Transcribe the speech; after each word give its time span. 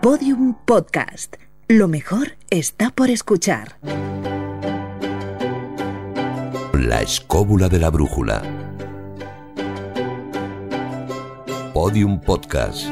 Podium 0.00 0.54
Podcast. 0.64 1.34
Lo 1.66 1.88
mejor 1.88 2.36
está 2.50 2.90
por 2.90 3.10
escuchar. 3.10 3.78
La 6.72 7.02
escóbula 7.02 7.68
de 7.68 7.80
la 7.80 7.90
brújula. 7.90 8.40
Podium 11.74 12.20
Podcast. 12.20 12.86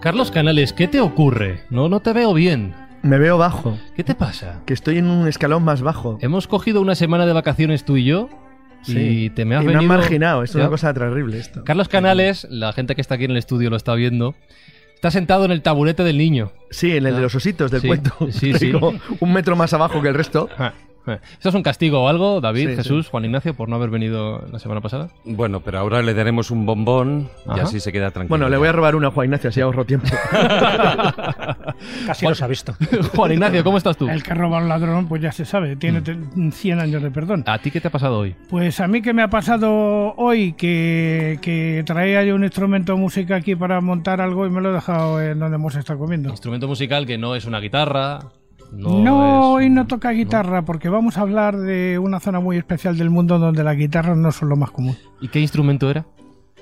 Carlos 0.00 0.30
Canales, 0.30 0.74
¿qué 0.74 0.88
te 0.88 1.00
ocurre? 1.00 1.64
No, 1.70 1.88
no 1.88 2.00
te 2.00 2.12
veo 2.12 2.34
bien. 2.34 2.83
Me 3.04 3.18
veo 3.18 3.36
bajo, 3.38 3.78
¿Qué 3.94 4.02
te 4.02 4.14
pasa? 4.14 4.62
que 4.66 4.72
estoy 4.74 4.98
en 4.98 5.06
un 5.08 5.28
escalón 5.28 5.62
más 5.62 5.82
bajo. 5.82 6.18
Hemos 6.22 6.48
cogido 6.48 6.80
una 6.80 6.94
semana 6.94 7.26
de 7.26 7.32
vacaciones 7.34 7.84
tú 7.84 7.96
y 7.98 8.04
yo 8.04 8.28
y 8.86 9.30
te 9.30 9.44
me 9.44 9.56
has 9.56 9.62
y 9.62 9.66
me 9.66 9.74
han 9.76 9.86
marginado, 9.86 10.42
es 10.42 10.52
Ya. 10.52 10.60
una 10.60 10.68
cosa 10.70 10.92
terrible 10.92 11.38
esto. 11.38 11.64
Carlos 11.64 11.88
Canales, 11.88 12.46
la 12.50 12.72
gente 12.72 12.94
que 12.94 13.00
está 13.02 13.14
aquí 13.16 13.24
en 13.24 13.30
el 13.32 13.36
estudio 13.36 13.68
lo 13.70 13.76
está 13.76 13.94
viendo, 13.94 14.34
está 14.94 15.10
sentado 15.10 15.44
en 15.44 15.50
el 15.52 15.60
taburete 15.62 16.02
del 16.02 16.16
niño. 16.18 16.52
Sí, 16.70 16.90
en 16.96 17.04
el 17.06 17.12
Ya. 17.12 17.16
de 17.16 17.22
los 17.22 17.34
ositos 17.34 17.70
del 17.70 17.82
Sí, 17.82 17.86
cuento. 17.88 18.14
sí, 18.30 18.54
sí. 18.58 18.72
como 18.72 18.94
un 19.20 19.32
metro 19.32 19.54
más 19.54 19.72
abajo 19.74 20.00
que 20.02 20.08
el 20.08 20.14
resto. 20.14 20.48
Ah. 21.06 21.18
¿Esto 21.32 21.50
es 21.50 21.54
un 21.54 21.62
castigo 21.62 22.02
o 22.02 22.08
algo, 22.08 22.40
David, 22.40 22.70
Sí, 22.70 22.76
Jesús, 22.76 23.08
Juan 23.08 23.24
Ignacio, 23.26 23.54
por 23.54 23.68
no 23.68 23.76
haber 23.76 23.90
venido 23.90 24.42
la 24.50 24.58
semana 24.58 24.80
pasada? 24.80 25.10
Bueno, 25.24 25.60
pero 25.60 25.78
ahora 25.78 26.02
le 26.02 26.14
daremos 26.14 26.50
un 26.50 26.64
bombón 26.66 27.28
Ajá. 27.46 27.58
y 27.58 27.60
así 27.60 27.80
se 27.80 27.92
queda 27.92 28.10
tranquilo. 28.10 28.30
Bueno, 28.30 28.48
le 28.48 28.56
voy 28.56 28.68
a 28.68 28.72
robar 28.72 28.96
una 28.96 29.08
a 29.08 29.10
Juan 29.10 29.26
Ignacio, 29.26 29.50
así 29.50 29.60
ahorro 29.60 29.84
tiempo. 29.84 30.08
Casi 32.06 32.26
los 32.26 32.40
ha 32.42 32.46
visto. 32.46 32.74
Juan 33.14 33.32
Ignacio, 33.32 33.64
¿cómo 33.64 33.78
estás 33.78 33.96
tú? 33.96 34.08
El 34.08 34.22
que 34.22 34.34
roba 34.34 34.58
a 34.58 34.62
un 34.62 34.68
ladrón, 34.68 35.06
pues 35.08 35.22
ya 35.22 35.32
se 35.32 35.44
sabe, 35.44 35.76
tiene 35.76 36.00
te- 36.00 36.16
100 36.50 36.80
años 36.80 37.02
de 37.02 37.10
perdón. 37.10 37.44
¿A 37.46 37.58
ti 37.58 37.70
qué 37.70 37.80
te 37.80 37.88
ha 37.88 37.90
pasado 37.90 38.18
hoy? 38.20 38.34
Pues 38.48 38.80
a 38.80 38.88
mí 38.88 39.02
que 39.02 39.12
me 39.12 39.22
ha 39.22 39.28
pasado 39.28 40.14
hoy 40.16 40.52
que, 40.54 41.38
que 41.42 41.82
traía 41.86 42.24
yo 42.24 42.34
un 42.34 42.44
instrumento 42.44 42.94
de 42.94 42.98
música 42.98 43.36
aquí 43.36 43.54
para 43.54 43.80
montar 43.80 44.20
algo 44.20 44.46
y 44.46 44.50
me 44.50 44.60
lo 44.60 44.70
he 44.70 44.74
dejado 44.74 45.20
en 45.20 45.38
donde 45.38 45.56
hemos 45.56 45.74
estado 45.76 45.98
comiendo. 45.98 46.30
Instrumento 46.30 46.68
musical 46.68 47.06
que 47.06 47.18
no 47.18 47.34
es 47.34 47.44
una 47.44 47.60
guitarra. 47.60 48.20
No, 48.76 49.52
hoy 49.52 49.70
no 49.70 49.86
toca 49.86 50.10
guitarra 50.10 50.62
porque 50.62 50.88
vamos 50.88 51.16
a 51.18 51.22
hablar 51.22 51.56
de 51.56 51.98
una 51.98 52.20
zona 52.20 52.40
muy 52.40 52.56
especial 52.56 52.96
del 52.98 53.10
mundo 53.10 53.38
donde 53.38 53.64
las 53.64 53.76
guitarras 53.76 54.16
no 54.16 54.30
son 54.32 54.48
lo 54.48 54.56
más 54.56 54.70
común. 54.70 54.96
¿Y 55.20 55.28
qué 55.28 55.40
instrumento 55.40 55.90
era? 55.90 56.04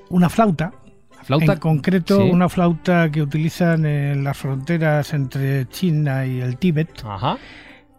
Una 0.09 0.29
flauta, 0.29 0.71
¿La 1.17 1.23
flauta? 1.23 1.53
en 1.53 1.59
concreto 1.59 2.17
Sí. 2.21 2.29
una 2.31 2.49
flauta 2.49 3.09
que 3.11 3.21
utilizan 3.21 3.85
en 3.85 4.23
las 4.23 4.37
fronteras 4.37 5.13
entre 5.13 5.67
China 5.69 6.25
y 6.25 6.39
el 6.41 6.57
Tíbet. 6.57 7.03
Ajá. 7.05 7.37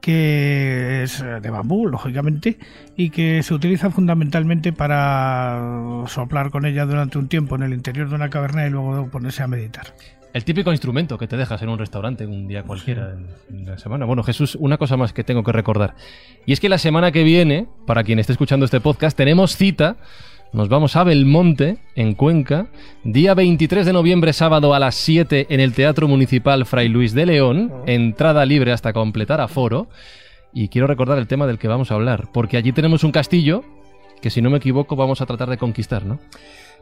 que 0.00 1.02
es 1.04 1.22
eh, 1.22 1.40
de 1.40 1.48
bambú, 1.48 1.86
lógicamente, 1.88 2.58
y 2.94 3.08
que 3.08 3.42
se 3.42 3.54
utiliza 3.54 3.88
fundamentalmente 3.90 4.70
para 4.74 6.02
soplar 6.08 6.50
con 6.50 6.66
ella 6.66 6.84
durante 6.84 7.16
un 7.16 7.26
tiempo 7.28 7.56
en 7.56 7.62
el 7.62 7.72
interior 7.72 8.10
de 8.10 8.14
una 8.14 8.28
caverna 8.28 8.66
y 8.66 8.70
luego 8.70 9.08
ponerse 9.08 9.42
a 9.42 9.46
meditar. 9.46 9.86
El 10.34 10.44
típico 10.44 10.72
instrumento 10.72 11.16
que 11.16 11.28
te 11.28 11.36
dejas 11.36 11.62
en 11.62 11.68
un 11.68 11.78
restaurante 11.78 12.26
un 12.26 12.48
día 12.48 12.64
cualquiera 12.64 13.12
en- 13.12 13.56
en 13.56 13.66
la 13.66 13.78
semana. 13.78 14.04
Bueno, 14.04 14.22
Jesús, 14.24 14.56
una 14.56 14.76
cosa 14.78 14.96
más 14.96 15.12
que 15.12 15.22
tengo 15.22 15.44
que 15.44 15.52
recordar. 15.52 15.94
Y 16.44 16.52
es 16.52 16.58
que 16.58 16.68
la 16.68 16.78
semana 16.78 17.12
que 17.12 17.22
viene, 17.22 17.68
para 17.86 18.02
quien 18.02 18.18
esté 18.18 18.32
escuchando 18.32 18.64
este 18.64 18.80
podcast, 18.80 19.16
tenemos 19.16 19.56
cita. 19.56 19.96
Nos 20.52 20.68
vamos 20.68 20.96
a 20.96 21.04
Belmonte, 21.04 21.78
en 21.94 22.14
Cuenca, 22.14 22.66
día 23.04 23.34
23 23.34 23.86
de 23.86 23.92
noviembre, 23.92 24.32
sábado 24.32 24.74
a 24.74 24.78
las 24.80 24.96
7 24.96 25.46
en 25.50 25.60
el 25.60 25.72
Teatro 25.72 26.06
Municipal 26.08 26.64
Fray 26.66 26.88
Luis 26.88 27.12
de 27.14 27.26
León, 27.26 27.72
entrada 27.86 28.44
libre 28.44 28.72
hasta 28.72 28.92
completar 28.92 29.40
aforo. 29.40 29.88
Y 30.52 30.68
quiero 30.68 30.86
recordar 30.88 31.18
el 31.18 31.26
tema 31.28 31.46
del 31.46 31.58
que 31.58 31.66
vamos 31.68 31.90
a 31.90 31.94
hablar, 31.94 32.28
porque 32.32 32.56
allí 32.56 32.72
tenemos 32.72 33.02
un 33.04 33.10
castillo 33.12 33.64
que, 34.20 34.30
si 34.30 34.42
no 34.42 34.50
me 34.50 34.58
equivoco, 34.58 34.94
vamos 34.96 35.20
a 35.20 35.26
tratar 35.26 35.50
de 35.50 35.58
conquistar, 35.58 36.04
¿no? 36.04 36.18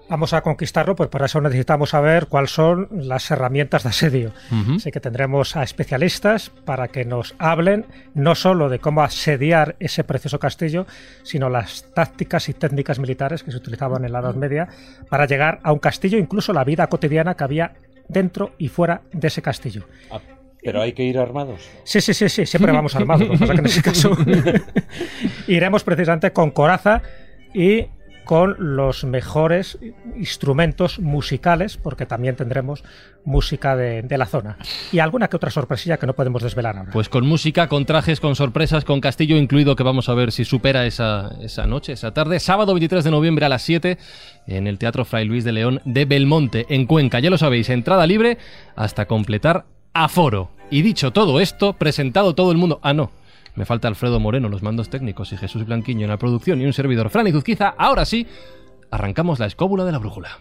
Vamos 0.08 0.34
a 0.34 0.42
conquistarlo, 0.42 0.94
pues 0.94 1.08
para 1.08 1.26
eso 1.26 1.40
necesitamos 1.40 1.90
saber 1.90 2.26
cuáles 2.26 2.50
son 2.50 2.88
las 2.90 3.30
herramientas 3.30 3.84
de 3.84 3.88
asedio. 3.88 4.32
Así 4.76 4.90
que 4.90 5.00
tendremos 5.00 5.56
a 5.56 5.62
especialistas 5.62 6.50
para 6.50 6.88
que 6.88 7.04
nos 7.04 7.34
hablen 7.38 7.86
no 8.12 8.34
solo 8.34 8.68
de 8.68 8.78
cómo 8.78 9.02
asediar 9.02 9.76
ese 9.80 10.04
precioso 10.04 10.38
castillo, 10.38 10.86
sino 11.22 11.48
las 11.48 11.86
tácticas 11.94 12.48
y 12.48 12.54
técnicas 12.54 12.98
militares 12.98 13.42
que 13.42 13.52
se 13.52 13.56
utilizaban 13.56 14.04
en 14.04 14.12
la 14.12 14.18
Edad 14.18 14.34
Media 14.34 14.68
para 15.08 15.26
llegar 15.26 15.60
a 15.62 15.72
un 15.72 15.78
castillo, 15.78 16.18
incluso 16.18 16.52
la 16.52 16.64
vida 16.64 16.88
cotidiana 16.88 17.34
que 17.34 17.44
había 17.44 17.72
dentro 18.08 18.52
y 18.58 18.68
fuera 18.68 19.02
de 19.12 19.28
ese 19.28 19.40
castillo. 19.40 19.84
Ah, 20.10 20.20
Pero 20.62 20.82
hay 20.82 20.92
que 20.92 21.04
ir 21.04 21.18
armados. 21.18 21.70
Sí, 21.84 22.00
sí, 22.00 22.12
sí, 22.12 22.28
sí, 22.28 22.44
siempre 22.44 22.72
vamos 22.72 22.94
armados. 22.96 23.26
Lo 23.26 23.32
que 23.32 23.38
pasa 23.38 23.54
que 23.54 23.60
en 23.60 23.66
ese 23.66 23.82
caso 23.82 24.16
iremos 25.46 25.84
precisamente 25.84 26.32
con 26.32 26.50
coraza 26.50 27.00
y 27.54 27.86
con 28.24 28.56
los 28.58 29.04
mejores 29.04 29.78
instrumentos 30.16 30.98
musicales, 30.98 31.76
porque 31.76 32.06
también 32.06 32.36
tendremos 32.36 32.84
música 33.24 33.76
de, 33.76 34.04
la 34.16 34.26
zona. 34.26 34.58
Y 34.92 34.98
alguna 34.98 35.28
que 35.28 35.36
otra 35.36 35.50
sorpresilla 35.50 35.96
que 35.96 36.06
no 36.06 36.14
podemos 36.14 36.42
desvelar 36.42 36.76
ahora. 36.76 36.92
Pues 36.92 37.08
con 37.08 37.26
música, 37.26 37.68
con 37.68 37.84
trajes, 37.84 38.20
con 38.20 38.36
sorpresas, 38.36 38.84
con 38.84 39.00
castillo 39.00 39.36
incluido, 39.36 39.76
que 39.76 39.82
vamos 39.82 40.08
a 40.08 40.14
ver 40.14 40.32
si 40.32 40.44
supera 40.44 40.86
esa, 40.86 41.32
esa 41.40 41.66
noche, 41.66 41.92
esa 41.92 42.12
tarde. 42.12 42.40
Sábado 42.40 42.74
23 42.74 43.04
de 43.04 43.10
noviembre 43.10 43.46
a 43.46 43.48
las 43.48 43.62
7 43.62 43.98
en 44.46 44.66
el 44.66 44.78
Teatro 44.78 45.04
Fray 45.04 45.24
Luis 45.24 45.44
de 45.44 45.52
León 45.52 45.80
de 45.84 46.04
Belmonte, 46.04 46.66
en 46.68 46.86
Cuenca. 46.86 47.20
Ya 47.20 47.30
lo 47.30 47.38
sabéis, 47.38 47.70
entrada 47.70 48.06
libre 48.06 48.38
hasta 48.76 49.06
completar 49.06 49.64
aforo. 49.94 50.50
Y 50.70 50.82
dicho 50.82 51.12
todo 51.12 51.40
esto, 51.40 51.74
presentado 51.74 52.34
todo 52.34 52.50
el 52.50 52.58
mundo. 52.58 52.80
Ah, 52.82 52.94
no. 52.94 53.10
Me 53.54 53.66
falta 53.66 53.88
Alfredo 53.88 54.18
Moreno, 54.18 54.48
los 54.48 54.62
mandos 54.62 54.88
técnicos 54.88 55.32
y 55.32 55.36
Jesús 55.36 55.66
Blanquiño 55.66 56.04
en 56.04 56.10
la 56.10 56.16
producción 56.16 56.60
y 56.60 56.64
un 56.64 56.72
servidor, 56.72 57.10
Fran 57.10 57.26
Izuzquiza. 57.26 57.74
Ahora 57.76 58.04
sí, 58.04 58.26
arrancamos 58.90 59.38
la 59.38 59.46
escóbula 59.46 59.84
de 59.84 59.92
la 59.92 59.98
brújula. 59.98 60.38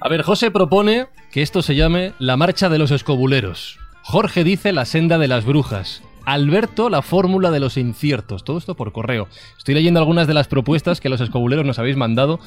A 0.00 0.08
ver, 0.10 0.22
José 0.22 0.50
propone 0.50 1.06
que 1.30 1.40
esto 1.40 1.62
se 1.62 1.74
llame 1.74 2.12
la 2.18 2.36
marcha 2.36 2.68
de 2.68 2.78
los 2.78 2.90
escobuleros. 2.90 3.78
Jorge 4.02 4.44
dice 4.44 4.72
la 4.72 4.84
senda 4.84 5.16
de 5.16 5.28
las 5.28 5.46
brujas. 5.46 6.02
Alberto, 6.24 6.88
la 6.90 7.02
fórmula 7.02 7.50
de 7.50 7.60
los 7.60 7.76
inciertos. 7.76 8.44
Todo 8.44 8.58
esto 8.58 8.74
por 8.74 8.92
correo. 8.92 9.28
Estoy 9.58 9.74
leyendo 9.74 10.00
algunas 10.00 10.26
de 10.26 10.34
las 10.34 10.48
propuestas 10.48 11.00
que 11.00 11.08
los 11.08 11.20
escobuleros 11.20 11.64
nos 11.64 11.78
habéis 11.78 11.96
mandado 11.96 12.40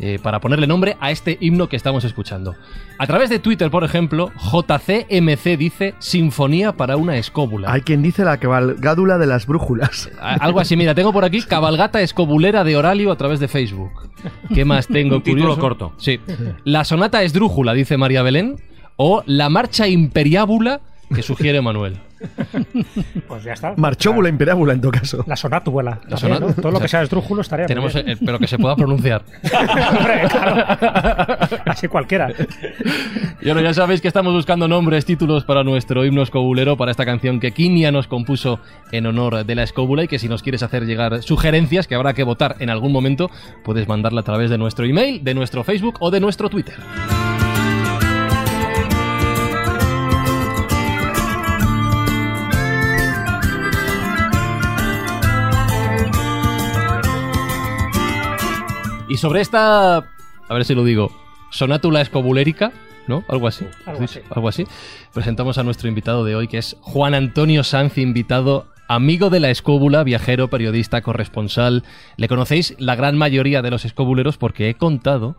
eh, 0.00 0.18
para 0.22 0.40
ponerle 0.40 0.66
nombre 0.66 0.96
a 1.00 1.10
este 1.10 1.38
himno 1.40 1.68
que 1.68 1.76
estamos 1.76 2.04
escuchando. 2.04 2.54
A 2.98 3.06
través 3.06 3.30
de 3.30 3.38
Twitter, 3.38 3.70
por 3.70 3.84
ejemplo, 3.84 4.30
JCMC 4.36 5.56
dice 5.58 5.94
Sinfonía 5.98 6.72
para 6.72 6.96
una 6.96 7.16
escóbula. 7.16 7.72
Hay 7.72 7.82
quien 7.82 8.02
dice 8.02 8.24
la 8.24 8.38
cabalgádula 8.38 9.18
de 9.18 9.26
las 9.26 9.46
brújulas. 9.46 10.10
Algo 10.20 10.60
así, 10.60 10.76
mira, 10.76 10.94
tengo 10.94 11.12
por 11.12 11.24
aquí 11.24 11.42
cabalgata 11.42 12.00
escobulera 12.00 12.64
de 12.64 12.76
Oralio 12.76 13.12
a 13.12 13.16
través 13.16 13.40
de 13.40 13.48
Facebook. 13.48 13.92
¿Qué 14.54 14.64
más 14.64 14.86
tengo? 14.86 15.16
Un 15.16 15.22
título 15.22 15.42
curioso? 15.42 15.60
corto. 15.60 15.92
Sí. 15.98 16.20
La 16.64 16.84
sonata 16.84 17.22
esdrújula, 17.22 17.72
dice 17.74 17.96
María 17.96 18.22
Belén. 18.22 18.56
O 18.96 19.22
la 19.26 19.48
marcha 19.48 19.88
imperiábula 19.88 20.80
que 21.14 21.22
sugiere 21.22 21.60
Manuel. 21.62 21.96
Pues 23.28 23.44
ya 23.44 23.52
está. 23.52 23.74
Marchóbula 23.76 24.28
imperábula 24.28 24.72
en 24.72 24.80
todo 24.80 24.92
caso. 24.92 25.24
La 25.26 25.36
sonátuela. 25.36 26.00
La 26.08 26.16
sonat- 26.16 26.40
¿no? 26.40 26.52
Todo 26.54 26.72
lo 26.72 26.80
que 26.80 26.88
sea 26.88 27.02
esdrújulo 27.02 27.42
estaría 27.42 27.66
Tenemos, 27.66 27.92
bien. 27.94 28.08
eh, 28.10 28.16
pero 28.24 28.38
que 28.38 28.46
se 28.46 28.58
pueda 28.58 28.74
pronunciar. 28.76 29.22
Hombre, 29.52 30.22
claro. 30.30 31.36
Así 31.66 31.88
cualquiera. 31.88 32.32
Y 33.40 33.44
bueno, 33.46 33.60
ya 33.60 33.74
sabéis 33.74 34.00
que 34.00 34.08
estamos 34.08 34.32
buscando 34.32 34.68
nombres, 34.68 35.04
títulos 35.04 35.44
para 35.44 35.64
nuestro 35.64 36.04
himno 36.04 36.22
escobulero, 36.22 36.76
para 36.76 36.90
esta 36.90 37.04
canción 37.04 37.40
que 37.40 37.52
Kinia 37.52 37.92
nos 37.92 38.06
compuso 38.06 38.58
en 38.92 39.06
honor 39.06 39.44
de 39.44 39.54
la 39.54 39.62
escóbula 39.62 40.04
y 40.04 40.08
que 40.08 40.18
si 40.18 40.28
nos 40.28 40.42
quieres 40.42 40.62
hacer 40.62 40.84
llegar 40.86 41.22
sugerencias 41.22 41.86
que 41.86 41.94
habrá 41.94 42.14
que 42.14 42.24
votar 42.24 42.56
en 42.60 42.70
algún 42.70 42.92
momento, 42.92 43.30
puedes 43.64 43.86
mandarla 43.88 44.20
a 44.20 44.24
través 44.24 44.50
de 44.50 44.58
nuestro 44.58 44.84
email, 44.86 45.22
de 45.22 45.34
nuestro 45.34 45.62
Facebook 45.64 45.96
o 46.00 46.10
de 46.10 46.20
nuestro 46.20 46.48
Twitter. 46.48 46.74
Y 59.14 59.16
sobre 59.16 59.42
esta, 59.42 59.98
a 59.98 60.04
ver 60.54 60.64
si 60.64 60.74
lo 60.74 60.82
digo, 60.82 61.12
sonátula 61.52 62.00
escobulérica, 62.00 62.72
¿no? 63.06 63.22
Algo 63.28 63.46
así. 63.46 63.64
Algo 63.86 64.08
Sí, 64.08 64.18
así. 64.18 64.20
Algo 64.28 64.48
así. 64.48 64.66
Presentamos 65.12 65.56
a 65.56 65.62
nuestro 65.62 65.88
invitado 65.88 66.24
de 66.24 66.34
hoy, 66.34 66.48
que 66.48 66.58
es 66.58 66.76
Juan 66.80 67.14
Antonio 67.14 67.62
Sanz, 67.62 67.96
invitado, 67.98 68.66
amigo 68.88 69.30
de 69.30 69.38
la 69.38 69.50
escóbula, 69.50 70.02
viajero, 70.02 70.50
periodista, 70.50 71.00
corresponsal. 71.02 71.84
Le 72.16 72.26
conocéis 72.26 72.74
la 72.78 72.96
gran 72.96 73.16
mayoría 73.16 73.62
de 73.62 73.70
los 73.70 73.84
escobuleros 73.84 74.36
porque 74.36 74.68
he 74.68 74.74
contado 74.74 75.36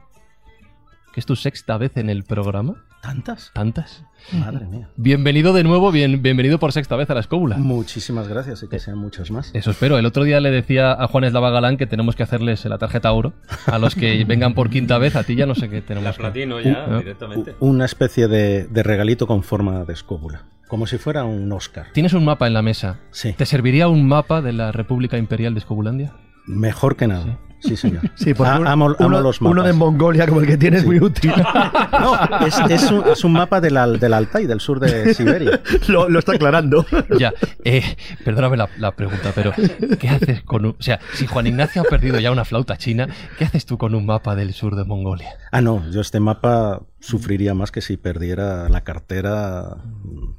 que 1.15 1.21
es 1.21 1.25
tu 1.25 1.35
sexta 1.37 1.77
vez 1.77 1.95
en 1.95 2.09
el 2.09 2.23
programa. 2.25 2.75
¿Tantas? 3.01 3.51
¿Tantas? 3.53 4.03
Madre 4.33 4.65
mía. 4.65 4.89
Bienvenido 4.97 5.53
de 5.53 5.63
nuevo, 5.63 5.89
bien, 5.91 6.21
bienvenido 6.21 6.59
por 6.59 6.73
sexta 6.73 6.97
vez 6.97 7.09
a 7.09 7.13
la 7.13 7.21
escóbula. 7.21 7.55
Muchísimas 7.57 8.27
gracias 8.27 8.63
y 8.63 8.67
que 8.67 8.79
sean 8.79 8.97
muchos 8.97 9.31
más. 9.31 9.49
Eso 9.53 9.71
espero. 9.71 9.97
El 9.97 10.05
otro 10.05 10.25
día 10.25 10.41
le 10.41 10.51
decía 10.51 10.91
a 10.91 11.07
Juan 11.07 11.23
Eslava 11.23 11.51
Galán 11.51 11.77
que 11.77 11.87
tenemos 11.87 12.17
que 12.17 12.23
hacerles 12.23 12.65
la 12.65 12.77
tarjeta 12.79 13.13
oro 13.13 13.31
a 13.67 13.79
los 13.79 13.95
que 13.95 14.25
vengan 14.27 14.53
por 14.55 14.69
quinta 14.69 14.97
vez. 14.97 15.15
A 15.15 15.23
ti 15.23 15.35
ya 15.35 15.45
no 15.45 15.55
sé 15.55 15.69
qué 15.69 15.81
tenemos. 15.81 16.03
La 16.05 16.11
que- 16.11 16.17
platino 16.19 16.59
ya, 16.59 16.85
Uh, 16.89 16.97
directamente. 16.99 17.55
Una 17.61 17.85
especie 17.85 18.27
de, 18.27 18.65
de 18.67 18.83
regalito 18.83 19.25
con 19.25 19.41
forma 19.43 19.85
de 19.85 19.93
escóbula. 19.93 20.43
Como 20.67 20.85
si 20.85 20.97
fuera 20.97 21.23
un 21.23 21.49
Oscar. 21.53 21.87
Tienes 21.93 22.11
un 22.13 22.25
mapa 22.25 22.45
en 22.47 22.53
la 22.53 22.61
mesa. 22.61 22.99
Sí. 23.11 23.31
¿Te 23.37 23.45
serviría 23.45 23.87
un 23.87 24.05
mapa 24.05 24.41
de 24.41 24.51
la 24.51 24.73
República 24.73 25.17
Imperial 25.17 25.53
de 25.53 25.59
Escobulandia? 25.59 26.11
Mejor 26.47 26.95
que 26.97 27.07
nada. 27.07 27.23
Sí, 27.23 27.31
señor. 27.61 28.01
Sí, 28.15 28.33
Ah, 28.39 28.59
un- 28.59 28.67
amo, 28.67 28.85
amo 28.89 28.95
uno, 28.99 29.21
los 29.21 29.41
uno 29.41 29.49
mapas. 29.51 29.65
de 29.67 29.73
Mongolia 29.73 30.27
como 30.27 30.41
el 30.41 30.47
que 30.47 30.57
tienes 30.57 30.81
es 30.81 30.85
muy 30.85 30.99
útil. 30.99 31.31
No, 31.91 32.45
es, 32.45 32.59
es 32.69 32.91
un, 32.91 33.03
es 33.07 33.23
un 33.23 33.31
mapa 33.33 33.61
del, 33.61 33.99
del 33.99 34.13
Altai, 34.13 34.45
del 34.45 34.59
sur 34.59 34.79
de 34.79 35.13
Siberia. 35.13 35.61
lo, 35.87 36.09
lo 36.09 36.19
está 36.19 36.33
aclarando. 36.33 36.85
Ya, 37.17 37.33
eh, 37.63 37.83
perdóname 38.23 38.57
la, 38.57 38.69
la 38.77 38.91
pregunta, 38.91 39.31
pero 39.33 39.53
¿qué 39.99 40.09
haces 40.09 40.41
con 40.43 40.65
un... 40.65 40.71
O 40.77 40.83
sea, 40.83 40.99
si 41.13 41.25
Juan 41.25 41.47
Ignacio 41.47 41.81
ha 41.81 41.85
perdido 41.85 42.19
ya 42.19 42.31
una 42.31 42.43
flauta 42.45 42.77
china, 42.77 43.07
¿qué 43.37 43.45
haces 43.45 43.65
tú 43.65 43.77
con 43.77 43.95
un 43.95 44.05
mapa 44.05 44.35
del 44.35 44.53
sur 44.53 44.75
de 44.75 44.83
Mongolia? 44.83 45.29
Ah, 45.51 45.61
no, 45.61 45.89
yo 45.91 46.01
este 46.01 46.19
mapa 46.19 46.81
sufriría 46.99 47.53
más 47.53 47.71
que 47.71 47.81
si 47.81 47.97
perdiera 47.97 48.67
la 48.69 48.81
cartera, 48.81 49.77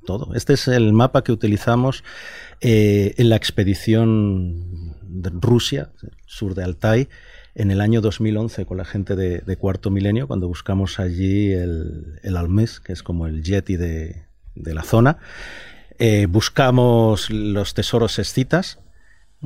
todo. 0.05 0.35
Este 0.35 0.53
es 0.55 0.69
el 0.69 0.93
mapa 0.93 1.23
que 1.25 1.33
utilizamos 1.33 2.05
eh, 2.61 3.15
en 3.17 3.29
la 3.31 3.37
expedición 3.37 4.93
de 5.03 5.31
Rusia, 5.41 5.91
sur 6.27 6.55
de 6.55 6.65
Altai, 6.65 7.09
en 7.55 7.71
el 7.71 7.81
año 7.81 8.01
2011 8.01 8.67
con 8.67 8.77
la 8.77 8.85
gente 8.85 9.17
de, 9.17 9.39
de 9.39 9.57
Cuarto 9.57 9.91
Milenio, 9.91 10.27
cuando 10.27 10.47
buscamos 10.47 11.01
allí 11.01 11.53
el, 11.53 12.21
el 12.23 12.37
Almes, 12.37 12.81
que 12.81 12.93
es 12.93 13.03
como 13.03 13.27
el 13.27 13.43
Yeti 13.43 13.77
de, 13.77 14.27
de 14.55 14.75
la 14.75 14.83
zona. 14.83 15.19
Eh, 15.99 16.27
buscamos 16.27 17.31
los 17.31 17.73
tesoros 17.73 18.19
escitas 18.19 18.79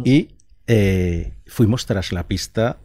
y 0.04 0.30
eh, 0.66 1.34
fuimos 1.46 1.86
tras 1.86 2.12
la 2.12 2.26
pista 2.26 2.78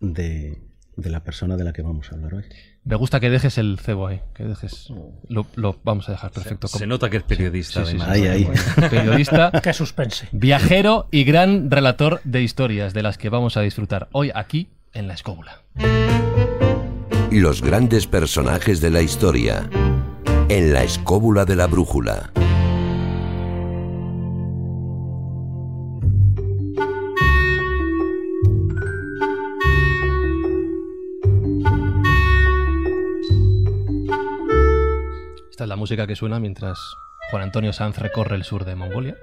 de, 0.00 0.58
de 0.96 1.10
la 1.10 1.24
persona 1.24 1.56
de 1.56 1.64
la 1.64 1.72
que 1.72 1.82
vamos 1.82 2.12
a 2.12 2.16
hablar 2.16 2.34
hoy. 2.34 2.44
Me 2.90 2.96
gusta 2.96 3.20
que 3.20 3.30
dejes 3.30 3.56
el 3.56 3.78
cebo 3.78 4.08
ahí, 4.08 4.20
que 4.34 4.42
dejes... 4.42 4.88
Lo, 5.28 5.46
lo 5.54 5.78
vamos 5.84 6.08
a 6.08 6.12
dejar 6.12 6.32
perfecto. 6.32 6.66
Se 6.66 6.88
nota 6.88 7.08
que 7.08 7.18
es 7.18 7.22
periodista, 7.22 7.84
Sí, 7.86 7.92
sí, 7.92 7.98
sí. 7.98 8.04
además. 8.04 8.08
Ahí, 8.10 8.26
ahí. 8.26 8.88
Periodista, 8.90 9.52
Qué 9.62 9.72
suspense. 9.72 10.28
viajero 10.32 11.06
y 11.12 11.22
gran 11.22 11.70
relator 11.70 12.20
de 12.24 12.42
historias 12.42 12.92
de 12.92 13.02
las 13.04 13.16
que 13.16 13.28
vamos 13.28 13.56
a 13.56 13.60
disfrutar 13.60 14.08
hoy 14.10 14.32
aquí 14.34 14.70
en 14.92 15.06
La 15.06 15.14
Escóbula. 15.14 15.62
Los 17.30 17.62
grandes 17.62 18.08
personajes 18.08 18.80
de 18.80 18.90
la 18.90 19.02
historia. 19.02 19.70
En 20.48 20.72
la 20.72 20.82
escóbula 20.82 21.44
de 21.44 21.54
la 21.54 21.68
brújula. 21.68 22.32
La 35.70 35.76
música 35.76 36.04
que 36.08 36.16
suena 36.16 36.40
mientras 36.40 36.96
Juan 37.30 37.44
Antonio 37.44 37.72
Sanz 37.72 37.96
recorre 37.98 38.34
el 38.34 38.42
sur 38.42 38.64
de 38.64 38.74
Mongolia. 38.74 39.16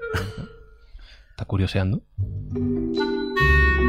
Está 1.28 1.44
curioseando. 1.44 2.00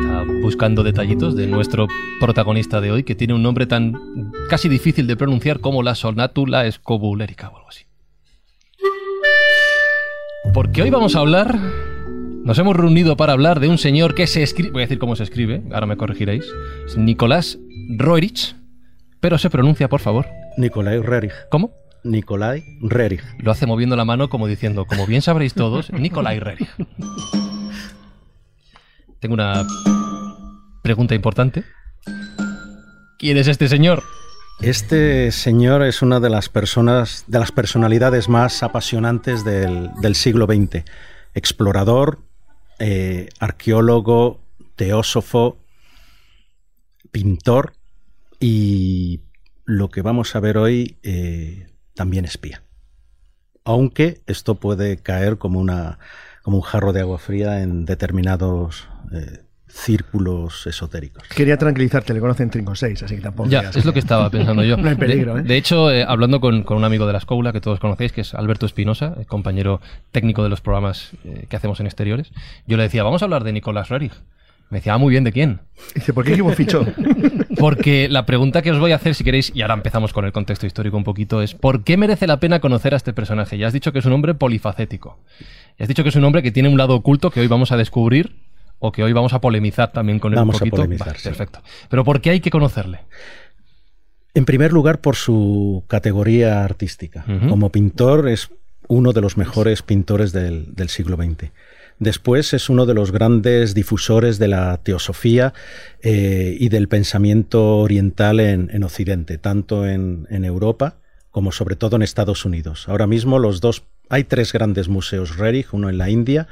Está 0.02 0.26
buscando 0.44 0.84
detallitos 0.84 1.38
de 1.38 1.48
nuestro 1.48 1.88
protagonista 2.20 2.82
de 2.82 2.92
hoy, 2.92 3.04
que 3.04 3.16
tiene 3.16 3.34
un 3.34 3.44
nombre 3.44 3.66
tan 3.66 3.94
casi 4.50 4.68
difícil 4.68 5.08
de 5.08 5.16
pronunciar 5.16 5.62
como 5.62 5.84
la 5.84 5.96
sonátula 5.96 6.66
escobulérica 6.66 7.48
o 7.48 7.56
algo 7.56 7.70
así. 7.70 7.86
Porque 10.54 10.82
hoy 10.82 10.90
vamos 10.90 11.16
a 11.16 11.20
hablar. 11.20 11.58
Nos 12.44 12.60
hemos 12.60 12.76
reunido 12.76 13.16
para 13.16 13.32
hablar 13.32 13.62
de 13.62 13.70
un 13.70 13.78
señor 13.78 14.16
que 14.16 14.28
se 14.28 14.44
escribe. 14.44 14.72
Voy 14.72 14.82
a 14.82 14.86
decir 14.86 15.00
cómo 15.00 15.16
se 15.16 15.24
escribe, 15.24 15.64
ahora 15.72 15.86
me 15.86 15.96
corregiréis. 15.96 16.46
Es 16.86 16.98
Nicolás 16.98 17.58
Roerich, 17.98 18.54
pero 19.22 19.38
se 19.38 19.50
pronuncia, 19.50 19.88
por 19.88 20.02
favor. 20.02 20.28
Nikolai 20.58 21.00
Rerich. 21.00 21.34
¿Cómo? 21.50 21.80
Nikolai 22.04 22.63
Rerich. 22.81 23.24
Lo 23.40 23.51
hace 23.51 23.66
moviendo 23.66 23.96
la 23.96 24.06
mano 24.06 24.30
como 24.30 24.48
diciendo, 24.48 24.86
como 24.86 25.06
bien 25.06 25.22
sabréis 25.22 25.54
todos, 25.54 25.92
Nicolai 25.92 26.40
Rerich. 26.40 26.69
Tengo 29.19 29.34
una 29.34 29.66
pregunta 30.81 31.16
importante. 31.16 31.63
¿Quién 33.18 33.38
es 33.38 33.48
este 33.48 33.68
señor? 33.68 34.04
Este 34.62 35.31
señor 35.31 35.84
es 35.84 36.01
una 36.01 36.19
de 36.19 36.30
las 36.30 36.50
personas, 36.50 37.24
de 37.28 37.40
las 37.40 37.51
personalidades 37.51 38.28
más 38.30 38.63
apasionantes 38.63 39.44
del, 39.44 39.90
del 40.02 40.16
siglo 40.16 40.45
XX. 40.45 40.84
Explorador, 41.34 42.19
eh, 42.80 43.30
arqueólogo, 43.40 44.40
teósofo, 44.75 45.57
pintor 47.12 47.74
y 48.40 49.22
lo 49.66 49.90
que 49.90 50.02
vamos 50.02 50.36
a 50.36 50.40
ver 50.40 50.57
hoy 50.57 50.98
eh, 51.04 51.69
también 52.00 52.24
espía. 52.24 52.63
Aunque 53.66 54.22
esto 54.25 54.56
puede 54.56 55.00
caer 55.00 55.38
como, 55.38 55.60
una, 55.60 56.00
como 56.44 56.56
un 56.56 56.63
jarro 56.63 56.94
de 56.94 57.01
agua 57.01 57.18
fría 57.18 57.62
en 57.62 57.84
determinados 57.84 58.88
eh, 59.12 59.40
círculos 59.68 60.66
esotéricos. 60.66 61.24
Quería 61.28 61.57
tranquilizarte, 61.57 62.13
le 62.13 62.22
conocen 62.22 62.50
Trinco 62.50 62.74
6, 62.74 63.04
así 63.04 63.18
que 63.18 63.22
tampoco. 63.22 63.50
Ya, 63.50 63.69
es 63.75 63.84
lo 63.84 63.92
que 63.92 64.00
estaba 64.00 64.30
pensando 64.31 64.63
yo. 64.63 64.78
No 64.78 64.88
hay 64.88 64.96
peligro, 64.96 65.36
de, 65.36 65.42
¿eh? 65.42 65.44
de 65.44 65.57
hecho, 65.57 65.92
eh, 65.92 66.06
hablando 66.07 66.40
con, 66.40 66.63
con 66.63 66.78
un 66.78 66.86
amigo 66.86 67.06
de 67.06 67.12
la 67.12 67.19
escuela 67.19 67.51
que 67.51 67.60
todos 67.60 67.81
conocéis, 67.81 68.13
que 68.13 68.22
es 68.22 68.34
Alberto 68.34 68.66
Espinosa, 68.66 69.16
el 69.19 69.25
compañero 69.25 69.81
técnico 70.13 70.42
de 70.42 70.48
los 70.48 70.62
programas 70.62 71.12
eh, 71.25 71.48
que 71.50 71.56
hacemos 71.57 71.81
en 71.81 71.86
exteriores, 71.86 72.31
yo 72.66 72.78
le 72.78 72.84
decía, 72.84 73.04
vamos 73.04 73.24
a 73.24 73.25
hablar 73.25 73.44
de 73.44 73.52
Nicolás 73.52 73.90
Rerich. 73.90 74.13
Me 74.69 74.78
decía, 74.78 74.94
ah, 74.94 74.98
muy 74.98 75.12
bien, 75.12 75.25
¿de 75.25 75.34
quién? 75.34 75.60
Dice, 75.95 76.13
¿por 76.13 76.24
qué 76.24 76.31
equipo 76.31 76.52
fichó? 76.52 76.86
Porque 77.57 78.07
la 78.10 78.25
pregunta 78.25 78.62
que 78.62 78.72
os 78.72 78.80
voy 78.80 78.92
a 78.92 78.96
hacer, 78.96 79.16
si 79.16 79.24
queréis, 79.24 79.51
y 79.56 79.62
ahora 79.62 79.74
empezamos 79.74 80.13
con 80.13 80.25
el 80.25 80.31
contexto 80.31 80.68
histórico 80.68 80.98
un 80.98 81.04
poquito, 81.04 81.42
es 81.42 81.56
¿por 81.56 81.84
qué 81.84 81.98
merece 81.98 82.28
la 82.28 82.40
pena 82.40 82.60
conocer 82.60 82.94
a 82.94 82.98
este 82.98 83.13
personaje? 83.13 83.57
Ya 83.57 83.68
has 83.68 83.74
dicho 83.74 83.92
que 83.92 84.00
es 84.00 84.06
un 84.06 84.13
hombre 84.13 84.34
polifacético. 84.36 85.18
Ya 85.78 85.84
has 85.84 85.88
dicho 85.88 86.04
que 86.04 86.10
es 86.10 86.16
un 86.16 86.24
hombre 86.24 86.44
que 86.44 86.51
tiene 86.51 86.69
un 86.69 86.78
lado 86.78 86.96
oculto 86.96 87.31
que 87.31 87.40
hoy 87.40 87.48
vamos 87.48 87.72
a 87.72 87.78
descubrir 87.78 88.36
o 88.80 88.92
que 88.92 89.04
hoy 89.04 89.13
vamos 89.13 89.34
a 89.34 89.42
polemizar 89.42 89.92
también 89.92 90.19
con 90.19 90.31
él 90.34 90.38
Vamos 90.38 90.56
a 90.56 90.57
un 90.57 90.60
poquito. 90.69 90.75
polemizar, 90.78 91.07
Vale, 91.07 91.19
sí. 91.19 91.30
Perfecto. 91.30 91.62
Pero 91.90 92.04
¿por 92.04 92.22
qué 92.22 92.30
hay 92.30 92.40
que 92.40 92.50
conocerle? 92.51 93.00
En 94.34 94.45
primer 94.45 94.72
lugar, 94.72 95.02
por 95.02 95.16
su 95.16 95.84
categoría 95.88 96.63
artística. 96.63 97.25
Como 97.50 97.72
pintor 97.72 98.30
es 98.30 98.50
uno 98.88 99.12
de 99.12 99.22
los 99.22 99.38
mejores 99.38 99.81
pintores 99.81 100.31
del, 100.31 100.74
del 100.75 100.90
siglo 100.90 101.18
XX. 101.18 101.52
Después 102.00 102.54
es 102.54 102.70
uno 102.70 102.86
de 102.86 102.94
los 102.94 103.12
grandes 103.12 103.74
difusores 103.74 104.40
de 104.40 104.48
la 104.48 104.78
teosofía 104.78 105.54
eh, 106.02 106.56
y 106.58 106.70
del 106.70 106.88
pensamiento 106.88 107.78
oriental 107.78 108.40
en, 108.40 108.70
en 108.72 108.84
Occidente, 108.84 109.38
tanto 109.38 109.86
en, 109.86 110.26
Europa 110.30 110.96
como 111.30 111.52
sobre 111.52 111.76
todo 111.76 111.98
en 111.98 112.02
Estados 112.02 112.46
Unidos. 112.46 112.88
Ahora 112.88 113.06
mismo 113.06 113.38
los 113.38 113.60
dos, 113.60 113.84
hay 114.08 114.24
tres 114.24 114.54
grandes 114.54 114.88
museos 114.88 115.36
Rerich, 115.38 115.74
uno 115.74 115.90
en 115.90 115.98
la 115.98 116.10
India, 116.10 116.48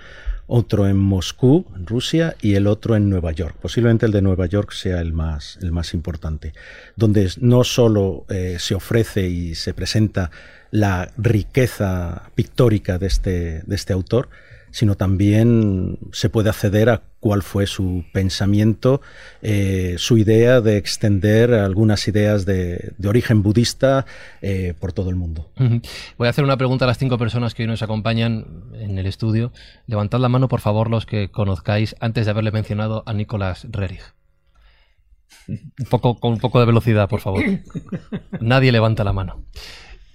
otro 0.47 0.85
en 0.87 0.97
Moscú, 0.97 1.65
Rusia, 1.85 2.35
y 2.41 2.55
el 2.55 2.67
otro 2.67 2.95
en 2.95 3.09
Nueva 3.09 3.31
York. 3.31 3.55
Posiblemente 3.61 4.05
el 4.05 4.11
de 4.11 4.21
Nueva 4.21 4.45
York 4.45 4.71
sea 4.73 4.99
el 4.99 5.13
más, 5.13 5.57
el 5.61 5.71
más 5.71 5.93
importante, 5.93 6.53
donde 6.97 7.31
no 7.39 7.63
solo 7.63 8.25
eh, 8.29 8.57
se 8.59 8.75
ofrece 8.75 9.27
y 9.29 9.55
se 9.55 9.73
presenta 9.73 10.29
la 10.71 11.09
riqueza 11.17 12.29
pictórica 12.35 12.97
de 12.97 13.07
este, 13.07 13.61
de 13.65 13.75
este 13.75 13.93
autor, 13.93 14.29
sino 14.71 14.95
también 14.95 15.99
se 16.11 16.29
puede 16.29 16.49
acceder 16.49 16.89
a 16.89 17.01
cuál 17.19 17.43
fue 17.43 17.67
su 17.67 18.05
pensamiento, 18.13 19.01
eh, 19.41 19.95
su 19.97 20.17
idea 20.17 20.61
de 20.61 20.77
extender 20.77 21.53
algunas 21.53 22.07
ideas 22.07 22.45
de, 22.45 22.93
de 22.97 23.09
origen 23.09 23.43
budista 23.43 24.05
eh, 24.41 24.73
por 24.79 24.93
todo 24.93 25.09
el 25.09 25.15
mundo. 25.15 25.49
Voy 26.17 26.27
a 26.27 26.29
hacer 26.29 26.43
una 26.43 26.57
pregunta 26.57 26.85
a 26.85 26.87
las 26.87 26.97
cinco 26.97 27.17
personas 27.17 27.53
que 27.53 27.63
hoy 27.63 27.67
nos 27.67 27.81
acompañan 27.81 28.45
en 28.73 28.97
el 28.97 29.07
estudio. 29.07 29.51
Levantad 29.87 30.19
la 30.19 30.29
mano, 30.29 30.47
por 30.47 30.61
favor, 30.61 30.89
los 30.89 31.05
que 31.05 31.29
conozcáis 31.29 31.95
antes 31.99 32.25
de 32.25 32.31
haberle 32.31 32.51
mencionado 32.51 33.03
a 33.05 33.13
Nicolás 33.13 33.65
Rerich. 33.69 34.13
Un 35.47 35.87
poco, 35.89 36.15
con 36.15 36.33
un 36.33 36.39
poco 36.39 36.59
de 36.59 36.65
velocidad, 36.65 37.09
por 37.09 37.21
favor. 37.21 37.43
Nadie 38.41 38.71
levanta 38.71 39.03
la 39.03 39.13
mano. 39.13 39.43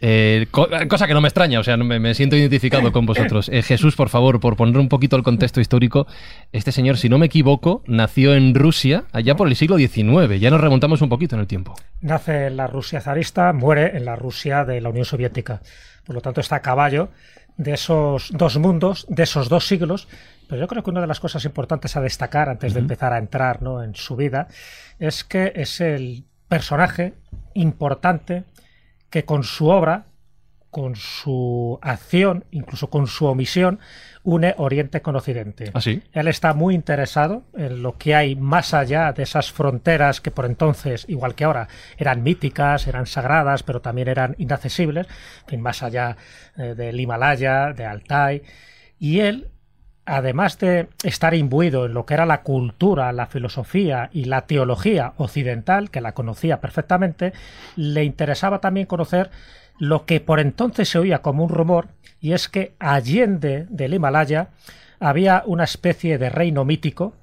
Eh, 0.05 0.49
co- 0.51 0.69
cosa 0.89 1.07
que 1.07 1.15
no 1.15 1.21
me 1.21 1.29
extraña, 1.29 1.61
o 1.61 1.63
sea, 1.63 1.77
me, 1.77 2.01
me 2.01 2.13
siento 2.15 2.35
identificado 2.35 2.91
con 2.91 3.07
vosotros. 3.07 3.49
Eh, 3.49 3.63
Jesús, 3.63 3.95
por 3.95 4.09
favor, 4.09 4.41
por 4.41 4.57
poner 4.57 4.77
un 4.79 4.89
poquito 4.89 5.15
el 5.17 5.23
contexto 5.23 5.61
histórico, 5.61 6.09
este 6.51 6.73
señor, 6.73 6.97
si 6.99 7.09
no 7.09 7.19
me 7.19 7.27
equivoco, 7.27 7.85
nació 7.87 8.35
en 8.35 8.55
Rusia 8.57 9.05
allá 9.13 9.37
por 9.37 9.47
el 9.47 9.55
siglo 9.55 9.77
XIX. 9.79 10.41
Ya 10.41 10.51
nos 10.51 10.61
remontamos 10.61 11.03
un 11.03 11.09
poquito 11.09 11.37
en 11.37 11.41
el 11.43 11.47
tiempo. 11.47 11.77
Nace 12.01 12.49
en 12.49 12.57
la 12.57 12.67
Rusia 12.67 13.01
zarista, 13.01 13.53
muere 13.53 13.97
en 13.97 14.05
la 14.05 14.17
Rusia 14.17 14.65
de 14.65 14.81
la 14.81 14.89
Unión 14.89 15.05
Soviética. 15.05 15.63
Por 16.05 16.17
lo 16.17 16.21
tanto, 16.21 16.41
está 16.41 16.57
a 16.57 16.63
caballo 16.63 17.11
de 17.57 17.75
esos 17.75 18.33
dos 18.33 18.59
mundos, 18.59 19.07
de 19.09 19.23
esos 19.23 19.49
dos 19.49 19.69
siglos. 19.69 20.09
Pero 20.49 20.61
yo 20.61 20.67
creo 20.67 20.83
que 20.83 20.91
una 20.91 21.01
de 21.01 21.07
las 21.07 21.21
cosas 21.21 21.45
importantes 21.45 21.97
a 21.97 22.01
destacar 22.01 22.49
antes 22.49 22.75
de 22.75 22.81
empezar 22.81 23.13
a 23.13 23.19
entrar 23.19 23.63
¿no? 23.63 23.83
en 23.85 23.95
su 23.95 24.17
vida 24.17 24.49
es 24.99 25.23
que 25.23 25.53
es 25.55 25.81
el 25.81 26.25
personaje 26.49 27.15
importante 27.55 28.43
que 29.13 29.25
con 29.25 29.45
su 29.45 29.69
obra, 29.69 30.07
con 30.71 30.97
su 30.97 31.79
acción, 31.83 32.47
incluso 32.51 32.89
con 32.89 33.07
su 33.07 33.27
omisión, 33.27 33.79
une 34.25 34.55
Oriente 34.57 35.03
con 35.03 35.15
Occidente. 35.17 35.71
¿Ah, 35.75 35.83
sí? 35.83 36.03
Él 36.13 36.29
está 36.29 36.55
muy 36.55 36.75
interesado 36.75 37.45
en 37.55 37.83
lo 37.83 37.99
que 37.99 38.15
hay 38.15 38.37
más 38.37 38.73
allá 38.73 39.13
de 39.13 39.23
esas 39.23 39.53
fronteras 39.53 40.23
que 40.23 40.31
por 40.31 40.47
entonces, 40.47 41.05
igual 41.09 41.35
que 41.35 41.45
ahora, 41.45 41.69
eran 41.99 42.23
míticas, 42.23 42.87
eran 42.87 43.05
sagradas, 43.05 43.63
pero 43.63 43.83
también 43.83 44.09
eran 44.09 44.35
inaccesibles, 44.39 45.07
en 45.49 45.61
más 45.61 45.83
allá 45.83 46.17
eh, 46.57 46.75
del 46.75 46.99
Himalaya, 46.99 47.75
de 47.75 47.85
Altai. 47.85 48.43
Y 48.99 49.21
él, 49.21 49.51
además 50.05 50.59
de 50.59 50.89
estar 51.05 51.35
imbuido 51.35 51.87
en 51.87 51.95
lo 51.95 52.07
que 52.07 52.15
era 52.15 52.27
la 52.27 52.43
cultura, 52.43 53.13
la 53.13 53.27
filosofía 53.27 54.11
y 54.13 54.25
la 54.25 54.47
teología 54.47 55.15
occidental, 55.17 55.91
que 55.91 56.01
la 56.01 56.13
conocía 56.13 56.61
perfectamente, 56.61 57.33
le 57.77 58.05
interesaba 58.05 58.61
también 58.61 58.87
conocer 58.87 59.31
lo 59.79 60.05
que 60.05 60.21
por 60.21 60.41
entonces 60.41 60.89
se 60.89 60.99
oía 60.99 61.23
como 61.23 61.45
un 61.45 61.51
rumor, 61.51 61.89
y 62.21 62.33
es 62.33 62.49
que 62.49 62.75
allende 62.79 63.67
del 63.71 63.95
Himalaya 63.95 64.49
había 65.01 65.43
una 65.47 65.65
especie 65.65 66.19
de 66.19 66.31
reino 66.31 66.65
mítico, 66.65 67.15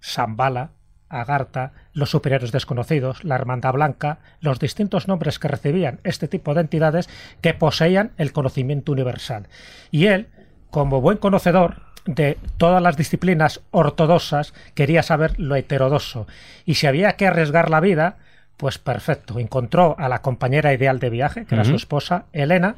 Shambhala, 0.00 0.70
Agartha, 1.08 1.72
los 1.92 2.10
superiores 2.10 2.52
desconocidos, 2.52 3.24
la 3.24 3.34
Hermandad 3.34 3.74
Blanca, 3.74 4.18
los 4.40 4.60
distintos 4.60 5.08
nombres 5.08 5.38
que 5.38 5.48
recibían 5.48 6.00
este 6.04 6.28
tipo 6.28 6.54
de 6.54 6.62
entidades 6.62 7.08
que 7.40 7.52
poseían 7.52 8.12
el 8.16 8.32
conocimiento 8.32 8.92
universal. 8.92 9.48
Y 9.90 10.06
él, 10.06 10.28
como 10.70 11.00
buen 11.00 11.18
conocedor 11.18 11.89
de 12.06 12.38
todas 12.56 12.82
las 12.82 12.96
disciplinas 12.96 13.60
ortodoxas, 13.70 14.54
quería 14.74 15.02
saber 15.02 15.38
lo 15.38 15.56
heterodoxo. 15.56 16.26
Y 16.64 16.74
si 16.74 16.86
había 16.86 17.12
que 17.12 17.26
arriesgar 17.26 17.70
la 17.70 17.80
vida, 17.80 18.16
pues 18.56 18.78
perfecto. 18.78 19.38
Encontró 19.38 19.96
a 19.98 20.08
la 20.08 20.22
compañera 20.22 20.72
ideal 20.72 20.98
de 20.98 21.10
viaje, 21.10 21.46
que 21.46 21.54
era 21.54 21.64
su 21.64 21.76
esposa, 21.76 22.26
Elena, 22.32 22.76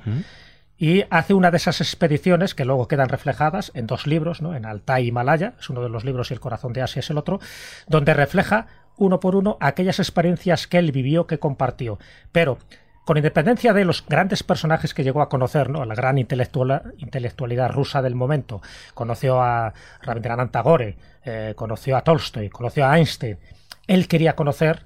y 0.79 1.05
hace 1.11 1.35
una 1.35 1.51
de 1.51 1.57
esas 1.57 1.81
expediciones 1.81 2.55
que 2.55 2.65
luego 2.65 2.89
quedan 2.89 3.09
reflejadas 3.09 3.71
en 3.75 3.87
dos 3.87 4.07
libros, 4.07 4.43
¿no? 4.43 4.55
en 4.55 4.65
Altai 4.65 5.05
y 5.05 5.09
Himalaya, 5.09 5.55
es 5.59 5.71
uno 5.71 5.83
de 5.83 5.89
los 5.89 6.05
libros 6.05 6.31
y 6.31 6.35
el 6.35 6.41
corazón 6.41 6.73
de 6.73 6.83
Asia 6.83 7.01
es 7.01 7.11
el 7.11 7.19
otro, 7.19 7.41
donde 7.87 8.15
refleja 8.15 8.67
uno 8.97 9.21
por 9.21 9.37
uno 9.37 9.57
aquellas 9.61 9.99
experiencias 9.99 10.67
que 10.67 10.79
él 10.79 10.93
vivió, 10.93 11.27
que 11.27 11.39
compartió. 11.39 11.99
Pero 12.31 12.59
con 13.05 13.17
independencia 13.17 13.73
de 13.73 13.85
los 13.85 14.05
grandes 14.07 14.43
personajes 14.43 14.95
que 14.95 15.05
llegó 15.05 15.23
a 15.23 15.29
conocer, 15.29 15.71
¿no? 15.71 15.85
la 15.85 15.95
gran 15.95 16.19
intelectualidad 16.19 17.71
rusa 17.71 18.03
del 18.03 18.15
momento, 18.15 18.63
conoció 18.95 19.43
a 19.43 19.73
Rabindranath 20.03 20.51
Tagore, 20.51 20.97
eh, 21.25 21.55
conoció 21.57 21.97
a 21.97 22.03
Tolstoy, 22.03 22.49
conoció 22.49 22.87
a 22.87 22.99
Einstein, 22.99 23.39
él 23.87 24.09
quería 24.09 24.37
conocer 24.37 24.85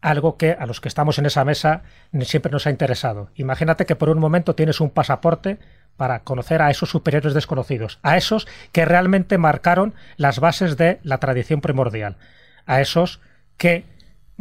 algo 0.00 0.36
que 0.36 0.52
a 0.52 0.66
los 0.66 0.80
que 0.80 0.88
estamos 0.88 1.18
en 1.18 1.26
esa 1.26 1.44
mesa 1.44 1.82
siempre 2.22 2.50
nos 2.50 2.66
ha 2.66 2.70
interesado. 2.70 3.30
Imagínate 3.36 3.86
que 3.86 3.96
por 3.96 4.10
un 4.10 4.18
momento 4.18 4.54
tienes 4.54 4.80
un 4.80 4.90
pasaporte 4.90 5.58
para 5.96 6.24
conocer 6.24 6.60
a 6.60 6.70
esos 6.70 6.90
superiores 6.90 7.34
desconocidos, 7.34 8.00
a 8.02 8.16
esos 8.16 8.48
que 8.72 8.84
realmente 8.84 9.38
marcaron 9.38 9.94
las 10.16 10.40
bases 10.40 10.76
de 10.76 10.98
la 11.04 11.18
tradición 11.18 11.60
primordial, 11.60 12.16
a 12.66 12.80
esos 12.80 13.20
que 13.56 13.84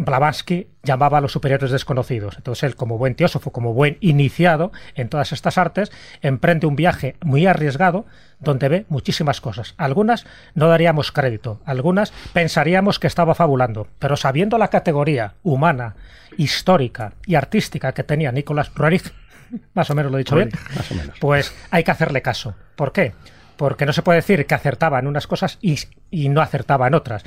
Blavatsky 0.06 0.68
llamaba 0.84 1.20
a 1.20 1.22
los 1.22 1.32
superiores 1.32 1.70
desconocidos. 1.70 2.36
Entonces 2.38 2.64
él, 2.64 2.76
como 2.76 2.98
buen 2.98 3.16
teósofo, 3.16 3.52
como 3.52 3.74
buen 3.74 3.98
iniciado 4.02 4.72
en 4.96 5.10
todas 5.10 5.32
estas 5.32 5.58
artes, 5.58 5.92
emprende 6.22 6.66
un 6.66 6.76
viaje 6.76 7.16
muy 7.24 7.46
arriesgado 7.46 8.06
donde 8.40 8.68
ve 8.68 8.86
muchísimas 8.90 9.42
cosas. 9.42 9.76
Algunas 9.78 10.26
no 10.56 10.68
daríamos 10.68 11.12
crédito, 11.12 11.62
algunas 11.66 12.12
pensaríamos 12.34 12.98
que 12.98 13.08
estaba 13.08 13.36
fabulando, 13.36 13.88
pero 14.00 14.18
sabiendo 14.18 14.58
la 14.58 14.70
categoría 14.70 15.36
humana, 15.44 15.96
histórica 16.38 17.14
y 17.28 17.36
artística 17.36 17.94
que 17.94 18.04
tenía 18.04 18.32
Nicolás 18.32 18.72
Roerich, 18.74 19.14
más 19.76 19.90
o 19.92 19.96
menos 19.96 20.12
lo 20.12 20.18
he 20.18 20.22
dicho 20.22 20.36
bien, 20.36 20.50
pues 21.20 21.54
hay 21.70 21.84
que 21.84 21.92
hacerle 21.92 22.24
caso. 22.24 22.56
¿Por 22.76 22.92
qué? 22.92 23.14
Porque 23.56 23.86
no 23.86 23.94
se 23.94 24.02
puede 24.02 24.18
decir 24.18 24.48
que 24.48 24.56
acertaba 24.56 24.98
en 24.98 25.06
unas 25.06 25.28
cosas 25.28 25.60
y, 25.62 25.78
y 26.10 26.30
no 26.30 26.42
acertaba 26.42 26.88
en 26.88 26.96
otras. 26.96 27.24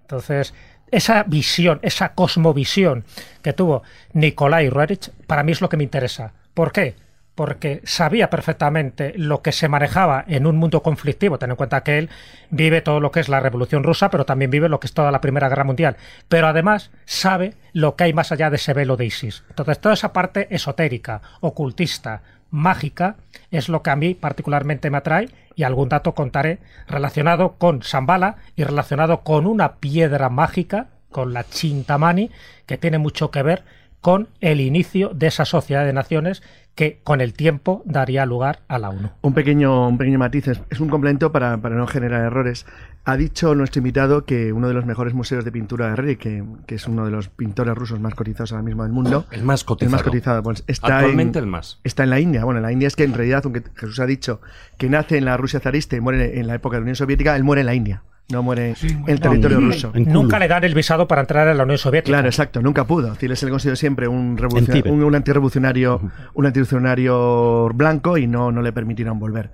Entonces, 0.00 0.54
esa 0.90 1.22
visión, 1.24 1.80
esa 1.82 2.14
cosmovisión 2.14 3.04
que 3.42 3.52
tuvo 3.52 3.82
Nikolai 4.12 4.70
Roerich, 4.70 5.10
para 5.26 5.42
mí 5.42 5.52
es 5.52 5.60
lo 5.60 5.68
que 5.68 5.76
me 5.76 5.84
interesa. 5.84 6.32
¿Por 6.54 6.72
qué? 6.72 6.94
Porque 7.34 7.82
sabía 7.84 8.30
perfectamente 8.30 9.12
lo 9.16 9.42
que 9.42 9.52
se 9.52 9.68
manejaba 9.68 10.24
en 10.26 10.46
un 10.46 10.56
mundo 10.56 10.82
conflictivo. 10.82 11.38
Ten 11.38 11.50
en 11.50 11.56
cuenta 11.56 11.82
que 11.82 11.98
él 11.98 12.08
vive 12.48 12.80
todo 12.80 12.98
lo 12.98 13.10
que 13.10 13.20
es 13.20 13.28
la 13.28 13.40
Revolución 13.40 13.84
Rusa, 13.84 14.08
pero 14.08 14.24
también 14.24 14.50
vive 14.50 14.70
lo 14.70 14.80
que 14.80 14.86
es 14.86 14.94
toda 14.94 15.10
la 15.10 15.20
Primera 15.20 15.50
Guerra 15.50 15.64
Mundial. 15.64 15.98
Pero 16.28 16.46
además 16.46 16.90
sabe 17.04 17.54
lo 17.74 17.94
que 17.94 18.04
hay 18.04 18.14
más 18.14 18.32
allá 18.32 18.48
de 18.48 18.56
ese 18.56 18.72
velo 18.72 18.96
de 18.96 19.04
ISIS. 19.04 19.44
Entonces, 19.50 19.78
toda 19.80 19.94
esa 19.94 20.14
parte 20.14 20.46
esotérica, 20.50 21.20
ocultista, 21.40 22.22
mágica, 22.56 23.16
es 23.50 23.68
lo 23.68 23.82
que 23.82 23.90
a 23.90 23.96
mí 23.96 24.14
particularmente 24.14 24.90
me 24.90 24.98
atrae 24.98 25.28
y 25.54 25.62
algún 25.62 25.88
dato 25.88 26.14
contaré 26.14 26.58
relacionado 26.88 27.56
con 27.58 27.80
Shambhala 27.80 28.36
y 28.56 28.64
relacionado 28.64 29.20
con 29.22 29.46
una 29.46 29.76
piedra 29.76 30.28
mágica, 30.28 30.88
con 31.10 31.32
la 31.32 31.44
Chintamani, 31.44 32.30
que 32.66 32.78
tiene 32.78 32.98
mucho 32.98 33.30
que 33.30 33.42
ver 33.42 33.64
con 34.00 34.28
el 34.40 34.60
inicio 34.60 35.10
de 35.14 35.26
esa 35.26 35.44
sociedad 35.44 35.84
de 35.84 35.92
naciones 35.92 36.42
que 36.76 37.00
con 37.02 37.22
el 37.22 37.32
tiempo 37.32 37.82
daría 37.86 38.26
lugar 38.26 38.60
a 38.68 38.78
la 38.78 38.90
ONU. 38.90 39.10
Un 39.22 39.32
pequeño, 39.32 39.88
un 39.88 39.96
pequeño 39.96 40.18
matiz, 40.18 40.46
es 40.46 40.78
un 40.78 40.88
complemento 40.90 41.32
para, 41.32 41.56
para, 41.56 41.74
no 41.74 41.86
generar 41.86 42.22
errores. 42.22 42.66
Ha 43.04 43.16
dicho 43.16 43.54
nuestro 43.54 43.80
invitado 43.80 44.26
que 44.26 44.52
uno 44.52 44.68
de 44.68 44.74
los 44.74 44.84
mejores 44.84 45.14
museos 45.14 45.44
de 45.44 45.50
pintura 45.50 45.88
de 45.88 45.96
Rey, 45.96 46.16
que, 46.16 46.44
que, 46.66 46.74
es 46.74 46.86
uno 46.86 47.06
de 47.06 47.10
los 47.10 47.30
pintores 47.30 47.74
rusos 47.74 47.98
más 47.98 48.14
cotizados 48.14 48.52
ahora 48.52 48.62
mismo 48.62 48.82
del 48.82 48.92
mundo. 48.92 49.24
El 49.30 49.42
más 49.42 49.64
cotizado. 49.64 49.88
El 49.88 49.92
más 49.92 50.02
cotizado. 50.02 50.42
Pues 50.42 50.64
está 50.66 50.98
Actualmente 50.98 51.38
en, 51.38 51.46
el 51.46 51.50
más. 51.50 51.80
Está 51.82 52.04
en 52.04 52.10
la 52.10 52.20
India. 52.20 52.44
Bueno, 52.44 52.60
la 52.60 52.70
India 52.70 52.88
es 52.88 52.94
que 52.94 53.04
en 53.04 53.14
realidad, 53.14 53.40
aunque 53.44 53.62
Jesús 53.74 53.98
ha 54.00 54.06
dicho 54.06 54.42
que 54.76 54.90
nace 54.90 55.16
en 55.16 55.24
la 55.24 55.38
Rusia 55.38 55.60
zarista 55.60 55.96
y 55.96 56.00
muere 56.00 56.38
en 56.38 56.46
la 56.46 56.56
época 56.56 56.76
de 56.76 56.80
la 56.80 56.84
Unión 56.84 56.96
Soviética, 56.96 57.34
él 57.36 57.44
muere 57.44 57.60
en 57.60 57.66
la 57.66 57.74
India 57.74 58.02
no 58.28 58.42
muere 58.42 58.74
en 58.82 59.04
el 59.06 59.20
territorio 59.20 59.60
no, 59.60 59.68
ruso. 59.68 59.92
Nunca 59.94 60.38
le 60.38 60.48
dan 60.48 60.64
el 60.64 60.74
visado 60.74 61.06
para 61.06 61.20
entrar 61.20 61.46
en 61.48 61.56
la 61.56 61.62
Unión 61.62 61.78
Soviética. 61.78 62.16
Claro, 62.16 62.28
exacto, 62.28 62.60
nunca 62.60 62.84
pudo. 62.84 63.08
Es 63.08 63.14
decir, 63.14 63.36
se 63.36 63.46
le 63.46 63.50
consideró 63.50 63.76
siempre 63.76 64.08
un, 64.08 64.36
revolucionario, 64.36 64.92
un, 64.92 65.04
un, 65.04 65.14
antirrevolucionario, 65.14 66.00
un 66.34 66.46
antirrevolucionario 66.46 67.68
blanco 67.74 68.18
y 68.18 68.26
no, 68.26 68.50
no 68.50 68.62
le 68.62 68.72
permitieron 68.72 69.18
volver. 69.18 69.52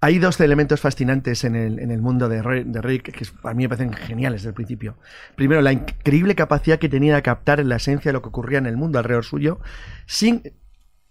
Hay 0.00 0.18
dos 0.18 0.40
elementos 0.40 0.80
fascinantes 0.80 1.44
en 1.44 1.54
el, 1.54 1.78
en 1.78 1.92
el 1.92 2.02
mundo 2.02 2.28
de, 2.28 2.64
de 2.64 2.82
Rick 2.82 3.12
que 3.12 3.24
a 3.44 3.54
mí 3.54 3.64
me 3.64 3.68
parecen 3.68 3.92
geniales 3.92 4.40
desde 4.42 4.48
el 4.48 4.54
principio. 4.54 4.96
Primero, 5.36 5.60
la 5.60 5.72
increíble 5.72 6.34
capacidad 6.34 6.78
que 6.78 6.88
tenía 6.88 7.14
de 7.14 7.22
captar 7.22 7.64
la 7.64 7.76
esencia 7.76 8.08
de 8.08 8.14
lo 8.14 8.22
que 8.22 8.28
ocurría 8.28 8.58
en 8.58 8.66
el 8.66 8.76
mundo 8.76 8.98
alrededor 8.98 9.24
suyo, 9.24 9.60
sin, 10.06 10.42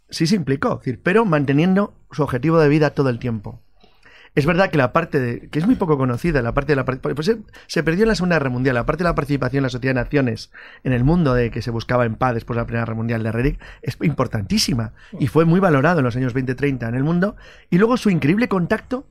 sí 0.10 0.28
se 0.28 0.36
implicó, 0.36 0.76
decir, 0.76 1.00
pero 1.02 1.24
manteniendo 1.24 1.94
su 2.12 2.22
objetivo 2.22 2.60
de 2.60 2.68
vida 2.68 2.90
todo 2.90 3.10
el 3.10 3.20
tiempo. 3.20 3.62
Es 4.34 4.46
verdad 4.46 4.70
que 4.70 4.78
la 4.78 4.94
parte 4.94 5.20
de, 5.20 5.50
que 5.50 5.60
es 5.60 5.66
muy 5.66 5.76
poco 5.76 5.98
conocida, 5.98 6.42
la 6.42 6.54
parte 6.54 6.72
de 6.72 6.78
la 6.78 6.86
pues 6.86 7.36
se, 7.68 7.84
perdió 7.84 8.04
en 8.04 8.10
la 8.10 8.16
Segunda 8.16 8.38
Guerra 8.38 8.50
Mundial, 8.50 8.76
la 8.76 8.86
parte 8.86 9.04
de 9.04 9.10
la 9.10 9.16
participación 9.16 9.60
en 9.60 9.64
la 9.64 9.70
Sociedad 9.70 9.94
de 9.94 10.02
Naciones 10.02 10.52
en 10.86 10.94
el 10.94 11.04
mundo 11.04 11.34
de 11.34 11.52
que 11.52 11.62
se 11.62 11.70
buscaba 11.70 12.06
en 12.06 12.16
paz 12.16 12.34
después 12.34 12.56
de 12.56 12.62
la 12.62 12.66
Primera 12.66 12.86
Guerra 12.86 12.96
Mundial 12.96 13.24
de 13.24 13.32
Rerick 13.32 13.60
es 13.82 13.98
importantísima 14.02 14.94
y 15.20 15.28
fue 15.28 15.44
muy 15.44 15.60
valorado 15.60 16.00
en 16.00 16.06
los 16.06 16.16
años 16.16 16.34
20-30 16.34 16.88
en 16.88 16.96
el 16.96 17.04
mundo. 17.04 17.36
Y 17.70 17.78
luego 17.78 17.98
su 17.98 18.10
increíble 18.10 18.48
contacto 18.48 19.06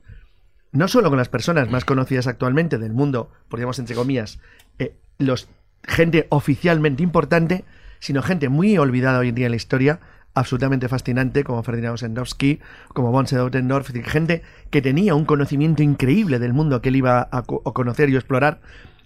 no 0.71 0.87
solo 0.87 1.09
con 1.09 1.17
las 1.17 1.29
personas 1.29 1.69
más 1.69 1.85
conocidas 1.85 2.27
actualmente 2.27 2.77
del 2.77 2.93
mundo, 2.93 3.29
podríamos 3.49 3.77
entre 3.79 3.95
comillas, 3.95 4.39
eh, 4.79 4.95
los 5.17 5.49
gente 5.83 6.27
oficialmente 6.29 7.03
importante, 7.03 7.65
sino 7.99 8.21
gente 8.21 8.49
muy 8.49 8.77
olvidada 8.77 9.19
hoy 9.19 9.29
en 9.29 9.35
día 9.35 9.45
en 9.47 9.51
la 9.51 9.57
historia, 9.57 9.99
absolutamente 10.33 10.87
fascinante 10.87 11.43
como 11.43 11.63
Ferdinand 11.63 11.97
Sendowski, 11.97 12.59
como 12.89 13.11
von 13.11 13.27
Sedotendorf, 13.27 13.91
gente 14.05 14.41
que 14.69 14.81
tenía 14.81 15.15
un 15.15 15.25
conocimiento 15.25 15.83
increíble 15.83 16.39
del 16.39 16.53
mundo 16.53 16.81
que 16.81 16.89
él 16.89 16.95
iba 16.97 17.27
a, 17.31 17.41
co 17.43 17.61
a 17.65 17.73
conocer 17.73 18.09
y 18.09 18.15
explorar, 18.15 18.61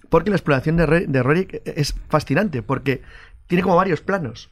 porque 0.10 0.30
la 0.30 0.36
exploración 0.36 0.78
de, 0.78 0.86
Re 1.24 1.62
es 1.66 1.96
fascinante, 2.10 2.62
porque 2.62 3.02
tiene 3.48 3.64
como 3.64 3.76
varios 3.76 4.02
planos. 4.02 4.52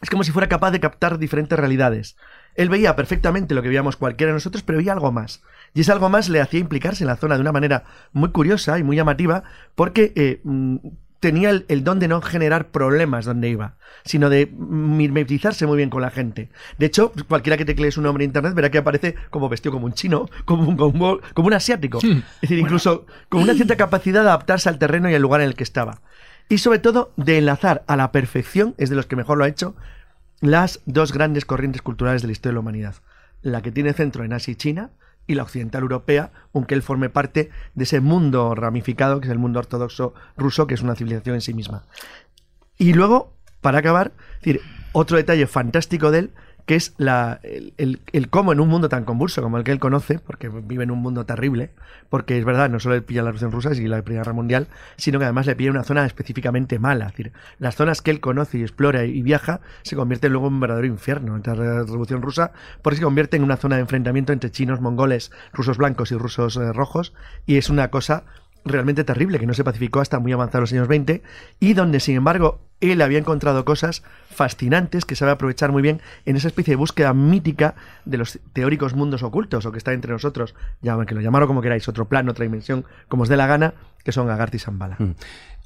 Es 0.00 0.10
como 0.10 0.24
si 0.24 0.32
fuera 0.32 0.48
capaz 0.48 0.72
de 0.72 0.80
captar 0.80 1.18
diferentes 1.18 1.56
realidades. 1.56 2.16
Él 2.56 2.68
veía 2.68 2.96
perfectamente 2.96 3.54
lo 3.54 3.62
que 3.62 3.68
veíamos 3.68 3.96
cualquiera 3.96 4.32
de 4.32 4.36
nosotros, 4.36 4.62
pero 4.64 4.78
veía 4.78 4.92
algo 4.92 5.12
más. 5.12 5.42
Y 5.74 5.82
ese 5.82 5.92
algo 5.92 6.08
más 6.08 6.28
le 6.28 6.40
hacía 6.40 6.58
implicarse 6.58 7.04
en 7.04 7.08
la 7.08 7.16
zona 7.16 7.36
de 7.36 7.40
una 7.40 7.52
manera 7.52 7.84
muy 8.12 8.30
curiosa 8.30 8.78
y 8.78 8.82
muy 8.82 8.96
llamativa, 8.96 9.44
porque 9.74 10.12
eh, 10.16 10.42
tenía 11.22 11.50
el, 11.50 11.64
el, 11.68 11.84
don 11.84 12.00
de 12.00 12.08
no 12.08 12.20
generar 12.20 12.72
problemas 12.72 13.24
donde 13.24 13.48
iba, 13.48 13.76
sino 14.04 14.28
de 14.28 14.46
mimetizarse 14.46 15.68
muy 15.68 15.76
bien 15.76 15.88
con 15.88 16.02
la 16.02 16.10
gente. 16.10 16.50
De 16.78 16.86
hecho, 16.86 17.12
cualquiera 17.28 17.56
que 17.56 17.64
teclee 17.64 17.92
su 17.92 18.02
nombre 18.02 18.24
en 18.24 18.30
internet 18.30 18.54
verá 18.54 18.72
que 18.72 18.78
aparece 18.78 19.14
como 19.30 19.48
vestido 19.48 19.72
como 19.72 19.86
un 19.86 19.92
chino, 19.92 20.28
como 20.44 20.68
un, 20.68 20.76
como, 20.76 21.20
como 21.32 21.46
un 21.46 21.54
asiático. 21.54 22.00
Sí. 22.00 22.10
Es 22.10 22.40
decir, 22.40 22.58
incluso 22.58 23.06
con 23.28 23.40
una 23.40 23.54
cierta 23.54 23.76
capacidad 23.76 24.22
de 24.22 24.30
adaptarse 24.30 24.68
al 24.68 24.80
terreno 24.80 25.08
y 25.08 25.14
al 25.14 25.22
lugar 25.22 25.42
en 25.42 25.46
el 25.46 25.54
que 25.54 25.62
estaba. 25.62 26.00
Y 26.48 26.58
sobre 26.58 26.80
todo 26.80 27.12
de 27.16 27.38
enlazar 27.38 27.84
a 27.86 27.96
la 27.96 28.10
perfección, 28.10 28.74
es 28.76 28.90
de 28.90 28.96
los 28.96 29.06
que 29.06 29.14
mejor 29.14 29.38
lo 29.38 29.44
ha 29.44 29.48
hecho, 29.48 29.76
las 30.40 30.80
dos 30.86 31.12
grandes 31.12 31.44
corrientes 31.44 31.82
culturales 31.82 32.22
de 32.22 32.26
la 32.26 32.32
historia 32.32 32.50
de 32.50 32.54
la 32.54 32.60
humanidad. 32.60 32.96
La 33.42 33.62
que 33.62 33.70
tiene 33.70 33.92
centro 33.92 34.24
en 34.24 34.32
Asia 34.32 34.50
y 34.50 34.56
China, 34.56 34.90
y 35.26 35.34
la 35.34 35.42
occidental 35.42 35.82
europea, 35.82 36.32
aunque 36.54 36.74
él 36.74 36.82
forme 36.82 37.10
parte 37.10 37.50
de 37.74 37.84
ese 37.84 38.00
mundo 38.00 38.54
ramificado 38.54 39.20
que 39.20 39.28
es 39.28 39.32
el 39.32 39.38
mundo 39.38 39.58
ortodoxo 39.58 40.14
ruso, 40.36 40.66
que 40.66 40.74
es 40.74 40.82
una 40.82 40.94
civilización 40.94 41.36
en 41.36 41.40
sí 41.40 41.54
misma. 41.54 41.84
Y 42.78 42.94
luego 42.94 43.32
Para 43.62 43.78
acabar, 43.78 44.12
decir, 44.40 44.60
otro 44.90 45.16
detalle 45.16 45.46
fantástico 45.46 46.10
de 46.10 46.18
él 46.18 46.30
que 46.66 46.76
es 46.76 46.94
la, 46.96 47.40
el, 47.42 48.00
cómo 48.30 48.52
en 48.52 48.60
un 48.60 48.68
mundo 48.68 48.88
tan 48.88 49.04
convulso 49.04 49.42
como 49.42 49.58
el 49.58 49.64
que 49.64 49.72
él 49.72 49.78
conoce, 49.78 50.18
porque 50.18 50.48
vive 50.48 50.84
en 50.84 50.90
un 50.90 51.00
mundo 51.00 51.26
terrible, 51.26 51.70
porque 52.08 52.38
es 52.38 52.44
verdad, 52.44 52.70
no 52.70 52.78
solo 52.78 52.94
le 52.94 53.02
pilla 53.02 53.22
la 53.22 53.32
Revolución 53.32 53.52
Rusa 53.52 53.74
y 53.74 53.88
la 53.88 54.02
Primera 54.02 54.22
Guerra 54.22 54.34
Mundial, 54.34 54.68
sino 54.96 55.18
que 55.18 55.24
además 55.24 55.46
le 55.46 55.56
pilla 55.56 55.70
una 55.70 55.82
zona 55.82 56.06
específicamente 56.06 56.78
mala. 56.78 57.06
Es 57.06 57.12
decir, 57.12 57.32
las 57.58 57.74
zonas 57.74 58.02
que 58.02 58.10
él 58.10 58.20
conoce 58.20 58.58
y 58.58 58.62
explora 58.62 59.04
y 59.04 59.22
viaja 59.22 59.60
se 59.82 59.96
convierten 59.96 60.32
luego 60.32 60.48
en 60.48 60.54
un 60.54 60.60
verdadero 60.60 60.86
infierno. 60.86 61.36
Entre 61.36 61.56
la 61.56 61.82
Revolución 61.82 62.22
Rusa, 62.22 62.52
porque 62.82 62.98
se 62.98 63.02
convierte 63.02 63.36
en 63.36 63.42
una 63.42 63.56
zona 63.56 63.76
de 63.76 63.82
enfrentamiento 63.82 64.32
entre 64.32 64.50
chinos, 64.50 64.80
mongoles, 64.80 65.32
rusos 65.52 65.78
blancos 65.78 66.12
y 66.12 66.16
rusos 66.16 66.56
eh, 66.56 66.72
rojos, 66.72 67.12
y 67.46 67.56
es 67.56 67.70
una 67.70 67.88
cosa 67.88 68.24
realmente 68.64 69.04
terrible 69.04 69.38
que 69.38 69.46
no 69.46 69.54
se 69.54 69.64
pacificó 69.64 70.00
hasta 70.00 70.18
muy 70.18 70.32
avanzados 70.32 70.70
los 70.70 70.72
años 70.72 70.88
20 70.88 71.22
y 71.58 71.74
donde 71.74 72.00
sin 72.00 72.16
embargo 72.16 72.60
él 72.82 73.00
había 73.00 73.18
encontrado 73.18 73.64
cosas 73.64 74.02
fascinantes 74.30 75.04
que 75.04 75.14
sabe 75.14 75.32
aprovechar 75.32 75.72
muy 75.72 75.82
bien 75.82 76.00
en 76.26 76.36
esa 76.36 76.48
especie 76.48 76.72
de 76.72 76.76
búsqueda 76.76 77.14
mítica 77.14 77.74
de 78.04 78.18
los 78.18 78.38
teóricos 78.52 78.94
mundos 78.94 79.22
ocultos 79.22 79.66
o 79.66 79.72
que 79.72 79.78
está 79.78 79.92
entre 79.92 80.12
nosotros, 80.12 80.54
ya 80.80 80.98
que 81.06 81.14
lo 81.14 81.20
llamaron 81.20 81.48
como 81.48 81.62
queráis, 81.62 81.88
otro 81.88 82.06
plano, 82.06 82.32
otra 82.32 82.44
dimensión, 82.44 82.84
como 83.08 83.24
os 83.24 83.28
dé 83.28 83.36
la 83.36 83.46
gana, 83.46 83.74
que 84.04 84.12
son 84.12 84.28
Agartha 84.30 84.56
y 84.56 84.60
Zambala. 84.60 84.96
Mm. 84.98 85.12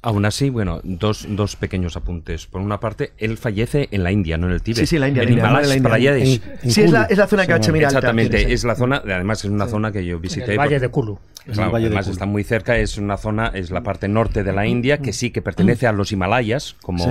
Aún 0.03 0.25
así, 0.25 0.51
bueno, 0.51 0.79
dos, 0.83 1.25
dos, 1.27 1.55
pequeños 1.55 1.97
apuntes. 1.97 2.45
Por 2.45 2.61
una 2.61 2.79
parte, 2.79 3.13
él 3.17 3.35
fallece 3.35 3.89
en 3.91 4.03
la 4.03 4.11
India, 4.11 4.37
no 4.37 4.45
en 4.45 4.53
el 4.53 4.61
Tíbet. 4.61 4.81
Sí, 4.81 4.85
sí, 4.85 4.99
la 4.99 5.07
India. 5.07 5.23
En 5.23 5.33
Himalayas, 5.33 6.21
sí, 6.61 6.81
es 6.83 6.91
la, 6.91 7.05
es 7.05 7.17
la, 7.17 7.25
zona 7.25 7.47
que 7.47 7.71
mira 7.71 7.87
Exactamente, 7.87 8.53
es 8.53 8.63
la 8.63 8.75
zona, 8.75 9.01
además 9.03 9.43
es 9.43 9.49
una 9.49 9.67
zona 9.67 9.91
que 9.91 10.05
yo 10.05 10.19
visité. 10.19 10.51
el 10.51 10.59
Valle 10.59 10.79
de 10.79 10.89
Kulu. 10.89 11.17
además 11.47 12.07
está 12.07 12.27
muy 12.27 12.43
cerca, 12.43 12.77
es 12.77 12.99
una 12.99 13.17
zona, 13.17 13.47
es 13.47 13.71
la 13.71 13.81
parte 13.81 14.07
norte 14.07 14.43
de 14.43 14.53
la 14.53 14.67
India, 14.67 14.99
que 14.99 15.13
sí 15.13 15.31
que 15.31 15.41
pertenece 15.41 15.87
a 15.87 15.91
los 15.91 16.11
Himalayas, 16.11 16.75
como, 16.83 17.03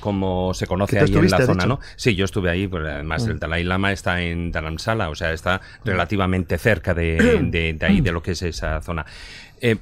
como 0.00 0.54
se 0.54 0.66
conoce 0.66 0.98
ahí 0.98 1.12
en 1.14 1.30
la 1.30 1.46
zona, 1.46 1.66
¿no? 1.66 1.80
Sí, 1.96 2.14
yo 2.14 2.24
estuve 2.24 2.50
ahí, 2.50 2.66
pues 2.66 2.84
además 2.84 3.26
el 3.26 3.38
Dalai 3.38 3.64
Lama 3.64 3.92
está 3.92 4.20
en 4.22 4.50
Dharamsala, 4.50 5.10
o 5.10 5.14
sea, 5.14 5.32
está 5.32 5.60
relativamente 5.84 6.58
cerca 6.58 6.94
de, 6.94 7.42
de 7.50 7.86
ahí, 7.86 8.00
de 8.00 8.12
lo 8.12 8.22
que 8.22 8.32
es 8.32 8.42
esa 8.42 8.80
zona. 8.82 9.06
Eh, 9.60 9.76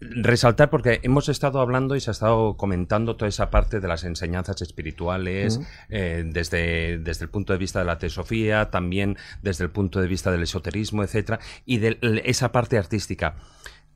resaltar 0.00 0.70
porque 0.70 1.00
hemos 1.02 1.28
estado 1.28 1.60
hablando 1.60 1.96
y 1.96 2.00
se 2.00 2.10
ha 2.10 2.12
estado 2.12 2.56
comentando 2.56 3.16
toda 3.16 3.28
esa 3.28 3.50
parte 3.50 3.80
de 3.80 3.88
las 3.88 4.04
enseñanzas 4.04 4.60
espirituales 4.62 5.60
eh, 5.88 6.24
desde, 6.26 6.98
desde 6.98 7.24
el 7.24 7.30
punto 7.30 7.52
de 7.52 7.58
vista 7.58 7.78
de 7.78 7.84
la 7.84 7.98
teosofía, 7.98 8.70
también 8.70 9.16
desde 9.42 9.64
el 9.64 9.70
punto 9.70 10.00
de 10.00 10.08
vista 10.08 10.30
del 10.30 10.42
esoterismo, 10.42 11.04
etcétera, 11.04 11.38
y 11.64 11.78
de 11.78 11.98
esa 12.24 12.52
parte 12.52 12.78
artística 12.78 13.36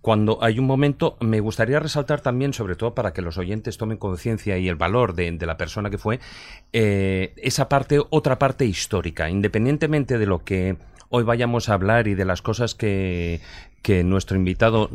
cuando 0.07 0.39
hay 0.41 0.61
un 0.61 0.67
momento, 0.67 1.17
me 1.19 1.41
gustaría 1.41 1.81
resaltar 1.81 2.21
también, 2.21 2.53
sobre 2.53 2.77
todo 2.77 2.95
para 2.95 3.13
que 3.13 3.23
los 3.23 3.39
oyentes 3.39 3.77
tomen 3.77 3.99
conciencia 3.99 4.57
y 4.57 4.69
el 4.69 4.77
valor 4.77 5.17
de, 5.17 5.37
la 5.45 5.57
persona 5.57 5.91
que 5.91 5.99
fue, 5.99 6.21
eh, 6.73 7.35
esa 7.39 7.69
parte, 7.69 7.99
otra 8.11 8.39
parte 8.39 8.67
histórica, 8.67 9.29
independientemente 9.29 10.17
de 10.17 10.27
lo 10.27 10.45
que 10.45 10.77
hoy 11.09 11.25
vayamos 11.25 11.69
a 11.69 11.75
hablar 11.75 12.07
y 12.07 12.15
de 12.15 12.25
las 12.25 12.41
cosas 12.41 12.77
que, 12.77 13.41
que 13.83 14.05
nuestro 14.05 14.37
invitado 14.37 14.91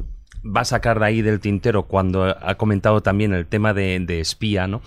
va 0.46 0.62
a 0.62 0.66
sacar 0.66 1.02
de 1.02 1.08
ahí 1.08 1.22
del 1.22 1.42
tintero 1.42 1.84
cuando 1.84 2.24
ha 2.24 2.56
comentado 2.56 3.02
también 3.02 3.34
el 3.34 3.48
tema 3.48 3.74
de, 3.74 4.22
espía, 4.22 4.68
¿no? 4.68 4.82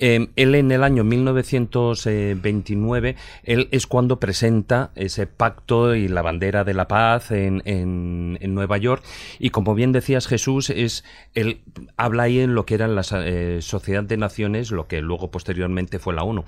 Em, 0.00 0.28
él 0.36 0.54
en 0.54 0.70
el 0.70 0.84
año 0.84 1.02
1929, 1.02 3.16
él 3.42 3.66
es 3.72 3.88
cuando 3.88 4.20
presenta 4.20 4.92
ese 4.94 5.26
pacto 5.26 5.96
y 5.96 6.06
la 6.06 6.22
bandera 6.22 6.62
de 6.62 6.74
la 6.74 6.86
paz 6.86 7.32
en, 7.32 7.62
en, 7.64 8.38
Nueva 8.54 8.78
York. 8.78 9.02
Y 9.38 9.50
como 9.50 9.74
bien 9.74 9.92
decías, 9.92 10.28
Jesús, 10.28 10.70
es 10.70 11.04
él 11.34 11.60
habla 11.96 12.22
ahí 12.24 12.40
en 12.40 12.54
lo 12.54 12.64
que 12.64 12.74
era 12.74 12.88
la 12.88 13.02
eh, 13.24 13.58
Sociedad 13.60 14.04
de 14.04 14.16
Naciones, 14.16 14.70
lo 14.70 14.86
que 14.86 15.00
luego 15.00 15.30
posteriormente 15.30 15.98
fue 15.98 16.14
la 16.14 16.22
ONU. 16.22 16.44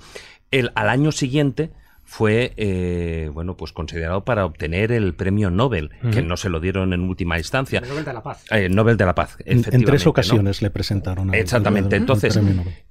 Él 0.51 0.71
al 0.75 0.89
año 0.89 1.11
siguiente 1.11 1.71
fue 2.11 2.51
eh, 2.57 3.29
bueno 3.33 3.55
pues 3.55 3.71
considerado 3.71 4.25
para 4.25 4.45
obtener 4.45 4.91
el 4.91 5.13
premio 5.13 5.49
Nobel, 5.49 5.91
que 6.11 6.21
no 6.21 6.35
se 6.35 6.49
lo 6.49 6.59
dieron 6.59 6.91
en 6.91 7.07
última 7.07 7.37
instancia. 7.37 7.79
El 7.79 7.87
Nobel 7.87 8.03
de 8.03 8.11
la 8.13 8.21
Paz. 8.21 8.43
Eh, 8.51 8.67
Nobel 8.67 8.97
de 8.97 9.05
la 9.05 9.15
Paz, 9.15 9.37
en, 9.45 9.63
en 9.71 9.85
tres 9.85 10.05
ocasiones 10.05 10.61
le 10.61 10.69
presentaron. 10.71 11.33
Exactamente. 11.33 11.95
Entonces, 11.95 12.37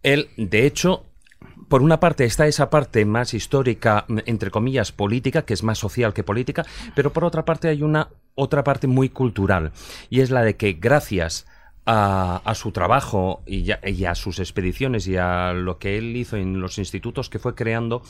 él, 0.02 0.30
de 0.38 0.64
hecho, 0.64 1.04
por 1.68 1.82
una 1.82 2.00
parte 2.00 2.24
está 2.24 2.46
esa 2.46 2.70
parte 2.70 3.04
más 3.04 3.34
histórica, 3.34 4.06
entre 4.24 4.50
comillas, 4.50 4.90
política, 4.90 5.42
que 5.42 5.52
es 5.52 5.62
más 5.64 5.76
social 5.76 6.14
que 6.14 6.24
política, 6.24 6.64
pero 6.94 7.12
por 7.12 7.26
otra 7.26 7.44
parte 7.44 7.68
hay 7.68 7.82
una 7.82 8.08
otra 8.36 8.64
parte 8.64 8.86
muy 8.86 9.10
cultural, 9.10 9.72
y 10.08 10.20
es 10.20 10.30
la 10.30 10.42
de 10.42 10.56
que 10.56 10.72
gracias 10.72 11.46
a, 11.84 12.54
su 12.54 12.72
trabajo 12.72 13.42
y, 13.44 13.70
y, 13.84 14.04
a 14.06 14.14
sus 14.14 14.38
expediciones 14.38 15.06
y 15.08 15.16
a 15.18 15.52
lo 15.52 15.78
que 15.78 15.98
él 15.98 16.16
hizo 16.16 16.36
en 16.38 16.60
los 16.60 16.78
institutos 16.78 17.28
que 17.28 17.38
fue 17.38 17.54
creando, 17.54 18.02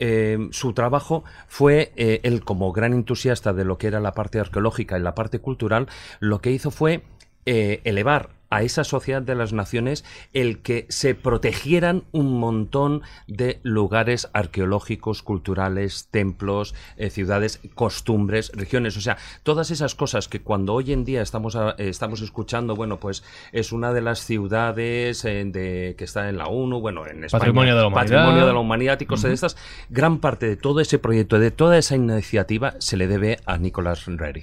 eh, 0.00 0.48
su 0.50 0.72
trabajo 0.72 1.24
fue, 1.46 1.92
eh, 1.96 2.20
él 2.24 2.42
como 2.42 2.72
gran 2.72 2.94
entusiasta 2.94 3.52
de 3.52 3.64
lo 3.64 3.78
que 3.78 3.86
era 3.86 4.00
la 4.00 4.12
parte 4.12 4.40
arqueológica 4.40 4.98
y 4.98 5.02
la 5.02 5.14
parte 5.14 5.38
cultural, 5.38 5.88
lo 6.18 6.40
que 6.40 6.50
hizo 6.50 6.70
fue 6.70 7.02
eh, 7.46 7.80
elevar 7.84 8.39
a 8.50 8.62
esa 8.62 8.84
sociedad 8.84 9.22
de 9.22 9.36
las 9.36 9.52
naciones 9.52 10.04
el 10.32 10.58
que 10.58 10.86
se 10.88 11.14
protegieran 11.14 12.02
un 12.12 12.38
montón 12.38 13.02
de 13.28 13.60
lugares 13.62 14.28
arqueológicos, 14.32 15.22
culturales, 15.22 16.08
templos, 16.10 16.74
eh, 16.96 17.10
ciudades, 17.10 17.60
costumbres, 17.74 18.50
regiones, 18.54 18.96
o 18.96 19.00
sea, 19.00 19.16
todas 19.44 19.70
esas 19.70 19.94
cosas 19.94 20.28
que 20.28 20.40
cuando 20.40 20.74
hoy 20.74 20.92
en 20.92 21.04
día 21.04 21.22
estamos, 21.22 21.56
estamos 21.78 22.20
escuchando, 22.20 22.74
bueno, 22.74 22.98
pues 22.98 23.22
es 23.52 23.72
una 23.72 23.92
de 23.92 24.00
las 24.00 24.24
ciudades 24.24 25.24
eh, 25.24 25.44
de, 25.46 25.94
que 25.96 26.04
está 26.04 26.28
en 26.28 26.36
la 26.36 26.46
ONU, 26.46 26.80
bueno, 26.80 27.06
en 27.06 27.24
España, 27.24 27.40
Patrimonio 27.40 27.76
de 27.76 27.80
la 27.82 27.86
Humanidad, 27.86 28.16
Patrimonio 28.16 28.46
de 28.46 28.52
la 28.52 28.58
Humanidad 28.58 29.00
y 29.00 29.06
cosas 29.06 29.30
de 29.30 29.34
estas, 29.34 29.56
gran 29.88 30.18
parte 30.18 30.46
de 30.46 30.56
todo 30.56 30.80
ese 30.80 30.98
proyecto, 30.98 31.38
de 31.38 31.52
toda 31.52 31.78
esa 31.78 31.94
iniciativa 31.94 32.74
se 32.78 32.96
le 32.96 33.06
debe 33.06 33.38
a 33.46 33.58
Nicolás 33.58 34.06
Reri. 34.06 34.42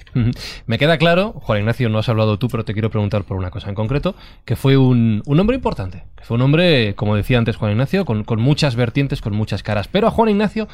Me 0.65 0.77
queda 0.77 0.97
claro, 0.97 1.33
Juan 1.33 1.59
Ignacio, 1.59 1.89
no 1.89 1.99
has 1.99 2.07
hablado 2.07 2.39
tú, 2.39 2.47
pero 2.47 2.63
te 2.63 2.71
quiero 2.71 2.89
preguntar 2.89 3.25
por 3.25 3.35
una 3.35 3.51
cosa 3.51 3.67
en 3.67 3.75
concreto 3.75 3.96
que 4.45 4.55
fue 4.55 4.77
un, 4.77 5.23
hombre 5.25 5.55
importante, 5.55 6.03
fue 6.21 6.35
un 6.35 6.41
hombre, 6.41 6.95
como 6.95 7.15
decía 7.15 7.37
antes 7.37 7.55
Juan 7.55 7.71
Ignacio, 7.71 8.05
con, 8.05 8.23
con 8.23 8.41
muchas 8.41 8.75
vertientes, 8.75 9.21
con 9.21 9.33
muchas 9.33 9.63
caras. 9.63 9.87
Pero 9.87 10.07
a 10.07 10.11
Juan 10.11 10.29
Ignacio 10.29 10.67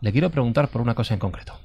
le 0.00 0.12
quiero 0.12 0.30
preguntar 0.30 0.68
por 0.68 0.80
una 0.80 0.94
cosa 0.94 1.14
en 1.14 1.20
concreto. 1.20 1.58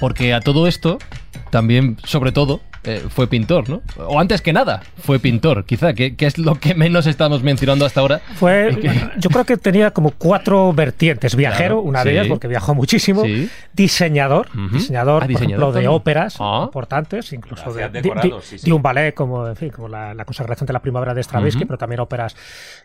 Porque 0.00 0.32
a 0.32 0.40
todo 0.40 0.66
esto, 0.66 0.98
también, 1.50 1.98
sobre 2.04 2.32
todo, 2.32 2.62
eh, 2.84 3.04
fue 3.10 3.26
pintor, 3.26 3.68
¿no? 3.68 3.82
O 3.98 4.18
antes 4.18 4.40
que 4.40 4.54
nada, 4.54 4.82
fue 4.96 5.18
pintor, 5.18 5.64
quizá, 5.66 5.92
que, 5.92 6.14
es 6.18 6.38
lo 6.38 6.54
que 6.54 6.74
menos 6.74 7.06
estamos 7.06 7.42
mencionando 7.42 7.84
hasta 7.84 8.00
ahora. 8.00 8.20
Fue, 8.36 8.74
yo 9.18 9.28
creo 9.28 9.44
que 9.44 9.58
tenía 9.58 9.90
como 9.90 10.12
cuatro 10.12 10.72
vertientes. 10.72 11.36
Viajero, 11.36 11.80
una 11.80 12.02
de 12.04 12.12
ellas, 12.12 12.26
porque 12.28 12.48
viajó 12.48 12.74
muchísimo. 12.74 13.22
Diseñador, 13.74 14.48
diseñador, 14.72 15.22
por 15.22 15.30
ejemplo, 15.30 15.72
de 15.72 15.88
óperas 15.88 16.36
ah. 16.40 16.62
importantes, 16.64 17.32
incluso 17.34 17.72
de, 17.72 18.72
un 18.72 18.82
ballet 18.82 19.12
como, 19.14 19.46
en 19.46 19.56
fin, 19.56 19.70
como 19.70 19.88
la, 19.88 20.24
consagración 20.24 20.66
de 20.66 20.72
la 20.72 20.80
primavera 20.80 21.12
de 21.12 21.22
Stravinsky, 21.22 21.66
pero 21.66 21.76
también 21.76 22.00
óperas 22.00 22.34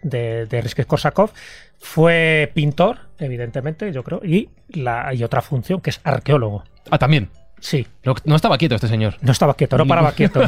de, 0.02 0.46
de 0.46 0.86
korsakov 0.86 1.32
Fue 1.78 2.52
pintor, 2.54 2.98
evidentemente, 3.18 3.92
yo 3.94 4.04
creo, 4.04 4.22
y, 4.26 4.50
la, 4.70 5.14
y 5.14 5.24
otra 5.24 5.42
función 5.42 5.80
que 5.80 5.92
es 5.92 6.02
arqueólogo. 6.04 6.64
Ah, 6.92 6.98
también. 6.98 7.30
Sí. 7.60 7.88
No, 8.26 8.36
estaba 8.36 8.58
quieto 8.58 8.76
este 8.76 8.88
señor. 8.88 9.16
No 9.22 9.32
estaba 9.32 9.56
quieto, 9.56 9.78
no 9.78 9.88
paraba 9.88 10.12
quieto. 10.16 10.42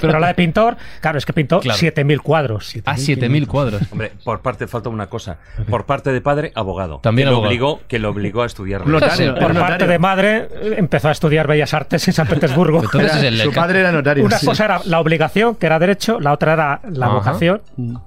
Pero 0.00 0.20
la 0.20 0.28
de 0.28 0.34
pintor, 0.34 0.76
claro, 1.00 1.16
es 1.16 1.24
que 1.24 1.32
pintó 1.32 1.62
7.000 1.62 2.20
cuadros. 2.20 2.74
ah, 2.84 2.96
7.000 2.96 3.46
cuadros. 3.46 3.82
Hombre, 3.90 4.12
por 4.24 4.42
parte 4.42 4.66
falta 4.66 4.90
una 4.90 5.06
cosa. 5.06 5.38
Por 5.68 5.86
parte 5.86 6.12
de 6.12 6.20
padre, 6.20 6.52
abogado. 6.54 6.98
También 6.98 7.28
que 7.28 7.32
Lo 7.32 7.40
obligó, 7.40 7.80
que 7.88 7.98
lo 7.98 8.10
obligó 8.10 8.42
a 8.42 8.46
estudiar. 8.46 8.82
por 8.82 9.54
parte 9.54 9.86
de 9.86 9.98
madre, 9.98 10.48
empezó 10.76 11.08
a 11.08 11.12
estudiar 11.12 11.46
Bellas 11.46 11.72
Artes 11.72 12.06
en 12.08 12.14
San 12.14 12.26
Petersburgo. 12.26 12.82
su 12.82 13.52
padre 13.52 13.80
era 13.80 13.92
notario. 13.92 14.24
Una 14.24 14.38
cosa 14.38 14.64
era 14.64 14.80
la 14.84 15.00
obligación, 15.00 15.54
que 15.54 15.66
era 15.66 15.78
derecho, 15.78 16.20
la 16.20 16.32
otra 16.32 16.52
era 16.52 16.80
la 16.90 17.08
vocación, 17.08 17.62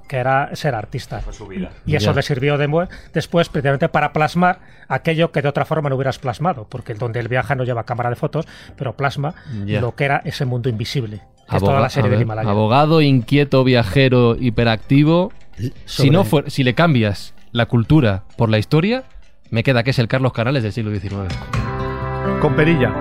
que 0.08 0.18
era 0.18 0.56
ser 0.56 0.76
artista. 0.76 1.22
Y 1.86 1.96
eso 1.96 2.14
le 2.14 2.22
sirvió 2.22 2.58
de, 2.58 2.66
después 3.14 3.50
precisamente 3.50 3.90
para 3.90 4.12
plasmar 4.14 4.60
aquello 4.88 5.32
que 5.32 5.42
de 5.42 5.50
otra 5.50 5.66
forma 5.66 5.90
no 5.90 5.96
hubieras 5.96 6.20
plasmado, 6.20 6.68
porque 6.70 6.94
donde 6.94 7.20
él 7.20 7.28
viaja 7.28 7.56
no 7.56 7.64
lleva 7.64 7.84
cámara 7.86 8.10
de 8.10 8.16
fotos, 8.16 8.25
pero 8.76 8.96
plasma 8.96 9.36
lo 9.66 9.96
que 9.96 10.06
era 10.06 10.22
ese 10.26 10.46
mundo 10.46 10.70
invisible. 10.70 11.22
toda 11.60 11.80
la 11.80 11.90
serie 11.90 12.10
Himalaya. 12.22 12.50
Abogado, 12.50 13.02
inquieto, 13.02 13.64
viajero, 13.64 14.36
hiperactivo. 14.40 15.32
Si, 15.86 16.10
no 16.10 16.26
si 16.48 16.64
le 16.64 16.74
cambias 16.74 17.34
la 17.52 17.66
cultura 17.66 18.24
por 18.38 18.50
la 18.50 18.58
historia, 18.58 19.04
me 19.50 19.64
queda 19.64 19.84
que 19.84 19.92
es 19.92 20.00
el 20.00 20.08
Carlos 20.08 20.34
Canales 20.34 20.64
del 20.64 20.74
siglo 20.74 20.92
XIX. 20.92 21.34
Con 22.42 22.56
perilla. 22.56 22.94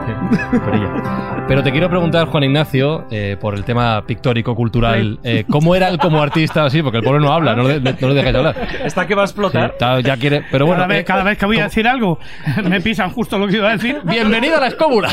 Pero 1.47 1.63
te 1.63 1.71
quiero 1.73 1.91
preguntar, 1.91 2.27
Juan 2.29 2.45
Ignacio, 2.45 3.07
eh, 3.11 3.37
por 3.39 3.55
el 3.55 3.65
tema 3.65 4.03
pictórico, 4.07 4.55
cultural, 4.55 5.19
eh, 5.23 5.45
¿cómo 5.51 5.75
era 5.75 5.89
él 5.89 5.99
como 5.99 6.23
artista 6.23 6.65
así? 6.65 6.83
Porque 6.83 6.99
el 6.99 7.05
pueblo 7.05 7.21
no 7.21 7.33
habla, 7.33 7.55
no, 7.55 7.65
lo 7.65 8.15
dejáis 8.15 8.35
hablar. 8.35 8.57
¿Está 8.83 9.07
que 9.07 9.15
va 9.15 9.23
a 9.23 9.25
explotar? 9.27 9.75
ya 10.03 10.17
quiere, 10.17 10.43
pero 10.51 10.65
bueno. 10.67 10.83
Cada 10.83 10.95
vez, 10.95 11.05
cada 11.05 11.23
vez 11.23 11.37
que 11.37 11.45
voy 11.45 11.59
a 11.59 11.65
decir 11.65 11.87
algo, 11.87 12.19
me 12.65 12.81
pisan 12.81 13.11
justo 13.11 13.39
lo 13.39 13.47
que 13.47 13.57
iba 13.57 13.69
a 13.69 13.73
decir. 13.73 14.01
Bienvenido 14.05 14.57
a 14.57 14.61
la 14.61 14.69
escóbula. 14.69 15.11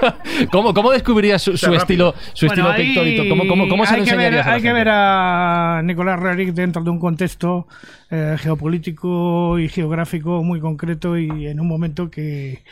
¿Cómo, 0.52 0.72
¿Cómo 0.72 0.92
descubrirías 0.92 1.42
su, 1.42 1.52
estilo, 1.52 2.14
su 2.32 2.46
estilo 2.46 2.74
pictórico? 2.76 3.24
¿Cómo, 3.28 3.48
cómo, 3.48 3.68
cómo 3.68 3.84
se 3.84 3.94
hay 3.94 4.00
lo 4.00 4.06
que 4.06 4.16
ver, 4.16 4.48
Hay 4.48 4.62
que 4.62 4.72
ver 4.72 4.88
a 4.88 5.80
Nicolás 5.82 6.20
Rerick 6.20 6.54
dentro 6.54 6.82
de 6.82 6.90
un 6.90 7.00
contexto 7.00 7.66
eh, 8.14 8.36
geopolítico 8.38 9.58
y 9.58 9.70
geográfico 9.70 10.42
muy 10.42 10.60
concreto 10.60 11.16
y 11.16 11.46
en 11.46 11.60
un 11.60 11.66
momento 11.66 12.10
que, 12.10 12.62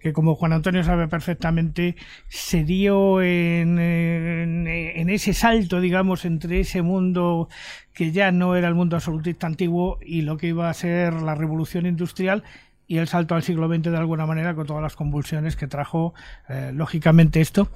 que 0.00 0.14
como 0.14 0.34
Juan 0.34 0.54
Antonio 0.54 0.82
sabe 0.84 1.06
perfectamente, 1.06 1.96
se 2.28 2.64
dio 2.64 3.20
en, 3.20 3.78
en, 3.78 5.10
ese 5.10 5.34
salto, 5.34 5.82
digamos, 5.82 6.24
entre 6.24 6.60
ese 6.60 6.80
mundo 6.80 7.50
que 7.92 8.10
ya 8.10 8.32
no 8.32 8.56
era 8.56 8.68
el 8.68 8.74
mundo 8.74 8.96
absolutista 8.96 9.46
antiguo 9.46 9.98
y 10.00 10.22
lo 10.22 10.38
que 10.38 10.46
iba 10.46 10.70
a 10.70 10.74
ser 10.74 11.12
la 11.12 11.34
revolución 11.34 11.84
industrial 11.84 12.42
y 12.88 12.98
el 12.98 13.08
salto 13.08 13.34
al 13.34 13.42
siglo 13.42 13.68
XX 13.68 13.90
de 13.90 13.96
alguna 13.96 14.26
manera 14.26 14.54
con 14.54 14.66
todas 14.66 14.82
las 14.82 14.94
convulsiones 14.94 15.56
que 15.56 15.66
trajo 15.66 16.14
eh, 16.48 16.70
lógicamente 16.72 17.40
esto. 17.40 17.68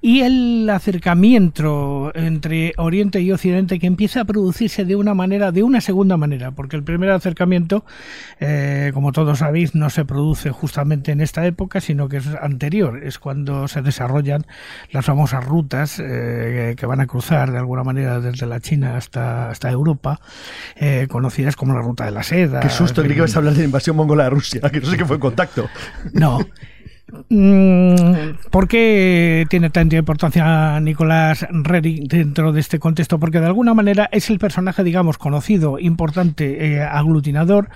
Y 0.00 0.20
el 0.20 0.68
acercamiento 0.68 2.10
entre 2.14 2.72
Oriente 2.76 3.20
y 3.20 3.30
Occidente 3.30 3.78
que 3.78 3.86
empieza 3.86 4.22
a 4.22 4.24
producirse 4.24 4.84
de 4.84 4.96
una 4.96 5.14
manera 5.14 5.52
de 5.52 5.62
una 5.62 5.80
segunda 5.80 6.16
manera 6.16 6.50
porque 6.50 6.76
el 6.76 6.82
primer 6.82 7.10
acercamiento 7.10 7.84
eh, 8.40 8.90
como 8.92 9.12
todos 9.12 9.38
sabéis 9.38 9.74
no 9.74 9.90
se 9.90 10.04
produce 10.04 10.50
justamente 10.50 11.12
en 11.12 11.20
esta 11.20 11.46
época 11.46 11.80
sino 11.80 12.08
que 12.08 12.18
es 12.18 12.26
anterior 12.40 13.04
es 13.04 13.18
cuando 13.18 13.68
se 13.68 13.82
desarrollan 13.82 14.46
las 14.90 15.04
famosas 15.04 15.44
rutas 15.44 16.00
eh, 16.02 16.74
que 16.76 16.86
van 16.86 17.00
a 17.00 17.06
cruzar 17.06 17.52
de 17.52 17.58
alguna 17.58 17.84
manera 17.84 18.20
desde 18.20 18.46
la 18.46 18.60
China 18.60 18.96
hasta 18.96 19.50
hasta 19.50 19.70
Europa 19.70 20.20
conocidas 21.08 21.56
como 21.56 21.74
la 21.74 21.80
ruta 21.80 22.04
de 22.04 22.10
la 22.10 22.22
seda 22.22 22.60
qué 22.60 22.68
susto 22.68 23.02
creí 23.02 23.14
que 23.14 23.18
ibas 23.18 23.34
a 23.36 23.38
hablar 23.38 23.54
de 23.54 23.60
la 23.60 23.66
invasión 23.66 23.96
mongola 23.96 24.24
de 24.24 24.30
Rusia 24.30 24.55
que 24.60 24.80
no 24.80 24.86
sé 24.86 24.96
qué 24.96 25.04
fue 25.04 25.16
en 25.16 25.20
contacto. 25.20 25.68
No. 26.12 26.38
Mm, 27.28 28.34
¿Por 28.50 28.66
qué 28.66 29.46
tiene 29.48 29.70
tanta 29.70 29.96
importancia 29.96 30.80
Nicolás 30.80 31.46
Rering 31.50 32.08
dentro 32.08 32.52
de 32.52 32.60
este 32.60 32.80
contexto? 32.80 33.20
Porque 33.20 33.38
de 33.38 33.46
alguna 33.46 33.74
manera 33.74 34.08
es 34.10 34.28
el 34.28 34.38
personaje, 34.40 34.82
digamos, 34.82 35.16
conocido, 35.16 35.78
importante, 35.78 36.74
eh, 36.74 36.82
aglutinador, 36.82 37.68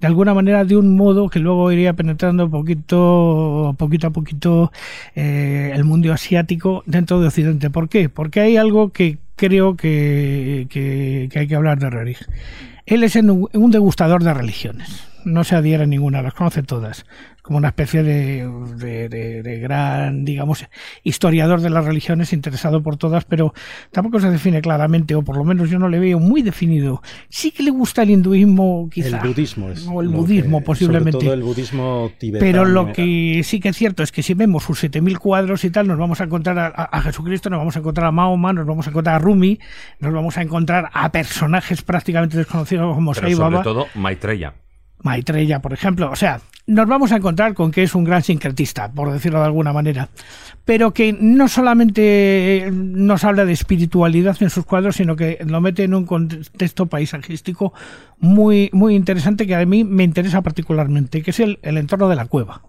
de 0.00 0.06
alguna 0.06 0.34
manera 0.34 0.64
de 0.64 0.76
un 0.76 0.96
modo 0.96 1.28
que 1.28 1.40
luego 1.40 1.72
iría 1.72 1.94
penetrando 1.94 2.48
poquito, 2.48 3.74
poquito 3.76 4.06
a 4.06 4.10
poquito 4.10 4.72
eh, 5.16 5.72
el 5.74 5.84
mundo 5.84 6.12
asiático 6.12 6.84
dentro 6.86 7.20
de 7.20 7.26
Occidente. 7.26 7.70
¿Por 7.70 7.88
qué? 7.88 8.08
Porque 8.08 8.40
hay 8.40 8.56
algo 8.56 8.92
que 8.92 9.18
creo 9.34 9.76
que, 9.76 10.68
hay 11.34 11.46
que 11.48 11.56
hablar 11.56 11.78
de 11.80 11.90
Rering. 11.90 12.16
Él 12.86 13.02
es 13.02 13.16
un 13.16 13.70
degustador 13.72 14.22
de 14.22 14.32
religiones 14.32 15.15
no 15.26 15.44
se 15.44 15.56
adhiere 15.56 15.82
a 15.82 15.86
ninguna, 15.86 16.22
las 16.22 16.34
conoce 16.34 16.62
todas. 16.62 17.04
Como 17.42 17.58
una 17.58 17.68
especie 17.68 18.02
de, 18.02 18.48
de, 19.08 19.58
gran, 19.60 20.24
digamos, 20.24 20.64
historiador 21.04 21.60
de 21.60 21.70
las 21.70 21.84
religiones, 21.84 22.32
interesado 22.32 22.82
por 22.82 22.96
todas, 22.96 23.24
pero 23.24 23.52
tampoco 23.92 24.18
se 24.18 24.30
define 24.30 24.60
claramente, 24.60 25.14
o 25.14 25.22
por 25.22 25.36
lo 25.36 25.44
menos 25.44 25.70
yo 25.70 25.78
no 25.78 25.88
le 25.88 25.98
veo 25.98 26.18
muy 26.18 26.42
definido. 26.42 27.02
Sí 27.28 27.50
que 27.50 27.62
le 27.62 27.70
gusta 27.70 28.02
el 28.02 28.10
hinduismo, 28.10 28.88
quizá. 28.90 29.20
El 29.20 29.28
budismo 29.28 29.70
es. 29.70 29.86
O 29.86 30.00
el 30.00 30.08
budismo, 30.08 30.62
posiblemente. 30.62 31.12
Sobre 31.12 31.24
todo 31.24 31.34
el 31.34 31.42
budismo 31.42 32.10
tibetano. 32.18 32.50
Pero 32.50 32.64
lo 32.64 32.92
que 32.92 33.42
sí 33.44 33.60
que 33.60 33.68
es 33.68 33.76
cierto 33.76 34.02
es 34.02 34.10
que 34.10 34.22
si 34.22 34.34
vemos 34.34 34.64
sus 34.64 34.82
7.000 34.82 35.18
cuadros 35.18 35.64
y 35.64 35.70
tal, 35.70 35.86
nos 35.86 35.98
vamos 35.98 36.20
a 36.20 36.24
encontrar 36.24 36.58
a, 36.58 36.66
a, 36.66 37.02
Jesucristo, 37.02 37.50
nos 37.50 37.58
vamos 37.58 37.76
a 37.76 37.80
encontrar 37.80 38.06
a 38.08 38.12
Mahoma, 38.12 38.52
nos 38.52 38.66
vamos 38.66 38.86
a 38.86 38.90
encontrar 38.90 39.16
a 39.16 39.18
Rumi, 39.18 39.58
nos 40.00 40.12
vamos 40.12 40.36
a 40.36 40.42
encontrar 40.42 40.90
a 40.92 41.12
personajes 41.12 41.82
prácticamente 41.82 42.36
desconocidos 42.36 42.94
como 42.94 43.14
Sai 43.14 43.34
Baba. 43.34 43.62
Sobre 43.62 43.64
todo 43.64 43.86
Maitreya. 43.94 44.54
Maitreya, 45.06 45.60
por 45.60 45.72
ejemplo. 45.72 46.10
O 46.10 46.16
sea, 46.16 46.40
nos 46.66 46.88
vamos 46.88 47.12
a 47.12 47.16
encontrar 47.16 47.54
con 47.54 47.70
que 47.70 47.84
es 47.84 47.94
un 47.94 48.04
gran 48.04 48.22
sincretista, 48.22 48.90
por 48.90 49.12
decirlo 49.12 49.38
de 49.38 49.46
alguna 49.46 49.72
manera, 49.72 50.08
pero 50.64 50.92
que 50.92 51.12
no 51.12 51.46
solamente 51.46 52.68
nos 52.72 53.22
habla 53.22 53.44
de 53.44 53.52
espiritualidad 53.52 54.36
en 54.40 54.50
sus 54.50 54.66
cuadros, 54.66 54.96
sino 54.96 55.14
que 55.14 55.38
lo 55.46 55.60
mete 55.60 55.84
en 55.84 55.94
un 55.94 56.04
contexto 56.04 56.86
paisajístico 56.86 57.72
muy, 58.18 58.68
muy 58.72 58.96
interesante 58.96 59.46
que 59.46 59.54
a 59.54 59.64
mí 59.64 59.84
me 59.84 60.02
interesa 60.02 60.42
particularmente, 60.42 61.22
que 61.22 61.30
es 61.30 61.38
el 61.40 61.58
entorno 61.62 62.08
de 62.08 62.16
la 62.16 62.26
cueva 62.26 62.62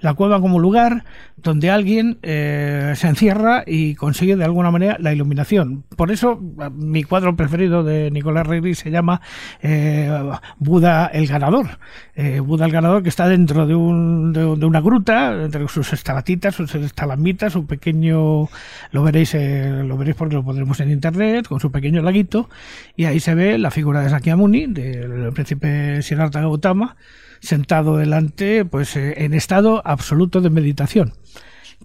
la 0.00 0.14
cueva 0.14 0.40
como 0.40 0.58
lugar 0.58 1.04
donde 1.36 1.70
alguien 1.70 2.18
eh, 2.22 2.92
se 2.96 3.08
encierra 3.08 3.64
y 3.66 3.94
consigue 3.94 4.36
de 4.36 4.44
alguna 4.44 4.70
manera 4.70 4.96
la 5.00 5.12
iluminación. 5.12 5.84
Por 5.96 6.10
eso 6.10 6.40
mi 6.74 7.02
cuadro 7.02 7.36
preferido 7.36 7.82
de 7.82 8.10
Nicolás 8.10 8.46
Regri 8.46 8.74
se 8.74 8.90
llama 8.90 9.20
eh, 9.62 10.10
Buda 10.58 11.06
el 11.06 11.26
ganador. 11.26 11.78
Eh, 12.14 12.40
Buda 12.40 12.66
el 12.66 12.72
ganador 12.72 13.02
que 13.02 13.08
está 13.08 13.28
dentro 13.28 13.66
de, 13.66 13.74
un, 13.74 14.32
de, 14.32 14.44
una 14.44 14.80
gruta, 14.80 15.42
entre 15.42 15.66
sus 15.68 15.92
estalatitas, 15.92 16.54
sus 16.54 16.74
estalamitas, 16.74 17.52
su 17.52 17.66
pequeño, 17.66 18.48
lo 18.92 19.02
veréis, 19.02 19.34
lo 19.34 19.96
veréis 19.96 20.16
porque 20.16 20.34
lo 20.34 20.44
pondremos 20.44 20.80
en 20.80 20.90
internet, 20.90 21.46
con 21.46 21.60
su 21.60 21.70
pequeño 21.70 22.02
laguito, 22.02 22.48
y 22.96 23.04
ahí 23.06 23.20
se 23.20 23.34
ve 23.34 23.58
la 23.58 23.70
figura 23.70 24.02
de 24.02 24.10
Sakyamuni, 24.10 24.66
del 24.66 25.32
príncipe 25.32 26.02
Siddhartha 26.02 26.40
Gautama, 26.40 26.96
sentado 27.40 27.96
delante, 27.96 28.64
pues 28.64 28.96
eh, 28.96 29.24
en 29.24 29.34
estado 29.34 29.82
absoluto 29.84 30.40
de 30.40 30.50
meditación. 30.50 31.14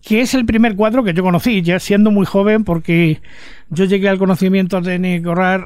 Que 0.01 0.21
es 0.21 0.35
el 0.35 0.45
primer 0.45 0.75
cuadro 0.75 1.03
que 1.03 1.13
yo 1.13 1.23
conocí, 1.23 1.61
ya 1.63 1.79
siendo 1.79 2.11
muy 2.11 2.25
joven, 2.25 2.63
porque 2.63 3.21
yo 3.69 3.85
llegué 3.85 4.07
al 4.09 4.19
conocimiento 4.19 4.79
de 4.81 4.99
Nicolás 4.99 5.61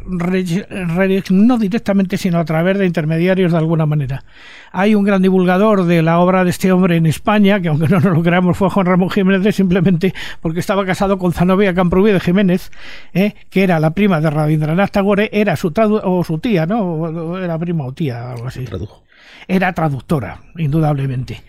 no 1.29 1.57
directamente, 1.57 2.17
sino 2.17 2.39
a 2.39 2.45
través 2.45 2.77
de 2.77 2.85
intermediarios 2.85 3.51
de 3.51 3.57
alguna 3.57 3.85
manera. 3.85 4.23
Hay 4.71 4.95
un 4.95 5.03
gran 5.03 5.21
divulgador 5.21 5.83
de 5.83 6.01
la 6.03 6.19
obra 6.19 6.45
de 6.45 6.51
este 6.51 6.71
hombre 6.71 6.95
en 6.95 7.07
España, 7.07 7.59
que 7.59 7.67
aunque 7.67 7.89
no 7.89 7.99
nos 7.99 8.13
lo 8.13 8.23
creamos 8.23 8.55
fue 8.55 8.69
Juan 8.69 8.85
Ramón 8.85 9.09
Jiménez, 9.09 9.53
simplemente 9.55 10.13
porque 10.41 10.61
estaba 10.61 10.85
casado 10.85 11.17
con 11.17 11.33
Zanovia 11.33 11.73
Camprubí 11.73 12.11
de 12.11 12.21
Jiménez, 12.21 12.71
¿eh? 13.13 13.33
que 13.49 13.63
era 13.63 13.79
la 13.79 13.93
prima 13.93 14.21
de 14.21 14.29
Rabindranath 14.29 14.91
Tagore, 14.91 15.29
era 15.33 15.57
su, 15.57 15.73
o 15.75 16.23
su 16.23 16.37
tía, 16.37 16.65
¿no? 16.65 17.37
Era 17.37 17.57
prima 17.57 17.85
o 17.85 17.91
tía, 17.91 18.31
algo 18.31 18.47
así. 18.47 18.63
Tradujo 18.63 19.08
era 19.47 19.73
traductora, 19.73 20.41
indudablemente. 20.57 21.41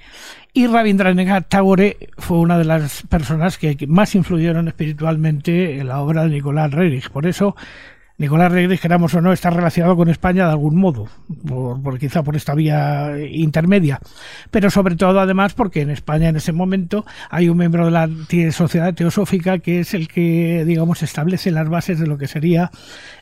Y 0.52 0.66
Rabindranath 0.66 1.48
Tagore 1.48 1.96
fue 2.18 2.38
una 2.38 2.58
de 2.58 2.64
las 2.64 3.02
personas 3.02 3.56
que 3.56 3.76
más 3.86 4.14
influyeron 4.14 4.66
espiritualmente 4.66 5.78
en 5.78 5.88
la 5.88 6.00
obra 6.00 6.24
de 6.24 6.30
Nicolás 6.30 6.72
Reich. 6.72 7.08
Por 7.08 7.26
eso 7.26 7.54
Nicolás 8.20 8.52
Regres, 8.52 8.82
queramos 8.82 9.14
o 9.14 9.22
no, 9.22 9.32
está 9.32 9.48
relacionado 9.48 9.96
con 9.96 10.10
España 10.10 10.44
de 10.44 10.50
algún 10.50 10.76
modo, 10.76 11.08
por, 11.48 11.98
quizá 11.98 12.22
por 12.22 12.36
esta 12.36 12.54
vía 12.54 13.14
intermedia, 13.30 13.98
pero 14.50 14.68
sobre 14.68 14.94
todo 14.94 15.20
además 15.20 15.54
porque 15.54 15.80
en 15.80 15.88
España 15.88 16.28
en 16.28 16.36
ese 16.36 16.52
momento 16.52 17.06
hay 17.30 17.48
un 17.48 17.56
miembro 17.56 17.86
de 17.86 17.92
la 17.92 18.10
sociedad 18.52 18.92
teosófica 18.92 19.60
que 19.60 19.80
es 19.80 19.94
el 19.94 20.06
que, 20.06 20.66
digamos, 20.66 21.02
establece 21.02 21.50
las 21.50 21.70
bases 21.70 21.98
de 21.98 22.06
lo 22.06 22.18
que 22.18 22.28
sería 22.28 22.70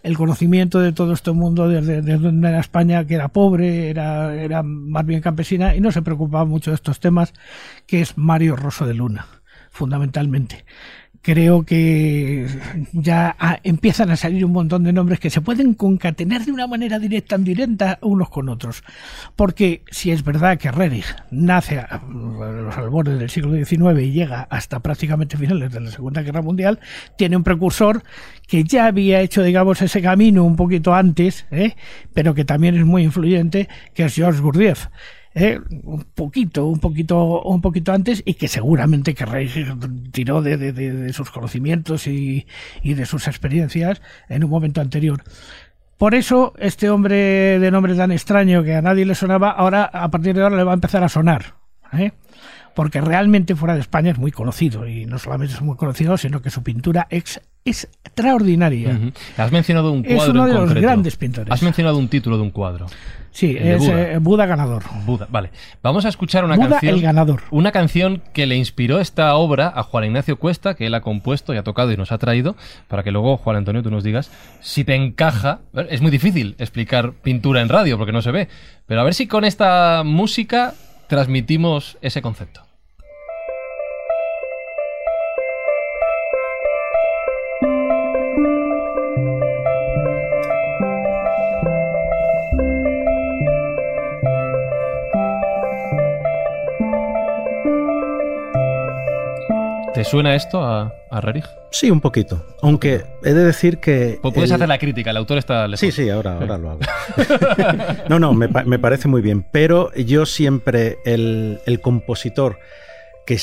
el 0.02 0.16
conocimiento 0.16 0.80
de 0.80 0.92
todo 0.92 1.12
este 1.12 1.30
mundo 1.30 1.68
desde, 1.68 2.02
desde 2.02 2.58
España, 2.58 3.06
que 3.06 3.14
era 3.14 3.28
pobre, 3.28 3.90
era, 3.90 4.34
era 4.34 4.64
más 4.64 5.06
bien 5.06 5.20
campesina 5.20 5.76
y 5.76 5.80
no 5.80 5.92
se 5.92 6.02
preocupaba 6.02 6.44
mucho 6.44 6.72
de 6.72 6.74
estos 6.74 6.98
temas, 6.98 7.34
que 7.86 8.00
es 8.00 8.18
Mario 8.18 8.56
Rosso 8.56 8.84
de 8.84 8.94
Luna, 8.94 9.26
fundamentalmente 9.70 10.64
creo 11.22 11.64
que 11.64 12.46
ya 12.92 13.36
empiezan 13.62 14.10
a 14.10 14.16
salir 14.16 14.44
un 14.44 14.52
montón 14.52 14.84
de 14.84 14.92
nombres 14.92 15.20
que 15.20 15.30
se 15.30 15.40
pueden 15.40 15.74
concatenar 15.74 16.44
de 16.44 16.52
una 16.52 16.66
manera 16.66 16.98
directa 16.98 17.36
o 17.36 17.38
indirecta 17.38 17.98
unos 18.02 18.30
con 18.30 18.48
otros. 18.48 18.82
Porque 19.36 19.82
si 19.90 20.10
es 20.10 20.24
verdad 20.24 20.58
que 20.58 20.70
Redig 20.70 21.04
nace 21.30 21.78
a 21.78 22.02
los 22.08 22.76
albores 22.76 23.18
del 23.18 23.30
siglo 23.30 23.52
XIX 23.52 24.00
y 24.02 24.12
llega 24.12 24.46
hasta 24.50 24.80
prácticamente 24.80 25.36
finales 25.36 25.72
de 25.72 25.80
la 25.80 25.90
Segunda 25.90 26.22
Guerra 26.22 26.42
Mundial, 26.42 26.80
tiene 27.16 27.36
un 27.36 27.44
precursor 27.44 28.02
que 28.46 28.64
ya 28.64 28.86
había 28.86 29.20
hecho, 29.20 29.42
digamos, 29.42 29.82
ese 29.82 30.00
camino 30.00 30.44
un 30.44 30.56
poquito 30.56 30.94
antes, 30.94 31.46
¿eh? 31.50 31.74
pero 32.14 32.34
que 32.34 32.44
también 32.44 32.76
es 32.76 32.84
muy 32.84 33.02
influyente, 33.02 33.68
que 33.94 34.04
es 34.04 34.14
Georges 34.14 34.40
Gurdjieff. 34.40 34.88
¿Eh? 35.38 35.60
un 35.84 36.04
poquito, 36.14 36.66
un 36.66 36.80
poquito, 36.80 37.42
un 37.42 37.60
poquito 37.60 37.92
antes 37.92 38.22
y 38.24 38.34
que 38.34 38.48
seguramente 38.48 39.14
que 39.14 39.24
Rey 39.24 39.48
tiró 40.10 40.42
de, 40.42 41.12
sus 41.12 41.30
conocimientos 41.30 42.06
y, 42.06 42.46
de 42.82 43.06
sus 43.06 43.28
experiencias 43.28 44.02
en 44.28 44.44
un 44.44 44.50
momento 44.50 44.80
anterior. 44.80 45.22
Por 45.96 46.14
eso, 46.14 46.54
este 46.58 46.90
hombre 46.90 47.58
de 47.58 47.70
nombre 47.70 47.94
tan 47.94 48.12
extraño 48.12 48.62
que 48.62 48.74
a 48.74 48.82
nadie 48.82 49.04
le 49.04 49.14
sonaba, 49.14 49.50
ahora, 49.50 49.84
a 49.84 50.10
partir 50.10 50.34
de 50.34 50.42
ahora, 50.42 50.56
le 50.56 50.64
va 50.64 50.72
a 50.72 50.74
empezar 50.74 51.02
a 51.02 51.08
sonar. 51.08 51.54
¿eh? 51.92 52.12
Porque 52.78 53.00
realmente 53.00 53.56
fuera 53.56 53.74
de 53.74 53.80
España 53.80 54.12
es 54.12 54.18
muy 54.18 54.30
conocido 54.30 54.86
y 54.86 55.04
no 55.04 55.18
solamente 55.18 55.52
es 55.52 55.60
muy 55.62 55.74
conocido, 55.74 56.16
sino 56.16 56.40
que 56.40 56.48
su 56.48 56.62
pintura 56.62 57.08
es, 57.10 57.40
extraordinaria. 57.64 58.96
Has 59.36 59.50
mencionado 59.50 59.90
un 59.90 60.04
cuadro 60.04 60.22
es 60.22 60.28
uno 60.28 60.46
de 60.46 60.54
los 60.54 60.74
grandes 60.74 61.16
pintores. 61.16 61.52
Has 61.52 61.60
mencionado 61.64 61.98
un 61.98 62.06
título 62.06 62.36
de 62.36 62.44
un 62.44 62.52
cuadro. 62.52 62.86
Sí, 63.32 63.56
es 63.58 63.82
eh, 63.88 64.18
Buda. 64.20 64.46
ganador. 64.46 64.84
Buda, 65.04 65.26
vale. 65.28 65.50
Vamos 65.82 66.04
a 66.04 66.08
escuchar 66.08 66.44
una 66.44 66.54
Buda 66.54 66.68
canción. 66.68 66.94
el 66.94 67.02
ganador. 67.02 67.42
Una 67.50 67.72
canción 67.72 68.22
que 68.32 68.46
le 68.46 68.54
inspiró 68.54 69.00
esta 69.00 69.34
obra 69.34 69.72
a 69.74 69.82
Juan 69.82 70.04
Ignacio 70.04 70.38
Cuesta, 70.38 70.74
que 70.74 70.86
él 70.86 70.94
ha 70.94 71.00
compuesto 71.00 71.54
y 71.54 71.56
ha 71.56 71.64
tocado 71.64 71.90
y 71.90 71.96
nos 71.96 72.12
ha 72.12 72.18
traído, 72.18 72.54
para 72.86 73.02
que 73.02 73.10
luego, 73.10 73.38
Juan 73.38 73.56
Antonio, 73.56 73.82
tú 73.82 73.90
nos 73.90 74.04
digas 74.04 74.30
si 74.60 74.84
te 74.84 74.94
encaja. 74.94 75.62
Es 75.90 76.00
muy 76.00 76.12
difícil 76.12 76.54
explicar 76.60 77.14
pintura 77.14 77.60
en 77.60 77.70
radio 77.70 77.98
porque 77.98 78.12
no 78.12 78.22
se 78.22 78.30
ve, 78.30 78.48
pero 78.86 79.00
a 79.00 79.04
ver 79.04 79.14
si 79.14 79.26
con 79.26 79.44
esta 79.44 80.04
música 80.04 80.74
transmitimos 81.08 81.98
ese 82.02 82.22
concepto. 82.22 82.67
¿Te 99.94 100.04
suena 100.04 100.34
esto 100.34 100.62
a, 100.62 100.92
a 101.10 101.20
Rerich? 101.20 101.46
Sí, 101.70 101.90
un 101.90 102.00
poquito. 102.00 102.44
Aunque 102.62 103.04
he 103.24 103.32
de 103.32 103.44
decir 103.44 103.78
que. 103.78 104.18
Puedes 104.22 104.52
hacer 104.52 104.68
la 104.68 104.78
crítica, 104.78 105.10
el 105.10 105.16
autor 105.16 105.38
está 105.38 105.66
lejos. 105.66 105.80
Sí, 105.80 105.92
sí, 105.92 106.08
ahora, 106.08 106.38
ahora 106.38 106.58
lo 106.58 106.70
hago. 106.70 106.80
no, 108.08 108.18
no, 108.18 108.32
me, 108.34 108.48
me, 108.48 108.78
parece 108.78 109.08
muy 109.08 109.20
bien. 109.20 109.44
Pero 109.50 109.92
yo 109.94 110.26
siempre, 110.26 110.98
el, 111.04 111.60
el 111.66 111.80
compositor 111.80 112.58
que, 113.26 113.38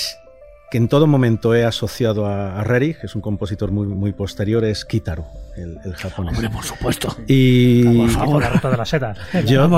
que 0.72 0.78
en 0.78 0.88
todo 0.88 1.08
momento 1.08 1.54
he 1.54 1.64
asociado 1.64 2.26
a, 2.26 2.60
a 2.60 2.64
Rerich, 2.64 3.00
que 3.00 3.06
es 3.06 3.16
un 3.16 3.22
compositor 3.22 3.72
muy, 3.72 3.88
muy 3.88 4.14
posterior, 4.14 4.64
es 4.66 4.86
Kitaro, 4.86 5.26
el, 5.56 5.96
japonés. 5.96 6.36
Hombre, 6.36 6.50
por 6.50 6.64
supuesto. 6.64 7.16
Y 7.28 7.84
por 7.84 8.10
favor, 8.10 8.42
la 8.42 8.50
ruta 8.50 8.70
de 8.72 8.78
la 8.78 8.86
seda. 8.86 9.16
Yo, 9.46 9.70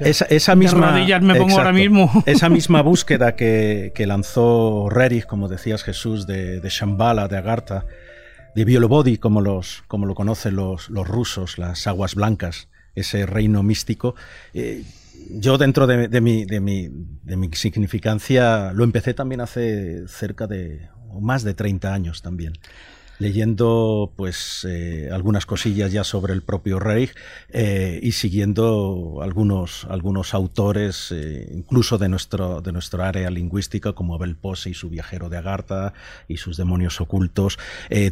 esa, 0.00 0.24
esa, 0.26 0.54
misma, 0.54 0.92
me 1.20 1.34
pongo 1.34 1.58
ahora 1.58 1.72
mismo. 1.72 2.10
esa 2.26 2.48
misma 2.48 2.82
búsqueda 2.82 3.34
que, 3.34 3.92
que, 3.94 4.06
lanzó 4.06 4.88
Rerich, 4.88 5.26
como 5.26 5.48
decías 5.48 5.82
Jesús, 5.82 6.26
de, 6.26 6.60
de 6.60 6.68
Shambhala, 6.68 7.28
de 7.28 7.36
Agartha, 7.36 7.84
de 8.54 8.64
Biolobody, 8.64 9.18
como, 9.18 9.40
los, 9.40 9.82
como 9.88 10.06
lo 10.06 10.14
conocen 10.14 10.56
los, 10.56 10.90
los 10.90 11.06
rusos, 11.06 11.58
las 11.58 11.86
aguas 11.86 12.14
blancas, 12.14 12.68
ese 12.94 13.26
reino 13.26 13.62
místico. 13.62 14.14
Eh, 14.54 14.84
yo 15.30 15.58
dentro 15.58 15.86
de, 15.86 16.08
de, 16.08 16.20
mi, 16.20 16.44
de, 16.44 16.60
mi, 16.60 16.88
de 17.22 17.36
mi 17.36 17.50
significancia 17.52 18.72
lo 18.72 18.84
empecé 18.84 19.14
también 19.14 19.40
hace 19.40 20.06
cerca 20.08 20.46
de, 20.46 20.88
o 21.08 21.20
más 21.20 21.44
de 21.44 21.54
30 21.54 21.92
años 21.92 22.22
también 22.22 22.54
leyendo 23.20 24.12
pues 24.16 24.66
eh, 24.68 25.10
algunas 25.12 25.46
cosillas 25.46 25.92
ya 25.92 26.04
sobre 26.04 26.32
el 26.32 26.42
propio 26.42 26.80
Reich 26.80 27.14
eh, 27.50 28.00
y 28.02 28.12
siguiendo 28.12 29.20
algunos, 29.22 29.86
algunos 29.90 30.32
autores 30.32 31.12
eh, 31.12 31.48
incluso 31.54 31.98
de 31.98 32.08
nuestro, 32.08 32.62
de 32.62 32.72
nuestro 32.72 33.04
área 33.04 33.30
lingüística 33.30 33.92
como 33.92 34.14
Abel 34.14 34.36
Pose 34.36 34.70
y 34.70 34.74
su 34.74 34.88
viajero 34.88 35.28
de 35.28 35.36
Agartha 35.36 35.92
y 36.28 36.38
sus 36.38 36.56
demonios 36.56 37.00
ocultos, 37.00 37.58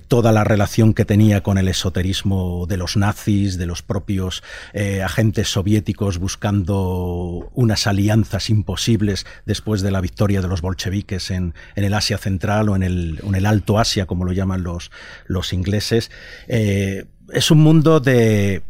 toda 0.08 0.30
la 0.32 0.44
relación 0.44 0.92
que 0.92 1.06
tenía 1.06 1.42
con 1.42 1.56
el 1.56 1.68
esoterismo 1.68 2.66
de 2.68 2.76
los 2.76 2.96
nazis, 2.96 3.56
de 3.56 3.64
los 3.66 3.82
propios 3.82 4.42
agentes 5.02 5.48
soviéticos 5.48 6.18
buscando 6.18 7.50
unas 7.54 7.86
alianzas 7.86 8.50
imposibles 8.50 9.24
después 9.46 9.80
de 9.80 9.90
la 9.90 10.02
victoria 10.02 10.42
de 10.42 10.48
los 10.48 10.60
bolcheviques 10.60 11.30
en, 11.30 11.54
en 11.76 11.84
el 11.84 11.94
Asia 11.94 12.18
Central 12.18 12.68
o 12.68 12.76
en 12.76 12.82
el, 12.82 13.20
en 13.22 13.34
el 13.34 13.46
Alto 13.46 13.78
Asia, 13.78 14.06
como 14.06 14.24
lo 14.24 14.32
llaman 14.32 14.62
los, 14.62 14.90
los 15.26 15.52
ingleses, 15.52 16.10
eh, 16.46 17.06
es 17.32 17.50
un 17.50 17.58
mundo 17.58 18.00
de 18.00 18.62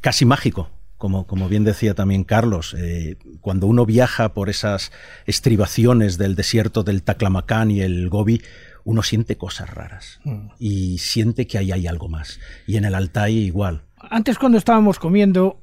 casi 0.00 0.24
mágico. 0.24 0.70
Como, 0.98 1.26
como 1.26 1.48
bien 1.48 1.64
decía 1.64 1.94
también 1.94 2.24
Carlos, 2.24 2.76
eh, 2.76 3.16
cuando 3.40 3.66
uno 3.66 3.86
viaja 3.86 4.34
por 4.34 4.50
esas 4.50 4.92
estribaciones 5.24 6.18
del 6.18 6.36
desierto 6.36 6.82
del 6.82 7.02
Taclamacán 7.02 7.70
y 7.70 7.80
el 7.80 8.10
Gobi, 8.10 8.42
uno 8.84 9.02
siente 9.02 9.36
cosas 9.36 9.70
raras 9.70 10.20
mm. 10.24 10.48
y 10.58 10.98
siente 10.98 11.46
que 11.46 11.56
ahí 11.56 11.72
hay 11.72 11.86
algo 11.86 12.08
más. 12.08 12.38
Y 12.66 12.76
en 12.76 12.84
el 12.84 12.94
Altai 12.94 13.34
igual. 13.34 13.84
Antes 14.12 14.40
cuando 14.40 14.58
estábamos 14.58 14.98
comiendo 14.98 15.56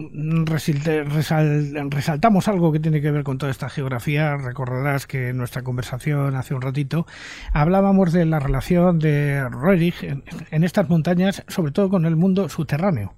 resaltamos 1.89 2.47
algo 2.47 2.71
que 2.71 2.79
tiene 2.79 3.01
que 3.01 3.11
ver 3.11 3.25
con 3.25 3.37
toda 3.37 3.51
esta 3.51 3.67
geografía. 3.67 4.37
Recordarás 4.37 5.05
que 5.05 5.29
en 5.29 5.37
nuestra 5.37 5.63
conversación 5.63 6.33
hace 6.33 6.53
un 6.53 6.61
ratito 6.61 7.05
hablábamos 7.51 8.13
de 8.13 8.25
la 8.25 8.39
relación 8.39 8.99
de 8.99 9.49
Roerich 9.49 10.01
en 10.01 10.63
estas 10.63 10.87
montañas, 10.87 11.43
sobre 11.49 11.73
todo 11.73 11.89
con 11.89 12.05
el 12.05 12.15
mundo 12.15 12.47
subterráneo 12.47 13.15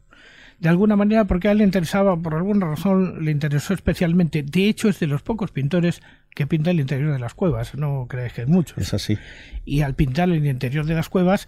de 0.60 0.70
alguna 0.70 0.96
manera 0.96 1.26
porque 1.26 1.48
a 1.48 1.52
él 1.52 1.60
le 1.60 1.64
interesaba, 1.64 2.18
por 2.18 2.36
alguna 2.36 2.68
razón 2.68 3.24
le 3.24 3.32
interesó 3.32 3.74
especialmente. 3.74 4.44
De 4.44 4.68
hecho, 4.68 4.90
es 4.90 5.00
de 5.00 5.08
los 5.08 5.22
pocos 5.22 5.52
pintores 5.52 6.02
que 6.36 6.48
pinta 6.48 6.72
el 6.72 6.80
interior 6.80 7.12
de 7.12 7.20
las 7.20 7.34
cuevas, 7.34 7.76
no 7.76 8.08
crees 8.10 8.34
que 8.34 8.42
es 8.42 8.48
mucho. 8.48 8.76
Es 8.78 8.94
así. 8.94 9.18
Y 9.66 9.82
al 9.82 9.96
pintar 9.96 10.30
el 10.30 10.46
interior 10.46 10.86
de 10.86 10.96
las 10.96 11.10
cuevas, 11.10 11.48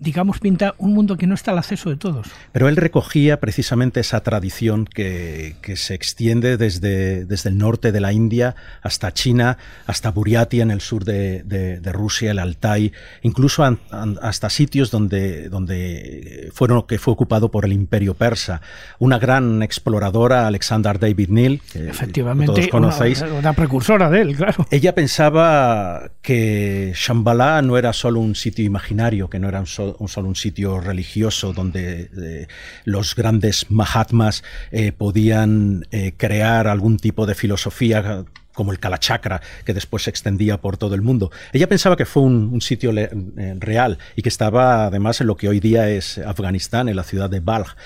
digamos, 0.00 0.38
pinta 0.40 0.74
un 0.78 0.94
mundo 0.94 1.16
que 1.18 1.26
no 1.26 1.34
está 1.34 1.50
al 1.50 1.58
acceso 1.58 1.90
de 1.90 1.96
todos. 1.96 2.26
Pero 2.52 2.68
él 2.68 2.76
recogía 2.76 3.38
precisamente 3.38 4.00
esa 4.00 4.22
tradición 4.22 4.86
que, 4.86 5.56
que 5.60 5.76
se 5.76 5.94
extiende 5.94 6.56
desde, 6.56 7.26
desde, 7.26 7.50
el 7.50 7.58
norte 7.58 7.92
de 7.92 8.00
la 8.00 8.12
India 8.12 8.56
hasta 8.82 9.12
China, 9.12 9.58
hasta 9.86 10.10
Buriatia 10.10 10.62
en 10.62 10.70
el 10.70 10.80
sur 10.80 11.04
de, 11.04 11.42
de, 11.42 11.80
de 11.80 11.92
Rusia, 11.92 12.30
el 12.30 12.38
Altai, 12.38 12.92
incluso 13.22 13.62
an, 13.62 13.78
an, 13.90 14.18
hasta 14.22 14.48
sitios 14.48 14.90
donde, 14.90 15.50
donde 15.50 16.50
fueron, 16.54 16.82
que 16.86 16.98
fue 16.98 17.12
ocupado 17.12 17.50
por 17.50 17.66
el 17.66 17.72
imperio 17.74 18.14
persa. 18.14 18.62
Una 18.98 19.18
gran 19.18 19.62
exploradora, 19.62 20.46
Alexander 20.46 20.98
David 20.98 21.28
Neal, 21.28 21.60
que 21.70 21.90
Efectivamente, 21.90 22.54
todos 22.54 22.68
conocéis. 22.68 23.20
Una, 23.20 23.34
una 23.34 23.52
precursora 23.52 24.08
de 24.08 24.22
él, 24.22 24.36
claro. 24.36 24.66
Ella 24.70 24.94
pensaba 24.94 26.10
que 26.22 26.94
Shambhala 26.96 27.60
no 27.60 27.76
era 27.76 27.92
solo 27.92 28.20
un 28.20 28.34
sitio 28.34 28.64
imaginario, 28.64 29.28
que 29.28 29.38
no 29.38 29.48
era 29.48 29.60
un 29.60 29.66
solo 29.90 30.04
un 30.04 30.08
solo 30.20 30.28
un 30.28 30.36
sitio 30.36 30.80
religioso 30.80 31.52
donde 31.52 32.10
eh, 32.16 32.46
los 32.84 33.14
grandes 33.14 33.70
Mahatmas 33.70 34.42
eh, 34.70 34.92
podían 34.92 35.86
eh, 35.90 36.12
crear 36.16 36.68
algún 36.68 36.98
tipo 36.98 37.26
de 37.26 37.34
filosofía 37.34 38.24
como 38.52 38.72
el 38.72 38.78
Kalachakra, 38.78 39.40
que 39.64 39.72
después 39.72 40.02
se 40.02 40.10
extendía 40.10 40.60
por 40.60 40.76
todo 40.76 40.94
el 40.94 41.00
mundo. 41.00 41.30
Ella 41.52 41.68
pensaba 41.68 41.96
que 41.96 42.04
fue 42.04 42.24
un, 42.24 42.60
sitio 42.60 42.92
real 43.58 43.98
y 44.16 44.22
que 44.22 44.28
estaba 44.28 44.86
además 44.86 45.20
en 45.22 45.28
lo 45.28 45.36
que 45.36 45.48
hoy 45.48 45.60
día 45.60 45.88
es 45.88 46.18
Afganistán, 46.18 46.88
en 46.88 46.96
la 46.96 47.04
ciudad 47.04 47.30
de 47.30 47.40
Balj. 47.40 47.76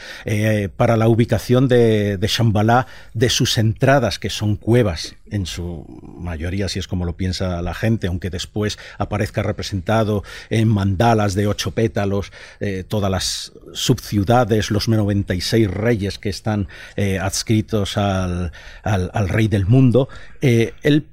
Para 0.76 0.96
la 0.96 1.06
ubicación 1.06 1.68
de, 1.68 2.16
de 2.16 2.26
Shambhala, 2.26 2.88
de 3.12 3.28
sus 3.28 3.56
entradas, 3.58 4.18
que 4.18 4.30
son 4.30 4.56
cuevas, 4.56 5.14
en 5.30 5.46
su 5.46 5.84
mayoría, 6.02 6.68
si 6.68 6.78
es 6.78 6.88
como 6.88 7.04
lo 7.04 7.16
piensa 7.16 7.62
la 7.62 7.74
gente, 7.74 8.06
aunque 8.06 8.30
después 8.30 8.78
aparezca 8.98 9.42
representado 9.42 10.22
en 10.50 10.68
mandalas 10.68 11.34
de 11.34 11.46
ocho 11.46 11.72
pétalos, 11.72 12.32
eh, 12.60 12.84
todas 12.86 13.10
las 13.10 13.52
subciudades, 13.72 14.70
los 14.70 14.88
96 14.88 15.70
reyes 15.70 16.18
que 16.18 16.28
están 16.28 16.68
eh, 16.96 17.18
adscritos 17.18 17.96
al, 17.96 18.52
al, 18.82 19.28
rey 19.28 19.48
del 19.48 19.66
mundo, 19.66 20.08
eh, 20.40 20.74
él 20.82 21.06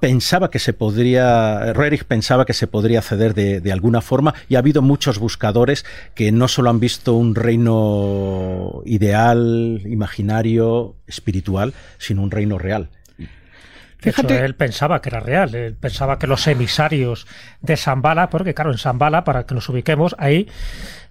pensaba 0.00 0.50
que 0.50 0.58
se 0.58 0.74
podría, 0.74 1.72
Rerich 1.72 2.04
pensaba 2.04 2.44
que 2.44 2.52
se 2.52 2.66
podría 2.66 2.98
acceder 2.98 3.34
de, 3.34 3.60
de, 3.60 3.72
alguna 3.72 4.02
forma 4.02 4.34
y 4.48 4.56
ha 4.56 4.58
habido 4.58 4.82
muchos 4.82 5.18
buscadores 5.18 5.86
que 6.14 6.30
no 6.32 6.48
solo 6.48 6.68
han 6.68 6.80
visto 6.80 7.14
un 7.14 7.34
reino 7.34 8.82
ideal, 8.84 9.80
imaginario, 9.86 10.96
espiritual, 11.06 11.72
sino 11.98 12.22
un 12.22 12.30
reino 12.30 12.58
real. 12.58 12.90
Fíjate. 13.98 14.34
Hecho, 14.34 14.44
él 14.44 14.54
pensaba 14.54 15.00
que 15.00 15.08
era 15.08 15.20
real, 15.20 15.54
él 15.54 15.74
pensaba 15.74 16.18
que 16.18 16.26
los 16.26 16.46
emisarios 16.46 17.26
de 17.60 17.76
Zambala, 17.76 18.30
porque 18.30 18.54
claro, 18.54 18.70
en 18.70 18.78
Zambala, 18.78 19.24
para 19.24 19.46
que 19.46 19.54
nos 19.54 19.68
ubiquemos, 19.68 20.14
ahí 20.18 20.48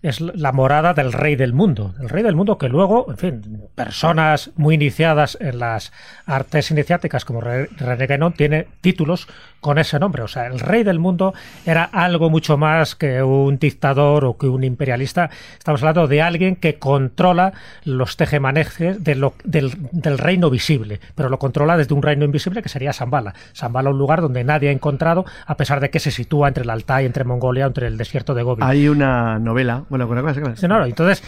es 0.06 0.22
la 0.22 0.52
morada 0.52 0.94
del 0.94 1.12
rey 1.12 1.36
del 1.36 1.54
mundo. 1.54 1.96
El 2.00 2.10
rey 2.10 2.22
del 2.22 2.36
mundo 2.36 2.58
que 2.58 2.70
luego, 2.70 3.08
en 3.10 3.18
fin, 3.18 3.62
personas 3.74 4.52
muy 4.56 4.76
iniciadas 4.76 5.38
en 5.41 5.60
las 5.60 5.91
artes 6.28 6.70
iniciáticas 6.70 7.26
como 7.26 7.41
René 7.41 8.08
Guénon 8.08 8.34
tiene 8.34 8.68
títulos 8.82 9.28
con 9.65 9.80
ese 9.80 9.98
nombre. 9.98 10.22
O 10.22 10.28
sea, 10.28 10.46
el 10.46 10.60
rey 10.60 10.84
del 10.84 11.00
mundo 11.00 11.34
era 11.65 11.86
algo 11.86 12.30
mucho 12.30 12.56
más 12.56 12.94
que 12.94 13.24
un 13.24 13.58
dictador 13.58 14.26
o 14.26 14.38
que 14.38 14.46
un 14.46 14.63
imperialista. 14.63 15.32
Estamos 15.58 15.82
hablando 15.82 16.08
de 16.08 16.22
alguien 16.22 16.56
que 16.56 16.78
controla 16.78 17.54
los 17.84 18.15
tejemanejes 18.15 19.04
del, 19.04 19.28
del, 19.44 20.18
reino 20.20 20.52
visible, 20.52 21.00
pero 21.15 21.30
lo 21.30 21.39
controla 21.39 21.78
desde 21.78 21.96
un 21.96 22.04
reino 22.04 22.26
invisible 22.26 22.62
que 22.62 22.70
sería 22.70 22.91
Shambhala. 22.91 23.34
Shambhala 23.56 23.89
un 23.89 23.98
lugar 23.98 24.22
donde 24.22 24.44
nadie 24.44 24.70
ha 24.70 24.72
encontrado, 24.72 25.26
a 25.48 25.58
pesar 25.58 25.80
de 25.80 25.89
que 25.89 26.00
se 26.00 26.12
sitúa 26.12 26.48
entre 26.48 26.63
el 26.63 26.70
Altai, 26.70 27.08
entre 27.08 27.24
Mongolia, 27.24 27.65
entre 27.65 27.88
el 27.88 27.98
desierto 27.98 28.36
de 28.36 28.44
Gobi. 28.44 28.62
Hay 28.63 28.88
una 28.88 29.39
novela, 29.39 29.86
bueno, 30.03 30.21
no, 30.67 30.86
entonces 30.86 31.23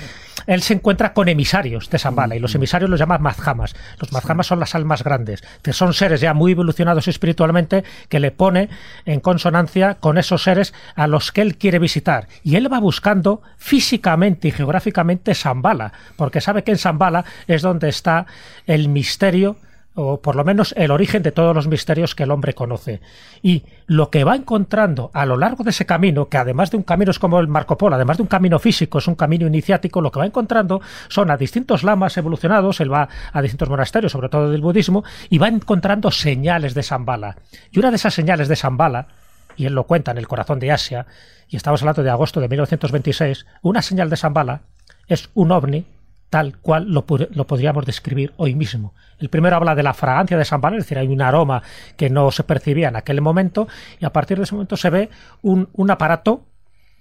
él 0.45 0.61
se 0.61 0.73
encuentra 0.73 1.13
con 1.13 1.29
emisarios 1.29 1.89
de 1.89 1.97
Shambhala 1.97 2.35
y 2.35 2.39
los 2.39 2.53
mm. 2.53 2.57
emisarios 2.57 2.89
los 2.89 2.99
llama 2.99 3.17
Mazhamas. 3.17 3.75
Los 3.99 4.11
Mazhamas 4.11 4.47
son 4.47 4.59
las 4.59 4.75
almas 4.75 5.03
grandes, 5.03 5.43
que 5.61 5.73
son 5.73 5.93
seres 5.93 6.21
ya 6.21 6.33
muy 6.33 6.51
evolucionados 6.51 7.07
espiritualmente 7.07 7.83
que 8.09 8.19
le 8.19 8.31
pone 8.31 8.69
en 9.05 9.19
consonancia 9.19 9.95
con 9.95 10.17
esos 10.17 10.43
seres 10.43 10.73
a 10.95 11.07
los 11.07 11.31
que 11.31 11.41
él 11.41 11.57
quiere 11.57 11.79
visitar. 11.79 12.27
Y 12.43 12.55
él 12.55 12.71
va 12.71 12.79
buscando 12.79 13.41
físicamente 13.57 14.47
y 14.47 14.51
geográficamente 14.51 15.33
Shambhala, 15.33 15.93
porque 16.15 16.41
sabe 16.41 16.63
que 16.63 16.71
en 16.71 16.77
Shambhala 16.77 17.25
es 17.47 17.61
donde 17.61 17.89
está 17.89 18.25
el 18.65 18.89
misterio 18.89 19.57
o 19.99 20.21
por 20.21 20.35
lo 20.35 20.43
menos 20.43 20.75
el 20.77 20.91
origen 20.91 21.23
de 21.23 21.31
todos 21.31 21.55
los 21.55 21.67
misterios 21.67 22.13
que 22.13 22.23
el 22.23 22.31
hombre 22.31 22.53
conoce. 22.53 23.01
Y 23.41 23.63
lo 23.87 24.11
que 24.11 24.23
va 24.23 24.35
encontrando 24.35 25.09
a 25.11 25.25
lo 25.25 25.37
largo 25.37 25.63
de 25.63 25.71
ese 25.71 25.87
camino, 25.87 26.29
que 26.29 26.37
además 26.37 26.69
de 26.69 26.77
un 26.77 26.83
camino 26.83 27.09
es 27.09 27.17
como 27.17 27.39
el 27.39 27.47
Marco 27.47 27.79
Polo, 27.79 27.95
además 27.95 28.17
de 28.17 28.23
un 28.23 28.27
camino 28.27 28.59
físico, 28.59 28.99
es 28.99 29.07
un 29.07 29.15
camino 29.15 29.47
iniciático, 29.47 29.99
lo 29.99 30.11
que 30.11 30.19
va 30.19 30.27
encontrando 30.27 30.81
son 31.07 31.31
a 31.31 31.37
distintos 31.37 31.83
lamas 31.83 32.15
evolucionados, 32.15 32.79
él 32.79 32.93
va 32.93 33.09
a 33.33 33.41
distintos 33.41 33.69
monasterios, 33.69 34.11
sobre 34.11 34.29
todo 34.29 34.51
del 34.51 34.61
budismo, 34.61 35.03
y 35.31 35.39
va 35.39 35.47
encontrando 35.47 36.11
señales 36.11 36.75
de 36.75 36.83
Zambala. 36.83 37.35
Y 37.71 37.79
una 37.79 37.89
de 37.89 37.95
esas 37.95 38.13
señales 38.13 38.47
de 38.47 38.55
Zambala, 38.55 39.07
y 39.55 39.65
él 39.65 39.73
lo 39.73 39.85
cuenta 39.85 40.11
en 40.11 40.19
El 40.19 40.27
corazón 40.27 40.59
de 40.59 40.71
Asia, 40.71 41.07
y 41.49 41.55
estamos 41.55 41.81
hablando 41.81 42.03
de 42.03 42.11
agosto 42.11 42.39
de 42.39 42.47
1926, 42.49 43.47
una 43.63 43.81
señal 43.81 44.11
de 44.11 44.17
Zambala 44.17 44.61
es 45.07 45.31
un 45.33 45.51
ovni 45.51 45.85
tal 46.29 46.57
cual 46.57 46.91
lo, 46.91 47.05
podríamos 47.05 47.85
describir 47.85 48.33
hoy 48.37 48.53
mismo. 48.55 48.93
El 49.19 49.29
primero 49.29 49.55
habla 49.55 49.75
de 49.75 49.83
la 49.83 49.93
fragancia 49.93 50.37
de 50.37 50.45
San 50.45 50.61
es 50.73 50.83
decir, 50.83 50.97
hay 50.97 51.07
un 51.07 51.21
aroma 51.21 51.63
que 51.95 52.09
no 52.09 52.31
se 52.31 52.43
percibía 52.43 52.89
en 52.89 52.95
aquel 52.95 53.21
momento, 53.21 53.67
y 53.99 54.05
a 54.05 54.11
partir 54.11 54.37
de 54.37 54.43
ese 54.43 54.55
momento 54.55 54.77
se 54.77 54.89
ve 54.89 55.09
un, 55.41 55.69
un 55.73 55.89
aparato, 55.89 56.43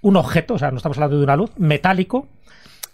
un 0.03 0.17
objeto, 0.17 0.55
o 0.55 0.59
sea, 0.59 0.71
no 0.71 0.77
estamos 0.77 0.99
hablando 0.99 1.19
de 1.19 1.25
una 1.25 1.37
luz, 1.37 1.51
metálico, 1.57 2.29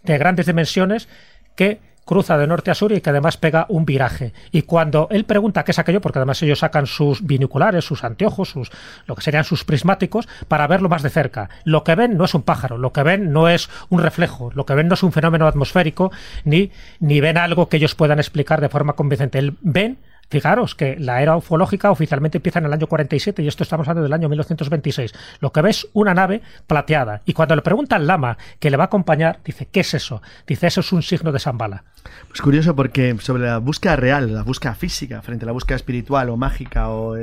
de 0.03 0.19
grandes 0.19 0.47
dimensiones, 0.47 1.09
que 1.55 1.81
cruza 2.05 2.37
de 2.39 2.47
norte 2.47 2.71
a 2.71 2.75
sur 2.75 2.93
y 2.93 3.01
que 3.01 3.11
además 3.11 3.37
pega 3.37 3.67
un 3.69 3.85
viraje. 3.85 4.33
Y 4.51 4.63
cuando 4.63 5.09
él 5.11 5.25
pregunta 5.25 5.65
qué 5.65 5.73
es 5.73 5.79
aquello, 5.79 6.01
porque 6.01 6.19
además 6.19 6.43
ellos 6.43 6.61
sacan 6.61 6.87
sus 6.87 7.25
binoculares, 7.25 7.85
sus 7.85 8.05
anteojos, 8.05 8.51
sus, 8.51 8.71
lo 9.07 9.15
que 9.15 9.23
serían 9.23 9.45
sus 9.45 9.65
prismáticos, 9.65 10.29
para 10.49 10.67
verlo 10.67 10.89
más 10.89 11.03
de 11.03 11.11
cerca. 11.11 11.51
Lo 11.65 11.85
que 11.85 11.95
ven 11.95 12.17
no 12.17 12.25
es 12.25 12.35
un 12.35 12.43
pájaro, 12.43 12.79
lo 12.79 12.93
que 12.93 13.03
ven 13.03 13.33
no 13.33 13.49
es 13.49 13.69
un 13.89 14.03
reflejo, 14.03 14.51
lo 14.55 14.67
que 14.67 14.75
ven 14.75 14.89
no 14.89 14.95
es 14.95 15.03
un 15.03 15.13
fenómeno 15.13 15.47
atmosférico, 15.47 16.13
ni, 16.45 16.71
ni 17.01 17.21
ven 17.21 17.39
algo 17.39 17.69
que 17.69 17.77
ellos 17.77 17.95
puedan 17.95 18.19
explicar 18.19 18.61
de 18.61 18.69
forma 18.69 18.95
convincente. 18.95 19.39
Él 19.39 19.57
ven 19.61 19.99
Fijaros 20.33 20.75
que 20.75 20.97
la 20.99 21.21
era 21.21 21.37
ufológica 21.37 21.91
oficialmente 21.91 22.39
empieza 22.39 22.59
en 22.59 22.65
el 22.65 22.73
año 22.73 22.87
47 22.87 23.43
y 23.43 23.49
esto 23.49 23.65
estamos 23.65 23.87
hablando 23.87 24.03
del 24.03 24.15
año 24.15 24.31
1926. 24.31 25.13
Lo 25.41 25.53
que 25.53 25.61
ves 25.61 25.89
una 25.93 26.15
nave 26.15 26.41
plateada 26.67 27.21
y 27.27 27.35
cuando 27.35 27.55
le 27.55 27.61
pregunta 27.61 27.97
al 27.97 28.07
lama 28.07 28.39
que 28.59 28.71
le 28.71 28.79
va 28.79 28.85
a 28.85 28.87
acompañar, 28.87 29.41
dice, 29.45 29.69
¿qué 29.71 29.81
es 29.81 29.93
eso? 29.93 30.23
Dice, 30.47 30.69
eso 30.69 30.81
es 30.81 30.91
un 30.91 31.03
signo 31.03 31.33
de 31.33 31.39
Zambala. 31.39 31.85
Pues 32.29 32.41
curioso 32.41 32.75
porque 32.75 33.15
sobre 33.21 33.45
la 33.45 33.59
búsqueda 33.59 33.97
real, 33.97 34.35
la 34.35 34.43
búsqueda 34.43 34.75
física 34.75 35.21
frente 35.21 35.45
a 35.45 35.49
la 35.49 35.53
búsqueda 35.53 35.77
espiritual 35.77 36.31
o 36.31 36.39
mágica 36.39 36.89
o, 36.89 37.15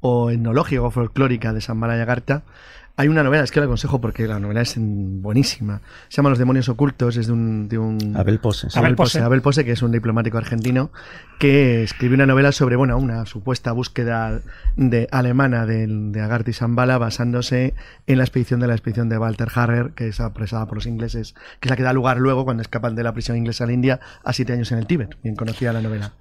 o 0.00 0.30
etnológica 0.30 0.82
o 0.82 0.90
folclórica 0.90 1.54
de 1.54 1.62
Zambala 1.62 1.96
y 1.96 2.00
Agartha, 2.00 2.42
hay 2.98 3.06
una 3.06 3.22
novela, 3.22 3.44
es 3.44 3.52
que 3.52 3.60
la 3.60 3.66
aconsejo 3.66 4.00
porque 4.00 4.26
la 4.26 4.40
novela 4.40 4.60
es 4.60 4.74
buenísima. 4.76 5.80
Se 6.08 6.16
llama 6.16 6.30
Los 6.30 6.38
demonios 6.40 6.68
ocultos, 6.68 7.16
es 7.16 7.28
de 7.28 7.32
un... 7.32 7.68
De 7.68 7.78
un 7.78 8.16
Abel 8.16 8.40
Pose. 8.40 8.66
Abel 8.74 8.96
Pose. 8.96 9.20
Abel 9.20 9.40
Pose, 9.40 9.64
que 9.64 9.70
es 9.70 9.82
un 9.82 9.92
diplomático 9.92 10.36
argentino, 10.36 10.90
que 11.38 11.84
escribió 11.84 12.16
una 12.16 12.26
novela 12.26 12.50
sobre, 12.50 12.74
bueno, 12.74 12.98
una 12.98 13.24
supuesta 13.24 13.70
búsqueda 13.70 14.40
de, 14.74 15.06
alemana 15.12 15.64
de, 15.64 15.86
de 15.86 16.20
Agartha 16.20 16.50
y 16.50 16.54
Zambala 16.54 16.98
basándose 16.98 17.74
en 18.08 18.18
la 18.18 18.24
expedición 18.24 18.58
de 18.58 18.66
la 18.66 18.74
expedición 18.74 19.08
de 19.08 19.16
Walter 19.16 19.46
Harrer, 19.54 19.92
que 19.92 20.08
es 20.08 20.18
apresada 20.18 20.66
por 20.66 20.78
los 20.78 20.86
ingleses, 20.86 21.36
que 21.60 21.68
es 21.68 21.70
la 21.70 21.76
que 21.76 21.84
da 21.84 21.92
lugar 21.92 22.18
luego, 22.18 22.44
cuando 22.44 22.62
escapan 22.62 22.96
de 22.96 23.04
la 23.04 23.12
prisión 23.12 23.36
inglesa 23.36 23.62
a 23.62 23.68
la 23.68 23.74
India, 23.74 24.00
a 24.24 24.32
siete 24.32 24.54
años 24.54 24.72
en 24.72 24.78
el 24.78 24.88
Tíbet. 24.88 25.16
Bien 25.22 25.36
conocida 25.36 25.72
la 25.72 25.82
novela. 25.82 26.14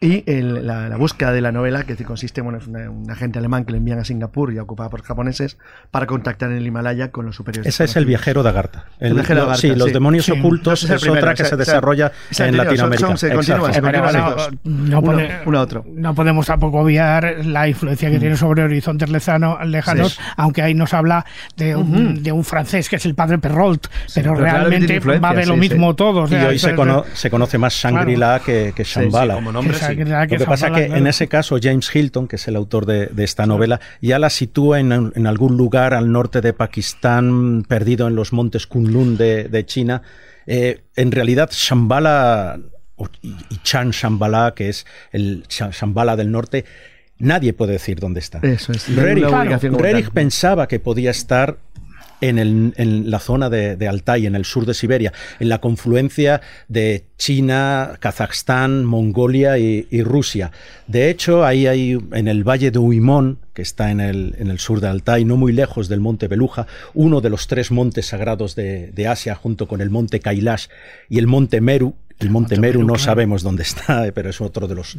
Y 0.00 0.22
la, 0.42 0.96
búsqueda 0.96 1.32
de 1.32 1.40
la 1.40 1.50
novela, 1.50 1.84
que 1.84 1.96
consiste, 2.04 2.40
bueno, 2.40 2.58
es 2.58 2.66
un 2.68 3.10
agente 3.10 3.38
alemán 3.38 3.64
que 3.64 3.72
le 3.72 3.78
envían 3.78 3.98
a 3.98 4.04
Singapur 4.04 4.52
y 4.52 4.58
ocupada 4.58 4.90
por 4.90 5.02
japoneses 5.02 5.58
para 5.90 6.06
contactar 6.18 6.50
en 6.50 6.56
el 6.58 6.66
Himalaya 6.66 7.10
con 7.10 7.26
los 7.26 7.36
superiores. 7.36 7.72
Ese 7.72 7.84
es 7.84 7.96
el 7.96 8.04
viajero 8.04 8.42
de 8.42 8.48
Agartha. 8.48 8.86
El, 8.98 9.14
viajero 9.14 9.40
de 9.40 9.46
Agartha 9.46 9.60
sí, 9.60 9.74
los 9.74 9.92
demonios 9.92 10.28
ocultos 10.28 10.82
es, 10.84 11.06
otra 11.06 11.34
que 11.34 11.44
se, 11.44 11.56
desarrolla 11.56 12.12
en 12.38 12.56
Latinoamérica. 12.56 13.16
se 13.16 13.34
no, 14.64 15.00
no 15.94 16.14
podemos 16.14 16.46
tampoco 16.46 16.80
obviar 16.80 17.44
la 17.44 17.68
influencia 17.68 18.10
que 18.10 18.18
tiene 18.18 18.36
sobre 18.36 18.62
horizontes 18.62 19.08
lejanos, 19.10 20.18
aunque 20.36 20.62
ahí 20.62 20.74
nos 20.74 20.92
habla 20.94 21.24
de 21.56 21.76
un, 21.76 22.22
de 22.22 22.32
un, 22.32 22.44
francés 22.44 22.88
que 22.88 22.96
es 22.96 23.06
el 23.06 23.14
padre 23.14 23.38
Perrault, 23.38 23.86
pero 24.14 24.34
realmente 24.34 24.98
va 25.00 25.34
de 25.34 25.46
lo 25.46 25.56
mismo 25.56 25.94
todo. 25.94 26.26
y 26.28 26.34
hoy 26.34 26.58
se, 26.58 26.74
conoce 27.30 27.58
más 27.58 27.74
Shangri-La 27.74 28.40
que, 28.44 28.72
que 28.74 28.84
Shambhala. 28.84 29.34
como 29.34 29.52
nombre, 29.52 29.76
lo 29.78 30.38
que 30.38 30.44
pasa 30.44 30.68
es 30.68 30.72
que 30.72 30.84
en 30.96 31.06
ese 31.06 31.28
caso 31.28 31.58
James 31.62 31.94
Hilton, 31.94 32.26
que 32.26 32.36
es 32.36 32.48
el 32.48 32.56
autor 32.56 32.86
de, 32.86 33.08
esta 33.18 33.46
novela, 33.46 33.80
ya 34.00 34.18
la 34.18 34.30
sitúa 34.30 34.80
en, 34.80 35.26
algún 35.26 35.56
lugar 35.56 35.94
al 35.94 36.07
norte 36.12 36.40
de 36.40 36.52
Pakistán, 36.52 37.64
perdido 37.68 38.08
en 38.08 38.14
los 38.14 38.32
montes 38.32 38.66
Kunlun 38.66 39.16
de, 39.16 39.64
China. 39.66 40.02
Eh, 40.46 40.82
en 40.96 41.12
realidad, 41.12 41.50
Shambhala 41.52 42.58
y 43.22 43.56
Chan 43.62 43.90
Shambhala, 43.90 44.54
que 44.54 44.68
es 44.68 44.86
el 45.12 45.44
Shambhala 45.48 46.16
del 46.16 46.30
norte, 46.30 46.64
nadie 47.18 47.52
puede 47.52 47.72
decir 47.72 48.00
dónde 48.00 48.20
está. 48.20 48.38
Eso 48.42 48.72
es. 48.72 48.88
Rerich 48.94 50.10
pensaba 50.10 50.68
que 50.68 50.80
podía 50.80 51.10
estar 51.10 51.58
en, 52.20 53.10
la 53.10 53.18
zona 53.18 53.50
de, 53.50 53.88
Altai, 53.88 54.26
en 54.26 54.34
el 54.34 54.44
sur 54.44 54.66
de 54.66 54.74
Siberia, 54.74 55.12
en 55.40 55.48
la 55.48 55.60
confluencia 55.60 56.40
de 56.68 57.04
China, 57.16 57.96
Kazajstán, 58.00 58.84
Mongolia 58.84 59.58
y, 59.58 60.02
Rusia. 60.02 60.52
De 60.86 61.10
hecho, 61.10 61.44
ahí 61.44 61.66
hay 61.66 61.98
en 62.12 62.28
el 62.28 62.44
valle 62.44 62.70
de 62.70 62.78
Uimón, 62.78 63.38
que 63.54 63.62
está 63.62 63.90
en 63.90 64.00
el, 64.00 64.36
en 64.38 64.48
el, 64.48 64.58
sur 64.58 64.80
de 64.80 64.88
Altai, 64.88 65.24
no 65.24 65.36
muy 65.36 65.52
lejos 65.52 65.88
del 65.88 66.00
monte 66.00 66.28
Beluja, 66.28 66.66
uno 66.94 67.20
de 67.20 67.30
los 67.30 67.46
tres 67.46 67.70
montes 67.70 68.06
sagrados 68.06 68.54
de, 68.54 68.92
de 68.92 69.08
Asia, 69.08 69.34
junto 69.34 69.66
con 69.66 69.80
el 69.80 69.90
monte 69.90 70.20
Kailash 70.20 70.66
y 71.08 71.18
el 71.18 71.26
monte 71.26 71.60
Meru, 71.60 71.94
el 72.18 72.30
Monte 72.30 72.58
Meru 72.58 72.82
no 72.84 72.96
sabemos 72.96 73.42
dónde 73.42 73.62
está, 73.62 74.06
eh, 74.06 74.12
pero 74.12 74.30
es 74.30 74.40
otro 74.40 74.66
de 74.66 74.74
los. 74.74 74.96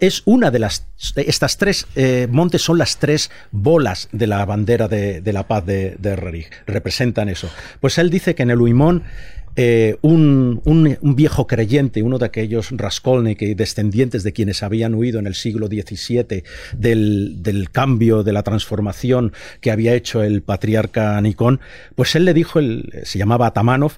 es 0.00 0.22
una 0.24 0.50
de 0.50 0.58
las. 0.58 0.86
Estas 1.16 1.58
tres 1.58 1.86
eh, 1.96 2.28
montes 2.30 2.62
son 2.62 2.78
las 2.78 2.98
tres 2.98 3.30
bolas 3.50 4.08
de 4.12 4.26
la 4.26 4.44
bandera 4.44 4.88
de, 4.88 5.22
la 5.32 5.46
paz 5.48 5.66
de, 5.66 5.96
de 5.98 6.46
Representan 6.66 7.28
eso. 7.28 7.50
Pues 7.80 7.98
él 7.98 8.10
dice 8.10 8.34
que 8.34 8.42
en 8.42 8.50
el 8.50 8.60
Uimón 8.60 9.02
eh, 9.58 9.96
un, 10.02 10.60
viejo 11.16 11.46
creyente, 11.46 12.02
uno 12.02 12.18
de 12.18 12.26
aquellos 12.26 12.70
Raskolnik 12.72 13.40
y 13.40 13.54
descendientes 13.54 14.22
de 14.22 14.34
quienes 14.34 14.62
habían 14.62 14.94
huido 14.94 15.18
en 15.18 15.26
el 15.26 15.34
siglo 15.34 15.66
XVII 15.66 16.44
del, 16.76 17.42
del, 17.42 17.70
cambio, 17.70 18.22
de 18.22 18.34
la 18.34 18.42
transformación 18.42 19.32
que 19.62 19.70
había 19.70 19.94
hecho 19.94 20.22
el 20.22 20.42
patriarca 20.42 21.18
Nikon, 21.22 21.60
pues 21.94 22.14
él 22.16 22.26
le 22.26 22.34
dijo, 22.34 22.60
se 23.04 23.18
llamaba 23.18 23.46
Atamanov, 23.46 23.92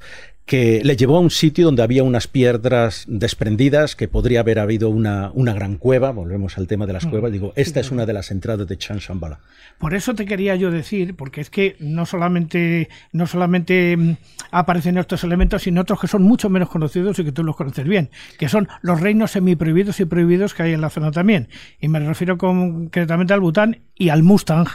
que 0.49 0.81
le 0.83 0.97
llevó 0.97 1.19
a 1.19 1.21
un 1.21 1.31
sitio 1.31 1.67
donde 1.67 1.83
había 1.83 2.03
unas 2.03 2.27
piedras 2.27 3.05
desprendidas, 3.07 3.95
que 3.95 4.09
podría 4.09 4.41
haber 4.41 4.59
habido 4.59 4.89
una, 4.89 5.31
una 5.35 5.53
gran 5.53 5.77
cueva, 5.77 6.11
volvemos 6.11 6.57
al 6.57 6.67
tema 6.67 6.87
de 6.87 6.95
las 6.95 7.05
mm. 7.05 7.11
cuevas, 7.11 7.31
digo, 7.31 7.53
esta 7.55 7.81
es 7.81 7.91
una 7.91 8.07
de 8.07 8.15
las 8.15 8.31
entradas 8.31 8.67
de 8.67 8.79
Chan 8.79 8.97
Shambhala. 8.97 9.41
Por 9.77 9.93
eso 9.93 10.15
te 10.15 10.25
quería 10.25 10.57
yo 10.57 10.71
decir, 10.71 11.15
porque 11.17 11.43
es 11.43 11.51
que 11.51 11.77
no 11.81 12.07
solamente, 12.07 12.89
no 13.13 13.27
solamente 13.27 13.95
mm, 13.95 14.17
aparecen 14.51 14.97
estos 14.97 15.23
elementos, 15.23 15.63
sino 15.65 15.83
otros 15.83 16.01
que 16.01 16.09
son 16.09 16.23
mucho 16.23 16.49
menos 16.49 16.71
conocidos 16.71 17.19
y 17.19 17.25
que 17.25 17.33
tú 17.33 17.45
los 17.45 17.55
conoces 17.55 17.87
bien, 17.87 18.09
que 18.39 18.49
son 18.49 18.69
los 18.81 19.03
reinos 19.03 19.33
semiprohibidos 19.33 20.01
y 20.01 20.07
prohibidos 20.07 20.55
que 20.55 20.63
hay 20.63 20.73
en 20.73 20.81
la 20.81 20.89
zona 20.89 21.13
también. 21.13 21.49
Y 21.79 21.89
me 21.89 22.01
refiero 22.01 22.39
concretamente 22.39 23.35
al 23.35 23.41
Bután 23.41 23.83
y 23.95 24.09
al 24.09 24.23
Mustang, 24.23 24.67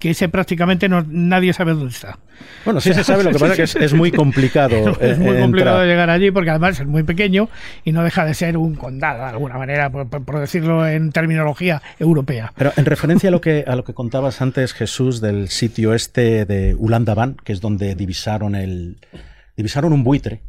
que 0.00 0.10
ese 0.10 0.30
prácticamente 0.30 0.88
no, 0.88 1.04
nadie 1.06 1.52
sabe 1.52 1.72
dónde 1.72 1.90
está. 1.90 2.18
Bueno, 2.64 2.80
sí 2.80 2.94
se 2.94 3.04
sabe, 3.04 3.22
lo 3.22 3.32
que 3.32 3.38
pasa 3.38 3.62
es 3.62 3.74
que 3.74 3.84
es, 3.84 3.92
muy 3.92 4.10
complicado. 4.10 4.96
es 5.00 5.18
muy 5.18 5.36
eh, 5.36 5.40
complicado 5.40 5.84
llegar 5.84 6.08
allí 6.08 6.30
porque 6.30 6.48
además 6.48 6.80
es 6.80 6.86
muy 6.86 7.02
pequeño 7.02 7.50
y 7.84 7.92
no 7.92 8.02
deja 8.02 8.24
de 8.24 8.32
ser 8.32 8.56
un 8.56 8.76
condado 8.76 9.24
de 9.24 9.28
alguna 9.28 9.58
manera, 9.58 9.90
por, 9.90 10.40
decirlo 10.40 10.88
en 10.88 11.12
terminología 11.12 11.82
europea. 11.98 12.54
Pero 12.56 12.72
en 12.76 12.86
referencia 12.86 13.28
a 13.28 13.30
lo 13.30 13.42
que 13.42 13.62
a 13.66 13.76
lo 13.76 13.84
que 13.84 13.92
contabas 13.92 14.40
antes, 14.40 14.72
Jesús, 14.72 15.20
del 15.20 15.50
sitio 15.50 15.92
este 15.92 16.46
de 16.46 16.74
Ulandaban, 16.74 17.36
que 17.44 17.52
es 17.52 17.60
donde 17.60 17.94
divisaron 17.94 18.54
el 18.54 18.96
divisaron 19.54 19.92
un 19.92 20.02
buitre 20.02 20.40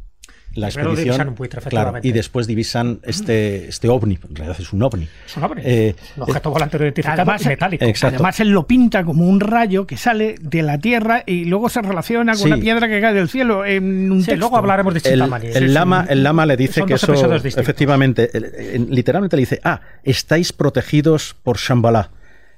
la 0.54 0.68
expedición. 0.68 1.34
claro, 1.68 1.94
y 2.02 2.12
después 2.12 2.46
divisan 2.46 3.00
este, 3.02 3.68
este 3.68 3.88
ovni, 3.88 4.18
en 4.28 4.34
realidad 4.34 4.60
es 4.60 4.72
un 4.72 4.82
ovni. 4.82 5.08
Es 5.26 5.36
un 5.36 5.44
ovni. 5.44 5.62
Eh, 5.64 5.94
un 6.16 6.24
objeto 6.24 6.50
volante 6.50 6.76
identificado 6.76 7.22
además, 7.22 7.46
metálico. 7.46 7.84
Además, 8.02 8.40
él 8.40 8.50
lo 8.50 8.66
pinta 8.66 9.04
como 9.04 9.26
un 9.26 9.40
rayo 9.40 9.86
que 9.86 9.96
sale 9.96 10.36
de 10.40 10.62
la 10.62 10.78
Tierra 10.78 11.22
y 11.26 11.44
luego 11.44 11.68
se 11.68 11.82
relaciona 11.82 12.34
con 12.34 12.46
una 12.52 12.56
piedra 12.58 12.88
que 12.88 13.00
cae 13.00 13.14
del 13.14 13.28
cielo. 13.28 13.64
En 13.64 14.10
un 14.10 14.24
luego 14.36 14.56
hablaremos 14.56 14.94
de 14.94 15.00
Chintamani. 15.00 15.46
El, 15.48 15.56
el, 15.56 15.74
lama, 15.74 16.06
el 16.08 16.22
lama 16.22 16.46
le 16.46 16.56
dice 16.56 16.84
que 16.84 16.94
eso, 16.94 17.12
efectivamente, 17.12 18.30
literalmente 18.88 19.36
le 19.36 19.40
dice, 19.40 19.60
ah, 19.64 19.80
estáis 20.02 20.52
protegidos 20.52 21.36
por 21.42 21.58
Shambhala 21.58 22.10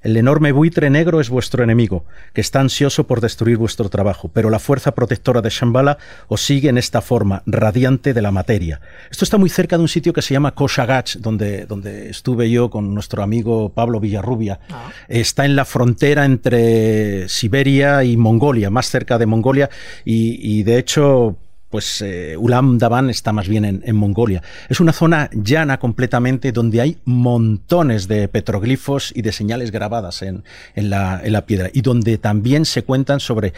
el 0.04 0.16
enorme 0.18 0.52
buitre 0.52 0.90
negro 0.90 1.18
es 1.20 1.30
vuestro 1.30 1.64
enemigo, 1.64 2.04
que 2.34 2.42
está 2.42 2.60
ansioso 2.60 3.06
por 3.06 3.22
destruir 3.22 3.56
vuestro 3.56 3.88
trabajo, 3.88 4.30
pero 4.32 4.50
la 4.50 4.58
fuerza 4.58 4.94
protectora 4.94 5.40
de 5.40 5.48
Shambhala 5.48 5.98
os 6.28 6.42
sigue 6.42 6.68
en 6.68 6.78
esta 6.78 7.00
forma, 7.00 7.42
radiante 7.46 8.12
de 8.12 8.22
la 8.22 8.30
materia. 8.30 8.80
Esto 9.10 9.24
está 9.24 9.38
muy 9.38 9.48
cerca 9.48 9.76
de 9.76 9.82
un 9.82 9.88
sitio 9.88 10.12
que 10.12 10.22
se 10.22 10.34
llama 10.34 10.54
Koshagach, 10.54 11.16
donde, 11.16 11.64
donde 11.64 12.10
estuve 12.10 12.50
yo 12.50 12.68
con 12.68 12.92
nuestro 12.94 13.22
amigo 13.22 13.70
Pablo 13.70 13.98
Villarrubia. 13.98 14.60
Ah. 14.70 14.90
Está 15.08 15.46
en 15.46 15.56
la 15.56 15.64
frontera 15.64 16.26
entre 16.26 17.26
Siberia 17.28 18.04
y 18.04 18.18
Mongolia, 18.18 18.68
más 18.68 18.90
cerca 18.90 19.16
de 19.16 19.24
Mongolia, 19.24 19.70
y, 20.04 20.38
y 20.58 20.64
de 20.64 20.78
hecho 20.78 21.38
pues 21.74 22.02
eh, 22.02 22.36
Ulam 22.36 22.78
Daban 22.78 23.10
está 23.10 23.32
más 23.32 23.48
bien 23.48 23.64
en, 23.64 23.96
Mongolia. 23.96 24.44
Es 24.68 24.78
una 24.78 24.92
zona 24.92 25.28
llana 25.32 25.80
completamente 25.80 26.52
donde 26.52 26.80
hay 26.80 26.98
montones 27.04 28.06
de 28.06 28.28
petroglifos 28.28 29.10
y 29.12 29.22
de 29.22 29.32
señales 29.32 29.72
grabadas 29.72 30.22
en, 30.22 30.44
la, 30.76 31.20
en 31.24 31.32
la 31.32 31.46
piedra 31.46 31.70
y 31.72 31.80
donde 31.80 32.16
también 32.16 32.64
se 32.64 32.84
cuentan 32.84 33.18
sobre 33.18 33.54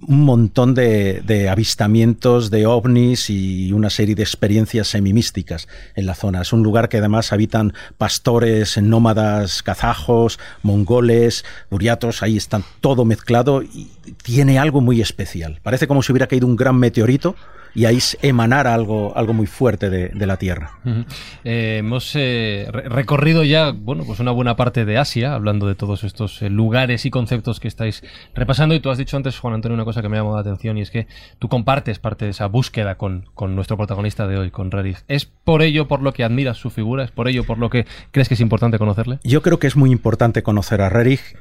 un 0.00 0.24
montón 0.24 0.74
de, 0.74 1.48
avistamientos 1.50 2.50
de 2.50 2.66
ovnis 2.66 3.30
y 3.30 3.72
una 3.72 3.90
serie 3.90 4.14
de 4.14 4.22
experiencias 4.22 4.88
semimísticas 4.88 5.68
en 5.94 6.06
la 6.06 6.14
zona. 6.14 6.42
Es 6.42 6.52
un 6.52 6.62
lugar 6.62 6.88
que 6.88 6.98
además 6.98 7.32
habitan 7.32 7.72
pastores, 7.96 8.80
nómadas 8.80 9.62
kazajos, 9.62 10.38
mongoles, 10.62 11.44
buriatos, 11.70 12.22
ahí 12.22 12.36
están 12.36 12.64
todo 12.80 13.04
mezclado 13.04 13.62
y 13.62 13.90
tiene 14.22 14.58
algo 14.58 14.80
muy 14.80 15.00
especial. 15.00 15.60
Parece 15.62 15.86
como 15.86 16.02
si 16.02 16.12
hubiera 16.12 16.26
caído 16.26 16.46
un 16.46 16.56
gran 16.56 16.76
meteorito 16.76 17.34
y 17.76 17.84
ahí 17.84 17.98
emanar 18.22 18.66
algo, 18.66 19.14
algo 19.16 19.34
muy 19.34 19.46
fuerte 19.46 19.90
de, 19.90 20.26
la 20.26 20.38
Tierra. 20.38 20.78
Eh, 21.44 21.76
hemos 21.78 22.12
eh, 22.16 22.66
recorrido 22.72 23.44
ya 23.44 23.70
bueno, 23.70 24.04
pues 24.04 24.18
una 24.18 24.30
buena 24.30 24.56
parte 24.56 24.86
de 24.86 24.96
Asia, 24.96 25.34
hablando 25.34 25.68
de 25.68 25.74
todos 25.74 26.02
estos 26.02 26.40
eh, 26.40 26.48
lugares 26.48 27.04
y 27.04 27.10
conceptos 27.10 27.60
que 27.60 27.68
estáis 27.68 28.02
repasando. 28.34 28.74
Y 28.74 28.80
tú 28.80 28.90
has 28.90 28.96
dicho 28.96 29.18
antes, 29.18 29.38
Juan 29.38 29.54
Antonio, 29.54 29.74
una 29.74 29.84
cosa 29.84 30.00
que 30.00 30.08
me 30.08 30.16
ha 30.16 30.20
llamado 30.20 30.36
la 30.36 30.40
atención 30.40 30.78
y 30.78 30.80
es 30.80 30.90
que 30.90 31.06
tú 31.38 31.48
compartes 31.48 31.98
parte 31.98 32.24
de 32.24 32.30
esa 32.30 32.46
búsqueda 32.46 32.96
con, 32.96 33.26
con 33.34 33.54
nuestro 33.54 33.76
protagonista 33.76 34.26
de 34.26 34.38
hoy, 34.38 34.50
con 34.50 34.70
Rerich. 34.70 35.04
¿Es 35.06 35.26
por 35.26 35.60
ello 35.60 35.86
por 35.86 36.00
lo 36.00 36.14
que 36.14 36.24
admiras 36.24 36.56
su 36.56 36.70
figura? 36.70 37.04
¿Es 37.04 37.10
por 37.10 37.28
ello 37.28 37.44
por 37.44 37.58
lo 37.58 37.68
que 37.68 37.86
crees 38.10 38.28
que 38.28 38.34
es 38.34 38.40
importante 38.40 38.78
conocerle? 38.78 39.18
Yo 39.22 39.42
creo 39.42 39.58
que 39.58 39.66
es 39.66 39.76
muy 39.76 39.92
importante 39.92 40.42
conocer 40.42 40.80
a 40.80 40.88
Rerich 40.88 41.36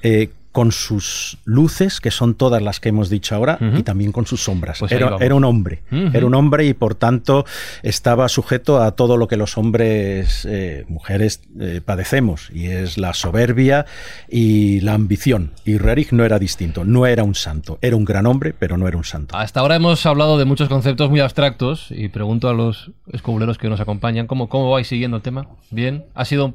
con 0.56 0.72
sus 0.72 1.38
luces, 1.43 1.99
que 1.99 2.12
son 2.12 2.34
todas 2.34 2.62
las 2.62 2.80
que 2.80 2.88
hemos 2.88 3.10
dicho 3.10 3.36
ahora, 3.36 3.60
y 3.78 3.84
también 3.84 4.14
con 4.14 4.26
sus 4.26 4.41
sombras. 4.41 4.80
Pues 4.80 4.93
era, 4.93 5.08
un 5.36 5.43
hombre, 5.43 5.84
era 5.91 6.26
un 6.26 6.34
hombre 6.34 6.66
y 6.66 6.74
por 6.74 6.95
tanto 6.95 7.43
estaba 7.84 8.30
sujeto 8.30 8.82
a 8.82 8.91
todo 8.91 9.18
lo 9.18 9.28
que 9.28 9.36
los 9.36 9.58
hombres, 9.58 10.47
eh, 10.49 10.86
mujeres, 10.88 11.41
eh, 11.60 11.82
padecemos, 11.84 12.51
y 12.53 12.68
es 12.68 12.97
la 12.97 13.14
soberbia 13.14 13.86
y 14.30 14.80
la 14.80 14.93
ambición. 14.93 15.51
Y 15.66 15.78
Rerich 15.78 16.14
no 16.14 16.24
era 16.24 16.39
distinto, 16.39 16.86
no 16.86 17.06
era 17.06 17.26
un 17.26 17.36
santo, 17.36 17.78
era 17.82 17.97
un 17.97 18.06
gran 18.06 18.26
hombre, 18.26 18.56
pero 18.58 18.78
no 18.78 18.88
era 18.88 18.95
un 18.95 19.03
santo. 19.03 19.36
Hasta 19.36 19.60
ahora 19.60 19.76
hemos 19.76 20.06
hablado 20.06 20.38
de 20.38 20.45
muchos 20.45 20.70
conceptos 20.70 21.10
muy 21.10 21.20
abstractos 21.20 21.88
y 21.89 22.08
pregunto 22.08 22.47
a 22.47 22.53
los 22.53 22.91
escobuleros 23.12 23.58
que 23.58 23.68
nos 23.68 23.82
acompañan, 23.82 24.26
¿cómo, 24.26 24.47
cómo 24.47 24.72
vais 24.72 24.88
siguiendo 24.88 25.18
el 25.18 25.24
tema? 25.24 25.49
¿Bien? 25.70 26.06
¿Ha 26.14 26.24
sido 26.24 26.53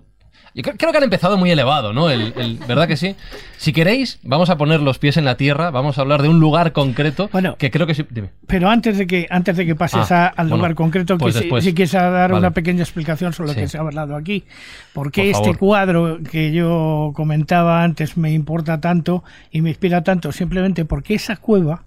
yo 0.55 0.63
creo 0.63 0.93
que 0.93 0.99
han 0.99 1.05
empezado 1.05 1.37
muy 1.37 1.51
elevado, 1.51 1.93
¿no? 1.93 2.11
El, 2.11 2.59
¿Verdad 2.67 2.89
que 2.89 2.97
sí? 2.97 3.15
Si 3.57 3.73
queréis, 3.73 4.19
vamos 4.23 4.51
a 4.51 4.57
poner 4.57 4.81
los 4.81 4.99
pies 4.99 5.17
en 5.17 5.25
la 5.25 5.37
tierra, 5.37 5.71
vamos 5.71 5.99
a 5.99 6.01
hablar 6.01 6.23
de 6.23 6.29
un 6.29 6.41
lugar 6.41 6.73
concreto 6.73 7.29
bueno, 7.33 7.57
que 7.57 7.71
creo 7.71 7.87
que 7.87 7.95
sí. 7.95 8.05
Pero 8.47 8.69
antes 8.69 8.99
de 8.99 9.07
que, 9.07 9.27
antes 9.31 9.57
de 9.57 9.67
que 9.67 9.75
pases 9.75 10.11
ah, 10.11 10.27
al 10.27 10.49
lugar 10.51 10.75
concreto, 10.75 11.19
pues 11.19 11.37
que 11.37 11.61
si, 11.61 11.75
quieres 11.75 11.93
dar 11.93 12.33
una 12.33 12.51
pequeña 12.51 12.83
explicación 12.83 13.33
sobre 13.33 13.51
lo 13.51 13.55
que 13.55 13.69
se 13.69 13.79
ha 13.79 13.81
hablado 13.81 14.17
aquí. 14.17 14.45
¿Por 14.93 15.13
qué 15.13 15.31
este 15.31 15.55
cuadro 15.55 16.19
que 16.29 16.53
yo 16.53 17.13
comentaba 17.15 17.83
antes 17.83 18.17
me 18.17 18.33
importa 18.33 18.81
tanto 18.81 19.23
y 19.51 19.61
me 19.61 19.71
inspira 19.71 20.03
tanto? 20.03 20.33
Simplemente 20.33 20.85
porque 20.85 21.15
esa 21.15 21.37
cueva 21.37 21.85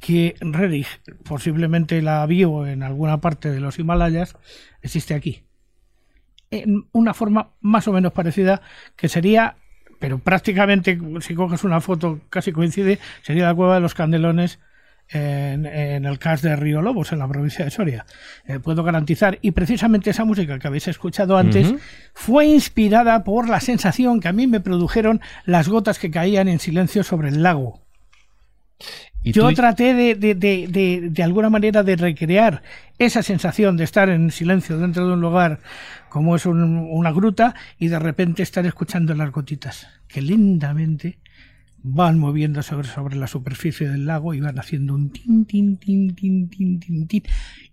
que 0.00 0.36
Rerich 0.40 1.00
posiblemente 1.24 2.00
la 2.02 2.24
vio 2.26 2.66
en 2.66 2.84
alguna 2.84 3.20
parte 3.20 3.50
de 3.50 3.58
los 3.58 3.78
Himalayas, 3.78 4.36
existe 4.82 5.14
aquí 5.14 5.47
en 6.50 6.86
una 6.92 7.14
forma 7.14 7.50
más 7.60 7.88
o 7.88 7.92
menos 7.92 8.12
parecida, 8.12 8.62
que 8.96 9.08
sería, 9.08 9.56
pero 9.98 10.18
prácticamente, 10.18 10.98
si 11.20 11.34
coges 11.34 11.64
una 11.64 11.80
foto 11.80 12.20
casi 12.30 12.52
coincide, 12.52 12.98
sería 13.22 13.46
la 13.46 13.54
cueva 13.54 13.74
de 13.74 13.80
los 13.80 13.94
Candelones 13.94 14.58
en, 15.10 16.04
el 16.04 16.18
CAS 16.18 16.42
de 16.42 16.54
Río 16.56 16.82
Lobos, 16.82 17.12
en 17.12 17.18
la 17.18 17.28
provincia 17.28 17.64
de 17.64 17.70
Soria. 17.70 18.06
Eh, 18.46 18.58
puedo 18.58 18.84
garantizar, 18.84 19.38
y 19.42 19.52
precisamente 19.52 20.10
esa 20.10 20.24
música 20.24 20.58
que 20.58 20.66
habéis 20.66 20.88
escuchado 20.88 21.36
antes 21.36 21.74
fue 22.14 22.46
inspirada 22.46 23.24
por 23.24 23.48
la 23.48 23.60
sensación 23.60 24.20
que 24.20 24.28
a 24.28 24.32
mí 24.32 24.46
me 24.46 24.60
produjeron 24.60 25.20
las 25.44 25.68
gotas 25.68 25.98
que 25.98 26.10
caían 26.10 26.48
en 26.48 26.58
silencio 26.58 27.02
sobre 27.02 27.28
el 27.28 27.42
lago. 27.42 27.80
Yo 29.32 29.52
traté 29.54 29.94
de, 29.94 30.14
de, 30.14 30.34
de, 30.34 31.08
de, 31.10 31.22
alguna 31.22 31.50
manera 31.50 31.82
de 31.82 31.96
recrear 31.96 32.62
esa 32.98 33.22
sensación 33.22 33.76
de 33.76 33.84
estar 33.84 34.08
en 34.08 34.30
silencio 34.30 34.78
dentro 34.78 35.06
de 35.06 35.14
un 35.14 35.20
lugar 35.20 35.60
como 36.08 36.36
es 36.36 36.46
una 36.46 37.12
gruta 37.12 37.54
y 37.78 37.88
de 37.88 37.98
repente 37.98 38.42
estar 38.42 38.64
escuchando 38.66 39.14
las 39.14 39.30
gotitas 39.30 39.86
que 40.08 40.22
lentamente 40.22 41.18
van 41.82 42.18
moviendo 42.18 42.62
sobre, 42.62 42.88
sobre 42.88 43.16
la 43.16 43.26
superficie 43.26 43.88
del 43.88 44.06
lago 44.06 44.34
y 44.34 44.40
van 44.40 44.58
haciendo 44.58 44.94
un 44.94 45.10
tin, 45.10 45.44
tin, 45.44 45.76
tin, 45.76 46.14
tin, 46.14 46.48
tin, 46.48 46.80
tin, 46.80 47.06
tin, 47.06 47.22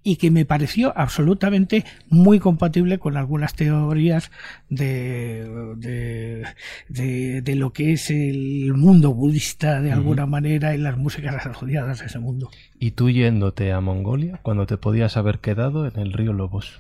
y 0.06 0.18
que 0.18 0.30
me 0.30 0.46
pareció 0.46 0.94
absolutamente 0.96 1.84
muy 2.10 2.40
compatible 2.40 3.00
con 3.00 3.18
algunas 3.18 3.56
teorías 3.56 4.32
de, 4.70 6.46
de, 6.88 7.42
de, 7.42 7.56
lo 7.56 7.74
que 7.74 7.94
es 7.94 8.12
el 8.12 8.74
mundo 8.76 9.14
budista 9.14 9.82
de 9.82 9.92
alguna 9.92 10.28
manera 10.28 10.76
y 10.76 10.78
las 10.78 10.96
músicas 10.96 11.44
asociadas 11.44 12.02
a 12.02 12.06
ese 12.06 12.20
mundo. 12.20 12.52
¿Y 12.80 12.92
tú 12.92 13.10
yéndote 13.10 13.74
a 13.74 13.82
Mongolia 13.82 14.40
cuando 14.44 14.68
te 14.68 14.78
podías 14.78 15.18
haber 15.18 15.40
quedado 15.40 15.88
en 15.88 16.00
el 16.00 16.14
río 16.14 16.34
Lobos? 16.34 16.80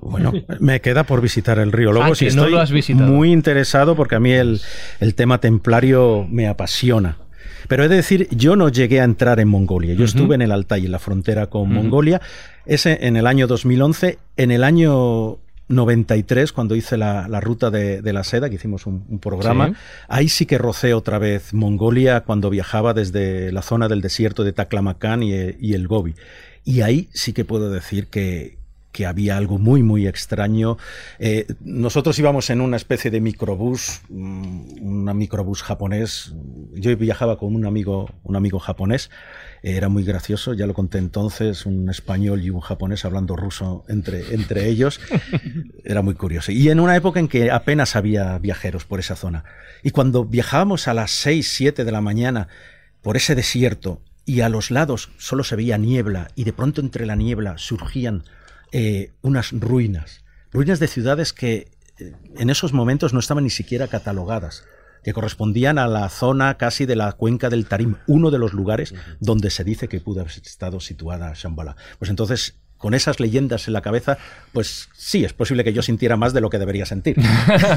Bueno, 0.00 0.32
me 0.60 0.80
queda 0.80 1.02
por 1.04 1.20
visitar 1.20 1.58
el 1.58 1.72
río 1.72 1.92
Lobos 1.92 2.22
ah, 2.22 2.24
y 2.24 2.28
estoy 2.28 2.52
lo 2.52 2.60
has 2.60 2.72
muy 2.90 3.32
interesado 3.32 3.96
porque 3.96 4.14
a 4.14 4.20
mí 4.20 4.32
el, 4.32 4.60
tema 5.16 5.38
templario 5.38 6.24
me 6.30 6.46
apasiona. 6.46 7.16
Pero 7.68 7.84
he 7.84 7.88
de 7.88 7.96
decir, 7.96 8.28
yo 8.30 8.56
no 8.56 8.68
llegué 8.68 9.00
a 9.00 9.04
entrar 9.04 9.40
en 9.40 9.48
Mongolia. 9.48 9.94
Yo 9.94 10.04
estuve 10.04 10.34
en 10.34 10.42
el 10.42 10.52
Altai, 10.52 10.86
en 10.86 10.92
la 10.92 10.98
frontera 10.98 11.48
con 11.48 11.72
Mongolia, 11.72 12.20
ese 12.66 12.98
en 13.06 13.16
el 13.16 13.26
año 13.26 13.46
2011. 13.46 14.18
En 14.36 14.50
el 14.50 14.64
año 14.64 15.38
93, 15.68 16.52
cuando 16.52 16.74
hice 16.74 16.96
la, 16.96 17.40
ruta 17.40 17.70
de, 17.70 18.12
la 18.12 18.24
seda, 18.24 18.48
que 18.48 18.56
hicimos 18.56 18.86
un, 18.86 19.18
programa, 19.20 19.74
ahí 20.08 20.28
sí 20.28 20.46
que 20.46 20.58
rocé 20.58 20.94
otra 20.94 21.18
vez 21.18 21.54
Mongolia 21.54 22.20
cuando 22.22 22.50
viajaba 22.50 22.94
desde 22.94 23.52
la 23.52 23.62
zona 23.62 23.88
del 23.88 24.00
desierto 24.00 24.44
de 24.44 24.52
Taklamakan 24.52 25.22
y, 25.22 25.32
y 25.58 25.74
el 25.74 25.86
Gobi. 25.88 26.14
Y 26.64 26.82
ahí 26.82 27.08
sí 27.12 27.32
que 27.32 27.44
puedo 27.44 27.70
decir 27.70 28.08
que, 28.08 28.59
que 28.92 29.06
había 29.06 29.36
algo 29.36 29.58
muy, 29.58 29.82
muy 29.82 30.06
extraño. 30.06 30.76
Eh, 31.18 31.46
nosotros 31.60 32.18
íbamos 32.18 32.50
en 32.50 32.60
una 32.60 32.76
especie 32.76 33.10
de 33.10 33.20
microbús, 33.20 34.00
mm, 34.08 34.82
un 34.82 35.16
microbús 35.16 35.62
japonés. 35.62 36.34
Yo 36.74 36.96
viajaba 36.96 37.38
con 37.38 37.54
un 37.54 37.66
amigo, 37.66 38.10
un 38.22 38.36
amigo 38.36 38.58
japonés. 38.58 39.10
Era 39.62 39.88
muy 39.88 40.04
gracioso, 40.04 40.54
ya 40.54 40.66
lo 40.66 40.74
conté 40.74 40.98
entonces, 40.98 41.66
un 41.66 41.90
español 41.90 42.42
y 42.42 42.50
un 42.50 42.60
japonés 42.60 43.04
hablando 43.04 43.36
ruso 43.36 43.84
entre, 43.88 44.34
entre 44.34 44.68
ellos. 44.68 45.00
Era 45.84 46.02
muy 46.02 46.14
curioso. 46.14 46.50
Y 46.52 46.68
en 46.70 46.80
una 46.80 46.96
época 46.96 47.20
en 47.20 47.28
que 47.28 47.50
apenas 47.50 47.94
había 47.94 48.38
viajeros 48.38 48.84
por 48.84 49.00
esa 49.00 49.16
zona. 49.16 49.44
Y 49.82 49.90
cuando 49.90 50.24
viajábamos 50.24 50.88
a 50.88 50.94
las 50.94 51.10
6, 51.10 51.48
7 51.48 51.84
de 51.84 51.92
la 51.92 52.00
mañana 52.00 52.48
por 53.02 53.16
ese 53.16 53.34
desierto 53.34 54.02
y 54.24 54.42
a 54.42 54.48
los 54.48 54.70
lados 54.70 55.10
solo 55.18 55.44
se 55.44 55.56
veía 55.56 55.78
niebla 55.78 56.28
y 56.36 56.44
de 56.44 56.52
pronto 56.52 56.80
entre 56.80 57.06
la 57.06 57.16
niebla 57.16 57.58
surgían 57.58 58.24
eh, 58.72 59.12
unas 59.22 59.52
ruinas, 59.52 60.24
ruinas 60.52 60.78
de 60.78 60.86
ciudades 60.86 61.32
que 61.32 61.70
eh, 61.98 62.12
en 62.36 62.50
esos 62.50 62.72
momentos 62.72 63.12
no 63.12 63.20
estaban 63.20 63.44
ni 63.44 63.50
siquiera 63.50 63.88
catalogadas, 63.88 64.64
que 65.02 65.12
correspondían 65.12 65.78
a 65.78 65.86
la 65.86 66.08
zona 66.08 66.56
casi 66.58 66.86
de 66.86 66.96
la 66.96 67.12
cuenca 67.12 67.48
del 67.48 67.66
Tarim, 67.66 67.96
uno 68.06 68.30
de 68.30 68.38
los 68.38 68.52
lugares 68.52 68.94
donde 69.18 69.50
se 69.50 69.64
dice 69.64 69.88
que 69.88 70.00
pudo 70.00 70.20
haber 70.20 70.32
estado 70.32 70.80
situada 70.80 71.32
Shambhala. 71.34 71.76
Pues 71.98 72.10
entonces 72.10 72.59
con 72.80 72.94
esas 72.94 73.20
leyendas 73.20 73.68
en 73.68 73.74
la 73.74 73.82
cabeza, 73.82 74.16
pues 74.52 74.88
sí, 74.94 75.22
es 75.22 75.34
posible 75.34 75.64
que 75.64 75.74
yo 75.74 75.82
sintiera 75.82 76.16
más 76.16 76.32
de 76.32 76.40
lo 76.40 76.48
que 76.48 76.58
debería 76.58 76.86
sentir. 76.86 77.14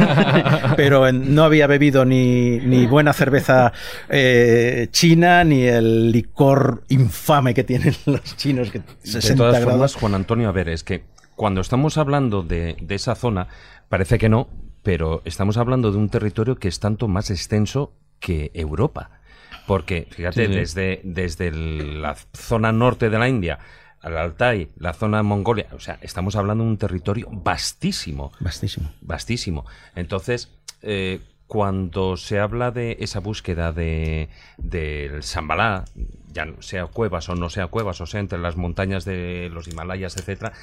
Pero 0.77 1.11
no 1.11 1.43
había 1.43 1.67
bebido 1.67 2.05
ni, 2.05 2.59
ni 2.59 2.87
buena 2.87 3.11
cerveza 3.11 3.73
eh, 4.07 4.87
china, 4.91 5.43
ni 5.43 5.63
el 5.63 6.09
licor 6.09 6.85
infame 6.87 7.53
que 7.53 7.65
tienen 7.65 7.93
los 8.05 8.37
chinos. 8.37 8.71
Que 8.71 8.79
de 8.79 9.35
todas 9.35 9.61
formas, 9.61 9.93
Juan 9.95 10.15
Antonio, 10.15 10.47
a 10.47 10.53
ver, 10.53 10.69
es 10.69 10.85
que 10.85 11.03
cuando 11.35 11.59
estamos 11.59 11.97
hablando 11.97 12.41
de, 12.41 12.77
esa 12.87 13.15
zona, 13.15 13.49
parece 13.89 14.17
que 14.17 14.29
no, 14.29 14.47
pero 14.83 15.21
estamos 15.25 15.57
hablando 15.57 15.91
de 15.91 15.97
un 15.97 16.07
territorio 16.07 16.55
que 16.55 16.69
es 16.69 16.79
tanto 16.79 17.09
más 17.09 17.29
extenso 17.29 17.91
que 18.21 18.51
Europa. 18.53 19.19
Porque, 19.67 20.07
fíjate, 20.11 20.47
desde, 20.47 21.01
desde 21.03 21.51
la 21.51 22.15
zona 22.33 22.71
norte 22.71 23.09
de 23.09 23.19
la 23.19 23.27
India 23.27 23.59
al 24.03 24.17
Altai, 24.17 24.69
la 24.75 24.93
zona 24.93 25.17
de 25.17 25.23
Mongolia, 25.23 25.67
o 25.71 25.79
sea, 25.79 25.97
estamos 26.01 26.35
hablando 26.35 26.63
de 26.63 26.69
un 26.69 26.77
territorio 26.77 27.27
vastísimo. 27.31 28.31
Vastísimo. 28.39 28.91
Vastísimo. 29.01 29.65
Entonces, 29.95 30.51
eh, 30.81 31.21
cuando 31.47 32.17
se 32.17 32.39
habla 32.39 32.71
de 32.71 32.97
esa 32.99 33.19
búsqueda 33.19 33.71
de 33.71 34.29
del 34.57 35.23
Sambalá, 35.23 35.85
ya 36.33 36.47
sea 36.59 36.87
cuevas 36.87 37.29
o 37.29 37.35
no 37.35 37.49
sea 37.49 37.67
cuevas, 37.67 38.01
o 38.01 38.05
sea 38.05 38.19
entre 38.19 38.39
las 38.39 38.55
montañas 38.55 39.05
de 39.05 39.49
los 39.53 39.67
Himalayas, 39.67 40.17
etcétera, 40.17 40.53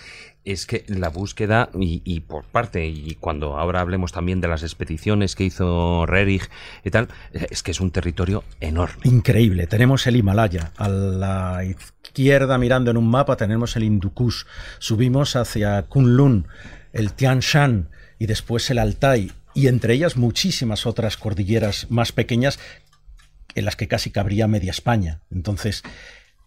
es 0.45 0.67
que 0.67 0.85
la 0.89 1.09
búsqueda 1.09 1.71
y, 1.79 2.21
por 2.21 2.45
parte 2.45 2.87
y 2.87 3.15
cuando 3.21 3.57
ahora 3.57 3.81
hablemos 3.81 4.13
también 4.13 4.41
de 4.41 4.49
las 4.49 4.63
expediciones 4.63 5.37
que 5.37 5.45
hizo 5.45 6.07
Rerich 6.07 6.51
y 6.85 6.91
tal, 6.91 7.09
es 7.33 7.63
que 7.63 7.71
es 7.71 7.81
un 7.81 7.91
territorio 7.91 8.43
enorme. 8.61 9.03
Increíble. 9.05 9.67
Tenemos 9.67 10.07
el 10.07 10.17
Himalaya 10.17 10.73
a 10.77 10.89
la 10.89 11.65
izquierda 11.65 12.59
mirando 12.59 12.91
en 12.91 12.97
un 12.97 13.09
mapa 13.09 13.37
tenemos 13.37 13.77
el 13.77 13.85
Hindu 13.85 14.13
subimos 14.79 15.37
hacia 15.37 15.83
Kunlun, 15.83 16.49
el 16.93 17.13
Tian 17.13 17.41
Shan 17.41 17.91
y 18.19 18.27
después 18.27 18.69
el 18.71 18.79
Altai 18.79 19.31
y 19.55 19.67
entre 19.67 19.95
ellas 19.95 20.17
muchísimas 20.17 20.87
otras 20.87 21.17
cordilleras 21.17 21.87
más 21.91 22.13
pequeñas 22.13 22.59
en 23.55 23.65
las 23.65 23.77
que 23.77 23.89
casi 23.89 24.11
cabría 24.11 24.47
media 24.49 24.71
España. 24.71 25.21
Entonces, 25.31 25.83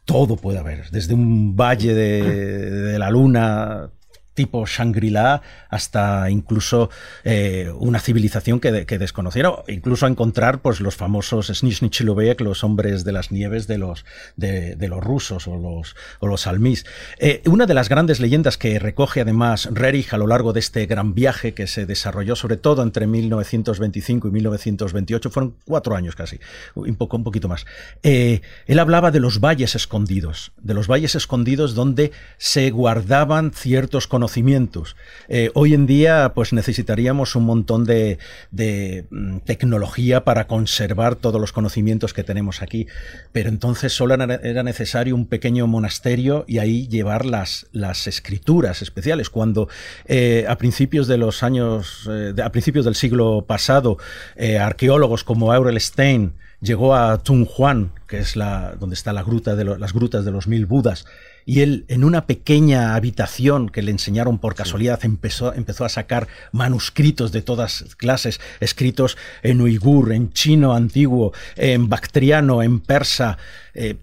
todo 0.05 0.37
puede 0.37 0.59
haber, 0.59 0.89
desde 0.91 1.13
un 1.13 1.55
valle 1.55 1.93
de, 1.93 2.69
de 2.69 2.99
la 2.99 3.09
luna 3.09 3.89
tipo 4.33 4.65
Shangri-La 4.65 5.41
hasta 5.69 6.29
incluso 6.29 6.89
eh, 7.23 7.71
una 7.77 7.99
civilización 7.99 8.59
que, 8.59 8.85
que, 8.85 8.97
desconociera, 8.97 9.51
incluso 9.67 10.05
a 10.05 10.09
encontrar 10.09 10.59
pues, 10.59 10.81
los 10.81 10.95
famosos 10.95 11.47
Snizhnichilovek, 11.47 12.41
los 12.41 12.63
hombres 12.63 13.03
de 13.03 13.11
las 13.11 13.31
nieves 13.31 13.67
de 13.67 13.77
los, 13.77 14.05
de, 14.35 14.75
los 14.87 15.03
rusos 15.03 15.47
o 15.47 15.57
los, 15.57 15.95
o 16.19 16.27
los 16.27 16.47
almís. 16.47 16.85
Eh, 17.19 17.41
una 17.45 17.65
de 17.65 17.73
las 17.73 17.89
grandes 17.89 18.19
leyendas 18.19 18.57
que 18.57 18.79
recoge 18.79 19.21
además 19.21 19.69
Rerich 19.71 20.13
a 20.13 20.17
lo 20.17 20.27
largo 20.27 20.53
de 20.53 20.59
este 20.59 20.85
gran 20.85 21.13
viaje 21.13 21.53
que 21.53 21.67
se 21.67 21.85
desarrolló 21.85 22.35
sobre 22.35 22.57
todo 22.57 22.83
entre 22.83 23.07
1925 23.07 24.27
y 24.27 24.31
1928, 24.31 25.29
fueron 25.29 25.55
cuatro 25.65 25.95
años 25.95 26.15
casi, 26.15 26.39
un, 26.75 26.95
poco, 26.95 27.17
un 27.17 27.23
poquito 27.23 27.47
más. 27.47 27.65
Eh, 28.01 28.41
él 28.65 28.79
hablaba 28.79 29.11
de 29.11 29.19
los 29.19 29.39
valles 29.39 29.75
escondidos, 29.75 30.51
de 30.61 30.73
los 30.73 30.87
valles 30.87 31.15
escondidos 31.15 31.75
donde 31.75 32.11
se 32.37 32.69
guardaban 32.71 33.51
ciertos 33.53 34.07
conocimientos 34.07 34.22
conocimientos. 34.23 34.95
Eh, 35.27 35.51
hoy 35.53 35.73
en 35.73 35.85
día, 35.85 36.31
pues 36.33 36.53
necesitaríamos 36.53 37.35
un 37.35 37.43
montón 37.43 37.83
de, 37.83 38.17
mm, 38.51 39.39
tecnología 39.39 40.23
para 40.23 40.47
conservar 40.47 41.17
todos 41.17 41.41
los 41.41 41.51
conocimientos 41.51 42.13
que 42.13 42.23
tenemos 42.23 42.61
aquí. 42.61 42.87
Pero 43.33 43.49
entonces 43.49 43.91
solo 43.91 44.13
era, 44.13 44.63
necesario 44.63 45.13
un 45.13 45.25
pequeño 45.25 45.67
monasterio 45.67 46.45
y 46.47 46.59
ahí 46.59 46.87
llevar 46.87 47.25
las, 47.25 47.67
las 47.73 48.07
escrituras 48.07 48.81
especiales. 48.81 49.29
Cuando 49.29 49.67
eh, 50.05 50.45
a 50.47 50.57
principios 50.57 51.07
de 51.07 51.17
los 51.17 51.43
años, 51.43 52.09
eh, 52.09 52.33
a 52.41 52.49
principios 52.49 52.85
del 52.85 52.95
siglo 52.95 53.43
pasado, 53.45 53.97
arqueólogos 54.37 55.25
como 55.25 55.51
Aurel 55.51 55.81
Stein 55.81 56.33
llegó 56.61 56.95
a 56.95 57.21
Juan, 57.45 57.91
que 58.07 58.19
es 58.19 58.37
la, 58.37 58.75
donde 58.79 58.93
está 58.93 59.11
la 59.11 59.23
gruta 59.23 59.53
las 59.55 59.91
grutas 59.91 60.23
de 60.23 60.31
los 60.31 60.47
mil 60.47 60.65
Budas, 60.65 61.05
y 61.45 61.61
él 61.61 61.85
en 61.87 62.03
una 62.03 62.25
pequeña 62.25 62.95
habitación 62.95 63.69
que 63.69 63.81
le 63.81 63.91
enseñaron 63.91 64.39
por 64.39 64.55
casualidad 64.55 64.99
empezó, 65.03 65.53
empezó 65.53 65.85
a 65.85 65.89
sacar 65.89 66.27
manuscritos 66.51 67.31
de 67.31 67.41
todas 67.41 67.95
clases, 67.97 68.39
escritos 68.59 69.17
en 69.41 69.61
uigur, 69.61 70.13
en 70.13 70.31
chino 70.31 70.73
antiguo, 70.73 71.33
en 71.55 71.89
bactriano, 71.89 72.63
en 72.63 72.79
persa. 72.79 73.37
Eh, 73.73 73.95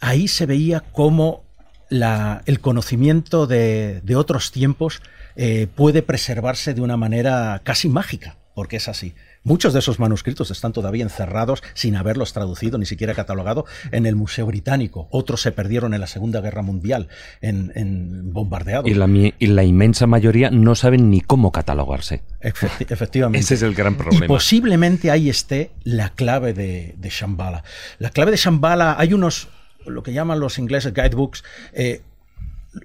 ahí 0.00 0.28
se 0.28 0.46
veía 0.46 0.80
cómo 0.92 1.44
la, 1.88 2.42
el 2.46 2.60
conocimiento 2.60 3.46
de, 3.46 4.00
de 4.02 4.16
otros 4.16 4.50
tiempos 4.50 5.02
eh, 5.36 5.66
puede 5.74 6.02
preservarse 6.02 6.74
de 6.74 6.80
una 6.80 6.96
manera 6.96 7.60
casi 7.64 7.88
mágica, 7.88 8.36
porque 8.54 8.76
es 8.76 8.88
así. 8.88 9.14
Muchos 9.44 9.72
de 9.72 9.80
esos 9.80 9.98
manuscritos 9.98 10.50
están 10.50 10.72
todavía 10.72 11.02
encerrados 11.02 11.62
sin 11.74 11.96
haberlos 11.96 12.32
traducido, 12.32 12.78
ni 12.78 12.86
siquiera 12.86 13.14
catalogado, 13.14 13.66
en 13.90 14.06
el 14.06 14.14
Museo 14.14 14.46
Británico. 14.46 15.08
Otros 15.10 15.40
se 15.40 15.50
perdieron 15.50 15.94
en 15.94 16.00
la 16.00 16.06
Segunda 16.06 16.40
Guerra 16.40 16.62
Mundial, 16.62 17.08
en, 17.40 18.32
bombardeados. 18.32 18.88
Y 18.88 18.94
la, 18.94 19.64
inmensa 19.64 20.06
mayoría 20.06 20.50
no 20.50 20.74
saben 20.74 21.10
ni 21.10 21.20
cómo 21.20 21.50
catalogarse. 21.50 22.22
efectivamente. 22.40 23.40
Ese 23.40 23.54
es 23.54 23.62
el 23.62 23.74
gran 23.74 23.96
problema. 23.96 24.26
Y 24.26 24.28
posiblemente 24.28 25.10
ahí 25.10 25.28
esté 25.28 25.72
la 25.82 26.10
clave 26.10 26.52
de, 26.52 26.94
de 26.98 27.08
Shambhala. 27.08 27.64
La 27.98 28.10
clave 28.10 28.30
de 28.30 28.36
Shambhala, 28.36 28.94
hay 28.98 29.12
unos, 29.12 29.48
lo 29.86 30.02
que 30.02 30.12
llaman 30.12 30.38
los 30.38 30.58
ingleses 30.58 30.94
guidebooks, 30.94 31.42
eh, 31.72 32.02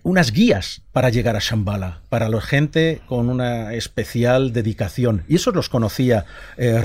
unas 0.03 0.31
guías 0.31 0.81
para 0.91 1.09
llegar 1.09 1.35
a 1.35 1.39
Shambhala, 1.39 2.01
para 2.09 2.29
la 2.29 2.41
gente 2.41 3.01
con 3.07 3.29
una 3.29 3.73
especial 3.73 4.53
dedicación. 4.53 5.23
Y 5.27 5.35
eso 5.35 5.51
los 5.51 5.69
conocía 5.69 6.25
eh, 6.57 6.81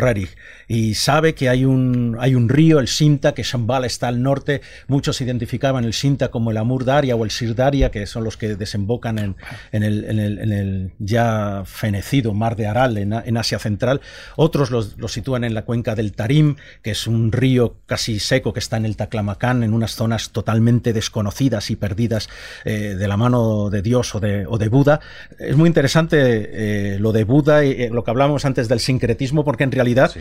Y 0.69 0.95
sabe 0.95 1.35
que 1.35 1.49
hay 1.49 1.65
un, 1.65 2.17
hay 2.21 2.35
un 2.35 2.49
río, 2.49 2.79
el 2.79 2.89
Sinta, 2.89 3.35
que 3.35 3.43
Shambhala 3.43 3.87
está 3.87 4.09
al 4.09 4.23
norte. 4.23 4.61
Muchos 4.87 5.21
identificaban 5.21 5.85
el 5.85 5.93
Sinta 5.93 6.29
como 6.29 6.51
el 6.51 6.57
Amur 6.57 6.85
Daria 6.85 7.17
o 7.17 7.25
el 7.25 7.31
Sir 7.31 7.55
Daria, 7.55 7.91
que 7.91 8.07
son 8.07 8.25
los 8.25 8.37
que 8.37 8.57
desembocan 8.57 9.19
en, 9.19 9.37
en, 9.73 9.83
el, 9.83 10.05
en, 10.05 10.19
el, 10.19 10.39
en 10.39 10.53
el, 10.53 10.93
ya 10.99 11.63
fenecido 11.67 12.35
mar 12.35 12.57
de 12.57 12.67
Aral, 12.67 12.99
en, 12.99 13.37
Asia 13.37 13.59
Central. 13.59 14.01
Otros 14.37 14.71
los, 14.71 14.99
los, 14.99 15.13
sitúan 15.13 15.45
en 15.45 15.55
la 15.55 15.65
cuenca 15.65 15.95
del 15.95 16.13
Tarim, 16.13 16.57
que 16.83 16.93
es 16.93 17.07
un 17.07 17.33
río 17.33 17.77
casi 17.87 18.19
seco 18.19 18.53
que 18.53 18.61
está 18.61 18.77
en 18.77 18.87
el 18.87 18.97
Taclamacán, 18.97 19.63
en 19.63 19.75
unas 19.75 19.95
zonas 19.95 20.31
totalmente 20.31 20.93
desconocidas 20.93 21.71
y 21.71 21.77
perdidas. 21.77 22.29
Eh, 22.65 22.95
de, 22.97 23.09
la 23.09 23.17
mano 23.17 23.71
de 23.71 23.83
Dios 23.83 24.15
o 24.15 24.21
de, 24.21 24.47
o 24.47 24.59
de 24.59 24.69
Buda. 24.69 25.01
Es 25.39 25.57
muy 25.57 25.67
interesante 25.67 26.95
eh, 26.95 26.99
lo 26.99 27.13
de 27.13 27.25
Buda 27.25 27.65
y 27.65 27.71
eh, 27.73 27.91
lo 27.91 28.05
que 28.05 28.11
hablábamos 28.11 28.45
antes 28.45 28.69
del 28.69 28.81
sincretismo, 28.81 29.45
porque 29.45 29.65
en 29.65 29.73
realidad 29.73 30.13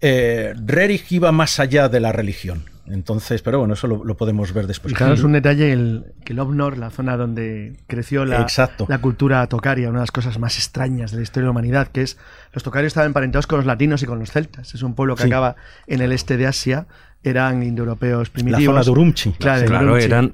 eh, 0.00 0.54
Rerich 0.64 1.10
iba 1.12 1.32
más 1.32 1.60
allá 1.60 1.88
de 1.88 2.00
la 2.00 2.12
religión. 2.12 2.64
Entonces, 2.88 3.42
pero 3.42 3.58
bueno, 3.58 3.74
eso 3.74 3.88
lo, 3.88 4.16
podemos 4.16 4.52
ver 4.52 4.68
después. 4.68 4.94
Claro, 4.94 5.14
es 5.14 5.24
un 5.24 5.32
detalle 5.32 5.72
el, 5.72 6.04
que 6.24 6.32
el 6.32 6.38
Obnor, 6.38 6.78
la 6.78 6.90
zona 6.90 7.16
donde 7.16 7.76
creció 7.88 8.24
la, 8.24 8.46
la 8.86 8.98
cultura 9.00 9.44
tocaria, 9.48 9.88
una 9.88 9.98
de 9.98 10.02
las 10.02 10.12
cosas 10.12 10.38
más 10.38 10.56
extrañas 10.56 11.10
de 11.10 11.16
la 11.16 11.22
historia 11.24 11.42
de 11.42 11.46
la 11.46 11.50
humanidad, 11.50 11.88
que 11.88 12.02
es 12.02 12.16
los 12.52 12.62
tocarios 12.62 12.90
estaban 12.90 13.08
emparentados 13.08 13.48
con 13.48 13.58
los 13.58 13.66
latinos 13.66 14.02
y 14.02 14.06
con 14.06 14.20
los 14.20 14.30
celtas. 14.30 14.72
Es 14.74 14.82
un 14.82 14.94
pueblo 14.94 15.16
que 15.16 15.24
acaba 15.24 15.56
en 15.88 16.00
el 16.00 16.12
este 16.12 16.36
de 16.36 16.46
Asia 16.46 16.86
eran 17.30 17.62
indoeuropeos 17.62 18.30
primitivos. 18.30 18.74
La 18.74 18.82
zona 18.82 18.84
de 18.84 18.90
Urumchi. 18.90 19.32
Claro, 19.32 19.96
eran, 19.96 20.30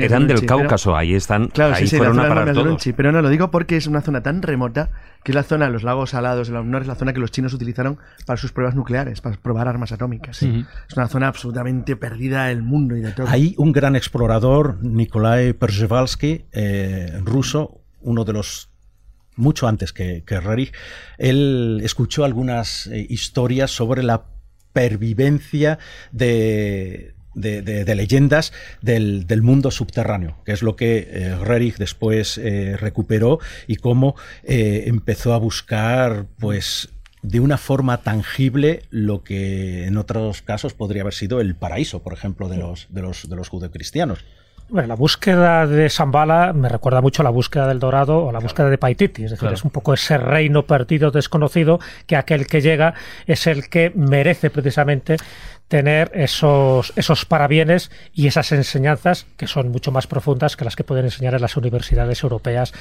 eran 0.00 0.26
del 0.26 0.44
Cáucaso, 0.46 0.96
ahí 0.96 1.14
están. 1.14 1.48
Claro, 1.48 1.74
ahí 1.74 1.86
sí, 1.86 1.96
fueron 1.96 2.18
a 2.20 2.28
parar 2.28 2.52
pero 2.96 3.12
no, 3.12 3.22
lo 3.22 3.28
digo 3.28 3.50
porque 3.50 3.76
es 3.76 3.86
una 3.86 4.00
zona 4.00 4.22
tan 4.22 4.42
remota 4.42 4.90
que 5.22 5.32
es 5.32 5.34
la 5.34 5.42
zona, 5.42 5.70
los 5.70 5.82
lagos 5.82 6.10
salados 6.10 6.48
de 6.48 6.54
la 6.54 6.60
UNOR, 6.60 6.82
es 6.82 6.88
la 6.88 6.96
zona 6.96 7.12
que 7.12 7.20
los 7.20 7.30
chinos 7.30 7.54
utilizaron 7.54 7.98
para 8.26 8.36
sus 8.36 8.52
pruebas 8.52 8.74
nucleares, 8.74 9.20
para 9.20 9.36
probar 9.36 9.68
armas 9.68 9.90
atómicas. 9.92 10.42
Es 10.42 10.96
una 10.96 11.08
zona 11.08 11.28
absolutamente 11.28 11.96
perdida 11.96 12.46
del 12.46 12.62
mundo 12.62 12.96
y 12.96 13.00
de 13.00 13.12
todo. 13.12 13.28
Hay 13.28 13.54
un 13.56 13.72
gran 13.72 13.96
explorador, 13.96 14.78
Nikolai 14.82 15.54
Przhevalsky, 15.54 16.44
eh, 16.52 17.20
ruso, 17.24 17.80
uno 18.02 18.24
de 18.24 18.34
los 18.34 18.68
mucho 19.36 19.66
antes 19.66 19.92
que, 19.92 20.22
que 20.24 20.40
Rerich, 20.40 20.72
él 21.18 21.80
escuchó 21.82 22.24
algunas 22.24 22.86
eh, 22.86 23.06
historias 23.08 23.70
sobre 23.70 24.02
la 24.02 24.26
pervivencia 24.74 25.78
de, 26.12 27.14
de, 27.34 27.94
leyendas 27.94 28.52
del, 28.82 29.42
mundo 29.42 29.70
subterráneo, 29.70 30.36
que 30.44 30.52
es 30.52 30.62
lo 30.62 30.76
que 30.76 31.08
eh, 31.10 31.36
Rerich 31.36 31.76
después 31.78 32.38
eh, 32.38 32.76
recuperó 32.76 33.38
y 33.66 33.76
cómo 33.76 34.16
eh, 34.42 34.84
empezó 34.86 35.32
a 35.32 35.38
buscar, 35.38 36.26
pues, 36.38 36.90
de 37.22 37.40
una 37.40 37.56
forma 37.56 38.02
tangible 38.02 38.82
lo 38.90 39.24
que 39.24 39.86
en 39.86 39.96
otros 39.96 40.42
casos 40.42 40.74
podría 40.74 41.02
haber 41.02 41.14
sido 41.14 41.40
el 41.40 41.54
paraíso, 41.54 42.02
por 42.02 42.12
ejemplo, 42.12 42.48
de 42.48 42.58
los, 42.58 42.88
de 42.90 43.00
los, 43.00 43.28
de 43.28 43.36
los 43.36 43.48
judeocristianos. 43.48 44.24
Bueno, 44.68 44.88
la 44.88 44.94
búsqueda 44.94 45.66
de 45.66 45.90
Zambala 45.90 46.52
me 46.54 46.68
recuerda 46.68 47.02
mucho 47.02 47.22
a 47.22 47.24
la 47.24 47.30
búsqueda 47.30 47.68
del 47.68 47.78
Dorado 47.78 48.24
o 48.24 48.32
la 48.32 48.38
búsqueda 48.38 48.70
de 48.70 48.78
Paititi, 48.78 49.24
es 49.24 49.30
decir, 49.32 49.50
es 49.52 49.62
un 49.62 49.70
poco 49.70 49.92
ese 49.92 50.16
reino 50.16 50.64
perdido, 50.64 51.10
desconocido, 51.10 51.80
que 52.06 52.16
aquel 52.16 52.46
que 52.46 52.62
llega 52.62 52.94
es 53.26 53.46
el 53.46 53.68
que 53.68 53.92
merece 53.94 54.48
precisamente 54.48 55.18
tener 55.68 56.10
esos, 56.14 56.92
esos 56.96 57.24
parabienes 57.24 57.90
y 58.12 58.26
esas 58.26 58.52
enseñanzas 58.52 59.26
que 59.36 59.46
son 59.46 59.70
mucho 59.70 59.92
más 59.92 60.06
profundas 60.06 60.56
que 60.56 60.64
las 60.64 60.76
que 60.76 60.84
pueden 60.84 61.06
enseñar 61.06 61.34
en 61.34 61.42
las 61.42 61.56
universidades 61.56 62.22
europeas 62.22 62.72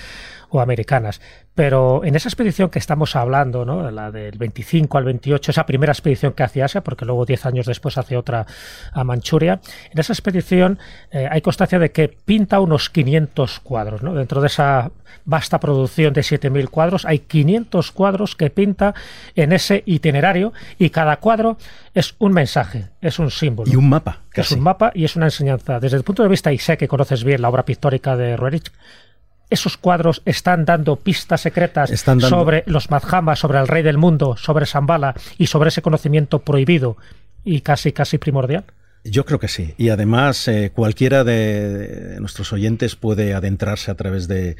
o 0.53 0.61
americanas. 0.61 1.19
Pero 1.55 2.03
en 2.03 2.15
esa 2.15 2.29
expedición 2.29 2.69
que 2.69 2.79
estamos 2.79 3.15
hablando, 3.15 3.65
¿no? 3.65 3.89
la 3.91 4.11
del 4.11 4.37
25 4.37 4.97
al 4.97 5.03
28, 5.03 5.51
esa 5.51 5.65
primera 5.65 5.91
expedición 5.91 6.33
que 6.33 6.43
hace 6.43 6.63
Asia, 6.63 6.81
porque 6.81 7.05
luego 7.05 7.25
10 7.25 7.45
años 7.45 7.65
después 7.65 7.97
hace 7.97 8.17
otra 8.17 8.45
a 8.91 9.03
Manchuria, 9.03 9.59
en 9.91 9.99
esa 9.99 10.13
expedición 10.13 10.79
eh, 11.11 11.27
hay 11.29 11.41
constancia 11.41 11.79
de 11.79 11.91
que 11.91 12.07
pinta 12.07 12.59
unos 12.59 12.89
500 12.89 13.59
cuadros. 13.59 14.03
¿no? 14.03 14.13
Dentro 14.13 14.41
de 14.41 14.47
esa 14.47 14.91
vasta 15.25 15.59
producción 15.59 16.13
de 16.13 16.21
7.000 16.21 16.69
cuadros, 16.69 17.05
hay 17.05 17.19
500 17.19 17.91
cuadros 17.91 18.35
que 18.35 18.49
pinta 18.49 18.93
en 19.35 19.53
ese 19.53 19.83
itinerario 19.85 20.53
y 20.77 20.89
cada 20.89 21.17
cuadro 21.17 21.57
es 21.93 22.15
un 22.19 22.33
mensaje, 22.33 22.89
es 23.01 23.19
un 23.19 23.31
símbolo. 23.31 23.71
Y 23.71 23.75
un 23.75 23.89
mapa. 23.89 24.21
Es 24.33 24.51
un 24.51 24.61
mapa 24.61 24.91
y 24.93 25.05
es 25.05 25.15
una 25.15 25.25
enseñanza. 25.25 25.79
Desde 25.79 25.97
el 25.97 26.03
punto 26.03 26.23
de 26.23 26.29
vista, 26.29 26.51
y 26.51 26.57
sé 26.57 26.77
que 26.77 26.87
conoces 26.87 27.23
bien 27.23 27.41
la 27.41 27.49
obra 27.49 27.65
pictórica 27.65 28.15
de 28.15 28.35
Roerich, 28.35 28.71
esos 29.53 29.77
cuadros 29.77 30.21
están 30.25 30.65
dando 30.65 30.95
pistas 30.95 31.41
secretas 31.41 31.91
sobre 32.19 32.63
los 32.65 32.89
Madhamas, 32.89 33.39
sobre 33.39 33.59
el 33.59 33.67
rey 33.67 33.83
del 33.83 33.97
mundo, 33.97 34.35
sobre 34.37 34.65
Zambala 34.65 35.15
y 35.37 35.47
sobre 35.47 35.69
ese 35.69 35.81
conocimiento 35.81 36.39
prohibido 36.39 36.97
y 37.43 37.61
casi 37.61 37.91
casi 37.91 38.17
primordial? 38.17 38.65
Yo 39.03 39.25
creo 39.25 39.39
que 39.39 39.49
sí. 39.49 39.73
Y 39.77 39.89
además, 39.89 40.47
eh, 40.47 40.71
cualquiera 40.73 41.23
de 41.23 42.17
nuestros 42.19 42.53
oyentes 42.53 42.95
puede 42.95 43.33
adentrarse 43.33 43.91
a 43.91 43.95
través 43.95 44.27
de, 44.27 44.55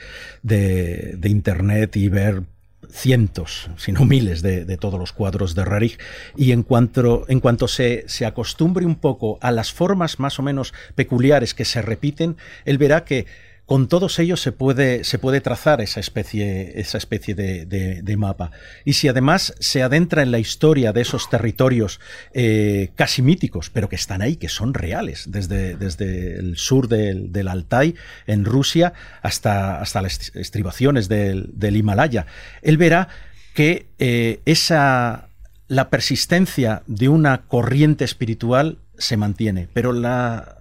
Internet 1.23 1.95
y 1.95 2.09
ver 2.09 2.43
cientos, 2.91 3.69
si 3.77 3.93
no 3.93 4.05
miles, 4.05 4.41
de, 4.41 4.77
todos 4.77 4.99
los 4.99 5.13
cuadros 5.13 5.55
de 5.55 5.63
Rarich. 5.63 5.97
Y 6.35 6.51
en 6.51 6.63
cuanto, 6.63 7.25
en 7.29 7.39
cuanto 7.39 7.69
se, 7.69 8.03
se, 8.07 8.25
acostumbre 8.25 8.85
un 8.85 8.95
poco 8.95 9.39
a 9.41 9.51
las 9.51 9.71
formas 9.71 10.19
más 10.19 10.37
o 10.39 10.43
menos 10.43 10.73
peculiares 10.93 11.53
que 11.53 11.65
se 11.65 11.81
repiten, 11.81 12.35
él 12.65 12.77
verá 12.77 13.05
que 13.05 13.25
con 13.65 13.87
todos 13.87 14.19
ellos 14.19 14.41
se 14.41 14.51
puede, 14.51 15.03
se 15.05 15.17
puede 15.17 15.39
trazar 15.39 15.79
esa 15.79 15.99
especie, 15.99 16.79
esa 16.79 16.97
especie 16.97 17.33
de, 17.33 18.15
mapa. 18.17 18.51
Y 18.83 18.93
si 18.93 19.07
además 19.07 19.55
se 19.59 19.81
adentra 19.81 20.21
en 20.21 20.31
la 20.31 20.39
historia 20.39 20.91
de 20.91 21.01
esos 21.01 21.29
territorios 21.29 21.99
eh, 22.33 22.91
casi 22.95 23.21
míticos, 23.21 23.69
pero 23.69 23.87
que 23.87 23.95
están 23.95 24.21
ahí, 24.21 24.35
que 24.35 24.49
son 24.49 24.73
reales, 24.73 25.25
desde, 25.27 25.75
desde 25.77 26.39
el 26.39 26.57
sur 26.57 26.87
del, 26.89 27.47
Altai, 27.47 27.95
en 28.27 28.43
Rusia, 28.45 28.93
hasta, 29.21 29.79
hasta 29.79 30.01
las 30.01 30.35
estribaciones 30.35 31.07
del, 31.07 31.75
Himalaya, 31.75 32.27
él 32.61 32.77
verá 32.77 33.07
que 33.53 33.87
eh, 33.97 34.41
esa, 34.45 35.29
la 35.67 35.89
persistencia 35.89 36.83
de 36.85 37.07
una 37.07 37.43
corriente 37.43 38.03
espiritual 38.03 38.77
se 38.97 39.17
mantiene, 39.17 39.69
pero 39.73 39.93
la, 39.93 40.57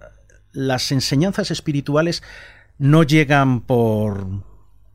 las 0.53 0.91
enseñanzas 0.91 1.51
espirituales 1.51 2.23
no 2.77 3.03
llegan 3.03 3.61
por, 3.61 4.43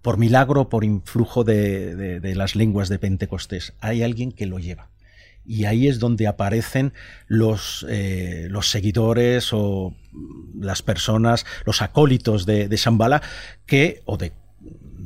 por 0.03 0.19
milagro, 0.19 0.69
por 0.69 0.85
influjo 0.85 1.45
de, 1.45 2.21
las 2.35 2.57
lenguas 2.57 2.89
de 2.89 2.99
Pentecostés. 2.99 3.75
Hay 3.81 4.03
alguien 4.03 4.33
que 4.33 4.47
lo 4.47 4.59
lleva. 4.59 4.91
Y 5.45 5.65
ahí 5.65 5.89
es 5.89 5.99
donde 5.99 6.27
aparecen 6.27 6.93
los, 7.27 7.87
eh, 7.89 8.49
los 8.51 8.71
seguidores 8.71 9.51
o 9.53 9.95
las 10.55 10.83
personas, 10.83 11.47
los 11.65 11.81
acólitos 11.81 12.45
de, 12.45 12.69
de 12.69 12.77
Shambhala, 12.77 13.23
que, 13.65 14.03
o 14.05 14.19
de 14.19 14.33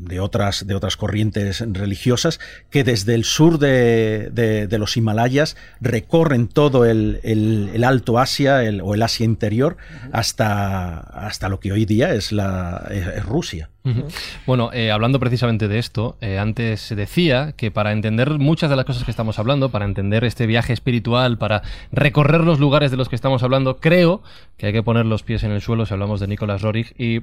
de 0.05 0.20
otras, 0.20 0.66
de 0.66 0.74
otras 0.74 0.96
corrientes 0.96 1.64
religiosas 1.72 2.40
que 2.70 2.84
desde 2.84 3.14
el 3.14 3.24
sur 3.24 3.59
de, 3.59 4.68
los 4.78 4.96
Himalayas 4.96 5.57
recorren 5.80 6.48
todo 6.48 6.84
el, 6.84 7.20
Alto 7.84 8.18
Asia 8.18 8.62
o 8.82 8.94
el 8.94 9.03
Asia 9.03 9.24
interior 9.24 9.76
hasta, 10.12 10.98
hasta 10.98 11.48
lo 11.48 11.61
que 11.61 11.72
hoy 11.72 11.84
día 11.84 12.14
es, 12.14 12.32
la, 12.32 12.88
Rusia. 13.24 13.70
Bueno, 14.46 14.70
eh, 14.72 14.92
hablando 14.92 15.18
precisamente 15.18 15.66
de 15.66 15.78
esto, 15.78 16.16
eh, 16.20 16.38
antes 16.38 16.80
se 16.80 16.94
decía 16.94 17.53
que 17.57 17.72
para 17.72 17.92
entender 17.92 18.38
muchas 18.38 18.70
de 18.70 18.76
las 18.76 18.84
cosas 18.84 19.05
que 19.05 19.11
estamos 19.11 19.38
hablando, 19.40 19.70
para 19.70 19.84
entender 19.84 20.24
este 20.24 20.46
viaje 20.46 20.72
espiritual, 20.72 21.36
para 21.36 21.62
recorrer 21.90 22.42
los 22.42 22.61
lugares 22.61 22.92
de 22.92 22.96
los 22.96 23.09
que 23.09 23.16
estamos 23.16 23.42
hablando, 23.42 23.78
creo 23.78 24.22
que 24.57 24.66
hay 24.66 24.72
que 24.72 24.82
poner 24.84 25.07
los 25.07 25.24
pies 25.24 25.42
en 25.42 25.50
el 25.50 25.61
suelo 25.61 25.84
si 25.84 25.94
hablamos 25.94 26.20
de 26.20 26.28
Nicolás 26.28 26.62
Rorig 26.62 26.94
y 26.96 27.22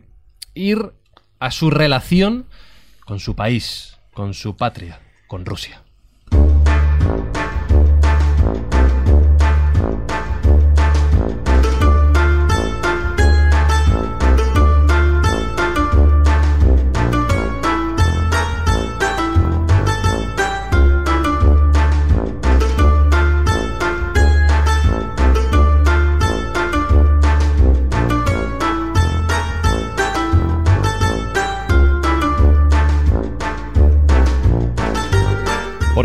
ir 0.53 0.91
a 1.39 1.51
su 1.51 1.69
relación 1.69 2.45
con 3.10 3.20
su 3.20 3.36
país, 3.36 3.97
con 4.14 4.36
su 4.36 4.55
patria, 4.55 5.01
con 5.26 5.43
Rusia. 5.43 5.82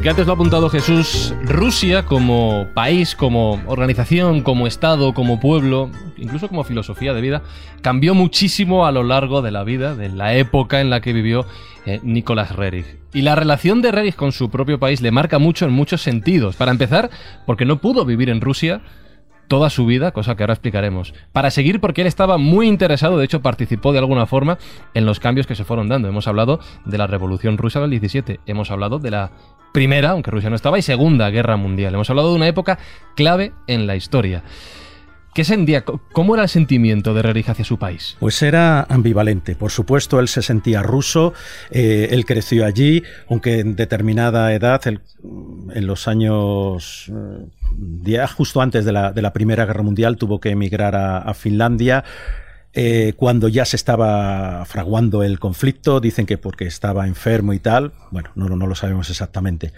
Porque 0.04 0.10
antes 0.10 0.26
lo 0.26 0.32
ha 0.32 0.34
apuntado 0.34 0.68
Jesús, 0.68 1.34
Rusia 1.44 2.04
como 2.04 2.66
país, 2.74 3.14
como 3.16 3.62
organización, 3.64 4.42
como 4.42 4.66
Estado, 4.66 5.14
como 5.14 5.40
pueblo, 5.40 5.90
incluso 6.18 6.46
como 6.48 6.62
filosofía 6.62 7.14
de 7.14 7.22
vida, 7.22 7.42
cambió 7.80 8.14
muchísimo 8.14 8.84
a 8.84 8.92
lo 8.92 9.02
largo 9.02 9.40
de 9.40 9.50
la 9.50 9.64
vida, 9.64 9.94
de 9.94 10.10
la 10.10 10.34
época 10.34 10.82
en 10.82 10.90
la 10.90 11.00
que 11.00 11.14
vivió 11.14 11.46
eh, 11.86 12.00
Nicolás 12.02 12.54
Rerich. 12.54 12.98
Y 13.14 13.22
la 13.22 13.34
relación 13.34 13.80
de 13.80 13.92
Rerich 13.92 14.14
con 14.14 14.32
su 14.32 14.50
propio 14.50 14.78
país 14.78 15.00
le 15.00 15.10
marca 15.10 15.38
mucho 15.38 15.64
en 15.64 15.72
muchos 15.72 16.02
sentidos. 16.02 16.54
Para 16.56 16.72
empezar, 16.72 17.08
porque 17.46 17.64
no 17.64 17.78
pudo 17.78 18.04
vivir 18.04 18.28
en 18.28 18.42
Rusia 18.42 18.82
toda 19.48 19.70
su 19.70 19.86
vida, 19.86 20.12
cosa 20.12 20.36
que 20.36 20.42
ahora 20.42 20.54
explicaremos. 20.54 21.14
Para 21.32 21.50
seguir, 21.50 21.80
porque 21.80 22.02
él 22.02 22.06
estaba 22.06 22.38
muy 22.38 22.66
interesado, 22.68 23.18
de 23.18 23.24
hecho 23.24 23.42
participó 23.42 23.92
de 23.92 23.98
alguna 23.98 24.26
forma 24.26 24.58
en 24.94 25.06
los 25.06 25.20
cambios 25.20 25.46
que 25.46 25.54
se 25.54 25.64
fueron 25.64 25.88
dando. 25.88 26.08
Hemos 26.08 26.28
hablado 26.28 26.60
de 26.84 26.98
la 26.98 27.06
Revolución 27.06 27.58
Rusa 27.58 27.80
del 27.80 27.90
17, 27.90 28.40
hemos 28.46 28.70
hablado 28.70 28.98
de 28.98 29.10
la 29.10 29.32
Primera, 29.72 30.10
aunque 30.10 30.30
Rusia 30.30 30.50
no 30.50 30.56
estaba, 30.56 30.78
y 30.78 30.82
Segunda 30.82 31.30
Guerra 31.30 31.56
Mundial. 31.56 31.94
Hemos 31.94 32.08
hablado 32.08 32.30
de 32.30 32.36
una 32.36 32.46
época 32.46 32.78
clave 33.16 33.52
en 33.66 33.88
la 33.88 33.96
historia. 33.96 34.44
¿Qué 35.34 35.42
sentía? 35.42 35.84
¿Cómo 35.84 36.34
era 36.34 36.44
el 36.44 36.48
sentimiento 36.48 37.12
de 37.12 37.22
Rerich 37.22 37.48
hacia 37.48 37.64
su 37.64 37.76
país? 37.76 38.16
Pues 38.20 38.40
era 38.40 38.82
ambivalente. 38.82 39.56
Por 39.56 39.72
supuesto, 39.72 40.20
él 40.20 40.28
se 40.28 40.42
sentía 40.42 40.80
ruso, 40.80 41.34
eh, 41.72 42.06
él 42.12 42.24
creció 42.24 42.64
allí, 42.64 43.02
aunque 43.28 43.58
en 43.58 43.74
determinada 43.74 44.54
edad, 44.54 44.80
en 44.86 45.86
los 45.88 46.06
años, 46.06 47.10
justo 48.28 48.60
antes 48.60 48.84
de 48.84 48.92
la, 48.92 49.32
Primera 49.32 49.66
Guerra 49.66 49.82
Mundial, 49.82 50.16
tuvo 50.16 50.40
que 50.40 50.50
emigrar 50.50 50.94
a 50.96 51.34
Finlandia. 51.34 52.04
Eh, 52.76 53.12
cuando 53.16 53.46
ya 53.46 53.64
se 53.64 53.76
estaba 53.76 54.64
fraguando 54.64 55.22
el 55.22 55.38
conflicto, 55.38 56.00
dicen 56.00 56.26
que 56.26 56.38
porque 56.38 56.66
estaba 56.66 57.06
enfermo 57.06 57.52
y 57.52 57.60
tal, 57.60 57.92
bueno, 58.10 58.30
no, 58.34 58.48
no 58.48 58.66
lo 58.66 58.74
sabemos 58.74 59.10
exactamente, 59.10 59.72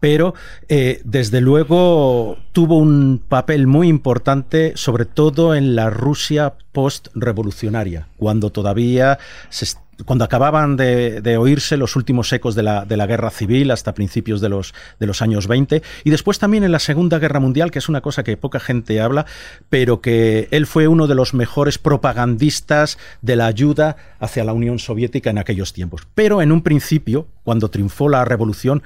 pero 0.00 0.34
eh, 0.68 1.00
desde 1.04 1.40
luego 1.40 2.38
tuvo 2.50 2.76
un 2.76 3.22
papel 3.28 3.68
muy 3.68 3.86
importante, 3.86 4.72
sobre 4.74 5.04
todo 5.04 5.54
en 5.54 5.76
la 5.76 5.90
Rusia 5.90 6.54
post-revolucionaria, 6.72 8.08
cuando 8.16 8.50
todavía 8.50 9.20
se 9.48 9.66
cuando 10.04 10.24
acababan 10.24 10.76
de, 10.76 11.36
oírse 11.38 11.76
los 11.76 11.96
últimos 11.96 12.32
ecos 12.32 12.54
de 12.54 12.62
la, 12.62 12.84
de 12.84 12.96
la, 12.96 13.06
guerra 13.06 13.30
civil 13.30 13.70
hasta 13.70 13.94
principios 13.94 14.40
de 14.40 14.48
los, 14.48 14.74
de 14.98 15.06
los 15.06 15.22
años 15.22 15.46
20 15.46 15.82
y 16.04 16.10
después 16.10 16.38
también 16.38 16.64
en 16.64 16.72
la 16.72 16.78
Segunda 16.78 17.18
Guerra 17.18 17.40
Mundial, 17.40 17.70
que 17.70 17.78
es 17.78 17.88
una 17.88 18.00
cosa 18.00 18.22
que 18.22 18.36
poca 18.36 18.60
gente 18.60 19.00
habla, 19.00 19.26
pero 19.68 20.00
que 20.00 20.48
él 20.50 20.66
fue 20.66 20.88
uno 20.88 21.06
de 21.06 21.14
los 21.14 21.34
mejores 21.34 21.78
propagandistas 21.78 22.98
de 23.22 23.36
la 23.36 23.46
ayuda 23.46 23.96
hacia 24.18 24.44
la 24.44 24.52
Unión 24.52 24.78
Soviética 24.78 25.30
en 25.30 25.38
aquellos 25.38 25.72
tiempos. 25.72 26.06
Pero 26.14 26.42
en 26.42 26.52
un 26.52 26.62
principio, 26.62 27.26
cuando 27.44 27.70
triunfó 27.70 28.08
la 28.08 28.24
revolución, 28.24 28.82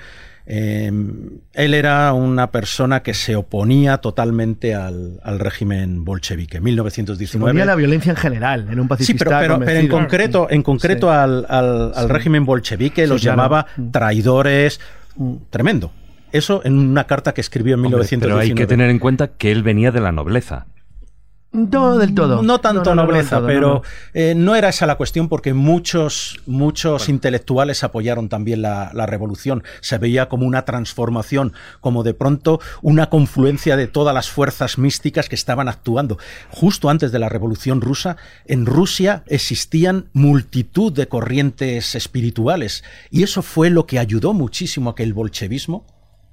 Em, 0.47 1.39
él 1.55 1.73
era 1.73 2.13
una 2.13 2.51
persona 2.51 3.03
que 3.03 3.15
se 3.15 3.35
oponía 3.35 3.99
totalmente 3.99 4.75
al, 4.75 5.19
régimen 5.39 6.05
bolchevique. 6.05 6.61
1919. 6.61 7.31
Se 7.31 7.39
oponía 7.39 7.63
a 7.63 7.67
la 7.67 7.75
violencia 7.75 8.11
en 8.11 8.17
general, 8.17 8.67
en 8.71 8.79
un 8.79 8.89
pacifista. 8.89 9.25
Sí, 9.25 9.31
pero, 9.31 9.69
en 9.69 9.89
concreto, 9.89 10.47
en 10.51 10.63
concreto 10.63 11.11
al, 11.11 11.93
régimen 12.09 12.45
bolchevique 12.45 13.07
los 13.07 13.23
llamaba 13.23 13.67
mm. 13.77 13.91
traidores. 13.91 14.81
Mm, 15.17 15.35
tremendo. 15.49 15.93
Eso 16.31 16.63
en 16.65 16.79
una 16.79 17.05
carta 17.05 17.33
que 17.33 17.41
escribió 17.41 17.77
en 17.77 17.83
1919. 17.83 18.29
Pero 18.29 18.41
hay 18.41 18.55
que 18.55 18.67
tener 18.67 18.91
en 18.91 18.99
cuenta 18.99 19.29
que 19.29 19.53
él 19.53 19.63
venía 19.63 19.93
de 19.93 20.01
la 20.01 20.13
nobleza. 20.13 20.67
No 21.55 21.97
del 21.99 22.15
todo. 22.17 22.43
No 22.43 22.61
tanto 22.61 22.97
nobleza, 22.97 23.41
pero 23.47 23.85
eh, 24.13 24.35
no 24.37 24.57
era 24.57 24.71
esa 24.71 24.87
la 24.87 24.97
cuestión 24.97 25.29
porque 25.29 25.55
muchos, 25.55 26.41
muchos 26.47 27.09
intelectuales 27.09 27.85
apoyaron 27.85 28.29
también 28.29 28.61
la, 28.61 28.91
revolución. 29.07 29.63
Se 29.81 29.99
veía 29.99 30.29
como 30.29 30.47
una 30.47 30.65
transformación, 30.65 31.53
como 31.81 32.03
de 32.03 32.13
pronto 32.13 32.59
una 32.83 33.09
confluencia 33.09 33.77
de 33.77 33.87
todas 33.87 34.13
las 34.13 34.29
fuerzas 34.31 34.79
místicas 34.79 35.29
que 35.29 35.37
estaban 35.37 35.69
actuando. 35.69 36.19
Justo 36.51 36.91
antes 36.91 37.13
de 37.13 37.21
la 37.21 37.29
revolución 37.29 37.81
rusa, 37.81 38.17
en 38.47 38.67
Rusia 38.67 39.23
existían 39.29 40.07
multitud 40.13 40.93
de 40.93 41.07
corrientes 41.07 41.95
espirituales 41.95 42.83
y 43.13 43.23
eso 43.23 43.43
fue 43.43 43.71
lo 43.71 43.87
que 43.87 44.01
ayudó 44.01 44.33
muchísimo 44.33 44.91
a 44.91 44.97
que 44.97 45.05
el 45.05 45.15
bolchevismo 45.15 45.87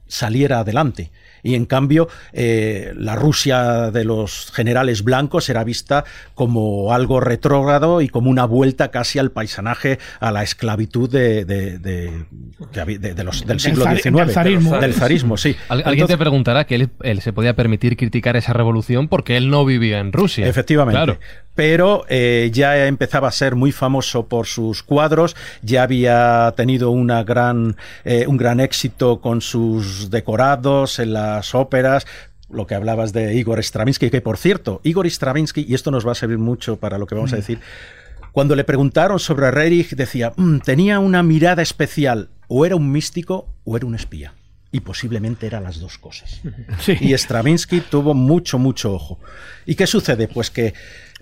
saliera 0.07 0.59
adelante 0.59 1.11
y 1.44 1.56
en 1.56 1.66
cambio 1.66 2.08
eh, 2.34 2.94
la 2.96 3.16
Rusia 3.16 3.92
de 3.92 4.06
los 4.06 4.52
generales 4.54 5.04
blancos 5.04 5.50
era 5.50 5.64
vista 5.64 6.06
como 6.36 6.94
algo 6.94 7.20
retrógrado 7.20 8.02
y 8.02 8.10
como 8.10 8.30
una 8.30 8.46
vuelta 8.46 8.92
casi 8.92 9.20
al 9.20 9.32
paisanaje, 9.32 10.00
a 10.20 10.32
la 10.32 10.44
esclavitud 10.44 11.10
de, 11.10 11.46
los, 13.24 13.46
del 13.46 13.60
siglo 13.60 13.86
XIX. 13.86 14.80
Del 14.82 14.94
zarismo. 14.94 15.38
sí. 15.38 15.56
alguien 15.70 16.08
te 16.08 16.18
preguntará 16.18 16.66
que 16.66 16.76
él, 17.02 17.22
se 17.22 17.34
podía 17.34 17.56
permitir 17.56 17.98
criticar 17.98 18.36
esa 18.36 18.54
revolución 18.54 19.08
porque 19.08 19.38
él 19.38 19.50
no 19.50 19.66
vivía 19.66 20.00
en 20.00 20.12
Rusia. 20.12 20.48
Efectivamente. 20.48 21.02
Claro 21.04 21.20
pero 21.56 22.06
eh, 22.10 22.50
ya 22.54 22.88
empezaba 22.88 23.28
a 23.28 23.32
ser 23.32 23.56
muy 23.56 23.72
famoso 23.72 24.28
por 24.28 24.48
sus 24.48 24.84
cuadros, 24.84 25.36
ya 25.62 25.84
había 25.84 26.54
tenido 26.56 26.92
una 26.92 27.24
gran, 27.24 27.76
eh, 28.06 28.26
un 28.28 28.38
gran 28.38 28.60
éxito 28.60 29.20
con 29.20 29.42
sus 29.42 30.10
decorados 30.10 31.00
en 31.00 31.14
las 31.36 31.55
óperas, 31.55 32.05
lo 32.49 32.67
que 32.67 32.75
hablabas 32.75 33.13
de 33.13 33.34
Igor 33.36 33.59
Stravinsky, 33.59 34.09
que 34.09 34.21
por 34.21 34.38
cierto, 34.38 34.82
Igor 34.84 35.07
Stravinsky, 35.07 35.65
y 35.67 35.73
esto 35.73 35.91
nos 35.91 36.05
va 36.05 36.11
a 36.11 36.15
servir 36.15 36.38
mucho 36.38 36.77
para 36.77 36.97
lo 36.97 37.07
que 37.07 37.15
vamos 37.15 37.34
a 37.34 37.36
mm. 37.36 37.39
decir, 37.39 37.59
cuando 38.32 38.55
le 38.55 38.63
preguntaron 38.63 39.19
sobre 39.19 39.51
Rerich 39.51 39.95
decía, 39.95 40.34
mm, 40.36 40.59
tenía 40.59 40.99
una 40.99 41.23
mirada 41.23 41.61
especial, 41.61 42.29
o 42.47 42.65
era 42.65 42.75
un 42.75 42.91
místico 42.91 43.47
o 43.63 43.77
era 43.77 43.86
un 43.86 43.95
espía. 43.95 44.34
Y 44.73 44.79
posiblemente 44.79 45.47
eran 45.47 45.63
las 45.63 45.82
dos 45.82 45.97
cosas. 45.97 46.39
Y 47.01 47.13
Stravinsky 47.13 47.82
tuvo 47.82 48.13
mucho, 48.13 48.57
mucho 48.57 48.93
ojo. 48.93 49.19
¿Y 49.65 49.75
qué 49.75 49.86
sucede? 49.86 50.29
Pues 50.29 50.49
que 50.49 50.73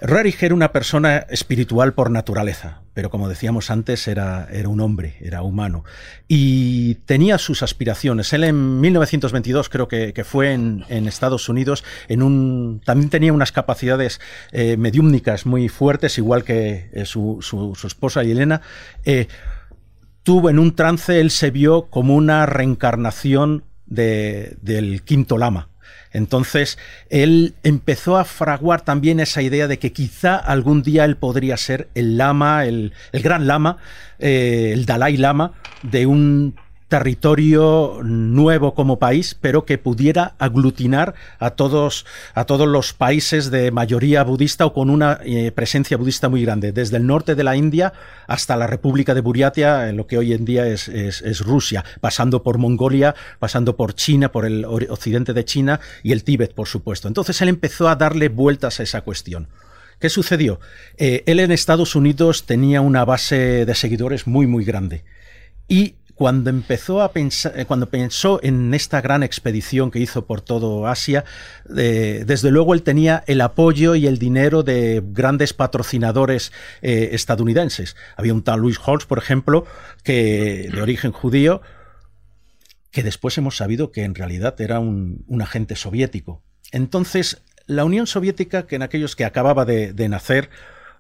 Rerich 0.02 0.42
era 0.44 0.56
una 0.56 0.72
persona 0.72 1.26
espiritual 1.30 1.94
por 1.94 2.10
naturaleza, 2.10 2.82
pero 2.94 3.10
como 3.10 3.28
decíamos 3.28 3.70
antes, 3.70 4.08
era, 4.08 4.48
era, 4.50 4.70
un 4.70 4.80
hombre, 4.80 5.18
era 5.20 5.42
humano. 5.42 5.84
Y 6.28 6.96
tenía 7.06 7.38
sus 7.38 7.64
aspiraciones. 7.64 8.32
Él 8.32 8.46
en 8.46 8.80
1922, 8.80 9.68
creo 9.68 9.90
que, 9.90 10.24
fue 10.24 10.54
en, 10.54 10.86
Estados 10.90 11.50
Unidos, 11.50 11.84
en 12.08 12.22
un, 12.22 12.82
también 12.86 13.10
tenía 13.10 13.34
unas 13.34 13.52
capacidades 13.52 14.22
eh, 14.52 14.78
mediúmnicas 14.78 15.46
muy 15.46 15.68
fuertes, 15.68 16.18
igual 16.18 16.46
que 16.46 16.90
eh, 16.94 17.06
su, 17.06 17.40
su, 17.42 17.76
esposa 17.86 18.22
Elena. 18.22 18.62
Eh, 19.04 19.28
tuvo 20.24 20.50
en 20.50 20.60
un 20.60 20.76
trance, 20.76 21.20
él 21.20 21.30
se 21.30 21.52
vio 21.52 21.88
como 21.90 22.16
una 22.16 22.46
reencarnación 22.46 23.66
del 23.86 25.02
quinto 25.04 25.38
lama 25.38 25.70
entonces, 26.12 26.78
él 27.10 27.54
empezó 27.64 28.18
a 28.18 28.26
fraguar 28.26 28.82
también 28.82 29.20
esa 29.20 29.42
idea 29.42 29.68
de 29.68 29.78
que 29.78 29.92
quizá 29.94 30.36
algún 30.36 30.82
día 30.82 31.06
él 31.06 31.18
podría 31.18 31.56
ser 31.58 31.90
el 31.94 32.18
lama, 32.18 32.66
el, 32.66 32.94
gran 33.14 33.46
lama, 33.48 33.78
eh, 34.18 34.72
el 34.74 34.86
Dalai 34.86 35.18
Lama 35.18 35.54
de 35.84 36.06
un 36.08 36.56
territorio 36.90 38.00
nuevo 38.04 38.74
como 38.74 39.00
país, 39.00 39.38
pero 39.40 39.64
que 39.64 39.78
pudiera 39.78 40.34
aglutinar 40.40 41.14
a 41.40 41.52
todos, 41.52 42.06
a 42.34 42.46
todos 42.46 42.68
los 42.68 42.94
países 42.94 43.52
de 43.52 43.72
mayoría 43.72 44.24
budista 44.24 44.66
o 44.66 44.74
con 44.74 44.90
una 44.90 45.20
eh, 45.24 45.52
presencia 45.52 45.98
budista 45.98 46.28
muy 46.28 46.42
grande, 46.44 46.72
desde 46.72 46.98
el 46.98 47.08
norte 47.08 47.36
de 47.36 47.44
la 47.44 47.56
India 47.56 47.94
hasta 48.28 48.58
la 48.58 48.68
República 48.68 49.14
de 49.14 49.22
Buriatia, 49.22 49.88
en 49.88 49.98
lo 49.98 50.08
que 50.08 50.18
hoy 50.18 50.34
en 50.34 50.46
día 50.46 50.68
es, 50.68 50.90
es 50.90 51.40
Rusia, 51.42 51.86
pasando 52.02 52.44
por 52.44 52.58
Mongolia, 52.58 53.16
pasando 53.38 53.78
por 53.78 53.94
China, 53.94 54.32
por 54.32 54.46
el 54.46 54.66
occidente 54.66 55.34
de 55.34 55.46
China 55.46 55.80
y 56.04 56.12
el 56.12 56.24
Tíbet, 56.24 56.54
por 56.54 56.68
supuesto. 56.68 57.08
Entonces 57.08 57.42
él 57.42 57.50
empezó 57.50 57.88
a 57.88 57.96
darle 57.96 58.30
vueltas 58.30 58.80
a 58.80 58.84
esa 58.84 59.02
cuestión. 59.02 59.48
¿Qué 60.00 60.10
sucedió? 60.10 60.60
Eh, 60.98 61.24
él 61.26 61.40
en 61.40 61.52
Estados 61.52 61.96
Unidos 61.96 62.46
tenía 62.46 62.82
una 62.82 63.06
base 63.06 63.66
de 63.66 63.76
seguidores 63.76 64.28
muy, 64.28 64.48
muy 64.48 64.64
grande. 64.64 65.04
Y 65.68 65.96
cuando 66.20 66.50
empezó 66.50 67.02
a 67.02 67.14
pensar, 67.14 67.58
eh, 67.58 67.64
cuando 67.64 67.90
pensó 67.90 68.42
en 68.44 68.74
esta 68.74 69.00
gran 69.00 69.24
expedición 69.24 69.90
que 69.90 70.00
hizo 70.00 70.26
por 70.26 70.42
todo 70.42 70.86
Asia, 70.86 71.24
eh, 71.78 72.26
desde 72.28 72.52
luego 72.52 72.74
él 72.74 72.84
tenía 72.84 73.24
el 73.26 73.40
apoyo 73.40 73.96
y 73.96 74.06
el 74.06 74.20
dinero 74.20 74.62
de 74.62 75.02
grandes 75.02 75.54
patrocinadores 75.54 76.52
eh, 76.82 77.12
estadounidenses. 77.14 77.96
Había 78.18 78.34
un 78.34 78.44
tal 78.44 78.60
Louis 78.60 78.78
Holtz, 78.86 79.06
por 79.06 79.18
ejemplo, 79.18 79.66
que 80.04 80.70
de 80.74 80.82
origen 80.82 81.14
judío, 81.14 81.62
que 82.92 83.02
después 83.02 83.38
hemos 83.38 83.56
sabido 83.56 83.94
que 83.94 84.04
en 84.04 84.14
realidad 84.14 84.60
era 84.60 84.82
un, 84.82 85.24
agente 85.42 85.78
soviético. 85.78 86.44
Entonces, 86.74 87.44
la 87.66 87.86
Unión 87.86 88.08
Soviética, 88.08 88.68
que 88.68 88.76
en 88.76 88.82
aquellos 88.82 89.16
que 89.16 89.24
acababa 89.24 89.64
de 89.64 90.10
nacer, 90.10 90.50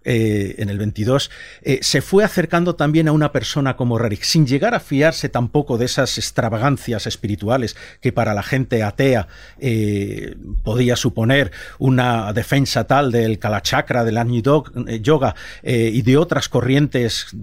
eh, 0.05 0.55
en 0.59 0.69
el 0.69 0.77
22, 0.77 1.29
eh, 1.61 1.79
se 1.81 2.01
fue 2.01 2.23
acercando 2.23 2.75
también 2.75 3.09
a 3.09 3.11
una 3.11 3.33
persona 3.33 3.75
como 3.75 3.97
Rerich, 3.97 4.23
sin 4.23 4.47
llegar 4.47 4.73
a 4.73 4.79
fiarse 4.79 5.27
tampoco 5.27 5.77
de 5.77 5.85
esas 5.85 6.17
extravagancias 6.17 7.05
espirituales 7.05 7.75
que 7.99 8.13
para 8.13 8.33
la 8.33 8.41
gente 8.41 8.81
atea 8.81 9.27
eh, 9.59 10.37
podía 10.63 10.95
suponer 10.95 11.51
una 11.79 12.31
defensa 12.31 12.85
tal 12.85 13.11
del 13.11 13.39
Kalachakra, 13.39 14.05
del 14.05 14.17
Agni 14.17 14.41
Yoga 15.01 15.35
y 15.63 16.01
de 16.01 16.17
otras 16.17 16.47
corrientes 16.47 17.35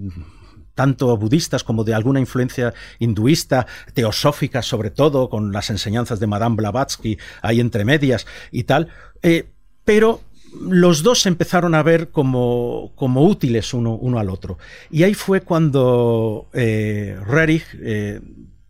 tanto 0.73 1.15
budistas 1.15 1.63
como 1.63 1.83
de 1.83 1.93
alguna 1.93 2.19
influencia 2.19 2.73
hinduista, 2.97 3.67
teosófica 3.93 4.63
sobre 4.63 4.89
todo, 4.89 5.29
con 5.29 5.51
las 5.51 5.69
enseñanzas 5.69 6.19
de 6.19 6.27
Madame 6.27 6.55
Blavatsky 6.55 7.17
ahí 7.41 7.59
entre 7.59 7.85
medias 7.85 8.25
y 8.51 8.63
tal, 8.63 8.89
pero 9.85 10.21
los 10.53 11.03
dos 11.03 11.21
se 11.21 11.29
empezaron 11.29 11.75
a 11.75 11.83
ver 11.83 12.09
como, 12.09 12.91
como 12.95 13.23
útiles 13.23 13.73
uno, 13.73 13.95
uno, 13.95 14.19
al 14.19 14.29
otro. 14.29 14.57
Y 14.89 15.03
ahí 15.03 15.13
fue 15.13 15.41
cuando 15.41 16.49
eh, 16.53 17.19
Rerich, 17.25 17.65
eh, 17.81 18.21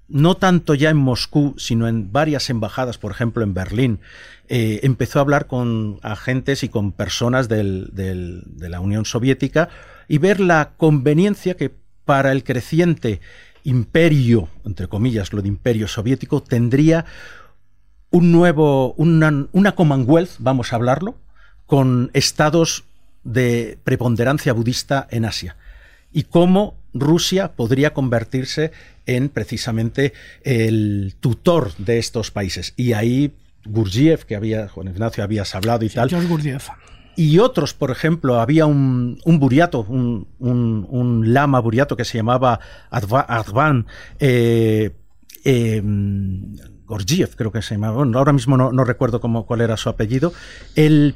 no 0.08 0.36
tanto 0.38 0.74
ya 0.74 0.90
en 0.90 0.98
Moscú, 0.98 1.56
sino 1.58 1.88
en 1.88 2.12
varias 2.12 2.50
embajadas, 2.50 2.98
por 2.98 3.12
ejemplo 3.12 3.44
en 3.44 3.54
Berlín, 3.54 4.00
eh, 4.48 4.80
empezó 4.84 5.20
a 5.20 5.22
hablar 5.24 5.48
con 5.48 6.00
agentes 6.02 6.64
y 6.64 6.70
con 6.70 6.94
personas 6.94 7.50
del, 7.50 7.90
de 7.94 8.70
la 8.70 8.80
Unión 8.80 9.06
Soviética 9.06 9.70
y 10.08 10.18
ver 10.18 10.40
la 10.40 10.72
conveniencia 10.78 11.56
que 11.56 11.72
para 12.06 12.32
el 12.32 12.46
creciente 12.46 13.20
imperio, 13.66 14.48
entre 14.66 14.88
comillas, 14.88 15.34
lo 15.34 15.42
de 15.42 15.50
imperio 15.50 15.90
soviético, 15.90 16.42
tendría 16.42 17.06
un 18.10 18.32
nuevo, 18.32 18.94
una, 18.94 19.48
una 19.52 19.76
Commonwealth, 19.76 20.36
vamos 20.40 20.72
a 20.72 20.78
hablarlo, 20.78 21.16
con 21.68 22.10
estados 22.14 22.86
de 23.24 23.78
preponderancia 23.84 24.54
budista 24.54 25.08
en 25.12 25.26
Asia 25.26 25.58
y 26.12 26.24
cómo 26.24 26.76
Rusia 26.94 27.52
podría 27.54 27.94
convertirse 27.94 28.72
en 29.06 29.30
precisamente 29.30 30.14
el 30.44 31.16
tutor 31.20 31.76
de 31.78 32.00
estos 32.00 32.32
países. 32.32 32.74
Y 32.76 32.94
ahí 32.94 33.34
Gurdjieff, 33.66 34.24
que 34.24 34.36
había, 34.36 34.68
Juan 34.70 34.88
Ignacio 34.88 35.24
habías 35.24 35.54
hablado 35.54 35.86
y 35.86 35.90
tal. 35.90 36.10
Y 37.16 37.40
otros, 37.40 37.74
por 37.74 37.90
ejemplo, 37.90 38.40
había 38.40 38.68
un, 38.68 39.20
buriato, 39.26 39.82
un, 39.82 41.34
lama 41.34 41.60
buriato 41.60 41.98
que 41.98 42.06
se 42.06 42.18
llamaba 42.18 42.60
Advan, 42.92 43.88
eh, 44.20 44.92
em, 45.44 46.56
creo 47.36 47.52
que 47.52 47.62
se 47.64 47.74
llamaba, 47.74 48.04
ahora 48.14 48.34
mismo 48.34 48.56
no, 48.56 48.72
no 48.72 48.84
recuerdo 48.84 49.20
cómo, 49.20 49.48
cuál 49.48 49.62
era 49.62 49.78
su 49.78 49.90
apellido, 49.90 50.32
él 50.76 51.16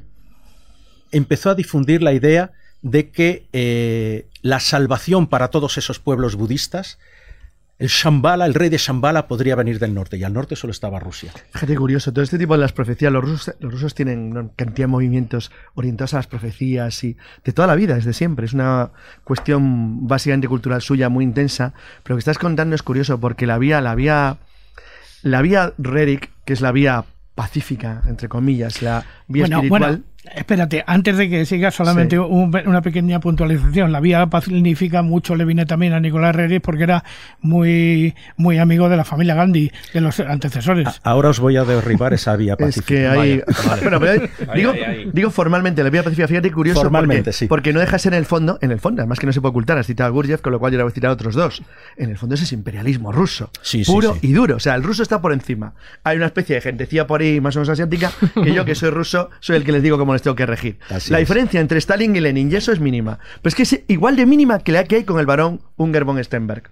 empezó 1.12 1.50
a 1.50 1.56
difundir 1.56 2.02
la 2.02 2.14
idea 2.14 2.52
de 2.82 3.10
que 3.10 3.48
eh, 3.54 4.28
la 4.42 4.60
salvación 4.60 5.28
para 5.28 5.50
todos 5.50 5.78
esos 5.78 6.00
pueblos 6.00 6.36
budistas, 6.36 6.98
el 7.82 7.88
Shambhala, 7.88 8.46
el 8.46 8.54
rey 8.54 8.70
de 8.70 8.78
Shambhala, 8.78 9.28
podría 9.28 9.56
venir 9.56 9.80
del 9.80 9.96
norte, 9.96 10.16
y 10.16 10.24
al 10.24 10.34
norte 10.34 10.56
solo 10.56 10.70
estaba 10.70 11.00
Rusia. 11.00 11.34
Fíjate 11.52 11.76
curioso, 11.76 12.14
todo 12.14 12.24
este 12.24 12.38
tipo 12.38 12.54
de 12.54 12.60
las 12.60 12.74
profecías, 12.74 13.12
los 13.12 13.24
rusos, 13.24 13.56
los 13.60 13.72
rusos 13.72 13.96
tienen 13.96 14.52
cantidad 14.56 14.84
de 14.84 14.88
movimientos 14.88 15.52
orientados 15.74 16.14
a 16.14 16.18
las 16.18 16.28
profecías 16.28 17.04
y 17.04 17.18
de 17.44 17.54
toda 17.54 17.68
la 17.68 17.74
vida, 17.74 17.96
desde 17.96 18.14
siempre. 18.14 18.46
Es 18.46 18.54
una 18.54 18.92
cuestión 19.24 20.08
básicamente 20.08 20.48
cultural 20.48 20.84
suya 20.84 21.10
muy 21.10 21.24
intensa, 21.24 21.74
pero 22.04 22.14
lo 22.14 22.18
que 22.18 22.22
estás 22.22 22.38
contando 22.38 22.76
es 22.76 22.84
curioso 22.84 23.20
porque 23.20 23.48
la 23.48 23.58
vía, 23.58 23.82
la 23.82 23.96
vía, 23.96 24.38
la 25.24 25.42
vía 25.42 25.74
Rerik, 25.80 26.30
que 26.46 26.54
es 26.54 26.62
la 26.62 26.72
vía 26.72 27.06
pacífica, 27.34 28.04
entre 28.08 28.30
comillas, 28.30 28.84
la 28.84 29.06
vía 29.28 29.46
espiritual. 29.46 30.04
Espérate, 30.24 30.84
antes 30.86 31.18
de 31.18 31.30
que 31.30 31.46
siga, 31.48 31.72
solamente 31.72 32.20
una 32.20 32.82
pequeña 32.84 33.20
puntualización. 33.20 33.92
La 33.92 34.00
vía 34.00 34.28
pacífica 34.28 35.02
mucho 35.02 35.36
le 35.36 35.46
viene 35.46 35.66
también 35.66 35.94
a 35.94 36.00
Nicolás 36.00 36.36
Reris 36.36 36.62
porque 36.62 36.84
era 36.84 37.04
muy, 37.40 38.14
muy 38.38 38.60
amigo 38.60 38.88
de 38.88 38.98
la 38.98 39.04
familia 39.04 39.34
Gandhi, 39.34 39.72
de 39.94 40.02
los 40.02 40.20
antecesores. 40.20 41.02
Ahora 41.04 41.30
os 41.30 41.40
voy 41.40 41.58
a 41.58 41.64
derribar 41.64 42.14
esa 42.14 42.36
vía 42.36 42.56
pacífica. 42.58 43.16
digo, 45.14 45.32
formalmente, 45.32 45.84
la 45.84 45.90
vía 45.90 46.04
pacífica, 46.04 46.28
fíjate, 46.28 46.52
curioso. 46.52 46.82
Formalmente, 46.82 47.24
porque, 47.24 47.34
sí. 47.34 47.48
Porque 47.48 47.74
no 47.74 47.80
deja 47.80 47.98
ser 47.98 48.14
en 48.14 48.20
el 48.20 48.26
fondo, 48.26 48.60
en 48.62 48.70
el 48.70 48.80
fondo, 48.80 49.02
además 49.02 49.18
que 49.18 49.26
no 49.26 49.34
se 49.34 49.42
puede 49.42 49.52
ocultar, 49.52 49.80
has 49.80 49.88
citado 49.88 50.08
a 50.08 50.12
Gurdjieff, 50.12 50.42
con 50.42 50.52
lo 50.52 50.60
cual 50.60 50.72
yo 50.72 50.78
le 50.78 50.84
voy 50.84 50.92
a 50.92 50.94
citar 50.94 51.10
a 51.10 51.14
otros 51.14 51.34
dos. 51.34 51.64
En 51.98 52.12
el 52.12 52.18
fondo 52.18 52.36
es 52.36 52.44
ese 52.44 52.54
imperialismo 52.54 53.12
ruso. 53.12 53.50
puro 53.88 54.18
y 54.22 54.34
duro. 54.34 54.58
O 54.58 54.60
sea, 54.60 54.76
el 54.76 54.84
ruso 54.84 55.02
está 55.02 55.20
por 55.20 55.34
encima. 55.34 55.74
Hay 56.04 56.18
una 56.18 56.28
especie 56.28 56.56
de 56.56 56.62
gentecía 56.62 57.08
por 57.08 57.22
ahí, 57.22 57.42
más 57.42 57.56
o 57.56 57.60
menos 57.60 57.70
asiática, 57.70 58.12
que 58.36 58.54
yo 58.54 58.66
que 58.66 58.76
soy 58.76 58.92
ruso, 58.92 59.32
soy 59.40 59.58
el 59.58 59.64
que 59.64 59.72
les 59.72 59.82
digo 59.82 59.98
cómo 59.98 60.11
les 60.14 60.22
tengo 60.22 60.36
que 60.36 60.46
regir. 60.46 60.80
la 61.10 61.18
diferencia 61.18 61.60
entre 61.60 61.78
Stalin 61.80 62.16
y 62.16 62.20
Lenin, 62.20 62.52
y 62.52 62.56
eso 62.56 62.72
es 62.72 62.80
mínima. 62.80 63.20
Pero 63.42 63.50
es 63.50 63.56
que 63.56 63.64
es 63.64 63.82
igual 63.88 64.16
de 64.16 64.26
mínima 64.26 64.60
que 64.60 64.72
la 64.72 64.84
que 64.84 64.98
hay 64.98 65.04
con 65.04 65.20
el 65.20 65.26
varón 65.26 65.62
Unger 65.78 66.04
von 66.04 66.24
Stenberg 66.24 66.72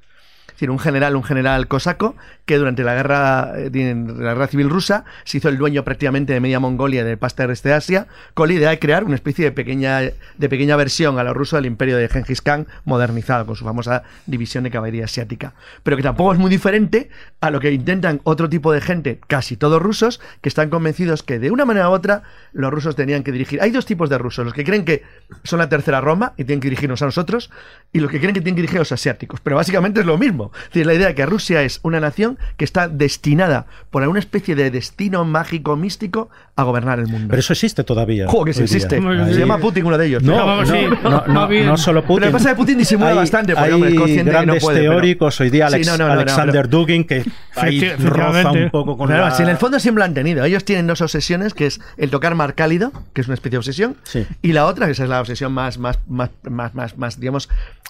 decir, 0.60 0.72
un 0.72 0.80
general, 0.80 1.16
un 1.16 1.24
general 1.24 1.68
cosaco, 1.68 2.16
que 2.46 2.58
durante 2.58 2.84
la 2.84 2.94
guerra, 2.94 3.54
eh, 3.56 3.70
la 3.72 4.34
guerra 4.34 4.48
civil 4.48 4.70
rusa 4.70 5.06
se 5.24 5.38
hizo 5.38 5.48
el 5.48 5.58
dueño 5.58 5.84
prácticamente 5.86 6.34
de 6.34 6.42
media 6.42 6.60
Mongolia 6.60 7.06
de 7.06 7.16
pasta 7.16 7.44
del 7.44 7.52
este 7.52 7.72
Asia, 7.72 8.08
con 8.34 8.50
la 8.50 8.56
idea 8.56 8.70
de 8.72 8.80
crear 8.80 9.06
una 9.06 9.16
especie 9.16 9.46
de 9.46 9.52
pequeña, 9.52 10.00
de 10.02 10.50
pequeña 10.50 10.76
versión 10.76 11.18
a 11.18 11.24
los 11.24 11.34
rusos 11.34 11.58
del 11.58 11.66
imperio 11.66 11.96
de 11.96 12.10
Genghis 12.10 12.42
Khan 12.42 12.68
modernizado, 12.84 13.46
con 13.46 13.56
su 13.56 13.64
famosa 13.64 14.04
división 14.26 14.66
de 14.66 14.72
caballería 14.72 15.06
asiática. 15.06 15.54
Pero 15.84 15.96
que 15.96 16.04
tampoco 16.04 16.34
es 16.34 16.40
muy 16.40 16.50
diferente 16.50 17.10
a 17.40 17.52
lo 17.52 17.62
que 17.62 17.72
intentan 17.72 18.20
otro 18.24 18.50
tipo 18.50 18.74
de 18.74 18.82
gente, 18.82 19.20
casi 19.28 19.56
todos 19.56 19.82
rusos, 19.82 20.20
que 20.42 20.50
están 20.50 20.70
convencidos 20.70 21.24
que 21.24 21.40
de 21.40 21.52
una 21.52 21.64
manera 21.64 21.90
u 21.90 21.94
otra 21.94 22.24
los 22.52 22.72
rusos 22.72 22.96
tenían 22.98 23.24
que 23.24 23.32
dirigir. 23.32 23.62
Hay 23.62 23.72
dos 23.72 23.86
tipos 23.86 24.10
de 24.10 24.18
rusos, 24.18 24.44
los 24.44 24.54
que 24.54 24.66
creen 24.66 24.84
que 24.84 25.04
son 25.44 25.60
la 25.60 25.70
tercera 25.70 26.02
Roma 26.02 26.34
y 26.36 26.44
tienen 26.44 26.60
que 26.60 26.68
dirigirnos 26.68 27.02
a 27.02 27.06
nosotros, 27.06 27.50
y 27.94 28.00
los 28.00 28.12
que 28.12 28.20
creen 28.20 28.34
que 28.34 28.42
tienen 28.42 28.56
que 28.56 28.62
dirigir 28.62 28.80
a 28.80 28.82
los 28.82 28.92
asiáticos. 28.92 29.40
Pero 29.42 29.56
básicamente 29.56 30.02
es 30.02 30.06
lo 30.06 30.18
mismo. 30.18 30.49
Es 30.54 30.70
decir, 30.70 30.86
la 30.86 30.94
idea 30.94 31.08
de 31.08 31.16
que 31.16 31.26
Rusia 31.26 31.64
es 31.64 31.80
una 31.84 32.00
nación 32.00 32.38
que 32.58 32.66
está 32.66 32.88
destinada 32.88 33.66
por 33.90 34.04
alguna 34.04 34.20
especie 34.20 34.56
de 34.56 34.72
destino 34.72 35.26
mágico, 35.26 35.76
místico, 35.76 36.30
a 36.56 36.64
gobernar 36.64 37.00
el 37.00 37.08
mundo. 37.08 37.28
Pero 37.30 37.40
eso 37.40 37.54
existe 37.54 37.84
todavía. 37.84 38.28
Joder, 38.28 38.48
que 38.48 38.54
sí 38.54 38.64
existe. 38.64 38.98
Se 39.00 39.40
llama 39.40 39.58
Putin 39.60 39.86
uno 39.86 39.98
de 39.98 40.08
ellos. 40.08 40.24
No, 40.24 40.64
no, 40.64 41.28
no, 41.28 41.48
no, 41.64 41.78
solo 41.78 42.02
Putin. 42.04 42.16
Pero 42.16 42.26
lo 42.26 42.32
que 42.32 42.32
pasa 42.34 42.50
es 42.50 42.56
que 42.56 42.62
Putin 42.62 42.78
disimula 42.78 43.14
bastante. 43.14 43.54
Hay 43.58 43.72
hombre, 43.72 43.94
grandes 44.24 44.68
teóricos, 44.68 45.40
hoy 45.42 45.50
día 45.50 45.68
Alexander 45.68 46.68
Dugin, 46.70 47.06
que 47.06 47.24
ahí 47.56 47.90
roza 47.96 48.52
un 48.52 48.70
poco 48.70 48.98
con 48.98 49.10
la... 49.10 49.32
Si 49.32 49.44
en 49.44 49.50
el 49.50 49.58
fondo 49.58 49.80
siempre 49.80 50.00
lo 50.00 50.06
han 50.06 50.14
tenido. 50.14 50.44
Ellos 50.44 50.66
tienen 50.66 50.88
dos 50.88 51.02
obsesiones, 51.02 51.54
que 51.54 51.66
es 51.68 51.80
el 51.98 52.10
tocar 52.10 52.36
mar 52.36 52.56
cálido, 52.56 52.92
que 53.14 53.22
es 53.22 53.28
una 53.28 53.36
especie 53.36 53.52
de 53.52 53.58
obsesión, 53.58 53.98
y 54.42 54.54
la 54.54 54.66
otra, 54.66 54.86
que 54.86 54.92
es 54.94 55.00
la 55.00 55.22
obsesión 55.22 55.54
más, 55.54 55.78
más, 55.78 56.00
más, 56.08 56.30
más, 56.44 56.76
más, 56.76 56.98
más 56.98 57.20
digamos, 57.20 57.50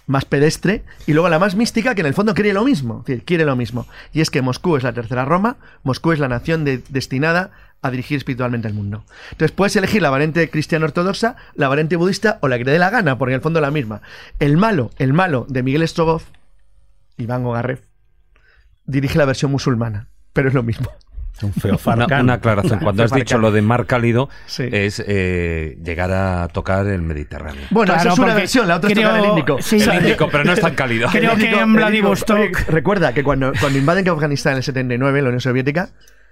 más 0.09 0.25
pedestre, 0.25 0.83
y 1.05 1.13
luego 1.13 1.29
la 1.29 1.37
más 1.37 1.55
mística, 1.55 1.93
que 1.93 2.01
en 2.01 2.07
el 2.07 2.15
fondo 2.15 2.33
quiere 2.33 2.51
lo 2.51 2.65
mismo, 2.65 3.05
quiere 3.25 3.45
lo 3.45 3.55
mismo. 3.55 3.87
Y 4.11 4.21
es 4.21 4.31
que 4.31 4.41
Moscú 4.41 4.75
es 4.75 4.81
la 4.81 4.91
tercera 4.91 5.23
Roma, 5.23 5.57
Moscú 5.83 6.11
es 6.11 6.19
la 6.19 6.27
nación 6.27 6.65
destinada 6.65 7.51
a 7.83 7.91
dirigir 7.91 8.17
espiritualmente 8.17 8.67
el 8.67 8.73
mundo. 8.73 9.03
Entonces 9.31 9.51
puedes 9.55 9.75
elegir 9.75 10.01
la 10.01 10.09
variante 10.09 10.49
cristiana 10.49 10.85
ortodoxa, 10.85 11.35
la 11.53 11.67
variante 11.67 11.95
budista 11.95 12.39
o 12.41 12.47
la 12.47 12.57
que 12.57 12.65
te 12.65 12.71
dé 12.71 12.79
la 12.79 12.89
gana, 12.89 13.19
porque 13.19 13.33
en 13.33 13.35
el 13.35 13.41
fondo 13.41 13.59
es 13.59 13.61
la 13.61 13.69
misma. 13.69 14.01
El 14.39 14.57
malo, 14.57 14.89
el 14.97 15.13
malo 15.13 15.45
de 15.47 15.61
Miguel 15.61 15.87
Strogoff, 15.87 16.25
Iván 17.17 17.45
Ogarrev, 17.45 17.81
dirige 18.87 19.19
la 19.19 19.25
versión 19.25 19.51
musulmana, 19.51 20.07
pero 20.33 20.47
es 20.47 20.55
lo 20.55 20.63
mismo. 20.63 20.89
Un 21.41 21.53
feo 21.53 21.79
una, 21.85 22.21
una, 22.21 22.33
aclaración. 22.33 22.79
Cuando 22.79 23.03
has 23.03 23.11
dicho 23.11 23.37
lo 23.37 23.51
de 23.51 23.61
mar 23.61 23.85
cálido, 23.85 24.29
es 24.57 25.03
eh, 25.05 25.77
llegar 25.83 26.11
a 26.11 26.47
tocar 26.49 26.87
el 26.87 27.01
Mediterráneo. 27.01 27.63
Bueno, 27.69 27.95
esa 27.95 28.13
es 28.13 28.19
una 28.19 28.33
versión, 28.33 28.67
la 28.67 28.75
otra 28.75 28.89
es 28.89 28.95
tocar 28.95 29.19
el 29.19 29.25
Índico. 29.25 29.59
el 29.71 30.03
Índico, 30.03 30.29
pero 30.29 30.43
no 30.43 30.53
es 30.53 30.61
tan 30.61 30.75
cálido. 30.75 31.09
Creo 31.11 31.35
que 31.35 31.49
en 31.51 31.73
Vladivostok... 31.73 32.67
recuerda 32.67 33.13
que 33.13 33.23
cuando, 33.23 33.53
cuando 33.59 33.79
invaden 33.79 34.05
Afganistán 34.09 34.53
en 34.53 34.57
el 34.57 34.63
79, 34.63 35.21
la 35.21 35.29
Unión 35.29 35.41
Soviética, 35.41 35.89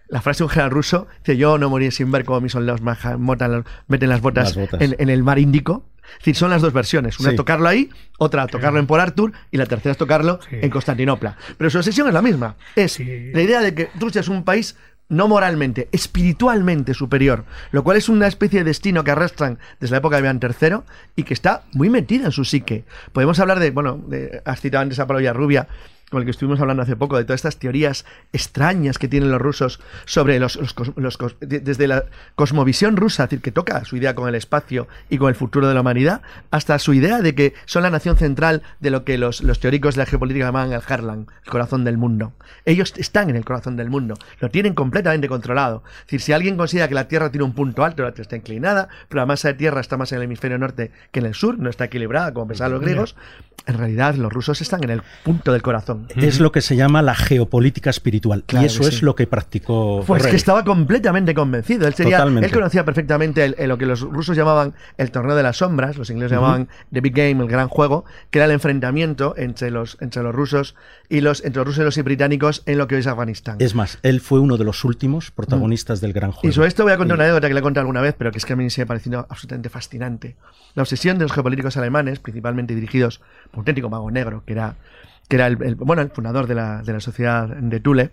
la 0.10 0.22
frase 0.22 0.40
de 0.40 0.44
un 0.46 0.50
general 0.50 0.72
ruso 0.72 1.08
dice: 1.20 1.38
Yo 1.38 1.58
no 1.58 1.70
moriré 1.70 1.92
sin 1.92 2.12
ver 2.12 2.24
cómo 2.24 2.42
mis 2.42 2.54
soldados 2.54 2.82
meten 2.82 4.10
las 4.10 4.22
botas, 4.22 4.58
En, 4.80 5.10
el 5.10 5.24
mar 5.24 5.40
Índico. 5.40 5.86
Es 6.04 6.20
decir, 6.20 6.36
son 6.38 6.52
las 6.52 6.62
dos 6.62 6.72
versiones. 6.72 7.20
Una 7.20 7.36
tocarlo 7.36 7.68
ahí, 7.68 7.90
otra 8.18 8.48
tocarlo 8.48 8.80
en 8.80 8.88
Port 8.88 9.02
Arthur 9.02 9.34
y 9.52 9.58
la 9.58 9.66
tercera 9.66 9.92
es 9.92 9.98
tocarlo 9.98 10.40
en 10.50 10.70
Constantinopla. 10.70 11.36
Pero 11.58 11.70
su 11.70 11.80
obsesión 11.80 12.08
es 12.08 12.14
la 12.14 12.22
misma. 12.22 12.56
Es 12.78 12.98
la 13.00 13.42
idea 13.42 13.60
de 13.60 13.76
que 13.76 13.90
Rusia 14.00 14.22
es 14.22 14.30
un 14.30 14.46
país 14.46 14.78
no 15.10 15.28
moralmente, 15.28 15.88
espiritualmente 15.92 16.94
superior, 16.94 17.46
lo 17.72 17.84
cual 17.84 17.98
es 17.98 18.10
una 18.10 18.28
especie 18.28 18.60
de 18.60 18.66
destino 18.66 19.04
que 19.04 19.12
arrastran 19.12 19.60
desde 19.80 19.92
la 19.94 20.00
época 20.00 20.18
de 20.18 20.24
Iván 20.24 20.40
III 20.42 20.80
y 21.16 21.24
que 21.24 21.34
está 21.34 21.64
muy 21.74 21.90
metida 21.90 22.26
en 22.26 22.32
su 22.32 22.46
psique. 22.46 22.86
Podemos 23.14 23.40
hablar 23.40 23.60
de, 23.60 23.72
bueno, 23.72 24.00
de, 24.08 24.42
has 24.46 24.62
citado 24.62 24.82
antes 24.82 25.00
a 25.00 25.08
Pablo 25.08 25.34
Rubia, 25.34 25.68
con 26.10 26.22
el 26.22 26.26
que 26.26 26.32
estuvimos 26.32 26.60
hablando 26.62 26.84
hace 26.84 26.96
poco, 26.96 27.18
de 27.18 27.26
todas 27.26 27.40
estas 27.40 27.58
teorías 27.58 28.06
extrañas 28.32 28.98
que 28.98 29.10
tienen 29.10 29.30
los 29.30 29.42
rusos 29.42 29.82
sobre 30.06 30.40
los, 30.40 30.58
desde 31.42 31.88
la 31.88 32.06
cosmovisión 32.36 32.96
rusa, 32.96 33.26
es 33.26 33.30
decir, 33.30 33.42
que 33.42 33.52
toca 33.52 33.84
su 33.84 33.98
idea 33.98 34.16
con 34.16 34.30
el 34.30 34.36
espacio 34.36 34.88
y 35.10 35.18
con 35.18 35.30
el 35.30 35.36
futuro 35.36 35.68
de 35.68 35.74
la 35.74 35.82
humanidad, 35.82 36.22
hasta 36.50 36.80
su 36.80 36.94
idea 36.94 37.22
de 37.22 37.36
que 37.36 37.54
son 37.66 37.84
la 37.84 37.90
nación 37.90 38.16
central 38.16 38.64
de 38.80 38.90
lo 38.90 39.04
que 39.04 39.18
los, 39.18 39.42
teóricos 39.60 39.96
de 39.96 40.00
la 40.00 40.06
geopolítica 40.06 40.46
llaman 40.46 40.72
el 40.72 40.82
Herland, 40.88 41.28
el 41.44 41.52
corazón 41.52 41.84
del 41.84 41.98
mundo. 41.98 42.34
Ellos 42.64 42.94
están 42.96 43.30
en 43.30 43.36
el 43.36 43.44
corazón 43.44 43.76
del 43.76 43.90
mundo, 43.90 44.16
lo 44.40 44.50
tienen 44.50 44.76
completamente 44.76 45.28
controlado. 45.28 45.84
Es 46.00 46.06
decir, 46.06 46.22
si 46.22 46.32
alguien 46.32 46.56
considera 46.56 46.88
que 46.88 46.96
la 46.96 47.10
Tierra 47.10 47.32
tiene 47.32 47.44
un 47.44 47.54
punto 47.54 47.84
alto, 47.84 48.04
la 48.04 48.12
Tierra 48.12 48.24
está 48.24 48.36
inclinada, 48.38 48.88
pero 49.10 49.22
la 49.22 49.26
masa 49.26 49.50
de 49.50 49.56
Tierra 49.56 49.82
está 49.82 49.98
más 49.98 50.12
en 50.14 50.20
el 50.20 50.24
hemisferio 50.24 50.58
norte 50.58 50.92
que 51.12 51.20
en 51.20 51.26
el 51.26 51.34
sur, 51.34 51.60
no 51.60 51.70
está 51.70 51.86
equilibrada, 51.86 52.34
como 52.34 52.48
pensaban 52.48 52.72
los 52.72 52.82
griegos, 52.82 53.16
en 53.66 53.78
realidad 53.78 54.16
los 54.16 54.32
rusos 54.32 54.62
están 54.62 54.84
en 54.84 54.92
el 54.92 55.02
punto 55.24 55.52
del 55.52 55.62
corazón. 55.62 56.08
Es 56.16 56.40
lo 56.40 56.52
que 56.52 56.62
se 56.62 56.76
llama 56.76 57.02
la 57.02 57.16
geopolítica 57.16 57.90
espiritual. 57.90 58.44
y 58.54 58.66
eso 58.66 58.88
es 58.88 59.02
lo 59.02 59.16
que 59.16 59.28
practicó. 59.28 60.04
Pues 60.08 60.26
que 60.26 60.36
estaba 60.36 60.64
completamente 60.64 61.34
convencido. 61.34 61.88
Él, 61.88 61.94
sería, 61.94 62.24
él 62.24 62.52
conocía 62.52 62.86
perfectamente 62.86 63.56
lo 63.68 63.78
que 63.78 63.86
los 63.86 64.02
rusos 64.02 64.38
llamaban 64.38 64.74
el 64.98 65.12
torneo 65.12 65.36
de 65.36 65.44
las 65.44 65.58
sombras, 65.58 65.98
los 65.98 66.10
ingleses 66.10 66.38
llamaban 66.38 66.70
The 66.94 67.02
Big 67.02 67.14
Game, 67.14 67.44
el 67.44 67.50
gran 67.50 67.68
juego, 67.68 68.06
que 68.30 68.40
era 68.40 68.46
el 68.46 68.52
enfrentamiento 68.52 69.34
entre 69.38 69.72
los, 69.72 69.98
entre 70.00 70.24
los 70.24 70.34
rusos 70.34 70.76
y 71.10 71.22
los, 71.22 71.44
entre 71.44 71.60
los 71.60 71.68
rusos 71.68 71.82
y 71.82 71.86
los 71.86 72.04
británicos 72.04 72.64
en 72.66 72.78
lo 72.78 72.88
que 72.88 72.96
hoy 72.96 73.02
es 73.02 73.08
Afganistán. 73.08 73.58
Es 73.60 73.76
más, 73.76 74.00
él 74.04 74.22
fue 74.22 74.40
uno 74.40 74.58
de 74.58 74.64
los 74.64 74.84
últimos 74.86 75.32
protagonistas 75.32 76.00
del 76.00 76.14
gran 76.14 76.32
juego. 76.32 76.50
Y 76.50 76.54
sobre 76.54 76.70
esto 76.70 76.84
voy 76.84 76.94
a 76.94 76.98
contar 76.98 77.16
una 77.16 77.26
anécdota 77.26 77.48
que 77.48 77.54
le 77.54 77.60
he 77.60 77.64
contado 77.64 77.82
alguna 77.82 78.02
vez, 78.02 78.16
pero 78.18 78.32
que 78.32 78.38
es 78.38 78.46
que 78.46 78.54
a 78.54 78.56
mí 78.56 78.66
me 78.66 78.84
ha 78.84 78.86
parecido 78.86 79.26
absolutamente 79.30 79.70
fascinante. 79.70 80.36
La 80.74 80.84
obsesión 80.84 81.18
de 81.18 81.26
los 81.26 81.34
geopolíticos 81.34 81.76
alemanes, 81.78 82.20
principalmente 82.20 82.76
dirigidos 82.76 83.22
un 83.54 83.60
auténtico 83.60 83.90
mago 83.90 84.10
negro, 84.12 84.44
que 84.46 84.54
era, 84.54 84.76
que 85.28 85.36
era 85.36 85.48
el, 85.48 85.76
bueno, 85.76 86.02
el 86.02 86.10
fundador 86.10 86.48
de 86.48 86.56
la, 86.56 86.82
de 86.82 86.94
la 86.94 87.00
sociedad 87.00 87.48
de 87.48 87.80
Thule, 87.80 88.12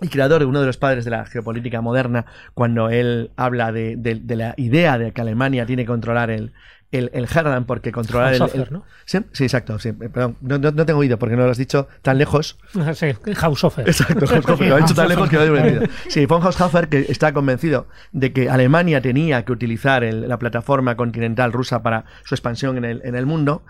y 0.00 0.08
creador 0.08 0.40
de 0.40 0.46
uno 0.46 0.60
de 0.60 0.66
los 0.66 0.76
padres 0.76 1.04
de 1.04 1.10
la 1.10 1.24
geopolítica 1.24 1.80
moderna, 1.80 2.26
cuando 2.54 2.90
él 2.90 3.30
habla 3.36 3.72
de, 3.72 3.96
de, 3.96 4.36
la 4.36 4.54
idea 4.56 4.98
de 4.98 5.12
que 5.12 5.20
Alemania 5.20 5.64
tiene 5.64 5.82
que 5.82 5.88
controlar 5.88 6.30
el, 6.30 6.52
el, 6.90 7.10
el 7.14 7.26
porque 7.66 7.92
controlar 7.92 8.34
el, 8.34 8.40
¿no? 8.70 8.84
¿Sí? 9.06 9.18
sí, 9.32 9.44
exacto. 9.44 9.78
Sí, 9.78 9.92
perdón, 9.92 10.36
no, 10.40 10.58
no, 10.58 10.86
tengo 10.86 11.00
oído 11.00 11.18
porque 11.18 11.36
no 11.36 11.44
lo 11.44 11.50
has 11.50 11.58
dicho 11.58 11.88
tan 12.02 12.18
lejos. 12.18 12.58
Sí, 12.94 13.06
Haushofer. 13.40 13.88
Exacto, 13.88 14.26
Haushofer. 14.26 14.68
Lo 14.68 14.76
ha 14.76 14.78
dicho 14.78 14.94
tan 14.94 15.08
lejos 15.08 15.28
que 15.28 15.36
no 15.36 15.42
he 15.42 15.46
entendido. 15.46 15.86
Sí, 16.08 16.26
von 16.26 16.42
Haushofer 16.42 16.88
que 16.88 17.06
está 17.08 17.32
convencido 17.32 17.86
de 18.12 18.32
que 18.32 18.50
Alemania 18.50 19.00
tenía 19.00 19.44
que 19.44 19.52
utilizar 19.52 20.02
la 20.02 20.38
plataforma 20.38 20.96
continental 20.96 21.52
rusa 21.52 21.82
para 21.82 22.04
su 22.24 22.34
expansión 22.34 22.76
en 22.76 22.84
el, 22.84 23.02
en 23.04 23.14
el 23.14 23.24
mundo. 23.24 23.62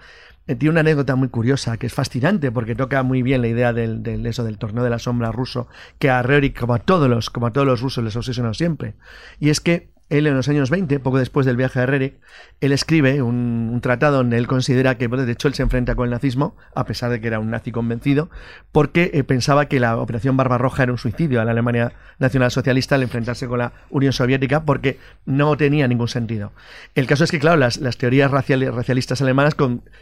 Eh, 0.46 0.56
tiene 0.56 0.72
una 0.72 0.80
anécdota 0.80 1.14
muy 1.14 1.28
curiosa 1.28 1.76
que 1.76 1.86
es 1.86 1.94
fascinante 1.94 2.50
porque 2.50 2.74
toca 2.74 3.02
muy 3.04 3.22
bien 3.22 3.42
la 3.42 3.48
idea 3.48 3.72
del, 3.72 4.26
eso 4.26 4.42
del 4.42 4.58
torneo 4.58 4.82
de 4.82 4.90
la 4.90 4.98
sombra 4.98 5.30
ruso 5.30 5.68
que 6.00 6.10
a 6.10 6.20
Reoric 6.22 6.58
como 6.58 6.74
a 6.74 6.80
todos 6.80 7.08
los 7.08 7.30
como 7.30 7.46
a 7.46 7.52
todos 7.52 7.66
los 7.66 7.80
rusos 7.80 8.02
les 8.02 8.16
obsesionó 8.16 8.52
siempre. 8.52 8.94
Y 9.38 9.50
es 9.50 9.60
que 9.60 9.90
él 10.12 10.26
en 10.26 10.34
los 10.34 10.46
años 10.48 10.68
20, 10.68 11.00
poco 11.00 11.18
después 11.18 11.46
del 11.46 11.56
viaje 11.56 11.80
a 11.80 11.86
Rerik, 11.86 12.16
él 12.60 12.72
escribe 12.72 13.22
un, 13.22 13.80
tratado 13.82 14.18
donde 14.18 14.36
él 14.36 14.46
considera 14.46 14.98
que, 14.98 15.08
de 15.08 15.32
hecho, 15.32 15.48
él 15.48 15.54
se 15.54 15.62
enfrenta 15.62 15.94
con 15.94 16.04
el 16.04 16.10
nazismo, 16.10 16.54
a 16.74 16.84
pesar 16.84 17.10
de 17.10 17.20
que 17.20 17.28
era 17.28 17.38
un 17.38 17.50
nazi 17.50 17.72
convencido, 17.72 18.28
porque 18.72 19.10
eh, 19.14 19.24
pensaba 19.24 19.66
que 19.66 19.80
la 19.80 19.96
Operación 19.96 20.36
Barbarroja 20.36 20.82
era 20.82 20.92
un 20.92 20.98
suicidio 20.98 21.40
a 21.40 21.46
la 21.46 21.52
Alemania 21.52 21.92
nacionalsocialista 22.18 22.94
al 22.94 23.02
enfrentarse 23.02 23.48
con 23.48 23.60
la 23.60 23.72
Unión 23.88 24.12
Soviética, 24.12 24.64
porque 24.64 24.98
no 25.24 25.56
tenía 25.56 25.88
ningún 25.88 26.08
sentido. 26.08 26.52
El 26.94 27.06
caso 27.06 27.24
es 27.24 27.30
que, 27.30 27.38
claro, 27.38 27.56
las, 27.56 27.78
teorías 27.96 28.30
racialistas 28.30 29.22
alemanas 29.22 29.56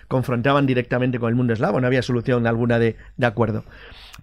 confrontaban 0.08 0.66
directamente 0.66 1.20
con 1.20 1.28
el 1.28 1.36
mundo 1.36 1.52
eslavo, 1.52 1.80
no 1.80 1.86
había 1.86 2.02
solución 2.02 2.48
alguna 2.48 2.80
de, 2.80 2.96
de 3.16 3.26
acuerdo. 3.26 3.64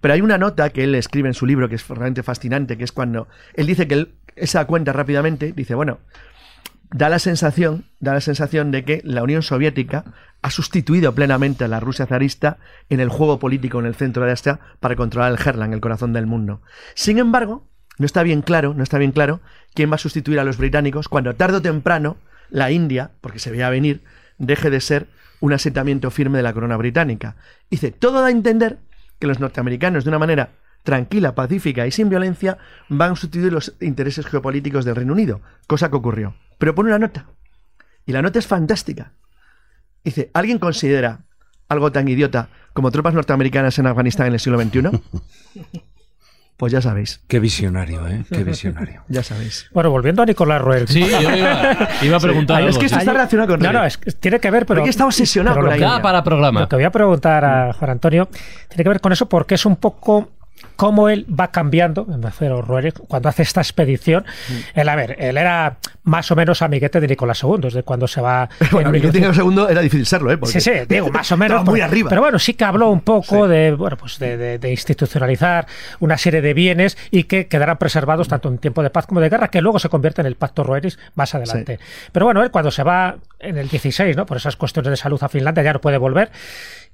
Pero 0.02 0.14
hay 0.14 0.20
una 0.20 0.38
nota 0.38 0.70
que 0.70 0.84
él 0.84 0.94
escribe 0.94 1.28
en 1.28 1.34
su 1.34 1.46
libro 1.46 1.68
que 1.68 1.76
es 1.76 1.88
realmente 1.88 2.22
fascinante, 2.22 2.76
que 2.76 2.84
es 2.84 2.92
cuando 2.92 3.26
él 3.54 3.66
dice 3.66 3.88
que 3.88 3.94
él 3.94 4.17
esa 4.40 4.66
cuenta 4.66 4.92
rápidamente, 4.92 5.52
dice, 5.52 5.74
bueno, 5.74 5.98
da 6.90 7.08
la 7.08 7.18
sensación, 7.18 7.84
da 8.00 8.14
la 8.14 8.20
sensación 8.20 8.70
de 8.70 8.84
que 8.84 9.00
la 9.04 9.22
Unión 9.22 9.42
Soviética 9.42 10.04
ha 10.40 10.50
sustituido 10.50 11.14
plenamente 11.14 11.64
a 11.64 11.68
la 11.68 11.80
Rusia 11.80 12.06
zarista 12.06 12.58
en 12.88 13.00
el 13.00 13.08
juego 13.08 13.38
político 13.38 13.80
en 13.80 13.86
el 13.86 13.94
centro 13.94 14.24
de 14.24 14.32
Asia 14.32 14.60
para 14.80 14.96
controlar 14.96 15.32
el 15.32 15.38
Herland, 15.38 15.74
el 15.74 15.80
corazón 15.80 16.12
del 16.12 16.26
mundo. 16.26 16.62
Sin 16.94 17.18
embargo, 17.18 17.66
no 17.98 18.06
está 18.06 18.22
bien 18.22 18.42
claro, 18.42 18.74
no 18.74 18.82
está 18.82 18.98
bien 18.98 19.12
claro 19.12 19.40
quién 19.74 19.90
va 19.90 19.96
a 19.96 19.98
sustituir 19.98 20.38
a 20.38 20.44
los 20.44 20.56
británicos 20.56 21.08
cuando 21.08 21.34
tarde 21.34 21.58
o 21.58 21.62
temprano 21.62 22.16
la 22.50 22.70
India, 22.70 23.10
porque 23.20 23.40
se 23.40 23.50
veía 23.50 23.68
venir, 23.68 24.02
deje 24.38 24.70
de 24.70 24.80
ser 24.80 25.08
un 25.40 25.52
asentamiento 25.52 26.10
firme 26.10 26.38
de 26.38 26.44
la 26.44 26.52
corona 26.52 26.76
británica. 26.76 27.36
Dice, 27.70 27.90
todo 27.90 28.20
da 28.20 28.28
a 28.28 28.30
entender 28.30 28.78
que 29.18 29.26
los 29.26 29.40
norteamericanos, 29.40 30.04
de 30.04 30.10
una 30.10 30.18
manera 30.18 30.50
tranquila, 30.88 31.34
pacífica 31.34 31.86
y 31.86 31.90
sin 31.90 32.08
violencia, 32.08 32.56
van 32.88 33.12
a 33.12 33.14
sustituir 33.14 33.52
los 33.52 33.74
intereses 33.78 34.24
geopolíticos 34.24 34.86
del 34.86 34.96
Reino 34.96 35.12
Unido, 35.12 35.42
cosa 35.66 35.90
que 35.90 35.96
ocurrió. 35.96 36.34
Pero 36.56 36.74
pone 36.74 36.88
una 36.88 36.98
nota. 36.98 37.26
Y 38.06 38.12
la 38.12 38.22
nota 38.22 38.38
es 38.38 38.46
fantástica. 38.46 39.12
Dice, 40.02 40.30
¿alguien 40.32 40.58
considera 40.58 41.26
algo 41.68 41.92
tan 41.92 42.08
idiota 42.08 42.48
como 42.72 42.90
tropas 42.90 43.12
norteamericanas 43.12 43.78
en 43.78 43.86
Afganistán 43.86 44.28
en 44.28 44.32
el 44.32 44.40
siglo 44.40 44.58
XXI? 44.58 44.80
Pues 46.56 46.72
ya 46.72 46.82
sabéis. 46.82 47.20
Qué 47.28 47.38
visionario, 47.38 48.04
¿eh? 48.08 48.24
Qué 48.28 48.42
visionario. 48.42 49.04
ya 49.06 49.22
sabéis. 49.22 49.70
Bueno, 49.72 49.90
volviendo 49.90 50.22
a 50.22 50.26
Nicolás 50.26 50.60
Roel. 50.60 50.88
Sí, 50.88 50.98
yo 51.08 51.30
iba, 51.30 52.16
a 52.16 52.18
preguntar. 52.18 52.64
Es 52.64 52.76
que 52.76 52.86
esto 52.86 52.98
está 52.98 53.12
relacionado 53.12 53.50
con. 53.50 53.60
No, 53.60 53.72
no, 53.72 53.82
tiene 54.18 54.40
que 54.40 54.50
ver, 54.50 54.66
pero. 54.66 54.80
Porque 54.80 54.90
está 54.90 55.06
obsesionado 55.06 55.60
con 55.60 55.78
la 55.78 56.02
para 56.02 56.24
programa. 56.24 56.62
Lo 56.62 56.68
que 56.68 56.74
voy 56.74 56.84
a 56.84 56.90
preguntar 56.90 57.44
a 57.44 57.72
Juan 57.74 57.92
Antonio 57.92 58.28
tiene 58.66 58.82
que 58.82 58.88
ver 58.88 59.00
con 59.00 59.12
eso 59.12 59.28
porque 59.28 59.54
es 59.54 59.64
un 59.66 59.76
poco 59.76 60.32
cómo 60.76 61.08
él 61.08 61.26
va 61.28 61.50
cambiando, 61.50 62.06
cuando 63.08 63.28
hace 63.28 63.42
esta 63.42 63.60
expedición. 63.60 64.24
Mm. 64.48 64.80
Él, 64.80 64.88
a 64.88 64.96
ver, 64.96 65.16
él 65.18 65.36
era 65.36 65.78
más 66.04 66.30
o 66.30 66.36
menos 66.36 66.62
amiguete 66.62 67.00
de 67.00 67.08
Nicolás 67.08 67.42
II, 67.42 67.56
desde 67.60 67.82
cuando 67.82 68.06
se 68.06 68.20
va... 68.20 68.48
bueno, 68.72 68.88
amiguete 68.88 69.20
de 69.20 69.28
Nicolás 69.28 69.54
II 69.54 69.66
era 69.70 69.80
difícil 69.80 70.06
serlo, 70.06 70.32
¿eh? 70.32 70.38
sí, 70.44 70.60
sí, 70.60 70.70
digo, 70.88 71.08
más 71.12 71.30
o 71.32 71.36
menos. 71.36 71.64
muy 71.64 71.80
arriba. 71.80 72.08
Pero 72.08 72.22
bueno, 72.22 72.38
sí 72.38 72.54
que 72.54 72.64
habló 72.64 72.90
un 72.90 73.00
poco 73.00 73.48
de, 73.48 73.72
bueno, 73.72 73.96
pues 73.96 74.18
de, 74.18 74.58
institucionalizar 74.70 75.66
una 76.00 76.16
serie 76.16 76.40
de 76.40 76.54
bienes 76.54 76.96
y 77.10 77.24
que 77.24 77.46
quedarán 77.46 77.78
preservados 77.78 78.28
tanto 78.28 78.48
en 78.48 78.58
tiempo 78.58 78.82
de 78.82 78.90
paz 78.90 79.06
como 79.06 79.20
de 79.20 79.28
guerra, 79.28 79.48
que 79.48 79.60
luego 79.60 79.78
se 79.78 79.88
convierte 79.88 80.20
en 80.20 80.26
el 80.26 80.36
Pacto 80.36 80.64
Roeris 80.64 80.98
más 81.14 81.34
adelante. 81.34 81.78
Pero 82.12 82.26
bueno, 82.26 82.42
él 82.42 82.50
cuando 82.50 82.70
se 82.70 82.82
va 82.82 83.16
en 83.40 83.58
el 83.58 83.68
16, 83.68 84.16
¿no? 84.16 84.26
Por 84.26 84.36
esas 84.36 84.56
cuestiones 84.56 84.90
de 84.90 84.96
salud 84.96 85.22
a 85.22 85.28
Finlandia, 85.28 85.62
ya 85.62 85.72
no 85.72 85.80
puede 85.80 85.98
volver. 85.98 86.30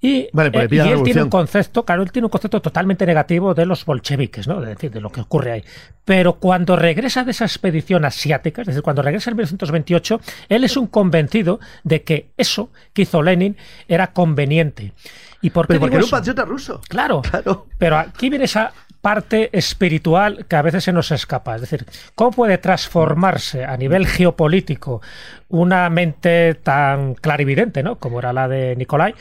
Y, 0.05 0.29
vale, 0.35 0.51
eh, 0.53 0.69
y 0.71 0.79
él 0.81 1.03
tiene 1.03 1.23
un 1.23 1.31
concepto, 1.31 1.83
claro, 1.83 2.03
él 2.03 2.13
tiene 2.13 2.27
un 2.27 2.31
concepto 2.31 2.61
totalmente 2.61 3.07
negativo 3.07 3.55
de 3.55 3.65
los 3.65 3.87
bolcheviques, 3.87 4.47
¿no? 4.47 4.61
De 4.61 4.67
decir, 4.67 4.91
de 4.91 5.01
lo 5.01 5.09
que 5.09 5.23
ocurre 5.23 5.53
ahí. 5.53 5.65
Pero 6.05 6.35
cuando 6.35 6.77
regresa 6.77 7.25
de 7.25 7.31
esa 7.31 7.47
expedición 7.47 8.05
asiática, 8.05 8.61
es 8.61 8.67
decir, 8.67 8.83
cuando 8.83 9.01
regresa 9.01 9.31
en 9.31 9.37
1928, 9.37 10.21
él 10.51 10.65
es 10.65 10.77
un 10.77 10.89
convencido 10.89 11.59
de 11.85 12.03
que 12.03 12.29
eso 12.37 12.69
que 12.93 13.01
hizo 13.01 13.23
Lenin 13.23 13.57
era 13.89 14.09
conveniente. 14.09 14.93
¿Y 15.41 15.49
por 15.49 15.65
qué 15.65 15.69
pero 15.69 15.81
porque 15.81 15.97
era 15.97 16.05
un 16.05 16.11
patriota 16.11 16.45
ruso. 16.45 16.83
Claro, 16.87 17.23
claro. 17.23 17.67
Pero 17.79 17.97
aquí 17.97 18.29
viene 18.29 18.45
esa 18.45 18.75
parte 19.01 19.49
espiritual 19.57 20.45
que 20.47 20.57
a 20.57 20.61
veces 20.61 20.85
se 20.85 20.93
nos 20.93 21.13
escapa. 21.13 21.55
Es 21.55 21.63
decir, 21.63 21.87
¿cómo 22.15 22.31
puede 22.31 22.59
transformarse 22.59 23.65
a 23.65 23.75
nivel 23.79 24.07
geopolítico 24.07 25.01
una 25.49 25.89
mente 25.89 26.53
tan 26.57 27.15
clarividente, 27.15 27.83
¿no? 27.83 27.97
como 27.97 28.19
era 28.19 28.35
la 28.35 28.49
de 28.49 28.77
Nicolai, 28.77 29.15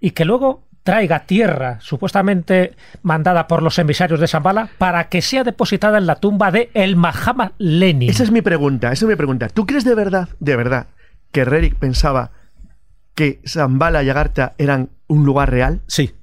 y 0.00 0.12
que 0.12 0.24
luego 0.24 0.64
traiga 0.82 1.26
tierra 1.26 1.78
supuestamente 1.80 2.74
mandada 3.02 3.46
por 3.46 3.62
los 3.62 3.78
emisarios 3.78 4.18
de 4.18 4.28
Zambala 4.28 4.70
para 4.78 5.08
que 5.08 5.22
sea 5.22 5.44
depositada 5.44 5.98
en 5.98 6.06
la 6.06 6.16
tumba 6.16 6.50
de 6.50 6.70
el 6.74 6.96
Mahama 6.96 7.52
Lenin. 7.58 8.08
Esa 8.08 8.22
es 8.22 8.30
mi 8.30 8.42
pregunta, 8.42 8.90
esa 8.92 9.04
es 9.04 9.08
mi 9.08 9.16
pregunta. 9.16 9.48
¿Tú 9.48 9.66
crees 9.66 9.84
de 9.84 9.94
verdad, 9.94 10.28
de 10.40 10.56
verdad, 10.56 10.86
que 11.32 11.44
Rerik 11.44 11.76
pensaba 11.76 12.30
que 13.14 13.40
Zambala 13.46 14.02
y 14.02 14.08
Agartha 14.08 14.54
eran 14.56 14.88
un 15.06 15.24
lugar 15.24 15.50
real? 15.50 15.80
Sí, 15.86 16.14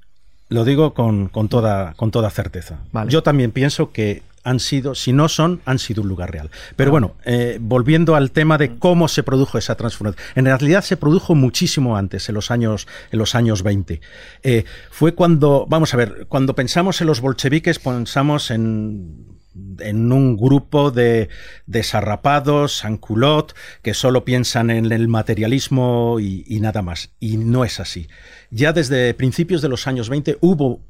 lo 0.48 0.64
digo 0.64 0.94
con, 0.94 1.30
toda, 1.48 1.94
con 1.94 2.10
toda 2.10 2.30
certeza. 2.30 2.78
Yo 3.08 3.22
también 3.22 3.52
pienso 3.52 3.92
que 3.92 4.22
han 4.48 4.60
sido, 4.60 4.94
si 4.94 5.12
no 5.12 5.28
son, 5.28 5.60
han 5.64 5.78
sido 5.78 6.02
un 6.02 6.08
lugar 6.08 6.32
real. 6.32 6.50
Pero 6.76 6.90
bueno, 6.90 7.16
eh, 7.24 7.58
volviendo 7.60 8.14
al 8.14 8.30
tema 8.30 8.56
de 8.56 8.76
cómo 8.76 9.08
se 9.08 9.22
produjo 9.22 9.58
esa 9.58 9.74
transformación. 9.74 10.24
En 10.34 10.46
realidad 10.46 10.82
se 10.82 10.96
produjo 10.96 11.34
muchísimo 11.34 11.96
antes, 11.96 12.28
en 12.28 12.34
los 12.34 12.50
años, 12.50 12.86
en 13.12 13.18
los 13.18 13.34
años 13.34 13.62
20. 13.62 14.00
Eh, 14.42 14.64
fue 14.90 15.14
cuando, 15.14 15.66
vamos 15.68 15.92
a 15.92 15.98
ver, 15.98 16.26
cuando 16.28 16.54
pensamos 16.54 17.00
en 17.00 17.06
los 17.06 17.20
bolcheviques, 17.20 17.78
pensamos 17.78 18.50
en 18.50 19.38
en 19.80 20.12
un 20.12 20.36
grupo 20.36 20.92
de 20.92 21.28
desarrapados, 21.66 22.84
culot, 23.00 23.54
que 23.82 23.92
solo 23.92 24.24
piensan 24.24 24.70
en 24.70 24.92
el 24.92 25.08
materialismo 25.08 26.18
y, 26.20 26.44
nada 26.60 26.80
más. 26.80 27.10
Y 27.18 27.38
no 27.38 27.64
es 27.64 27.80
así. 27.80 28.08
Ya 28.50 28.72
desde 28.72 29.14
principios 29.14 29.60
de 29.62 29.68
los 29.68 29.88
años 29.88 30.08
20 30.08 30.38
hubo 30.40 30.80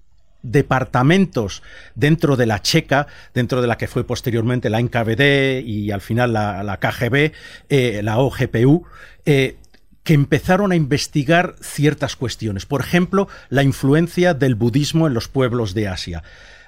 departamentos 0.42 1.62
dentro 1.94 2.36
de 2.36 2.46
la 2.46 2.62
Checa, 2.62 3.06
dentro 3.34 3.60
de 3.60 3.66
la 3.66 3.76
que 3.76 3.88
fue 3.88 4.04
posteriormente 4.04 4.70
la 4.70 4.80
NKVD 4.80 5.62
y 5.64 5.90
al 5.90 6.00
final 6.00 6.32
la, 6.32 6.78
KGB, 6.80 7.32
eh, 7.68 8.00
la 8.02 8.18
OGPU, 8.18 8.86
eh, 9.26 9.56
que 10.04 10.14
empezaron 10.14 10.72
a 10.72 10.76
investigar 10.76 11.56
ciertas 11.60 12.16
cuestiones. 12.16 12.66
Por 12.66 12.80
ejemplo, 12.80 13.28
la 13.50 13.62
influencia 13.62 14.32
del 14.32 14.54
budismo 14.54 15.06
en 15.06 15.14
los 15.14 15.28
pueblos 15.28 15.74
de 15.74 15.88
Asia 15.88 16.22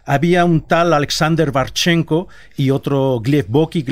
había 0.04 0.44
un 0.44 0.62
tal 0.62 0.92
Alexander 0.92 1.52
Barchenko 1.52 2.28
y 2.56 2.70
otro 2.70 3.20
Gleb 3.20 3.46
Boki. 3.48 3.84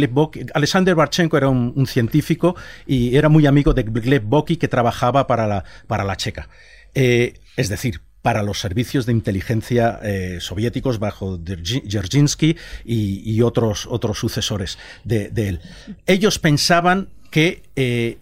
Alexander 0.55 0.95
Barchenko 0.95 1.37
era 1.37 1.49
un, 1.49 1.87
científico 1.87 2.57
y 2.87 3.17
era 3.17 3.29
muy 3.29 3.47
amigo 3.47 3.73
de 3.73 3.85
Gleb 3.85 4.25
Boki 4.25 4.57
que 4.57 4.69
trabajaba 4.69 5.27
para 5.27 5.47
la, 5.47 5.65
para 5.87 6.05
la 6.05 6.17
Checa. 6.17 6.49
Eh, 6.95 7.35
es 7.57 7.69
decir, 7.69 8.01
para 8.29 8.43
los 8.43 8.61
servicios 8.61 9.07
de 9.07 9.13
inteligencia 9.13 10.01
eh, 10.03 10.37
soviéticos 10.43 10.99
bajo 10.99 11.39
Dzerzhinsky 11.39 12.59
y, 12.85 13.41
otros, 13.41 13.87
otros 13.87 14.19
sucesores 14.19 14.79
de, 15.03 15.31
él. 15.35 15.63
Ellos 16.05 16.39
pensaban 16.39 17.09
que 17.31 17.63
eh, 17.75 18.19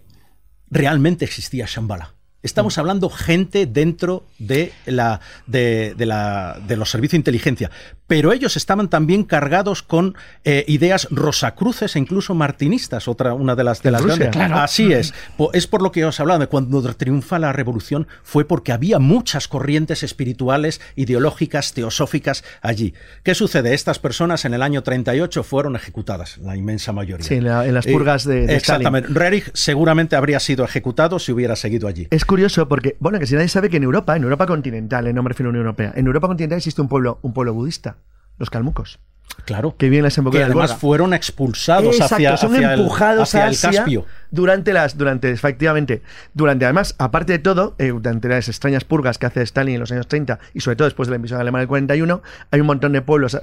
realmente 0.70 1.24
existía 1.24 1.66
Shambhala. 1.66 2.14
Estamos 2.44 2.78
hablando 2.78 3.10
gente 3.10 3.66
dentro 3.66 4.24
de, 4.38 4.70
la, 4.84 5.20
de, 5.48 5.96
la, 5.98 6.60
de 6.64 6.76
los 6.76 6.88
servicios 6.88 7.14
de 7.14 7.22
inteligencia 7.22 7.72
pero 8.06 8.32
ellos 8.32 8.56
estaban 8.56 8.88
también 8.88 9.24
cargados 9.24 9.82
con 9.82 10.14
eh, 10.44 10.64
ideas 10.68 11.08
rosacruces 11.10 11.96
e 11.96 11.98
incluso 11.98 12.34
martinistas, 12.34 13.08
otra 13.08 13.34
una 13.34 13.54
de 13.54 13.64
las 13.64 13.82
de 13.82 13.90
las 13.90 14.04
grandes. 14.04 14.36
Así 14.36 14.92
es. 14.92 15.14
Es 15.52 15.66
por 15.66 15.82
lo 15.82 15.92
que 15.92 16.04
os 16.04 16.20
hablaba 16.20 16.38
de 16.38 16.46
cuando 16.46 16.82
triunfa 16.94 17.38
la 17.38 17.52
revolución 17.52 18.06
fue 18.22 18.44
porque 18.44 18.72
había 18.72 18.98
muchas 18.98 19.48
corrientes 19.48 20.02
espirituales, 20.02 20.80
ideológicas, 20.94 21.72
teosóficas 21.72 22.44
allí. 22.62 22.94
¿Qué 23.22 23.34
sucede? 23.34 23.74
Estas 23.74 23.98
personas 23.98 24.44
en 24.44 24.54
el 24.54 24.62
año 24.62 24.82
38 24.82 25.42
fueron 25.42 25.76
ejecutadas, 25.76 26.38
la 26.38 26.56
inmensa 26.56 26.92
mayoría. 26.92 27.26
Sí, 27.26 27.34
en, 27.34 27.74
las 27.74 27.86
purgas 27.86 28.24
de, 28.24 28.46
de, 28.46 28.56
Exactamente. 28.56 29.08
Rerich 29.12 29.50
seguramente 29.54 30.16
habría 30.16 30.40
sido 30.40 30.64
ejecutado 30.64 31.18
si 31.18 31.32
hubiera 31.32 31.56
seguido 31.56 31.88
allí. 31.88 32.06
Es 32.10 32.24
curioso 32.24 32.68
porque, 32.68 32.96
bueno, 33.00 33.18
que 33.18 33.26
si 33.26 33.34
nadie 33.34 33.48
sabe 33.48 33.68
que 33.68 33.78
en 33.78 33.84
Europa, 33.84 34.16
en 34.16 34.22
Europa 34.22 34.46
continental, 34.46 35.06
en 35.06 35.16
nombre 35.16 35.34
de 35.34 35.44
la 35.44 35.50
Unión 35.50 35.64
Europea, 35.64 35.92
en 35.96 36.06
Europa 36.06 36.28
continental 36.28 36.58
existe 36.58 36.80
un 36.80 36.88
pueblo, 36.88 37.18
un 37.22 37.32
pueblo 37.32 37.54
budista 37.54 37.95
los 38.38 38.50
calmucos. 38.50 38.98
Claro. 39.44 39.76
Que 39.76 39.90
vienen 39.90 40.10
la 40.24 40.30
Que 40.30 40.42
además 40.42 40.74
fueron 40.76 41.12
expulsados 41.12 42.00
hacia, 42.00 42.36
son 42.36 42.56
empujados 42.56 43.34
el, 43.34 43.42
hacia 43.42 43.70
el 43.70 43.76
Caspio. 43.76 44.06
Durante 44.30 44.72
las, 44.72 44.96
durante, 44.96 45.30
efectivamente, 45.30 46.02
durante 46.32 46.64
además, 46.64 46.94
aparte 46.98 47.32
de 47.32 47.38
todo, 47.38 47.74
eh, 47.78 47.88
durante 47.88 48.28
las 48.28 48.48
extrañas 48.48 48.84
purgas 48.84 49.18
que 49.18 49.26
hace 49.26 49.42
Stalin 49.42 49.74
en 49.74 49.80
los 49.80 49.92
años 49.92 50.08
30 50.08 50.38
y 50.54 50.60
sobre 50.60 50.76
todo 50.76 50.86
después 50.86 51.08
de 51.08 51.10
la 51.12 51.16
invasión 51.16 51.40
alemana 51.40 51.60
del 51.60 51.68
41, 51.68 52.22
hay 52.50 52.60
un 52.60 52.66
montón 52.66 52.92
de 52.92 53.02
pueblos 53.02 53.38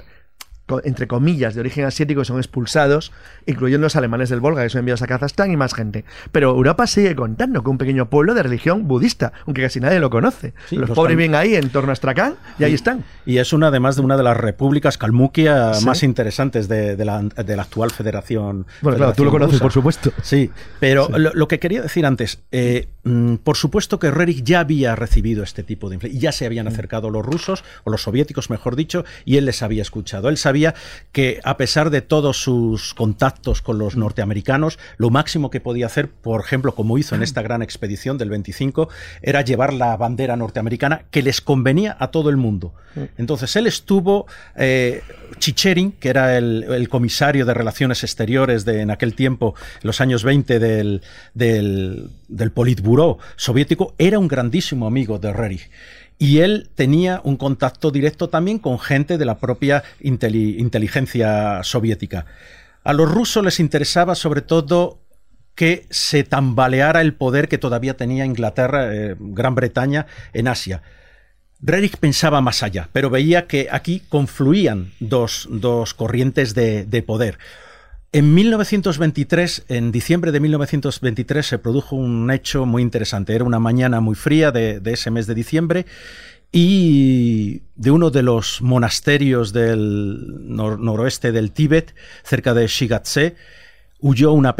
entre 0.84 1.06
comillas, 1.06 1.54
de 1.54 1.60
origen 1.60 1.84
asiático 1.84 2.24
son 2.24 2.38
expulsados, 2.38 3.12
incluyendo 3.46 3.84
los 3.84 3.96
alemanes 3.96 4.30
del 4.30 4.40
Volga, 4.40 4.62
que 4.62 4.70
son 4.70 4.80
enviados 4.80 5.02
a 5.02 5.06
Kazajstán 5.06 5.50
y 5.50 5.56
más 5.56 5.74
gente. 5.74 6.04
Pero 6.32 6.50
Europa 6.50 6.86
sigue 6.86 7.14
contando 7.14 7.62
que 7.62 7.70
un 7.70 7.78
pequeño 7.78 8.08
pueblo 8.08 8.34
de 8.34 8.42
religión 8.42 8.88
budista, 8.88 9.32
aunque 9.46 9.62
casi 9.62 9.80
nadie 9.80 10.00
lo 10.00 10.10
conoce. 10.10 10.54
los, 10.70 10.90
pobres 10.90 11.16
vienen 11.16 11.34
ahí 11.34 11.54
en 11.54 11.68
torno 11.70 11.90
a 11.90 11.92
Astrakhan 11.92 12.36
y 12.58 12.64
ahí 12.64 12.74
están. 12.74 13.04
Y 13.26 13.38
es 13.38 13.52
una, 13.52 13.68
además 13.68 13.96
de 13.96 14.02
una 14.02 14.16
de 14.16 14.22
las 14.22 14.36
repúblicas 14.36 14.96
calmuquia 14.96 15.72
más 15.84 16.02
interesantes 16.02 16.68
de, 16.68 16.96
la, 17.04 17.18
actual 17.58 17.90
federación. 17.90 18.66
Bueno, 18.80 18.98
claro, 18.98 19.12
tú 19.12 19.24
lo 19.24 19.30
conoces, 19.30 19.60
por 19.60 19.72
supuesto. 19.72 20.12
Sí, 20.22 20.50
pero 20.80 21.08
Lo, 21.10 21.48
que 21.48 21.58
quería 21.58 21.82
decir 21.82 22.06
antes, 22.06 22.42
eh, 22.52 22.88
mm, 23.04 23.36
por 23.36 23.56
supuesto 23.56 23.98
que 23.98 24.10
Rerik 24.10 24.42
ya 24.44 24.60
había 24.60 24.96
recibido 24.96 25.42
este 25.42 25.62
tipo 25.62 25.88
de 25.88 25.96
influencia, 25.96 26.20
ya 26.20 26.32
se 26.32 26.46
habían 26.46 26.66
mm. 26.66 26.68
acercado 26.68 27.10
los 27.10 27.24
rusos, 27.24 27.64
o 27.84 27.90
los 27.90 28.02
soviéticos, 28.02 28.50
mejor 28.50 28.76
dicho, 28.76 29.04
y 29.24 29.36
él 29.36 29.44
les 29.44 29.62
había 29.62 29.82
escuchado. 29.82 30.28
Él 30.28 30.36
sabía 30.36 30.53
que 31.12 31.40
a 31.44 31.56
pesar 31.56 31.90
de 31.90 32.02
todos 32.02 32.38
sus 32.38 32.94
contactos 32.94 33.62
con 33.62 33.78
los 33.78 33.96
norteamericanos, 33.96 34.78
lo 34.96 35.10
máximo 35.10 35.50
que 35.50 35.60
podía 35.60 35.86
hacer, 35.86 36.08
por 36.08 36.40
ejemplo, 36.40 36.74
como 36.74 36.98
hizo 36.98 37.14
en 37.14 37.22
esta 37.22 37.42
gran 37.42 37.62
expedición 37.62 38.18
del 38.18 38.30
25, 38.30 38.88
era 39.22 39.42
llevar 39.42 39.72
la 39.72 39.96
bandera 39.96 40.36
norteamericana 40.36 41.04
que 41.10 41.22
les 41.22 41.40
convenía 41.40 41.96
a 41.98 42.10
todo 42.10 42.30
el 42.30 42.36
mundo. 42.36 42.74
Entonces 43.18 43.56
él 43.56 43.66
estuvo, 43.66 44.26
eh, 44.56 45.02
Chicherin, 45.38 45.92
que 45.92 46.08
era 46.08 46.38
el, 46.38 46.88
comisario 46.88 47.44
de 47.44 47.54
Relaciones 47.54 48.04
Exteriores 48.04 48.64
de 48.64 48.82
en 48.82 48.90
aquel 48.90 49.14
tiempo, 49.14 49.54
los 49.82 50.00
años 50.00 50.22
20 50.22 50.58
del, 50.60 51.02
del, 51.32 52.10
del 52.28 52.52
soviético, 53.36 53.94
era 53.98 54.18
un 54.18 54.28
grandísimo 54.28 54.86
amigo 54.86 55.18
de 55.18 55.32
Rerich 55.32 55.70
y 56.18 56.38
él 56.38 56.70
tenía 56.74 57.20
un 57.24 57.36
contacto 57.36 57.90
directo 57.90 58.28
también 58.28 58.58
con 58.58 58.78
gente 58.78 59.18
de 59.18 59.24
la 59.24 59.38
propia 59.38 59.82
inteligencia 60.00 61.62
soviética. 61.62 62.26
A 62.84 62.92
los 62.92 63.10
rusos 63.10 63.44
les 63.44 63.60
interesaba 63.60 64.14
sobre 64.14 64.42
todo 64.42 65.00
que 65.54 65.86
se 65.90 66.24
tambaleara 66.24 67.00
el 67.00 67.14
poder 67.14 67.48
que 67.48 67.58
todavía 67.58 67.96
tenía 67.96 68.24
Inglaterra, 68.24 68.94
eh, 68.94 69.16
Gran 69.18 69.54
Bretaña, 69.54 70.06
en 70.32 70.48
Asia. 70.48 70.82
Rerich 71.60 71.96
pensaba 71.96 72.40
más 72.40 72.62
allá, 72.62 72.88
pero 72.92 73.08
veía 73.08 73.46
que 73.46 73.68
aquí 73.70 74.02
confluían 74.08 74.92
dos, 75.00 75.48
corrientes 75.96 76.54
de, 76.54 77.04
poder. 77.06 77.38
En 78.14 78.32
1923, 78.32 79.64
en 79.66 79.90
diciembre 79.90 80.30
de 80.30 80.38
1923, 80.38 81.44
se 81.44 81.58
produjo 81.58 81.96
un 81.96 82.30
hecho 82.30 82.64
muy 82.64 82.80
interesante. 82.80 83.34
Era 83.34 83.42
una 83.42 83.58
mañana 83.58 83.98
muy 83.98 84.14
fría 84.14 84.52
de, 84.52 84.80
ese 84.84 85.10
mes 85.10 85.26
de 85.26 85.34
diciembre 85.34 85.84
y 86.52 87.62
de 87.74 87.90
uno 87.90 88.10
de 88.10 88.22
los 88.22 88.62
monasterios 88.62 89.52
del 89.52 90.46
noroeste 90.46 91.32
del 91.32 91.50
Tíbet, 91.50 91.96
cerca 92.22 92.54
de 92.54 92.68
Shigatse, 92.68 93.34
huyó 94.04 94.32
una, 94.32 94.54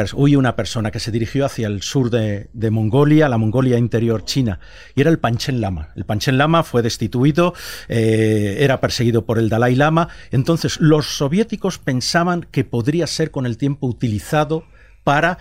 persona 0.56 0.90
que 0.90 1.00
se 1.00 1.10
dirigió 1.10 1.44
hacia 1.44 1.66
el 1.66 1.82
sur 1.82 2.08
de, 2.08 2.70
Mongolia, 2.70 3.28
la 3.28 3.36
Mongolia 3.36 3.76
interior 3.76 4.24
china, 4.24 4.58
y 4.94 5.02
era 5.02 5.10
el 5.10 5.18
Panchen 5.18 5.60
Lama. 5.60 5.90
El 5.96 6.06
Panchen 6.06 6.38
Lama 6.38 6.62
fue 6.62 6.80
destituido, 6.80 7.52
eh, 7.88 8.56
era 8.60 8.80
perseguido 8.80 9.26
por 9.26 9.38
el 9.38 9.50
Dalai 9.50 9.74
Lama, 9.74 10.08
entonces 10.30 10.80
los 10.80 11.18
soviéticos 11.18 11.78
pensaban 11.78 12.46
que 12.50 12.64
podría 12.64 13.06
ser 13.06 13.30
con 13.30 13.44
el 13.44 13.58
tiempo 13.58 13.86
utilizado 13.86 14.64
para 15.04 15.36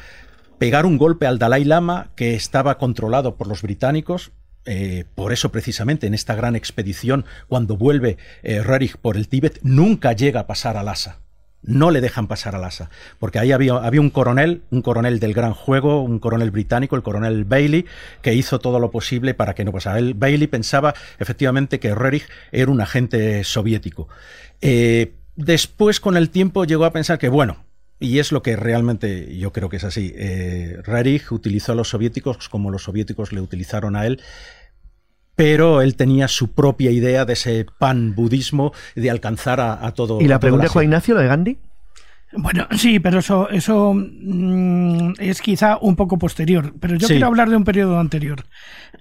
pegar 0.59 0.85
un 0.85 0.97
golpe 0.97 1.25
al 1.25 1.39
Dalai 1.39 1.63
Lama 1.63 2.11
que 2.17 2.35
estaba 2.35 2.77
controlado 2.77 3.37
por 3.37 3.47
los 3.47 3.61
británicos, 3.61 4.33
eh, 4.65 5.05
por 5.15 5.31
eso 5.31 5.49
precisamente 5.49 6.07
en 6.07 6.13
esta 6.13 6.35
gran 6.35 6.57
expedición, 6.57 7.23
cuando 7.47 7.77
vuelve 7.77 8.17
eh, 8.43 8.61
Rerich 8.63 8.97
por 8.97 9.15
el 9.15 9.29
Tíbet, 9.29 9.61
nunca 9.63 10.11
llega 10.11 10.41
a 10.41 10.47
pasar 10.47 10.75
a 10.75 10.83
Lhasa 10.83 11.22
no 11.64 11.91
le 11.91 12.01
dejan 12.01 12.28
pasar 12.28 12.55
al 12.55 12.64
asa, 12.64 12.89
porque 13.20 13.39
ahí 13.39 13.51
había, 13.51 13.76
había, 13.76 14.01
un 14.01 14.09
coronel, 14.09 14.61
un 14.70 14.82
coronel 14.82 15.20
del 15.20 15.34
gran 15.34 15.53
juego, 15.53 16.01
un 16.01 16.20
coronel 16.20 16.51
británico, 16.51 16.95
el 16.95 17.03
coronel 17.03 17.45
Bailey, 17.45 17.86
que 18.22 18.34
hizo 18.34 18.59
todo 18.59 18.80
lo 18.80 18.91
posible 18.91 19.34
para 19.34 19.55
que 19.55 19.64
no 19.64 19.72
pasara. 19.72 19.99
El 19.99 20.14
Bailey 20.14 20.47
pensaba 20.47 20.93
efectivamente 21.20 21.80
que 21.80 21.95
Rerich 21.95 22.28
era 22.51 22.72
un 22.72 22.82
agente 22.82 23.43
soviético. 23.43 24.07
Eh, 24.61 25.14
después, 25.36 25.99
con 25.99 26.18
el 26.18 26.30
tiempo, 26.30 26.66
llegó 26.66 26.86
a 26.86 26.93
pensar 26.93 27.18
que, 27.18 27.30
bueno, 27.30 27.66
y 27.99 28.20
es 28.20 28.32
lo 28.34 28.43
que 28.43 28.57
realmente 28.57 29.38
yo 29.38 29.53
creo 29.53 29.70
que 29.70 29.78
es 29.78 29.84
así, 29.86 30.14
eh, 30.16 30.78
Rerich 30.84 31.32
utilizó 31.32 31.72
a 31.72 31.76
los 31.76 31.89
soviéticos 31.89 32.49
como 32.49 32.70
los 32.70 32.84
soviéticos 32.84 33.32
le 33.32 33.39
utilizaron 33.39 33.95
a 33.95 34.05
él, 34.05 34.22
pero 35.36 35.81
él 35.81 35.95
tenía 35.95 36.27
su 36.27 36.51
propia 36.51 36.91
idea 36.91 37.25
de 37.25 37.34
ese 37.34 37.65
pan 37.77 38.15
budismo 38.15 38.73
de 38.95 39.09
alcanzar 39.09 39.59
a, 39.59 39.91
todo. 39.93 40.21
¿Y 40.21 40.27
la 40.27 40.39
pregunta 40.39 40.65
de 40.65 40.69
Juan 40.69 40.86
Ignacio, 40.86 41.15
lo 41.15 41.21
de 41.21 41.27
Gandhi? 41.27 41.57
Bueno, 42.36 42.67
sí, 42.71 42.99
pero 42.99 43.19
eso, 43.19 43.49
eso 43.49 43.93
mm, 43.93 45.13
es 45.19 45.41
quizá 45.41 45.77
un 45.79 45.95
poco 45.95 46.17
posterior. 46.17 46.73
Pero 46.79 46.95
yo 46.95 47.07
quiero 47.07 47.27
hablar 47.27 47.49
de 47.49 47.55
un 47.55 47.63
periodo 47.63 47.99
anterior. 47.99 48.45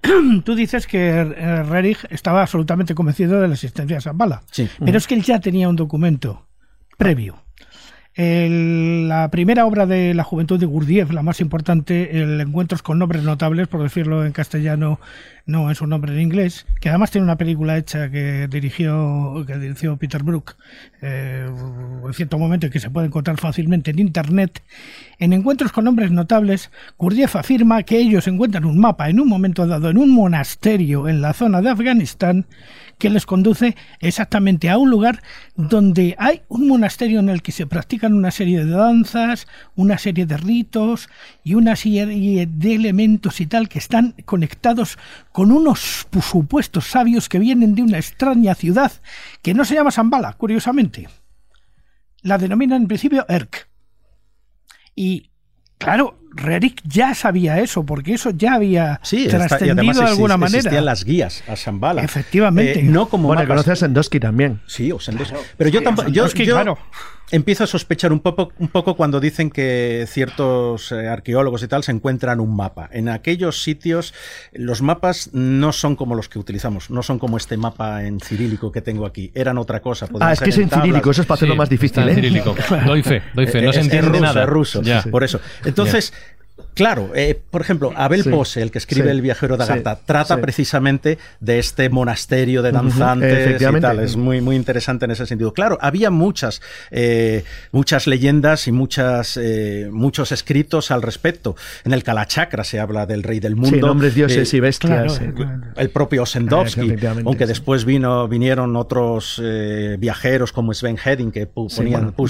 Tú 0.45 0.55
dices 0.55 0.87
que 0.87 1.21
eh, 1.21 1.63
Rerich 1.63 2.05
estaba 2.11 2.43
absolutamente 2.43 2.95
convencido 2.95 3.41
de 3.41 3.49
la 3.49 3.55
existencia 3.55 3.97
de 3.97 4.03
Zambala. 4.03 4.43
Sí. 4.51 4.69
Pero 4.85 4.99
es 4.99 5.07
que 5.07 5.15
él 5.15 5.23
ya 5.23 5.41
tenía 5.41 5.69
un 5.69 5.77
documento 5.77 6.47
previo 6.99 7.42
la 8.15 9.31
primera 9.31 9.65
obra 9.65 9.87
de 9.87 10.13
la 10.13 10.23
juventud 10.23 10.61
de 10.61 10.67
Gurdjieff, 10.67 11.11
la 11.13 11.23
más 11.23 11.41
importante, 11.41 12.21
el 12.21 12.41
Encuentros 12.41 12.83
con 12.83 12.99
nombres 12.99 13.23
notables, 13.23 13.69
por 13.69 13.83
decirlo 13.83 14.27
en 14.27 14.33
castellano, 14.33 15.01
no 15.47 15.71
es 15.71 15.81
un 15.81 15.89
nombre 15.89 16.13
en 16.13 16.21
inglés, 16.21 16.67
que 16.81 16.91
además 16.91 17.11
tiene 17.11 17.25
una 17.25 17.37
película 17.37 17.79
hecha 17.79 18.11
que 18.11 18.49
dirigió, 18.49 19.45
que 19.47 19.57
dirigió 19.59 19.97
Peter 19.97 20.23
Brook, 20.23 20.57
eh, 21.01 21.49
en 22.07 22.13
cierto 22.13 22.39
momento 22.39 22.69
que 22.69 22.81
se 22.81 22.91
puede 22.91 23.07
encontrar 23.07 23.39
fácilmente 23.39 23.93
en 23.93 23.99
internet. 23.99 24.63
En 25.19 25.33
Encuentros 25.33 25.73
con 25.73 25.85
nombres 25.85 26.11
notables, 26.11 26.71
Gurdjieff 26.99 27.37
afirma 27.37 27.83
que 27.83 27.99
ellos 27.99 28.29
encuentran 28.29 28.67
un 28.67 28.79
mapa 28.79 29.09
en 29.09 29.21
un 29.21 29.29
momento 29.29 29.67
dado 29.67 29.89
en 29.89 29.97
un 29.97 30.11
monasterio 30.11 31.09
en 31.09 31.23
la 31.23 31.33
zona 31.33 31.63
de 31.63 31.71
Afganistán 31.71 32.45
que 33.03 33.11
les 33.11 33.27
conduce 33.27 33.75
exactamente 33.99 34.71
a 34.71 34.79
un 34.79 34.89
lugar 34.89 35.25
donde 35.57 36.15
hay 36.21 36.43
un 36.47 36.69
monasterio 36.69 37.19
en 37.19 37.31
el 37.31 37.43
que 37.43 37.51
se 37.51 37.67
practican 37.67 38.15
una 38.15 38.31
serie 38.31 38.65
de 38.65 38.71
danzas, 38.71 39.49
una 39.75 39.99
serie 39.99 40.25
de 40.25 40.37
ritos 40.37 41.09
y 41.43 41.55
una 41.55 41.75
serie 41.75 42.47
de 42.47 42.75
elementos 42.77 43.41
y 43.41 43.47
tal 43.47 43.69
que 43.69 43.81
están 43.81 44.15
conectados 44.25 44.99
con 45.33 45.51
unos 45.51 46.07
supuestos 46.21 46.87
sabios 46.87 47.29
que 47.29 47.41
vienen 47.41 47.75
de 47.75 47.83
una 47.83 47.99
extraña 47.99 48.55
ciudad 48.55 48.93
que 49.43 49.53
no 49.53 49.65
se 49.65 49.75
llama 49.75 49.91
Zambala, 49.91 50.35
curiosamente. 50.35 51.09
La 52.21 52.39
denominan 52.39 52.83
en 52.83 52.87
principio 52.87 53.27
Erk. 53.29 53.67
Y 54.95 55.29
claro, 55.77 56.22
Rerich 56.35 56.81
ya 56.85 57.15
sabía 57.15 57.61
eso, 57.61 57.85
porque 57.85 58.15
eso 58.15 58.31
ya 58.31 58.55
había 58.55 59.01
trascendido 59.29 60.01
de 60.01 60.09
alguna 60.09 60.37
manera. 60.37 60.59
Existían 60.59 60.85
las 60.85 61.05
guías 61.05 61.45
a 61.49 61.55
Shambhala. 61.55 62.03
Efectivamente. 62.03 62.81
Eh, 62.81 62.83
no 62.83 63.09
como 63.09 63.29
bueno, 63.29 63.47
conoces 63.47 63.73
a 63.73 63.77
Sendosky 63.77 64.21
también. 64.21 64.61
Sí, 64.67 64.93
o 64.93 65.01
Sendosky. 65.01 65.37
Pero 65.57 65.71
yo 65.71 65.83
tampoco. 65.83 66.09
Yo, 66.09 66.27
claro. 66.29 66.79
Empiezo 67.33 67.65
a 67.65 67.67
sospechar 67.67 68.13
un 68.13 68.21
poco, 68.21 68.53
un 68.59 68.69
poco 68.69 68.95
cuando 68.95 69.19
dicen 69.19 69.51
que 69.51 70.05
ciertos 70.07 70.93
eh, 70.93 71.09
arqueólogos 71.09 71.63
y 71.63 71.69
tal 71.69 71.83
se 71.83 71.91
encuentran 71.91 72.39
un 72.39 72.55
mapa. 72.55 72.89
En 72.93 73.09
aquellos 73.09 73.63
sitios, 73.63 74.15
los 74.53 74.83
mapas 74.83 75.31
no 75.33 75.73
son 75.73 75.97
como 75.97 76.15
los 76.15 76.29
que 76.29 76.39
utilizamos, 76.39 76.91
no 76.91 77.03
son 77.03 77.19
como 77.19 77.37
este 77.37 77.57
mapa 77.57 78.05
en 78.05 78.21
cirílico 78.21 78.71
que 78.71 78.83
tengo 78.83 79.07
aquí. 79.07 79.33
Eran 79.35 79.59
otra 79.59 79.81
cosa. 79.81 80.07
Ah, 80.21 80.33
es 80.33 80.41
que 80.41 80.51
es 80.51 80.59
en 80.59 80.71
cirílico, 80.71 81.11
eso 81.11 81.23
es 81.23 81.27
para 81.27 81.37
hacerlo 81.37 81.57
más 81.57 81.69
difícil. 81.69 82.09
¿eh? 82.09 82.15
cirílico. 82.15 82.55
Doy 82.87 83.03
fe, 83.03 83.23
doy 83.35 83.47
fe. 83.47 83.63
No 83.63 83.73
se 83.73 83.81
entiende 83.81 84.21
nada. 84.21 84.43
Es 84.43 84.49
ruso, 84.49 84.83
por 85.11 85.25
eso. 85.25 85.41
Entonces. 85.65 86.13
Claro, 86.75 87.11
eh, 87.15 87.39
por 87.51 87.61
ejemplo, 87.61 87.93
Abel 87.95 88.25
Pose, 88.25 88.63
el 88.63 88.71
que 88.71 88.79
escribe 88.79 89.11
El 89.11 89.21
viajero 89.21 89.57
de 89.57 89.65
Agatha, 89.65 89.99
trata 90.07 90.41
precisamente 90.41 91.19
de 91.41 91.59
este 91.59 91.91
monasterio 91.91 92.63
de 92.63 92.73
danzantes 92.73 93.61
y 93.61 93.81
tal. 93.81 94.01
Es 94.01 94.17
muy, 94.17 94.41
muy 94.41 94.57
interesante 94.57 95.05
en 95.05 95.11
ese 95.11 95.27
sentido. 95.27 95.53
Claro, 95.53 95.77
había 95.81 96.11
muchas, 96.11 96.63
eh, 96.91 97.45
muchas 97.73 98.07
leyendas 98.07 98.69
y 98.69 98.73
muchas, 98.73 99.37
eh, 99.37 99.91
muchos 99.93 100.33
escritos 100.33 100.91
al 100.91 101.03
respecto. 101.03 101.57
En 101.85 101.93
el 101.93 102.03
Kalachakra 102.03 102.65
se 102.65 102.81
habla 102.81 103.05
del 103.05 103.23
rey 103.23 103.39
del 103.39 103.55
mundo. 103.55 103.87
nombres 103.87 104.15
dioses 104.15 104.53
y 104.55 104.61
bestias. 104.61 105.21
el 105.77 105.91
propio 105.91 106.23
Osendowski, 106.23 106.97
aunque 107.27 107.47
después 107.47 107.85
vino, 107.85 108.29
vinieron 108.29 108.77
otros 108.77 109.43
viajeros 109.99 110.53
como 110.53 110.73
Sven 110.73 110.97
Hedin 111.03 111.33
que 111.33 111.47
puso 111.47 111.83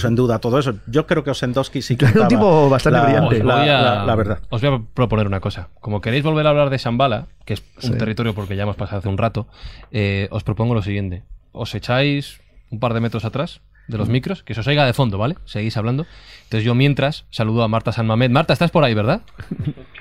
en 0.08 0.14
duda 0.16 0.40
todo 0.40 0.58
eso. 0.58 0.74
Yo 0.86 1.06
creo 1.06 1.22
que 1.22 1.30
Osendowski 1.30 1.80
sí 1.80 1.96
que... 1.96 2.06
un 2.06 2.28
tipo 2.28 2.68
bastante 2.68 3.00
brillante. 3.00 3.44
la 3.44 4.16
verdad. 4.24 4.42
Os 4.50 4.60
voy 4.62 4.74
a 4.74 4.80
proponer 4.94 5.26
una 5.26 5.40
cosa. 5.40 5.68
Como 5.80 6.00
queréis 6.00 6.22
volver 6.22 6.46
a 6.46 6.50
hablar 6.50 6.70
de 6.70 6.78
Shambhala, 6.78 7.26
que 7.44 7.54
es 7.54 7.62
un 7.82 7.98
territorio 7.98 8.34
porque 8.34 8.56
ya 8.56 8.62
hemos 8.62 8.76
pasado 8.76 8.98
hace 8.98 9.08
un 9.08 9.18
rato, 9.18 9.46
eh, 9.90 10.28
os 10.30 10.44
propongo 10.44 10.74
lo 10.74 10.82
siguiente. 10.82 11.22
Os 11.52 11.74
echáis 11.74 12.40
un 12.70 12.80
par 12.80 12.94
de 12.94 13.00
metros 13.00 13.24
atrás 13.24 13.60
de 13.88 13.98
los 13.98 14.08
micros, 14.08 14.42
que 14.42 14.54
se 14.54 14.60
os 14.60 14.66
oiga 14.66 14.86
de 14.86 14.92
fondo, 14.92 15.18
¿vale? 15.18 15.36
Seguís 15.44 15.76
hablando. 15.76 16.06
Entonces 16.44 16.64
yo 16.64 16.74
mientras 16.74 17.26
saludo 17.30 17.62
a 17.62 17.68
Marta 17.68 17.92
San 17.92 18.06
Mamed. 18.06 18.30
Marta, 18.30 18.52
estás 18.52 18.70
por 18.70 18.84
ahí, 18.84 18.94
¿verdad? 18.94 19.22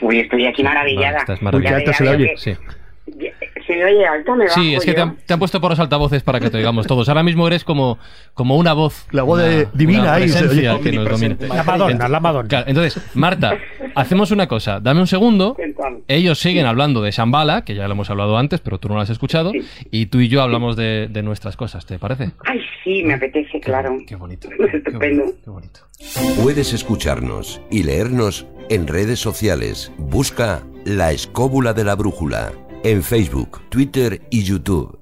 Uy, 0.01 0.19
estoy 0.19 0.45
aquí 0.45 0.63
maravillada. 0.63 1.19
estás 1.19 1.41
maravillada. 1.41 1.93
se 1.93 2.03
le 2.03 2.09
oye. 2.09 2.34
Sí. 2.38 2.55
Se 3.82 3.86
oye 3.86 4.06
alto, 4.06 4.36
me 4.36 4.48
Sí, 4.48 4.76
es 4.76 4.86
que 4.86 4.94
te 4.94 5.02
han, 5.02 5.40
puesto 5.40 5.60
por 5.60 5.72
los 5.72 5.80
altavoces 5.80 6.22
para 6.22 6.40
que 6.40 6.52
te 6.52 6.58
oigamos 6.58 6.86
todos. 6.86 7.10
Ahora 7.10 7.24
mismo 7.24 7.48
eres 7.48 7.64
como, 7.64 7.98
como 8.36 8.56
una 8.56 8.74
voz. 8.74 9.08
La 9.12 9.24
voz 9.24 9.42
divina 9.74 10.14
ahí. 10.14 10.32
que 10.84 10.92
nos 10.92 11.10
domina. 11.10 11.36
La 11.48 11.64
Madonna, 11.64 12.08
la 12.08 12.20
Madonna. 12.20 12.64
entonces, 12.68 13.02
Marta, 13.16 13.58
hacemos 13.96 14.30
una 14.30 14.48
cosa. 14.48 14.80
Dame 14.80 15.00
un 15.00 15.08
segundo. 15.08 15.58
Ellos 16.08 16.40
siguen 16.40 16.68
hablando 16.68 17.02
de 17.02 17.10
Shambhala, 17.10 17.66
que 17.66 17.74
ya 17.74 17.88
lo 17.88 17.94
hemos 17.94 18.10
hablado 18.12 18.38
antes, 18.38 18.60
pero 18.60 18.78
tú 18.78 18.88
no 18.88 18.96
lo 18.96 19.02
has 19.02 19.10
escuchado. 19.10 19.52
Y 19.90 20.06
tú 20.08 20.20
y 20.20 20.28
yo 20.28 20.44
hablamos 20.44 20.76
de, 20.76 21.10
nuestras 21.24 21.58
cosas, 21.58 21.88
¿te 21.88 21.98
parece? 21.98 22.32
Ay, 22.46 22.62
sí, 22.84 23.04
me 23.04 23.16
apetece, 23.16 23.60
claro. 23.60 23.98
Qué 24.06 24.16
bonito. 24.16 24.48
Estupendo. 24.74 25.24
qué 25.44 25.50
bonito. 25.50 25.80
Puedes 26.42 26.74
escucharnos 26.74 27.62
y 27.72 27.82
leernos 27.82 28.46
en 28.70 28.86
redes 28.86 29.20
sociales. 29.20 29.92
Busca 29.98 30.62
La 30.86 31.12
Escóbula 31.12 31.74
de 31.74 31.84
la 31.84 31.96
Brújula 31.96 32.52
en 32.84 33.04
Facebook, 33.04 33.62
Twitter 33.70 34.22
y 34.30 34.44
YouTube. 34.44 34.98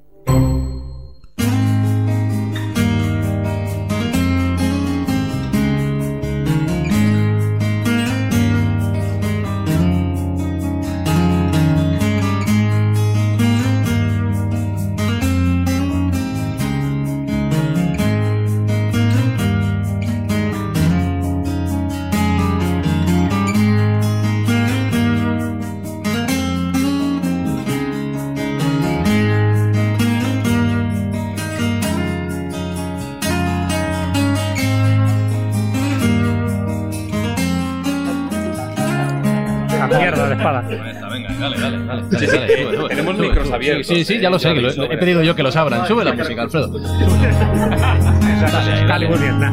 Abiertos. 43.71 43.97
Sí, 43.97 44.05
sí, 44.05 44.19
ya 44.19 44.29
lo 44.29 44.39
sé. 44.39 44.51
he 44.51 44.97
pedido 44.97 45.23
yo 45.23 45.35
que 45.35 45.43
los 45.43 45.55
abran. 45.55 45.87
Sube 45.87 46.03
la 46.03 46.13
música, 46.13 46.41
Alfredo. 46.41 46.69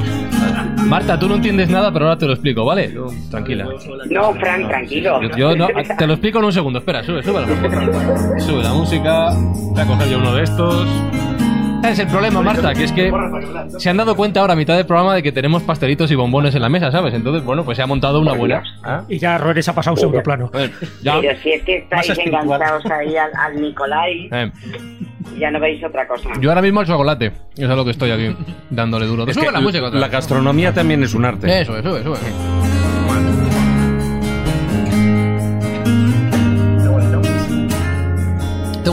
Marta, 0.86 1.18
tú 1.18 1.28
no 1.28 1.34
entiendes 1.34 1.68
nada, 1.68 1.92
pero 1.92 2.06
ahora 2.06 2.18
te 2.18 2.26
lo 2.26 2.32
explico, 2.32 2.64
¿vale? 2.64 2.94
Tranquila. 3.30 3.66
No, 4.08 4.32
Fran, 4.34 4.68
tranquilo. 4.68 5.20
Yo, 5.36 5.56
no, 5.56 5.68
te 5.98 6.06
lo 6.06 6.14
explico 6.14 6.38
en 6.38 6.44
un 6.44 6.52
segundo. 6.52 6.78
Espera, 6.78 7.02
sube, 7.02 7.22
sube 7.22 7.40
la 7.40 7.46
música. 7.46 8.40
Sube 8.40 8.62
la 8.62 8.72
música. 8.72 9.30
Voy 9.34 9.80
a 9.80 9.86
coger 9.86 10.08
yo 10.08 10.18
uno 10.18 10.34
de 10.34 10.42
estos. 10.44 10.86
Es 11.86 11.98
el 12.00 12.08
problema, 12.08 12.42
Marta, 12.42 12.74
que 12.74 12.84
es 12.84 12.92
que 12.92 13.12
se 13.78 13.90
han 13.90 13.96
dado 13.96 14.16
cuenta 14.16 14.40
ahora 14.40 14.54
a 14.54 14.56
mitad 14.56 14.76
del 14.76 14.86
programa 14.86 15.14
de 15.14 15.22
que 15.22 15.30
tenemos 15.32 15.62
pastelitos 15.62 16.10
y 16.10 16.14
bombones 16.14 16.54
en 16.54 16.62
la 16.62 16.68
mesa, 16.68 16.90
¿sabes? 16.90 17.14
Entonces, 17.14 17.44
bueno, 17.44 17.64
pues 17.64 17.76
se 17.76 17.82
ha 17.82 17.86
montado 17.86 18.20
una 18.20 18.32
buena. 18.32 18.62
¿Ah? 18.82 19.04
Y 19.08 19.18
ya 19.18 19.38
Roeres 19.38 19.68
ha 19.68 19.74
pasado 19.74 19.94
un 19.94 20.00
segundo 20.00 20.22
plano. 20.22 20.50
Pero 20.52 20.72
si 21.42 21.52
es 21.52 21.62
que 21.62 21.76
estáis 21.78 22.18
enganchados 22.18 22.84
ahí 22.86 23.16
al, 23.16 23.30
al 23.36 23.60
Nicolai, 23.60 24.28
eh. 24.32 24.50
ya 25.38 25.50
no 25.50 25.60
veis 25.60 25.82
otra 25.84 26.06
cosa. 26.08 26.30
Yo 26.40 26.50
ahora 26.50 26.62
mismo 26.62 26.80
el 26.80 26.86
chocolate, 26.86 27.26
eso 27.56 27.70
es 27.70 27.76
lo 27.76 27.84
que 27.84 27.92
estoy 27.92 28.10
aquí 28.10 28.36
dándole 28.70 29.06
duro. 29.06 29.26
Es 29.26 29.36
la 29.36 29.60
música. 29.60 29.90
La 29.90 30.08
gastronomía 30.08 30.72
también 30.72 31.02
es 31.02 31.14
un 31.14 31.24
arte. 31.24 31.60
Eso, 31.60 31.78
eso, 31.78 31.96
eso. 31.96 32.14
¿Te 32.14 32.85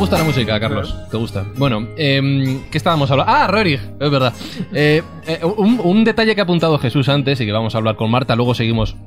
gusta 0.03 0.17
la 0.17 0.25
música, 0.25 0.59
Carlos? 0.59 0.93
¿Te 1.09 1.15
gusta? 1.15 1.45
Bueno, 1.55 1.87
eh, 1.95 2.59
¿qué 2.69 2.77
estábamos 2.77 3.09
hablando? 3.09 3.31
Ah, 3.31 3.47
Roerich, 3.47 3.79
es 3.79 4.11
verdad. 4.11 4.33
Eh, 4.73 5.01
eh, 5.25 5.39
un, 5.45 5.79
un, 5.81 6.03
detalle 6.03 6.35
que 6.35 6.41
ha 6.41 6.43
apuntado 6.43 6.77
Jesús 6.77 7.07
antes 7.07 7.39
y 7.39 7.45
que 7.45 7.53
vamos 7.53 7.73
a 7.73 7.77
hablar 7.77 7.95
con 7.95 8.11
Marta, 8.11 8.35
luego 8.35 8.53
seguimos 8.53 8.97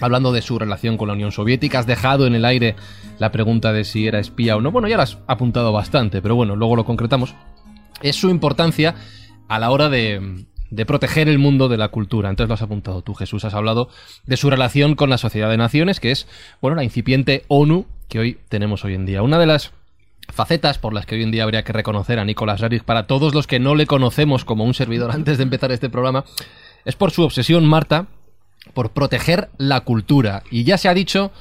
hablando 0.00 0.30
de 0.30 0.42
su 0.42 0.56
relación 0.56 0.96
con 0.96 1.08
la 1.08 1.14
Unión 1.14 1.32
Soviética. 1.32 1.80
Has 1.80 1.86
dejado 1.88 2.28
en 2.28 2.36
el 2.36 2.44
aire 2.44 2.76
la 3.18 3.32
pregunta 3.32 3.72
de 3.72 3.82
si 3.82 4.06
era 4.06 4.20
espía 4.20 4.56
o 4.56 4.60
no. 4.60 4.70
Bueno, 4.70 4.86
ya 4.86 4.96
la 4.96 5.02
has 5.02 5.18
apuntado 5.26 5.72
bastante, 5.72 6.22
pero 6.22 6.36
bueno, 6.36 6.54
luego 6.54 6.76
lo 6.76 6.84
concretamos. 6.84 7.34
Es 8.00 8.14
su 8.14 8.30
importancia 8.30 8.94
a 9.48 9.58
la 9.58 9.70
hora 9.72 9.88
de, 9.88 10.44
de 10.70 10.86
proteger 10.86 11.28
el 11.28 11.40
mundo 11.40 11.68
de 11.68 11.76
la 11.76 11.88
cultura. 11.88 12.30
Entonces 12.30 12.48
lo 12.48 12.54
has 12.54 12.62
apuntado 12.62 13.02
tú, 13.02 13.14
Jesús. 13.14 13.44
Has 13.44 13.54
hablado 13.54 13.88
de 14.26 14.36
su 14.36 14.48
relación 14.48 14.94
con 14.94 15.10
la 15.10 15.18
Sociedad 15.18 15.50
de 15.50 15.56
Naciones, 15.56 15.98
que 15.98 16.12
es, 16.12 16.28
bueno, 16.60 16.76
la 16.76 16.84
incipiente 16.84 17.42
ONU 17.48 17.86
que 18.08 18.20
hoy 18.20 18.38
tenemos 18.48 18.84
hoy 18.84 18.94
en 18.94 19.06
día. 19.06 19.22
Una 19.22 19.40
de 19.40 19.46
las 19.46 19.72
facetas 20.32 20.78
por 20.78 20.92
las 20.92 21.06
que 21.06 21.14
hoy 21.14 21.22
en 21.22 21.30
día 21.30 21.44
habría 21.44 21.62
que 21.62 21.72
reconocer 21.72 22.18
a 22.18 22.24
Nicolás 22.24 22.60
Rerich 22.60 22.84
para 22.84 23.06
todos 23.06 23.34
los 23.34 23.46
que 23.46 23.58
no 23.58 23.74
le 23.74 23.86
conocemos 23.86 24.44
como 24.44 24.64
un 24.64 24.74
servidor 24.74 25.10
antes 25.14 25.38
de 25.38 25.44
empezar 25.44 25.72
este 25.72 25.90
programa, 25.90 26.24
es 26.84 26.96
por 26.96 27.10
su 27.10 27.22
obsesión, 27.22 27.66
Marta, 27.66 28.06
por 28.74 28.90
proteger 28.90 29.48
la 29.58 29.80
cultura. 29.80 30.42
Y 30.50 30.64
ya 30.64 30.78
se 30.78 30.88
ha 30.88 30.94
dicho 30.94 31.32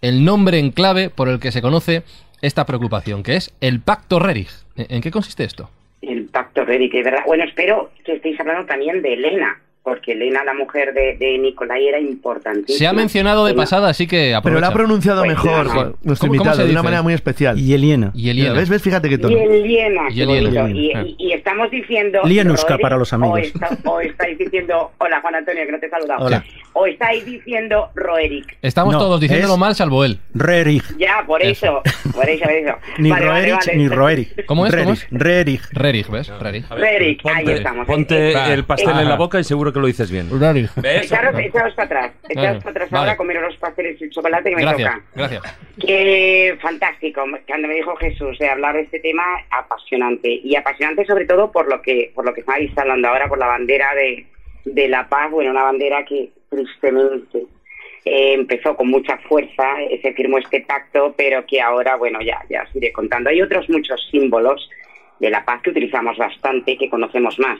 el 0.00 0.24
nombre 0.24 0.58
en 0.58 0.70
clave 0.70 1.10
por 1.10 1.28
el 1.28 1.40
que 1.40 1.52
se 1.52 1.62
conoce 1.62 2.02
esta 2.42 2.66
preocupación, 2.66 3.22
que 3.22 3.36
es 3.36 3.54
el 3.60 3.80
Pacto 3.80 4.18
Rerich. 4.18 4.50
¿En 4.76 5.00
qué 5.00 5.10
consiste 5.10 5.44
esto? 5.44 5.70
El 6.02 6.26
Pacto 6.26 6.64
Rerich, 6.64 6.92
¿verdad? 6.92 7.24
Bueno, 7.26 7.44
espero 7.44 7.90
que 8.04 8.14
estéis 8.14 8.38
hablando 8.38 8.66
también 8.66 9.02
de 9.02 9.14
Elena, 9.14 9.60
porque 9.88 10.12
Elena, 10.12 10.44
la 10.44 10.52
mujer 10.52 10.92
de, 10.92 11.16
de 11.16 11.38
Nicolai, 11.38 11.88
era 11.88 11.98
importantísima. 11.98 12.78
Se 12.78 12.86
ha 12.86 12.92
mencionado 12.92 13.46
de 13.46 13.54
pasada, 13.54 13.88
así 13.88 14.06
que 14.06 14.34
aprovecha. 14.34 14.42
Pero 14.42 14.60
la 14.60 14.66
ha 14.68 14.72
pronunciado 14.72 15.22
pues 15.22 15.30
mejor 15.30 15.96
nuestro 16.02 16.26
invitado, 16.26 16.64
de 16.64 16.70
una 16.70 16.82
manera 16.82 17.02
muy 17.02 17.14
especial. 17.14 17.58
Y 17.58 17.72
Eliena. 17.72 18.10
Y 18.14 18.28
Eliena. 18.28 18.52
¿Ves? 18.52 18.68
¿Ves? 18.68 18.82
Fíjate 18.82 19.08
que 19.08 19.16
todo. 19.16 19.32
Y 19.32 19.36
Eliena. 19.36 20.02
Y, 20.10 20.20
Eliena. 20.20 20.68
Y, 20.68 21.16
y, 21.18 21.32
estamos 21.32 21.70
diciendo... 21.70 22.20
Lienuska 22.24 22.76
para 22.76 22.98
los 22.98 23.12
amigos. 23.14 23.40
O, 23.84 24.00
estáis 24.00 24.36
diciendo... 24.36 24.90
Hola, 24.98 25.22
Juan 25.22 25.36
Antonio, 25.36 25.64
que 25.64 25.72
no 25.72 25.78
te 25.78 25.86
he 25.86 25.90
saludado. 25.90 26.26
Hola. 26.26 26.44
O 26.80 26.86
estáis 26.86 27.24
diciendo 27.24 27.90
Roeric. 27.96 28.56
Estamos 28.62 28.96
todos 28.96 29.20
diciéndolo 29.20 29.56
mal, 29.56 29.74
salvo 29.74 30.04
él. 30.04 30.20
Rerich. 30.32 30.96
Ya, 30.96 31.24
por 31.26 31.42
eso. 31.42 31.82
Por 32.14 32.28
eso, 32.28 32.44
por 32.44 32.52
eso. 32.52 32.74
ni 32.98 33.10
vale, 33.10 33.26
Roerich 33.26 33.66
vale, 33.66 33.76
ni 33.76 33.88
Roerich. 33.88 34.46
¿Cómo 34.46 34.64
es? 34.64 34.72
Rerich. 34.72 35.08
Rerich. 35.10 35.62
Rerich, 35.72 36.08
¿ves? 36.08 36.28
Rerich. 36.38 36.68
Rerich, 36.70 37.26
ahí 37.26 37.50
estamos. 37.50 37.84
Ponte 37.84 38.52
el 38.52 38.64
pastel 38.64 38.96
en 38.96 39.08
la 39.08 39.16
boca 39.16 39.40
y 39.40 39.44
seguro 39.44 39.72
que 39.72 39.80
lo 39.80 39.88
dices 39.88 40.08
bien. 40.08 40.28
Echaros, 40.28 41.36
echaros 41.40 41.74
para 41.74 41.86
atrás. 41.86 42.12
Echaros 42.28 42.62
para 42.62 42.70
atrás 42.70 42.92
ahora 42.92 43.12
a 43.12 43.16
comer 43.16 43.40
los 43.40 43.56
pasteles 43.56 44.00
y 44.00 44.08
chocolate 44.10 44.50
que 44.50 44.56
me 44.56 44.62
gracias, 44.62 44.94
toca. 44.94 45.04
Gracias. 45.16 45.58
Que 45.84 46.58
fantástico. 46.62 47.24
Cuando 47.48 47.66
me 47.66 47.74
dijo 47.74 47.96
Jesús 47.96 48.38
de 48.38 48.48
hablar 48.48 48.76
de 48.76 48.82
este 48.82 49.00
tema, 49.00 49.24
apasionante. 49.50 50.28
Y 50.44 50.54
apasionante 50.54 51.04
sobre 51.06 51.24
todo 51.24 51.50
por 51.50 51.68
lo 51.68 51.82
que, 51.82 52.12
por 52.14 52.24
lo 52.24 52.32
que 52.32 52.40
estáis 52.42 52.70
hablando 52.78 53.08
ahora, 53.08 53.26
por 53.26 53.38
la 53.38 53.48
bandera 53.48 53.92
de, 53.96 54.26
de 54.64 54.88
la 54.88 55.08
paz. 55.08 55.28
Bueno, 55.32 55.50
una 55.50 55.64
bandera 55.64 56.04
que 56.04 56.37
tristemente 56.48 57.46
eh, 58.04 58.32
empezó 58.34 58.74
con 58.74 58.88
mucha 58.88 59.18
fuerza, 59.18 59.76
se 60.00 60.12
firmó 60.14 60.38
este 60.38 60.60
pacto, 60.62 61.14
pero 61.16 61.44
que 61.46 61.60
ahora, 61.60 61.96
bueno, 61.96 62.20
ya, 62.20 62.44
ya 62.48 62.62
os 62.62 62.74
iré 62.76 62.92
contando. 62.92 63.30
Hay 63.30 63.42
otros 63.42 63.68
muchos 63.68 64.00
símbolos 64.10 64.68
de 65.18 65.30
la 65.30 65.44
paz 65.44 65.62
que 65.62 65.70
utilizamos 65.70 66.16
bastante, 66.16 66.76
que 66.76 66.88
conocemos 66.88 67.38
más. 67.38 67.58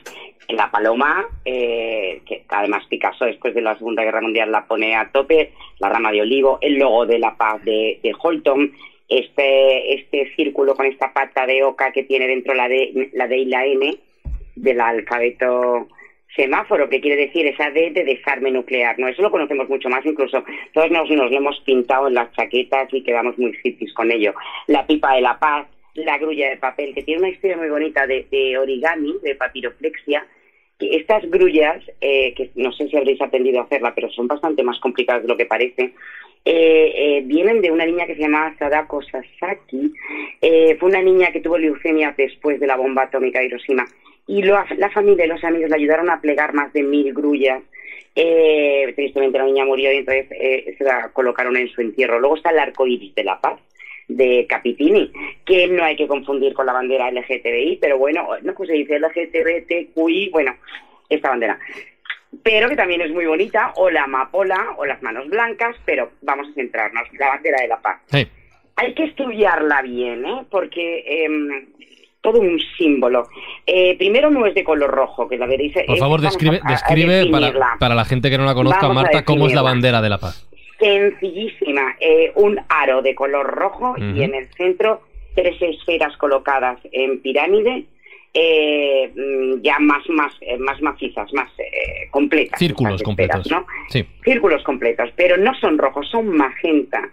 La 0.49 0.71
paloma, 0.71 1.27
eh, 1.45 2.23
que 2.25 2.45
además 2.49 2.87
Picasso 2.89 3.27
después 3.27 3.55
de 3.55 3.61
la 3.61 3.77
Segunda 3.77 4.05
Guerra 4.05 4.21
Mundial 4.21 4.51
la 4.51 4.65
pone 4.65 4.95
a 4.97 5.11
tope, 5.11 5.53
la 5.81 5.91
rama 5.91 6.13
de 6.13 6.23
olivo, 6.23 6.59
el 6.63 6.79
logo 6.79 7.05
de 7.05 7.19
la 7.19 7.37
paz 7.37 7.63
de, 7.65 8.01
de 8.03 8.15
Holton, 8.19 8.73
este, 9.09 9.95
este 9.95 10.35
círculo 10.35 10.75
con 10.75 10.87
esta 10.87 11.13
pata 11.13 11.47
de 11.47 11.65
oca 11.65 11.93
que 11.93 12.05
tiene 12.05 12.27
dentro 12.27 12.55
la 12.55 12.69
D, 12.69 13.11
la 13.13 13.27
D 13.27 13.39
y 13.39 13.45
la 13.47 13.67
N 13.67 13.97
del 14.55 14.81
alfabeto 14.81 15.89
semáforo, 16.35 16.89
que 16.89 17.01
quiere 17.01 17.27
decir 17.27 17.47
esa 17.47 17.71
D 17.71 17.91
de 17.91 18.05
desarme 18.05 18.51
nuclear, 18.51 18.99
¿no? 18.99 19.09
Eso 19.09 19.23
lo 19.23 19.31
conocemos 19.31 19.69
mucho 19.69 19.89
más, 19.89 20.05
incluso 20.05 20.45
todos 20.73 20.91
nos, 20.91 21.11
nos 21.11 21.31
lo 21.31 21.37
hemos 21.37 21.61
pintado 21.61 22.09
en 22.09 22.15
las 22.15 22.33
chaquetas 22.33 22.93
y 22.93 23.03
quedamos 23.03 23.39
muy 23.39 23.53
hippies 23.63 23.93
con 23.95 24.11
ello. 24.11 24.35
La 24.67 24.87
pipa 24.87 25.15
de 25.15 25.23
la 25.23 25.39
paz, 25.39 25.67
la 25.95 26.19
grulla 26.19 26.51
de 26.51 26.57
papel, 26.57 26.95
que 26.95 27.03
tiene 27.03 27.21
una 27.21 27.31
historia 27.31 27.57
muy 27.57 27.69
bonita 27.69 28.07
de, 28.07 28.57
origami, 28.59 29.15
de 29.23 29.35
papiroflexia, 29.35 30.27
que 30.79 30.97
estas 30.97 31.29
grullas, 31.29 31.83
eh, 32.01 32.35
que 32.35 32.51
no 32.55 32.73
sé 32.73 32.89
si 32.89 32.97
habréis 32.97 33.21
aprendido 33.21 33.61
a 33.61 33.65
hacerla, 33.65 33.95
pero 33.95 34.09
son 34.11 34.29
bastante 34.29 34.63
más 34.63 34.79
complicadas 34.79 35.23
de 35.23 35.29
lo 35.29 35.37
que 35.37 35.47
parece, 35.47 35.93
eh, 36.45 36.93
eh, 36.95 37.23
vienen 37.25 37.61
de 37.61 37.73
una 37.73 37.85
niña 37.85 38.07
que 38.07 38.15
se 38.15 38.23
llamaba 38.23 38.55
Sadako 38.59 39.03
Sasaki. 39.03 39.93
Fue 40.79 40.89
una 40.89 41.03
niña 41.03 41.33
que 41.33 41.41
tuvo 41.41 41.59
leucemia 41.59 42.15
después 42.17 42.61
de 42.61 42.67
la 42.67 42.77
bomba 42.77 43.03
atómica 43.03 43.41
de 43.41 43.47
Hiroshima. 43.47 43.85
Y 44.29 44.43
lo, 44.43 44.63
la 44.77 44.91
familia 44.91 45.25
y 45.25 45.29
los 45.29 45.43
amigos 45.43 45.71
le 45.71 45.77
ayudaron 45.77 46.11
a 46.11 46.21
plegar 46.21 46.53
más 46.53 46.73
de 46.73 46.83
mil 46.83 47.13
grullas. 47.13 47.63
Eh, 48.15 48.93
tristemente 48.95 49.39
la 49.39 49.45
niña 49.45 49.65
murió 49.65 49.93
y 49.93 49.97
entonces 49.97 50.27
eh, 50.31 50.75
se 50.77 50.85
la 50.85 51.11
colocaron 51.13 51.57
en 51.57 51.69
su 51.69 51.81
entierro. 51.81 52.21
Luego 52.21 52.37
está 52.37 52.51
el 52.51 52.59
arco 52.59 52.87
iris 52.87 53.15
de 53.15 53.25
la 53.25 53.41
paz 53.41 53.59
de 54.07 54.47
Capitini, 54.49 55.13
que 55.45 55.69
no 55.69 55.85
hay 55.85 55.97
que 55.97 56.07
confundir 56.07 56.55
con 56.55 56.67
la 56.67 56.73
bandera 56.73 57.11
LGTBI, 57.11 57.79
pero 57.81 57.99
bueno, 57.99 58.27
no 58.43 58.55
pues 58.55 58.69
se 58.69 58.75
dice 58.75 58.99
LGTBTQI, 58.99 60.31
bueno, 60.31 60.57
esta 61.09 61.31
bandera. 61.31 61.59
Pero 62.43 62.69
que 62.69 62.77
también 62.77 63.01
es 63.01 63.11
muy 63.11 63.27
bonita, 63.27 63.73
o 63.77 63.91
la 63.91 64.05
amapola, 64.05 64.75
o 64.77 64.85
las 64.85 65.03
manos 65.03 65.29
blancas, 65.29 65.77
pero 65.85 66.11
vamos 66.23 66.49
a 66.49 66.55
centrarnos, 66.55 67.09
la 67.19 67.29
bandera 67.29 67.61
de 67.61 67.69
la 67.69 67.81
paz. 67.81 68.01
Sí. 68.07 68.27
Hay 68.77 68.95
que 68.95 69.05
estudiarla 69.05 69.83
bien, 69.83 70.25
¿eh? 70.25 70.45
porque 70.51 71.05
eh, 71.07 71.67
todo 72.21 72.41
un 72.41 72.59
símbolo. 72.77 73.29
Eh, 73.67 73.97
primero 73.97 74.31
no 74.31 74.47
es 74.47 74.55
de 74.55 74.65
color 74.65 74.91
rojo, 74.91 75.29
que 75.29 75.39
la 75.39 75.47
veréis. 75.47 75.75
Por 75.87 75.99
favor, 75.99 76.21
describe, 76.21 76.61
a, 76.63 76.71
describe 76.71 77.29
a 77.29 77.31
para, 77.31 77.77
para, 77.79 77.95
la 77.95 78.05
gente 78.05 78.31
que 78.31 78.39
no 78.39 78.45
la 78.45 78.55
conozca, 78.55 78.89
vamos 78.89 79.05
Marta, 79.05 79.25
cómo 79.25 79.47
es 79.47 79.55
la 79.55 79.63
bandera 79.63 80.03
de 80.03 80.09
la 80.09 80.19
paz 80.19 80.49
sencillísima, 80.79 81.97
eh, 82.01 82.33
un 82.37 82.61
aro 82.69 83.03
de 83.03 83.15
color 83.15 83.47
rojo 83.47 83.91
uh 83.91 83.95
-huh. 83.97 84.17
y 84.17 84.23
en 84.23 84.35
el 84.35 84.49
centro 84.55 85.03
tres 85.35 85.61
esferas 85.61 86.17
colocadas 86.17 86.79
en 86.93 87.21
pirámide, 87.21 87.85
eh, 88.35 89.13
ya 89.63 89.79
más 89.79 90.09
más 90.09 90.33
eh, 90.41 90.59
más 90.59 90.81
macizas, 90.81 91.33
más 91.33 91.51
completas. 92.11 92.59
Círculos 92.59 92.95
esferas, 92.95 93.03
completos, 93.03 93.51
¿no? 93.51 93.67
Sí. 93.89 94.05
Círculos 94.25 94.63
completos, 94.65 95.11
pero 95.17 95.37
no 95.37 95.55
son 95.61 95.79
rojos, 95.79 96.09
son 96.11 96.29
magenta. 96.29 97.09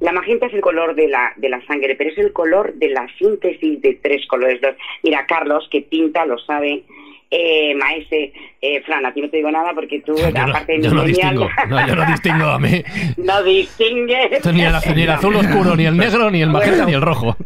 La 0.00 0.12
magenta 0.12 0.46
es 0.46 0.54
el 0.54 0.60
color 0.60 0.94
de 0.94 1.08
la, 1.08 1.32
de 1.36 1.48
la 1.48 1.64
sangre, 1.66 1.96
pero 1.96 2.10
es 2.10 2.18
el 2.18 2.32
color 2.32 2.74
de 2.74 2.90
la 2.90 3.06
síntesis 3.18 3.80
de 3.82 3.98
tres 4.00 4.26
colores. 4.26 4.60
Mira, 5.02 5.26
Carlos, 5.26 5.68
que 5.70 5.82
pinta, 5.82 6.24
lo 6.24 6.38
sabe, 6.38 6.84
eh, 7.30 7.74
maese, 7.74 8.32
eh, 8.62 8.80
Fran, 8.82 9.04
a 9.04 9.12
ti 9.12 9.20
no 9.20 9.28
te 9.28 9.38
digo 9.38 9.50
nada 9.50 9.72
porque 9.74 10.00
tú, 10.00 10.16
yo 10.16 10.28
aparte 10.28 10.78
no, 10.78 10.82
de 10.82 10.88
yo 10.88 10.94
no 10.94 11.04
distingo, 11.04 11.48
no, 11.68 11.86
yo 11.86 11.94
no 11.96 12.06
distingo 12.06 12.44
a 12.44 12.58
mí. 12.58 12.82
no 13.16 13.42
distingue. 13.42 14.36
Esto 14.36 14.52
ni, 14.52 14.62
el, 14.62 14.72
ni 14.94 15.02
el 15.02 15.10
azul 15.10 15.34
oscuro, 15.36 15.74
ni 15.74 15.86
el 15.86 15.96
negro, 15.96 16.30
ni 16.30 16.42
el 16.42 16.50
magenta, 16.50 16.76
bueno, 16.76 16.88
ni 16.90 16.94
el 16.94 17.02
rojo. 17.02 17.36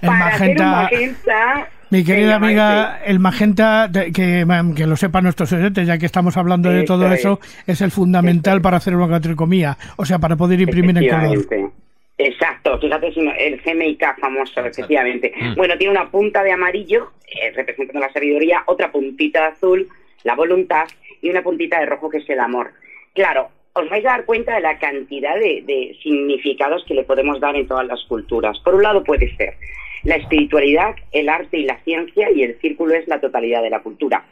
El 0.00 0.10
magenta, 0.10 0.64
magenta 0.64 1.68
mi 1.90 2.04
querida 2.04 2.36
amiga, 2.36 3.00
el 3.04 3.18
magenta, 3.18 3.90
que, 3.92 4.12
que, 4.12 4.86
lo 4.86 4.96
sepan 4.96 5.24
nuestros 5.24 5.52
oyentes, 5.52 5.86
ya 5.86 5.96
que 5.96 6.04
estamos 6.04 6.36
hablando 6.36 6.70
de 6.70 6.82
todo 6.82 7.10
eso, 7.12 7.40
es, 7.66 7.80
el 7.80 7.90
fundamental 7.90 8.60
para 8.60 8.76
hacer 8.76 8.94
una 8.94 9.08
catricomía, 9.08 9.78
o 9.96 10.04
sea, 10.04 10.18
para 10.18 10.36
poder 10.36 10.60
imprimir 10.60 10.98
en 10.98 11.08
color. 11.08 11.46
Exacto, 12.18 12.80
fíjate 12.80 13.12
el 13.38 13.62
CMYK 13.62 14.18
famoso, 14.18 14.60
efectivamente. 14.60 15.32
Mm. 15.36 15.54
Bueno, 15.54 15.78
tiene 15.78 15.92
una 15.92 16.10
punta 16.10 16.42
de 16.42 16.50
amarillo, 16.50 17.12
eh, 17.28 17.52
representando 17.52 18.00
la 18.00 18.12
sabiduría, 18.12 18.64
otra 18.66 18.90
puntita 18.90 19.40
de 19.42 19.46
azul, 19.46 19.88
la 20.24 20.34
voluntad, 20.34 20.88
y 21.22 21.30
una 21.30 21.42
puntita 21.42 21.78
de 21.78 21.86
rojo, 21.86 22.10
que 22.10 22.18
es 22.18 22.28
el 22.28 22.40
amor. 22.40 22.72
Claro, 23.14 23.50
os 23.72 23.88
vais 23.88 24.04
a 24.04 24.10
dar 24.10 24.24
cuenta 24.24 24.56
de 24.56 24.60
la 24.60 24.78
cantidad 24.78 25.36
de, 25.36 25.96
significados 26.02 26.84
que 26.86 26.94
le 26.94 27.04
podemos 27.04 27.38
dar 27.38 27.54
en 27.54 27.68
todas 27.68 27.86
las 27.86 28.02
culturas. 28.04 28.58
Por 28.60 28.74
un 28.74 28.82
lado 28.82 29.04
puede 29.04 29.34
ser 29.36 29.54
la 30.02 30.16
espiritualidad, 30.16 30.96
el 31.12 31.28
arte 31.28 31.58
y 31.58 31.64
la 31.64 31.78
ciencia, 31.84 32.30
y 32.32 32.42
el 32.42 32.58
círculo 32.60 32.94
es 32.94 33.06
la 33.06 33.20
totalidad 33.20 33.62
de 33.62 33.70
la 33.70 33.80
cultura. 33.80 34.24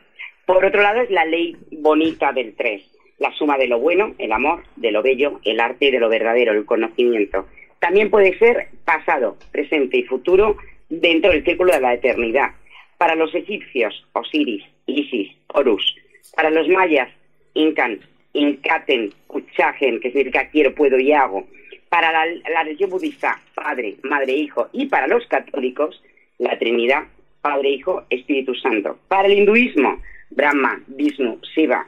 Por 0.44 0.64
otro 0.64 0.82
lado 0.82 1.00
es 1.00 1.10
la 1.10 1.24
ley 1.24 1.56
bonita 1.70 2.32
del 2.32 2.54
tres, 2.56 2.82
la 3.18 3.32
suma 3.32 3.58
de 3.58 3.68
lo 3.68 3.78
bueno, 3.78 4.14
el 4.18 4.32
amor, 4.32 4.64
de 4.76 4.90
lo 4.90 5.02
bello, 5.02 5.40
el 5.44 5.60
arte 5.60 5.86
y 5.86 5.90
de 5.90 6.00
lo 6.00 6.08
verdadero, 6.08 6.52
el 6.52 6.64
conocimiento. 6.64 7.46
También 7.86 8.10
puede 8.10 8.36
ser 8.40 8.66
pasado, 8.84 9.36
presente 9.52 9.98
y 9.98 10.02
futuro 10.02 10.56
dentro 10.88 11.30
del 11.30 11.44
círculo 11.44 11.72
de 11.72 11.80
la 11.80 11.94
eternidad. 11.94 12.50
Para 12.98 13.14
los 13.14 13.32
egipcios, 13.32 14.04
Osiris, 14.12 14.64
Isis, 14.86 15.30
Horus. 15.54 15.94
Para 16.34 16.50
los 16.50 16.66
mayas, 16.66 17.08
Incan, 17.54 18.00
Incaten, 18.32 19.12
Kuchagen, 19.28 20.00
que 20.00 20.08
significa 20.08 20.48
quiero, 20.48 20.74
puedo 20.74 20.98
y 20.98 21.12
hago. 21.12 21.46
Para 21.88 22.10
la, 22.10 22.64
religión 22.64 22.90
budista, 22.90 23.40
Padre, 23.54 23.94
Madre, 24.02 24.32
Hijo. 24.32 24.68
Y 24.72 24.86
para 24.86 25.06
los 25.06 25.24
católicos, 25.28 26.02
la 26.38 26.58
Trinidad, 26.58 27.04
Padre, 27.40 27.68
Hijo, 27.68 28.02
Espíritu 28.10 28.56
Santo. 28.56 28.98
Para 29.06 29.28
el 29.28 29.34
hinduismo, 29.34 30.02
Brahma, 30.30 30.82
Vishnu, 30.88 31.38
Shiva. 31.54 31.86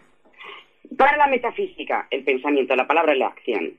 Para 0.96 1.16
la 1.16 1.26
metafísica, 1.26 2.06
el 2.12 2.22
pensamiento, 2.22 2.76
la 2.76 2.86
palabra 2.86 3.16
y 3.16 3.18
la 3.18 3.26
acción. 3.26 3.72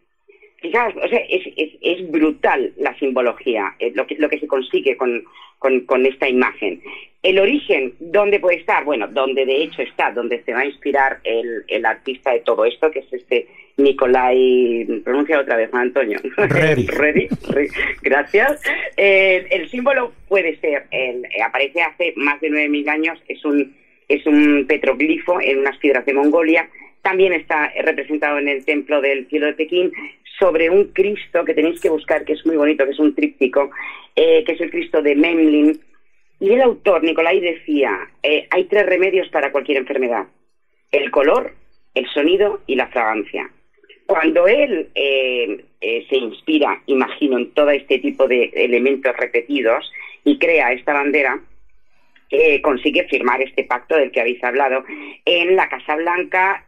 Fijaos, 0.62 0.94
o 0.96 1.08
sea, 1.08 1.20
es, 1.30 1.42
es, 1.82 2.12
brutal 2.12 2.74
la 2.78 2.98
simbología, 2.98 3.76
eh, 3.80 3.92
lo, 3.96 4.06
que, 4.06 4.16
lo 4.16 4.30
que 4.30 4.40
se 4.40 4.48
consigue 4.48 4.98
con, 4.98 5.24
con, 5.58 6.06
esta 6.06 6.28
imagen. 6.28 6.82
El 7.24 7.40
origen, 7.40 7.94
¿dónde 8.00 8.40
puede 8.40 8.58
estar? 8.58 8.84
Bueno, 8.84 9.08
donde 9.08 9.46
de 9.46 9.64
hecho 9.64 9.82
está, 9.82 10.12
donde 10.12 10.44
se 10.44 10.54
va 10.54 10.60
a 10.60 10.66
inspirar 10.66 11.20
el, 11.24 11.64
el 11.68 11.86
artista 11.86 12.32
de 12.32 12.42
todo 12.42 12.66
esto, 12.66 12.92
que 12.92 13.00
es 13.00 13.14
este 13.14 13.48
Nicolai, 13.78 14.86
pronuncia 15.04 15.40
otra 15.40 15.56
vez, 15.56 15.70
Juan 15.70 15.84
Antonio. 15.84 16.20
Ready. 16.38 17.30
Gracias. 18.02 18.62
Eh, 18.98 19.48
el 19.50 19.70
símbolo 19.70 20.12
puede 20.28 20.58
ser, 20.58 20.88
el, 20.92 21.26
aparece 21.46 21.82
hace 21.82 22.14
más 22.18 22.42
de 22.42 22.50
9.000 22.50 22.90
años, 22.90 23.24
es 23.28 23.44
un, 23.46 23.76
es 24.08 24.26
un 24.26 24.66
petroglifo 24.68 25.40
en 25.42 25.60
unas 25.60 25.78
piedras 25.78 26.06
de 26.06 26.14
Mongolia, 26.14 26.70
también 27.02 27.32
está 27.32 27.72
representado 27.82 28.38
en 28.40 28.50
el 28.50 28.66
templo 28.66 29.02
del 29.02 29.28
cielo 29.28 29.48
de 29.48 29.54
Pekín 29.54 29.92
sobre 30.40 30.70
un 30.70 30.86
Cristo 30.86 31.44
que 31.44 31.54
tenéis 31.54 31.82
que 31.82 31.90
buscar, 31.90 32.24
que 32.24 32.34
es 32.34 32.46
muy 32.46 32.56
bonito, 32.56 32.86
que 32.86 32.92
es 32.92 33.00
un 33.00 33.14
tríptico, 33.14 33.70
eh, 34.16 34.44
que 34.46 34.54
es 34.54 34.62
el 34.62 34.72
Cristo 34.72 35.02
de 35.02 35.16
Memling. 35.16 35.80
Y 36.40 36.54
el 36.54 36.62
autor, 36.62 37.04
Nicolai, 37.04 37.42
decía, 37.42 38.10
eh, 38.24 38.48
hay 38.50 38.64
tres 38.66 38.86
remedios 38.86 39.28
para 39.30 39.52
cualquier 39.52 39.80
enfermedad. 39.80 40.28
El 40.92 41.12
color, 41.12 41.54
el 41.94 42.08
sonido 42.08 42.62
y 42.66 42.76
la 42.76 42.88
fragancia. 42.88 43.52
Cuando 44.06 44.48
él 44.48 44.90
eh, 44.96 45.66
se 46.10 46.16
inspira, 46.16 46.82
imagino, 46.88 47.38
en 47.38 47.52
todo 47.52 47.70
este 47.70 48.00
tipo 48.00 48.28
de 48.28 48.50
elementos 48.56 49.16
repetidos 49.18 49.92
y 50.24 50.40
crea 50.40 50.72
esta 50.72 50.94
bandera, 50.94 51.40
consigue 52.62 53.08
firmar 53.08 53.42
este 53.42 53.64
pacto 53.64 53.96
del 53.96 54.12
que 54.12 54.22
habéis 54.22 54.44
hablado 54.44 54.84
en 55.26 55.56
la 55.56 55.68
Casa 55.68 55.96
Blanca 55.96 56.64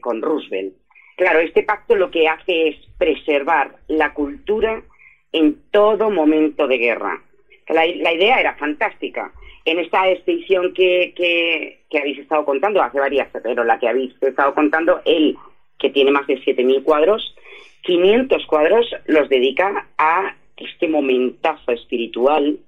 con 0.00 0.20
Roosevelt. 0.20 0.74
Claro, 1.18 1.40
este 1.40 1.64
pacto 1.64 1.96
lo 1.96 2.12
que 2.12 2.28
hace 2.28 2.68
es 2.68 2.76
preservar 2.96 3.74
la 3.88 4.14
cultura 4.14 4.84
en 5.32 5.56
todo 5.72 6.10
momento 6.10 6.68
de 6.68 6.78
guerra. 6.78 7.20
La, 7.68 7.84
idea 7.86 8.38
era 8.38 8.54
fantástica. 8.54 9.32
En 9.64 9.80
esta 9.80 10.08
expedición 10.08 10.72
que, 10.72 11.12
que, 11.16 11.98
habéis 11.98 12.20
estado 12.20 12.44
contando, 12.44 12.80
hace 12.80 13.00
varias, 13.00 13.26
pero 13.42 13.64
la 13.64 13.80
que 13.80 13.88
habéis 13.88 14.14
estado 14.22 14.54
contando, 14.54 15.02
él, 15.04 15.36
que 15.76 15.90
tiene 15.90 16.12
más 16.12 16.24
de 16.28 16.38
7.000 16.38 16.84
cuadros, 16.84 17.34
500 17.82 18.46
cuadros 18.46 18.86
los 19.06 19.28
dedica 19.28 19.88
a 19.98 20.36
este 20.56 20.86
momentazo 20.86 21.72
espiritual, 21.72 22.60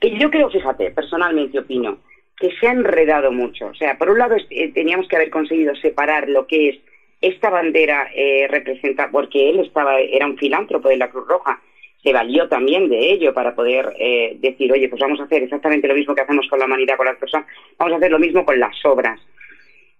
que 0.00 0.18
yo 0.18 0.28
creo, 0.28 0.50
fíjate, 0.50 0.90
personalmente 0.90 1.60
opino, 1.60 1.98
que 2.36 2.50
se 2.58 2.66
ha 2.66 2.72
enredado 2.72 3.30
mucho. 3.30 3.66
O 3.66 3.74
sea, 3.74 3.96
por 3.96 4.10
un 4.10 4.18
lado 4.18 4.34
eh, 4.50 4.72
teníamos 4.72 5.06
que 5.06 5.14
haber 5.14 5.30
conseguido 5.30 5.76
separar 5.76 6.28
lo 6.28 6.48
que 6.48 6.70
es 6.70 6.78
esta 7.22 7.50
bandera 7.50 8.10
eh, 8.14 8.46
representa, 8.50 9.08
porque 9.10 9.48
él 9.48 9.60
estaba, 9.60 10.00
era 10.00 10.26
un 10.26 10.36
filántropo 10.36 10.88
de 10.88 10.96
la 10.96 11.08
Cruz 11.08 11.26
Roja, 11.28 11.60
se 12.02 12.12
valió 12.12 12.48
también 12.48 12.88
de 12.88 13.12
ello 13.12 13.32
para 13.32 13.54
poder 13.54 13.94
eh, 13.96 14.36
decir, 14.40 14.72
oye, 14.72 14.88
pues 14.88 15.00
vamos 15.00 15.20
a 15.20 15.24
hacer 15.24 15.44
exactamente 15.44 15.86
lo 15.86 15.94
mismo 15.94 16.16
que 16.16 16.22
hacemos 16.22 16.48
con 16.48 16.58
la 16.58 16.66
humanidad, 16.66 16.96
con 16.96 17.06
las 17.06 17.16
personas, 17.16 17.46
vamos 17.78 17.94
a 17.94 17.96
hacer 17.98 18.10
lo 18.10 18.18
mismo 18.18 18.44
con 18.44 18.58
las 18.58 18.74
obras. 18.84 19.20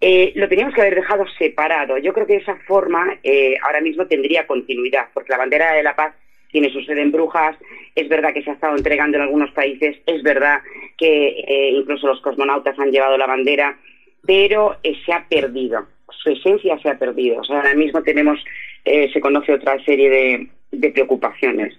Eh, 0.01 0.33
lo 0.35 0.49
teníamos 0.49 0.75
que 0.75 0.81
haber 0.81 0.97
dejado 0.97 1.25
separado. 1.39 1.97
Yo 1.99 2.13
creo 2.13 2.27
que 2.27 2.35
esa 2.35 2.57
forma 2.67 3.21
ahora 3.65 3.81
mismo 3.81 4.05
tendría 4.09 4.49
continuidad, 4.49 5.07
porque 5.15 5.31
la 5.31 5.39
bandera 5.39 5.75
de 5.75 5.85
la 5.85 5.95
paz 5.95 6.17
tiene 6.51 6.73
su 6.73 6.83
sede 6.83 7.03
en 7.03 7.13
Brujas, 7.13 7.57
es 7.95 8.09
verdad 8.09 8.35
que 8.35 8.43
se 8.43 8.51
ha 8.51 8.55
estado 8.55 8.77
entregando 8.77 9.17
en 9.17 9.23
algunos 9.23 9.53
países, 9.53 9.97
es 10.05 10.23
verdad 10.25 10.61
que 10.99 11.71
incluso 11.73 12.09
los 12.09 12.21
cosmonautas 12.21 12.77
han 12.81 12.91
llevado 12.91 13.17
la 13.17 13.27
bandera, 13.29 13.79
pero 14.27 14.77
se 14.83 15.13
ha 15.13 15.25
perdido 15.29 15.87
su 16.23 16.31
esencia 16.31 16.79
se 16.79 16.91
ha 16.91 16.99
perdido. 16.99 17.41
O 17.41 17.45
sea, 17.45 17.59
ahora 17.59 17.75
mismo 17.75 18.03
tenemos, 18.03 18.39
eh, 18.85 19.11
se 19.13 19.21
conoce 19.21 19.53
otra 19.53 19.83
serie 19.85 20.49
de, 20.71 20.91
preocupaciones. 20.91 21.75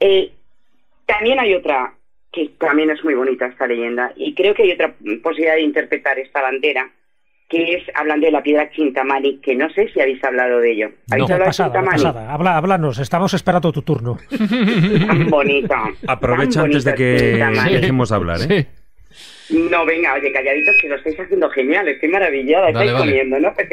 Eh, 0.00 0.30
también 1.06 1.38
hay 1.40 1.54
otra, 1.54 1.94
que 2.32 2.50
también 2.58 2.90
es 2.90 3.02
muy 3.04 3.14
bonita 3.14 3.46
esta 3.46 3.66
leyenda, 3.66 4.12
y 4.16 4.34
creo 4.34 4.54
que 4.54 4.64
hay 4.64 4.72
otra 4.72 4.94
posibilidad 5.22 5.54
de 5.54 5.62
interpretar 5.62 6.18
esta 6.18 6.42
bandera, 6.42 6.90
que 7.48 7.76
es 7.76 7.82
hablando 7.94 8.26
de 8.26 8.32
la 8.32 8.42
piedra 8.42 8.70
Chintamani, 8.70 9.38
que 9.38 9.54
no 9.54 9.70
sé 9.70 9.88
si 9.88 10.00
habéis 10.00 10.22
hablado 10.22 10.60
de 10.60 10.72
ello. 10.72 10.90
¿Habéis 11.10 11.30
hablado 11.30 11.48
pasada, 11.48 11.80
de 11.80 11.86
Pasada. 11.86 12.32
Habla, 12.32 12.56
háblanos, 12.58 12.98
estamos 12.98 13.32
esperando 13.32 13.72
tu 13.72 13.80
turno. 13.80 14.18
Tan 15.06 15.30
bonita. 15.30 15.84
Aprovecha 16.06 16.62
antes 16.62 16.84
de 16.84 16.94
que 16.94 17.42
dejemos 17.70 18.12
hablar, 18.12 18.40
¿eh? 18.50 18.66
No, 19.50 19.86
venga, 19.86 20.14
oye, 20.14 20.32
calladitos 20.32 20.76
que 20.80 20.88
lo 20.88 20.96
estáis 20.96 21.18
haciendo 21.18 21.48
genial, 21.50 21.88
estoy 21.88 22.08
maravillada, 22.08 22.68
estáis 22.68 22.92
comiendo, 22.92 23.38
¿no? 23.38 23.54
Pues 23.54 23.68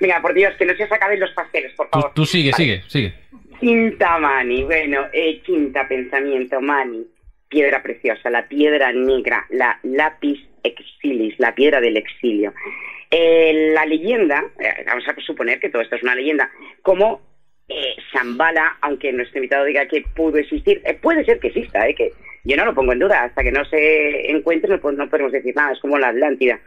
venga, 0.00 0.20
por 0.20 0.34
Dios, 0.34 0.54
que 0.56 0.66
no 0.66 0.74
se 0.74 0.84
os 0.84 0.92
acaben 0.92 1.20
los 1.20 1.30
pasteles, 1.32 1.72
por 1.74 1.88
favor. 1.88 2.12
Tú, 2.14 2.26
sigue, 2.26 2.52
sigue, 2.52 2.82
sigue. 2.88 3.14
Quinta 3.60 4.18
mani, 4.18 4.64
bueno, 4.64 5.06
eh, 5.12 5.40
quinta 5.44 5.88
pensamiento, 5.88 6.60
mani, 6.60 7.06
piedra 7.48 7.82
preciosa, 7.82 8.28
la 8.30 8.46
piedra 8.48 8.92
negra, 8.92 9.46
la 9.50 9.78
lápiz 9.82 10.40
exilis, 10.62 11.38
la 11.38 11.54
piedra 11.54 11.80
del 11.80 11.96
exilio. 11.96 12.52
Eh, 13.10 13.70
la 13.72 13.86
leyenda, 13.86 14.44
eh, 14.58 14.84
vamos 14.86 15.04
a 15.06 15.14
suponer 15.20 15.60
que 15.60 15.70
todo 15.70 15.82
esto 15.82 15.96
es 15.96 16.02
una 16.02 16.14
leyenda, 16.16 16.50
como 16.82 17.22
eh, 17.68 17.96
Zambala, 18.12 18.76
aunque 18.82 19.12
nuestro 19.12 19.38
invitado 19.38 19.64
diga 19.64 19.86
que 19.86 20.02
pudo 20.14 20.36
existir, 20.36 20.82
eh, 20.84 20.94
puede 20.94 21.24
ser 21.24 21.38
que 21.38 21.48
exista, 21.48 21.88
eh, 21.88 21.94
que 21.94 22.12
yo 22.44 22.56
no 22.56 22.64
lo 22.64 22.74
pongo 22.74 22.92
en 22.92 22.98
duda, 22.98 23.24
hasta 23.24 23.42
que 23.42 23.52
no 23.52 23.64
se 23.64 24.30
encuentre 24.30 24.68
no, 24.68 24.92
no 24.92 25.10
podemos 25.10 25.32
decir 25.32 25.54
nada, 25.56 25.72
es 25.72 25.80
como 25.80 25.98
la 25.98 26.08
Atlántida. 26.08 26.60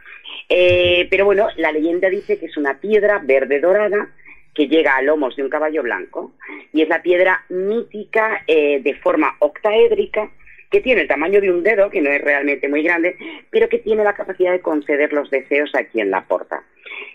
Eh, 0.48 1.06
pero 1.10 1.24
bueno, 1.24 1.48
la 1.56 1.72
leyenda 1.72 2.08
dice 2.08 2.38
que 2.38 2.46
es 2.46 2.56
una 2.56 2.80
piedra 2.80 3.20
verde 3.24 3.60
dorada 3.60 4.10
que 4.54 4.66
llega 4.66 4.96
a 4.96 5.02
lomos 5.02 5.36
de 5.36 5.44
un 5.44 5.50
caballo 5.50 5.82
blanco 5.82 6.32
y 6.72 6.82
es 6.82 6.88
la 6.88 7.00
piedra 7.00 7.44
mítica 7.48 8.42
de 8.46 8.98
forma 9.00 9.36
octaédrica 9.38 10.30
que 10.70 10.80
tiene 10.80 11.02
el 11.02 11.08
tamaño 11.08 11.40
de 11.40 11.50
un 11.50 11.62
dedo, 11.62 11.90
que 11.90 12.00
no 12.00 12.10
es 12.10 12.20
realmente 12.20 12.68
muy 12.68 12.82
grande, 12.82 13.16
pero 13.50 13.68
que 13.68 13.78
tiene 13.78 14.02
la 14.02 14.14
capacidad 14.14 14.50
de 14.50 14.60
conceder 14.60 15.12
los 15.12 15.30
deseos 15.30 15.72
a 15.74 15.84
quien 15.84 16.10
la 16.10 16.24
porta. 16.24 16.62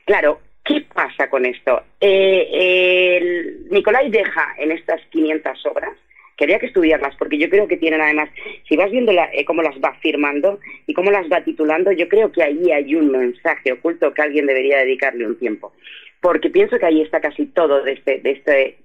Claro, 0.05 0.39
¿Qué 0.63 0.85
pasa 0.93 1.29
con 1.29 1.45
esto? 1.45 1.83
Eh, 1.99 3.57
Nicolai 3.69 4.09
deja 4.09 4.55
en 4.57 4.71
estas 4.71 5.01
500 5.09 5.65
obras, 5.65 5.91
que 6.37 6.45
habría 6.45 6.59
que 6.59 6.67
estudiarlas, 6.67 7.15
porque 7.17 7.37
yo 7.37 7.49
creo 7.49 7.67
que 7.67 7.77
tienen 7.77 8.01
además, 8.01 8.29
si 8.67 8.75
vas 8.75 8.91
viendo 8.91 9.11
eh, 9.11 9.45
cómo 9.45 9.61
las 9.61 9.75
va 9.75 9.93
firmando 10.01 10.59
y 10.87 10.93
cómo 10.93 11.11
las 11.11 11.31
va 11.31 11.43
titulando, 11.43 11.91
yo 11.91 12.07
creo 12.07 12.31
que 12.31 12.43
ahí 12.43 12.71
hay 12.71 12.95
un 12.95 13.11
mensaje 13.11 13.71
oculto 13.71 14.13
que 14.13 14.21
alguien 14.21 14.45
debería 14.45 14.79
dedicarle 14.79 15.27
un 15.27 15.37
tiempo. 15.37 15.73
Porque 16.21 16.49
pienso 16.49 16.79
que 16.79 16.85
ahí 16.85 17.01
está 17.01 17.19
casi 17.19 17.47
todo 17.47 17.83
de 17.83 17.93
este, 17.93 18.19
de 18.19 18.31
este 18.31 18.77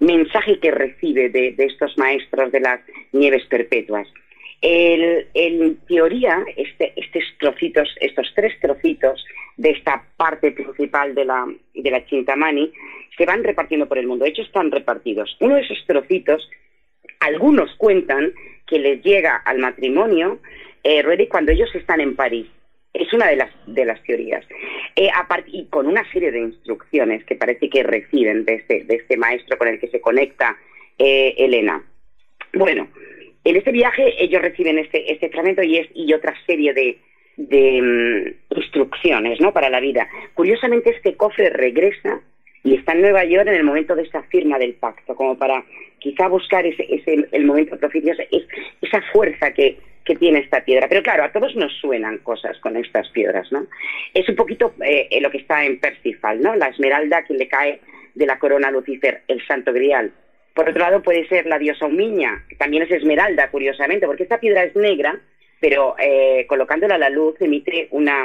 mensaje 0.00 0.58
que 0.58 0.70
recibe 0.70 1.30
de 1.30 1.54
estos 1.58 1.96
maestros 1.96 2.52
de 2.52 2.60
las 2.60 2.80
nieves 3.12 3.44
perpetuas. 3.46 4.06
En 4.64 5.76
teoría, 5.88 6.44
este, 6.56 6.92
estos 6.94 7.24
trocitos, 7.40 7.88
estos 8.00 8.32
tres 8.36 8.52
trocitos 8.60 9.24
de 9.56 9.70
esta 9.70 10.04
parte 10.16 10.52
principal 10.52 11.16
de 11.16 11.24
la, 11.24 11.52
de 11.74 11.90
la 11.90 12.06
Chintamani 12.06 12.72
se 13.18 13.26
van 13.26 13.42
repartiendo 13.42 13.88
por 13.88 13.98
el 13.98 14.06
mundo. 14.06 14.24
De 14.24 14.30
hecho, 14.30 14.42
están 14.42 14.70
repartidos. 14.70 15.36
Uno 15.40 15.56
de 15.56 15.62
esos 15.62 15.84
trocitos, 15.84 16.48
algunos 17.22 17.74
cuentan 17.76 18.32
que 18.66 18.78
les 18.78 19.02
llega 19.02 19.36
al 19.36 19.58
matrimonio 19.58 20.40
eh, 20.84 21.28
cuando 21.28 21.52
ellos 21.52 21.74
están 21.74 22.00
en 22.00 22.16
París. 22.16 22.46
Es 22.92 23.12
una 23.12 23.28
de 23.28 23.36
las, 23.36 23.50
de 23.66 23.84
las 23.84 24.02
teorías. 24.02 24.44
Eh, 24.96 25.08
y 25.46 25.66
con 25.66 25.86
una 25.86 26.10
serie 26.12 26.30
de 26.30 26.40
instrucciones 26.40 27.24
que 27.24 27.36
parece 27.36 27.70
que 27.70 27.82
reciben 27.82 28.44
de 28.44 28.54
este, 28.54 28.84
de 28.84 28.96
este 28.96 29.16
maestro 29.16 29.56
con 29.56 29.68
el 29.68 29.80
que 29.80 29.88
se 29.88 30.00
conecta 30.00 30.56
eh, 30.98 31.34
Elena. 31.38 31.82
Bueno, 32.52 32.88
en 33.44 33.56
este 33.56 33.72
viaje 33.72 34.22
ellos 34.22 34.42
reciben 34.42 34.78
este, 34.78 35.10
este 35.10 35.30
fragmento 35.30 35.62
y, 35.62 35.78
es, 35.78 35.88
y 35.94 36.12
otra 36.12 36.34
serie 36.46 36.74
de, 36.74 36.98
de 37.36 37.82
mm, 37.82 38.58
instrucciones 38.58 39.40
¿no? 39.40 39.52
para 39.52 39.70
la 39.70 39.80
vida. 39.80 40.08
Curiosamente 40.34 40.90
este 40.90 41.16
cofre 41.16 41.50
regresa 41.50 42.20
y 42.64 42.76
está 42.76 42.92
en 42.92 43.02
Nueva 43.02 43.24
York 43.24 43.48
en 43.48 43.54
el 43.54 43.64
momento 43.64 43.94
de 43.94 44.02
esa 44.02 44.22
firma 44.24 44.58
del 44.58 44.74
pacto, 44.74 45.16
como 45.16 45.36
para 45.36 45.64
quizá 45.98 46.28
buscar 46.28 46.64
ese, 46.66 46.86
ese 46.88 47.26
el 47.32 47.44
momento 47.44 47.76
propicio, 47.76 48.14
esa 48.80 49.02
fuerza 49.12 49.52
que, 49.52 49.78
que 50.04 50.16
tiene 50.16 50.40
esta 50.40 50.64
piedra. 50.64 50.88
Pero 50.88 51.02
claro, 51.02 51.24
a 51.24 51.32
todos 51.32 51.54
nos 51.56 51.72
suenan 51.80 52.18
cosas 52.18 52.58
con 52.58 52.76
estas 52.76 53.08
piedras, 53.10 53.50
¿no? 53.50 53.66
Es 54.14 54.28
un 54.28 54.36
poquito 54.36 54.74
eh, 54.84 55.18
lo 55.20 55.30
que 55.30 55.38
está 55.38 55.64
en 55.64 55.80
Percival, 55.80 56.40
¿no? 56.40 56.54
La 56.54 56.68
esmeralda 56.68 57.24
que 57.24 57.34
le 57.34 57.48
cae 57.48 57.80
de 58.14 58.26
la 58.26 58.38
corona 58.38 58.68
a 58.68 58.70
Lucifer, 58.70 59.22
el 59.28 59.44
santo 59.46 59.72
grial. 59.72 60.12
Por 60.54 60.68
otro 60.68 60.82
lado, 60.82 61.02
puede 61.02 61.26
ser 61.28 61.46
la 61.46 61.58
diosa 61.58 61.86
Humiña, 61.86 62.44
que 62.48 62.56
también 62.56 62.82
es 62.82 62.90
esmeralda, 62.90 63.50
curiosamente, 63.50 64.06
porque 64.06 64.24
esta 64.24 64.38
piedra 64.38 64.64
es 64.64 64.76
negra, 64.76 65.18
pero 65.60 65.94
eh, 65.98 66.44
colocándola 66.46 66.96
a 66.96 66.98
la 66.98 67.08
luz 67.08 67.40
emite 67.40 67.88
una, 67.90 68.24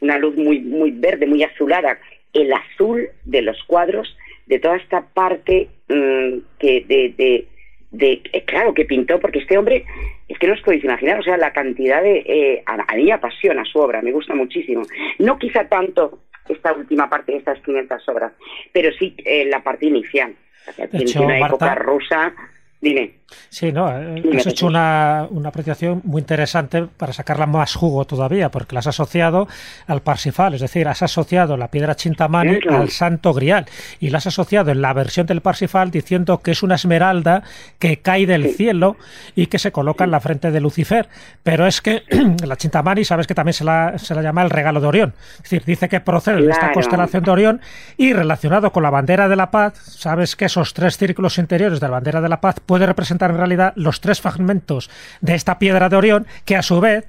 una 0.00 0.18
luz 0.18 0.36
muy, 0.36 0.60
muy 0.60 0.90
verde, 0.90 1.26
muy 1.26 1.42
azulada. 1.42 1.98
El 2.40 2.52
azul 2.52 3.08
de 3.24 3.42
los 3.42 3.62
cuadros, 3.64 4.16
de 4.46 4.58
toda 4.58 4.76
esta 4.76 5.06
parte 5.12 5.68
mm, 5.88 6.38
que 6.58 6.84
de, 6.86 7.46
de, 7.90 8.22
eh, 8.32 8.44
claro, 8.44 8.74
que 8.74 8.84
pintó, 8.84 9.18
porque 9.18 9.40
este 9.40 9.58
hombre, 9.58 9.84
es 10.28 10.38
que 10.38 10.46
no 10.46 10.54
os 10.54 10.60
podéis 10.60 10.84
imaginar, 10.84 11.18
o 11.18 11.22
sea, 11.22 11.36
la 11.36 11.52
cantidad 11.52 12.02
de... 12.02 12.18
Eh, 12.26 12.62
a, 12.66 12.94
mí 12.94 13.04
me 13.04 13.12
apasiona 13.12 13.64
su 13.64 13.78
obra, 13.78 14.02
me 14.02 14.12
gusta 14.12 14.34
muchísimo. 14.34 14.82
No 15.18 15.38
quizá 15.38 15.68
tanto 15.68 16.20
esta 16.48 16.72
última 16.72 17.08
parte 17.08 17.32
de 17.32 17.38
estas 17.38 17.60
500 17.60 18.08
obras, 18.08 18.32
pero 18.72 18.92
sí 18.98 19.16
la 19.46 19.62
parte 19.62 19.86
inicial. 19.86 20.34
en 20.78 21.22
una 21.22 21.38
época 21.38 21.74
rusa 21.74 22.34
Dime. 22.80 23.14
Sí, 23.48 23.72
no, 23.72 23.90
eh, 23.90 24.22
has 24.36 24.46
hecho 24.46 24.66
una, 24.66 25.26
una, 25.30 25.48
apreciación 25.48 26.00
muy 26.04 26.20
interesante 26.20 26.82
para 26.82 27.12
sacarla 27.12 27.46
más 27.46 27.74
jugo 27.74 28.04
todavía, 28.04 28.50
porque 28.50 28.74
la 28.74 28.80
has 28.80 28.86
asociado 28.86 29.48
al 29.88 30.00
Parsifal, 30.02 30.54
es 30.54 30.60
decir, 30.60 30.86
has 30.86 31.02
asociado 31.02 31.56
la 31.56 31.68
piedra 31.68 31.96
Chintamani 31.96 32.58
al 32.70 32.90
Santo 32.90 33.32
Grial, 33.32 33.66
y 33.98 34.10
la 34.10 34.18
has 34.18 34.28
asociado 34.28 34.70
en 34.70 34.80
la 34.80 34.92
versión 34.92 35.26
del 35.26 35.40
Parsifal 35.40 35.90
diciendo 35.90 36.40
que 36.40 36.52
es 36.52 36.62
una 36.62 36.76
esmeralda 36.76 37.42
que 37.80 37.98
cae 37.98 38.26
del 38.26 38.54
cielo 38.54 38.96
y 39.34 39.46
que 39.46 39.58
se 39.58 39.72
coloca 39.72 40.04
en 40.04 40.12
la 40.12 40.20
frente 40.20 40.52
de 40.52 40.60
Lucifer. 40.60 41.08
Pero 41.42 41.66
es 41.66 41.80
que 41.80 42.04
la 42.46 42.56
Chintamani, 42.56 43.04
sabes 43.04 43.26
que 43.26 43.34
también 43.34 43.54
se 43.54 43.64
la, 43.64 43.98
se 43.98 44.14
la 44.14 44.22
llama 44.22 44.42
el 44.42 44.50
regalo 44.50 44.80
de 44.80 44.86
Orión, 44.86 45.14
es 45.36 45.42
decir, 45.42 45.64
dice 45.64 45.88
que 45.88 46.00
procede 46.00 46.42
de 46.42 46.52
esta 46.52 46.72
constelación 46.72 47.24
de 47.24 47.30
Orión 47.30 47.60
y 47.96 48.12
relacionado 48.12 48.70
con 48.70 48.84
la 48.84 48.90
bandera 48.90 49.28
de 49.28 49.36
la 49.36 49.50
paz, 49.50 49.74
sabes 49.78 50.36
que 50.36 50.44
esos 50.44 50.74
tres 50.74 50.96
círculos 50.96 51.38
interiores 51.38 51.80
de 51.80 51.86
la 51.86 51.92
bandera 51.92 52.20
de 52.20 52.28
la 52.28 52.40
paz 52.40 52.60
puede 52.64 52.86
representar 52.86 53.15
en 53.24 53.36
realidad 53.36 53.72
los 53.76 54.00
tres 54.00 54.20
fragmentos 54.20 54.90
de 55.20 55.34
esta 55.34 55.58
piedra 55.58 55.88
de 55.88 55.96
Orión, 55.96 56.26
que 56.44 56.56
a 56.56 56.62
su 56.62 56.80
vez 56.80 57.04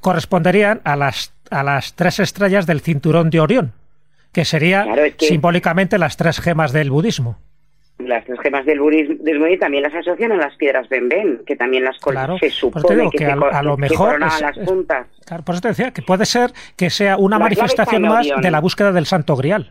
corresponderían 0.00 0.80
a 0.84 0.96
las, 0.96 1.32
a 1.50 1.62
las 1.62 1.94
tres 1.94 2.18
estrellas 2.20 2.66
del 2.66 2.80
cinturón 2.80 3.30
de 3.30 3.40
Orión, 3.40 3.72
que 4.32 4.44
sería 4.44 4.86
simbólicamente 5.18 5.98
las 5.98 6.16
tres 6.16 6.40
gemas 6.40 6.72
del 6.72 6.90
budismo 6.90 7.38
las 7.98 8.24
tres 8.24 8.38
gemas 8.40 8.66
del 8.66 8.80
budismo 8.80 9.46
y 9.46 9.58
también 9.58 9.84
las 9.84 9.94
asocian 9.94 10.32
a 10.32 10.36
las 10.36 10.56
piedras 10.56 10.88
Ben, 10.88 11.42
que 11.46 11.56
también 11.56 11.84
las 11.84 11.98
claro. 11.98 12.38
se 12.38 12.50
supone 12.50 13.08
que, 13.10 13.24
a, 13.26 13.62
lo 13.62 13.76
mejor 13.76 14.22
a 14.22 14.40
las 14.40 14.58
puntas. 14.58 15.06
por 15.44 15.54
eso 15.54 15.62
te 15.62 15.68
decía 15.68 15.92
que 15.92 16.02
puede 16.02 16.26
ser 16.26 16.52
que 16.76 16.90
sea 16.90 17.16
una 17.16 17.38
manifestación 17.38 18.02
más 18.02 18.26
de 18.40 18.50
la 18.50 18.60
búsqueda 18.60 18.92
del 18.92 19.06
Santo 19.06 19.36
Grial. 19.36 19.70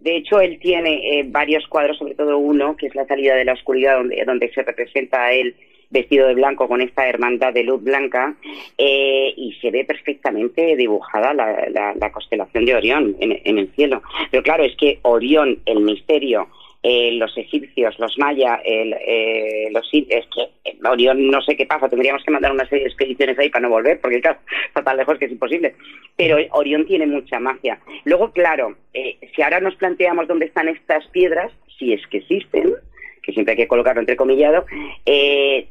De 0.00 0.16
hecho, 0.16 0.40
él 0.40 0.58
tiene 0.60 1.18
eh, 1.18 1.24
varios 1.26 1.66
cuadros, 1.68 1.98
sobre 1.98 2.14
todo 2.14 2.38
uno, 2.38 2.76
que 2.76 2.86
es 2.86 2.94
la 2.94 3.06
salida 3.06 3.34
de 3.34 3.44
la 3.44 3.52
oscuridad, 3.52 3.98
donde, 3.98 4.24
donde 4.24 4.52
se 4.52 4.62
representa 4.62 5.24
a 5.24 5.32
él 5.32 5.54
vestido 5.90 6.26
de 6.26 6.34
blanco 6.34 6.66
con 6.68 6.80
esta 6.80 7.08
hermandad 7.08 7.52
de 7.52 7.62
luz 7.62 7.82
blanca 7.82 8.34
eh, 8.76 9.32
y 9.36 9.52
se 9.60 9.70
ve 9.70 9.84
perfectamente 9.84 10.74
dibujada 10.76 11.32
la, 11.32 12.10
constelación 12.12 12.64
de 12.64 12.74
Orión 12.74 13.16
en, 13.20 13.40
en, 13.44 13.58
el 13.58 13.68
cielo. 13.74 14.02
Pero 14.30 14.42
claro, 14.42 14.64
es 14.64 14.76
que 14.76 14.98
Orión, 15.02 15.60
el 15.66 15.80
misterio, 15.80 16.48
eh, 16.82 17.12
los 17.12 17.36
egipcios, 17.36 17.98
los 17.98 18.16
mayas, 18.18 18.60
eh, 18.64 19.68
los 19.72 19.88
es 19.92 20.26
que 20.26 20.48
Orión 20.88 21.28
no 21.28 21.40
sé 21.42 21.56
qué 21.56 21.66
pasa, 21.66 21.88
tendríamos 21.88 22.22
que 22.24 22.30
mandar 22.30 22.52
una 22.52 22.68
serie 22.68 22.84
de 22.84 22.90
expediciones 22.90 23.38
ahí 23.38 23.50
para 23.50 23.62
no 23.62 23.70
volver, 23.70 24.00
porque 24.00 24.20
claro, 24.20 24.38
está 24.68 24.82
tan 24.82 24.96
lejos 24.96 25.18
que 25.18 25.26
es 25.26 25.32
imposible. 25.32 25.74
Pero 26.16 26.38
Orión 26.52 26.86
tiene 26.86 27.06
mucha 27.06 27.38
magia. 27.40 27.78
Luego, 28.04 28.30
claro, 28.32 28.76
eh, 28.94 29.16
si 29.34 29.42
ahora 29.42 29.60
nos 29.60 29.74
planteamos 29.76 30.28
dónde 30.28 30.46
están 30.46 30.68
estas 30.68 31.06
piedras, 31.08 31.52
si 31.78 31.92
es 31.92 32.06
que 32.06 32.18
existen, 32.18 32.74
que 33.22 33.32
siempre 33.32 33.52
hay 33.52 33.58
que 33.58 33.68
colocarlo 33.68 34.00
entrecomillado, 34.00 34.64
eh, 35.04 35.66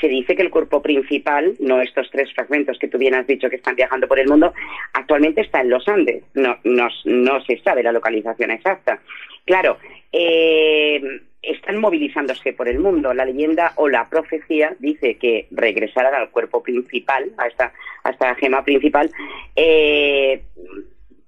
se 0.00 0.08
dice 0.08 0.34
que 0.34 0.42
el 0.42 0.50
cuerpo 0.50 0.82
principal, 0.82 1.54
no 1.60 1.80
estos 1.80 2.10
tres 2.10 2.32
fragmentos 2.32 2.78
que 2.78 2.88
tú 2.88 2.98
bien 2.98 3.14
has 3.14 3.26
dicho 3.26 3.50
que 3.50 3.56
están 3.56 3.76
viajando 3.76 4.08
por 4.08 4.18
el 4.18 4.28
mundo, 4.28 4.52
actualmente 4.92 5.40
está 5.40 5.60
en 5.60 5.70
los 5.70 5.86
Andes. 5.88 6.24
No, 6.34 6.58
no, 6.64 6.88
no 7.04 7.44
se 7.44 7.58
sabe 7.58 7.82
la 7.82 7.92
localización 7.92 8.50
exacta. 8.50 9.00
Claro, 9.44 9.78
eh, 10.12 11.00
están 11.42 11.78
movilizándose 11.78 12.52
por 12.52 12.68
el 12.68 12.78
mundo. 12.78 13.14
La 13.14 13.24
leyenda 13.24 13.72
o 13.76 13.88
la 13.88 14.08
profecía 14.08 14.74
dice 14.78 15.16
que 15.16 15.46
regresarán 15.50 16.14
al 16.14 16.30
cuerpo 16.30 16.62
principal, 16.62 17.30
a 17.38 17.46
esta, 17.46 18.34
gema 18.36 18.64
principal, 18.64 19.10
eh, 19.54 20.42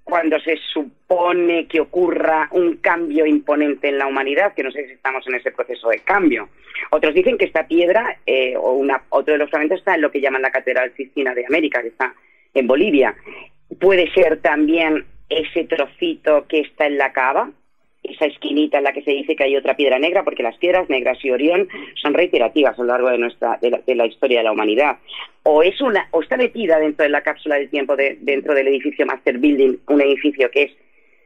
cuando 0.09 0.39
se 0.39 0.57
supone 0.73 1.67
que 1.67 1.79
ocurra 1.79 2.49
un 2.51 2.77
cambio 2.77 3.25
imponente 3.25 3.89
en 3.89 3.97
la 3.97 4.07
humanidad, 4.07 4.53
que 4.53 4.63
no 4.63 4.71
sé 4.71 4.87
si 4.87 4.93
estamos 4.93 5.25
en 5.27 5.35
ese 5.35 5.51
proceso 5.51 5.89
de 5.89 5.99
cambio. 5.99 6.49
Otros 6.91 7.13
dicen 7.13 7.37
que 7.37 7.45
esta 7.45 7.67
piedra, 7.67 8.17
eh, 8.25 8.55
o 8.57 8.73
una, 8.73 9.03
otro 9.09 9.33
de 9.33 9.37
los 9.37 9.49
fragmentos, 9.49 9.79
está 9.79 9.95
en 9.95 10.01
lo 10.01 10.11
que 10.11 10.21
llaman 10.21 10.41
la 10.41 10.51
Catedral 10.51 10.91
Sistina 10.95 11.33
de 11.33 11.45
América, 11.45 11.81
que 11.81 11.89
está 11.89 12.13
en 12.53 12.67
Bolivia. 12.67 13.15
Puede 13.79 14.11
ser 14.11 14.41
también 14.41 15.05
ese 15.29 15.65
trocito 15.65 16.47
que 16.47 16.61
está 16.61 16.87
en 16.87 16.97
la 16.97 17.13
cava, 17.13 17.51
esa 18.09 18.25
esquinita 18.25 18.77
en 18.77 18.83
la 18.83 18.93
que 18.93 19.01
se 19.01 19.11
dice 19.11 19.35
que 19.35 19.43
hay 19.43 19.55
otra 19.55 19.75
piedra 19.75 19.99
negra, 19.99 20.23
porque 20.23 20.43
las 20.43 20.57
piedras 20.57 20.89
negras 20.89 21.17
y 21.23 21.31
Orión 21.31 21.67
son 22.01 22.13
reiterativas 22.13 22.77
a 22.77 22.81
lo 22.81 22.87
largo 22.87 23.09
de 23.09 23.17
nuestra 23.17 23.59
de 23.61 23.95
la, 23.95 24.05
historia 24.05 24.39
de 24.39 24.43
la 24.43 24.51
humanidad. 24.51 24.97
O 25.43 25.63
es 25.63 25.79
una 25.81 26.07
o 26.11 26.21
está 26.21 26.37
metida 26.37 26.79
dentro 26.79 27.03
de 27.03 27.09
la 27.09 27.21
cápsula 27.21 27.55
del 27.55 27.69
tiempo 27.69 27.95
de, 27.95 28.17
dentro 28.21 28.53
del 28.53 28.67
edificio 28.67 29.05
Master 29.05 29.37
Building, 29.37 29.77
un 29.87 30.01
edificio 30.01 30.49
que 30.51 30.63
es 30.63 30.71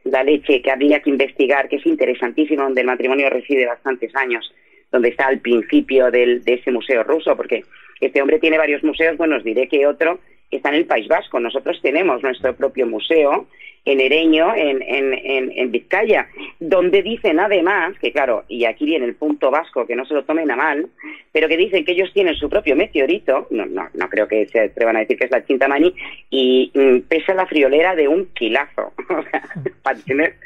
la 0.04 0.22
leche 0.22 0.60
que 0.60 0.70
habría 0.70 1.00
que 1.00 1.10
investigar, 1.10 1.68
que 1.68 1.76
es 1.76 1.86
interesantísimo, 1.86 2.62
donde 2.62 2.82
el 2.82 2.86
matrimonio 2.86 3.30
reside 3.30 3.66
bastantes 3.66 4.14
años, 4.14 4.52
donde 4.92 5.08
está 5.08 5.26
al 5.26 5.40
principio 5.40 6.10
del, 6.10 6.44
de 6.44 6.54
ese 6.54 6.70
museo 6.70 7.02
ruso, 7.02 7.36
porque 7.36 7.64
este 8.00 8.20
hombre 8.20 8.38
tiene 8.38 8.58
varios 8.58 8.84
museos, 8.84 9.16
bueno, 9.16 9.36
os 9.36 9.44
diré 9.44 9.66
que 9.66 9.86
otro 9.86 10.20
está 10.50 10.68
en 10.68 10.76
el 10.76 10.86
País 10.86 11.08
Vasco. 11.08 11.40
Nosotros 11.40 11.80
tenemos 11.82 12.22
nuestro 12.22 12.54
propio 12.54 12.86
museo 12.86 13.46
en 13.84 14.00
Ereño, 14.00 14.54
en, 14.54 14.82
en, 14.82 15.52
en, 15.54 15.70
Vizcaya, 15.70 16.28
donde 16.58 17.02
dicen 17.02 17.38
además, 17.38 17.94
que 18.00 18.12
claro, 18.12 18.44
y 18.48 18.64
aquí 18.64 18.86
viene 18.86 19.04
el 19.04 19.14
punto 19.14 19.50
vasco, 19.50 19.86
que 19.86 19.94
no 19.94 20.06
se 20.06 20.14
lo 20.14 20.24
tomen 20.24 20.50
a 20.50 20.56
mal, 20.56 20.88
pero 21.32 21.48
que 21.48 21.56
dicen 21.56 21.84
que 21.84 21.92
ellos 21.92 22.10
tienen 22.14 22.34
su 22.34 22.48
propio 22.48 22.76
meteorito, 22.76 23.46
no, 23.50 23.66
no, 23.66 23.88
no 23.92 24.08
creo 24.08 24.26
que 24.26 24.46
se 24.46 24.60
atrevan 24.60 24.96
a 24.96 25.00
decir 25.00 25.18
que 25.18 25.24
es 25.24 25.30
la 25.30 25.44
Chintamani, 25.44 25.94
y 26.30 26.72
mm, 26.74 27.00
pesa 27.08 27.34
la 27.34 27.46
friolera 27.46 27.94
de 27.94 28.08
un 28.08 28.26
kilazo. 28.26 28.92
o 29.08 29.22
sea, 29.30 29.42
para 29.82 29.98
tener, 29.98 30.36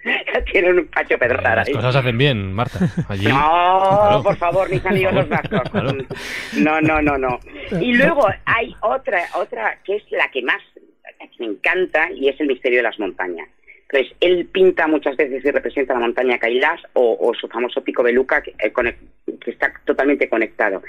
tienen 0.50 0.78
un 0.78 0.86
pacho 0.86 1.16
pedrotar 1.16 1.58
Las 1.58 1.70
cosas 1.70 1.94
hacen 1.94 2.18
bien, 2.18 2.52
Marta. 2.52 2.80
Allí. 3.08 3.28
No, 3.28 4.20
por 4.24 4.36
favor, 4.36 4.68
ni 4.68 4.78
salidos 4.80 5.14
los 5.14 5.28
vascos. 5.28 5.62
No, 6.58 6.80
no, 6.80 7.00
no, 7.00 7.16
no. 7.16 7.38
Y 7.80 7.94
luego 7.94 8.26
hay 8.44 8.74
otra, 8.80 9.24
otra 9.34 9.78
que 9.84 9.96
es 9.96 10.02
la 10.10 10.28
que 10.30 10.42
más 10.42 10.60
me 11.38 11.46
encanta 11.46 12.10
y 12.12 12.28
es 12.28 12.40
el 12.40 12.48
misterio 12.48 12.78
de 12.78 12.84
las 12.84 12.98
montañas. 12.98 13.48
Entonces, 13.90 14.16
él 14.20 14.46
pinta 14.46 14.86
muchas 14.86 15.16
veces 15.16 15.42
y 15.42 15.50
representa 15.50 15.94
la 15.94 16.00
montaña 16.00 16.38
Kailash 16.38 16.82
o, 16.92 17.32
su 17.40 17.48
famoso 17.48 17.82
pico 17.82 18.02
Beluca, 18.02 18.42
que, 18.42 18.54
eh, 18.58 18.72
que, 19.40 19.50
está 19.50 19.72
totalmente 19.86 20.28
conectado. 20.28 20.82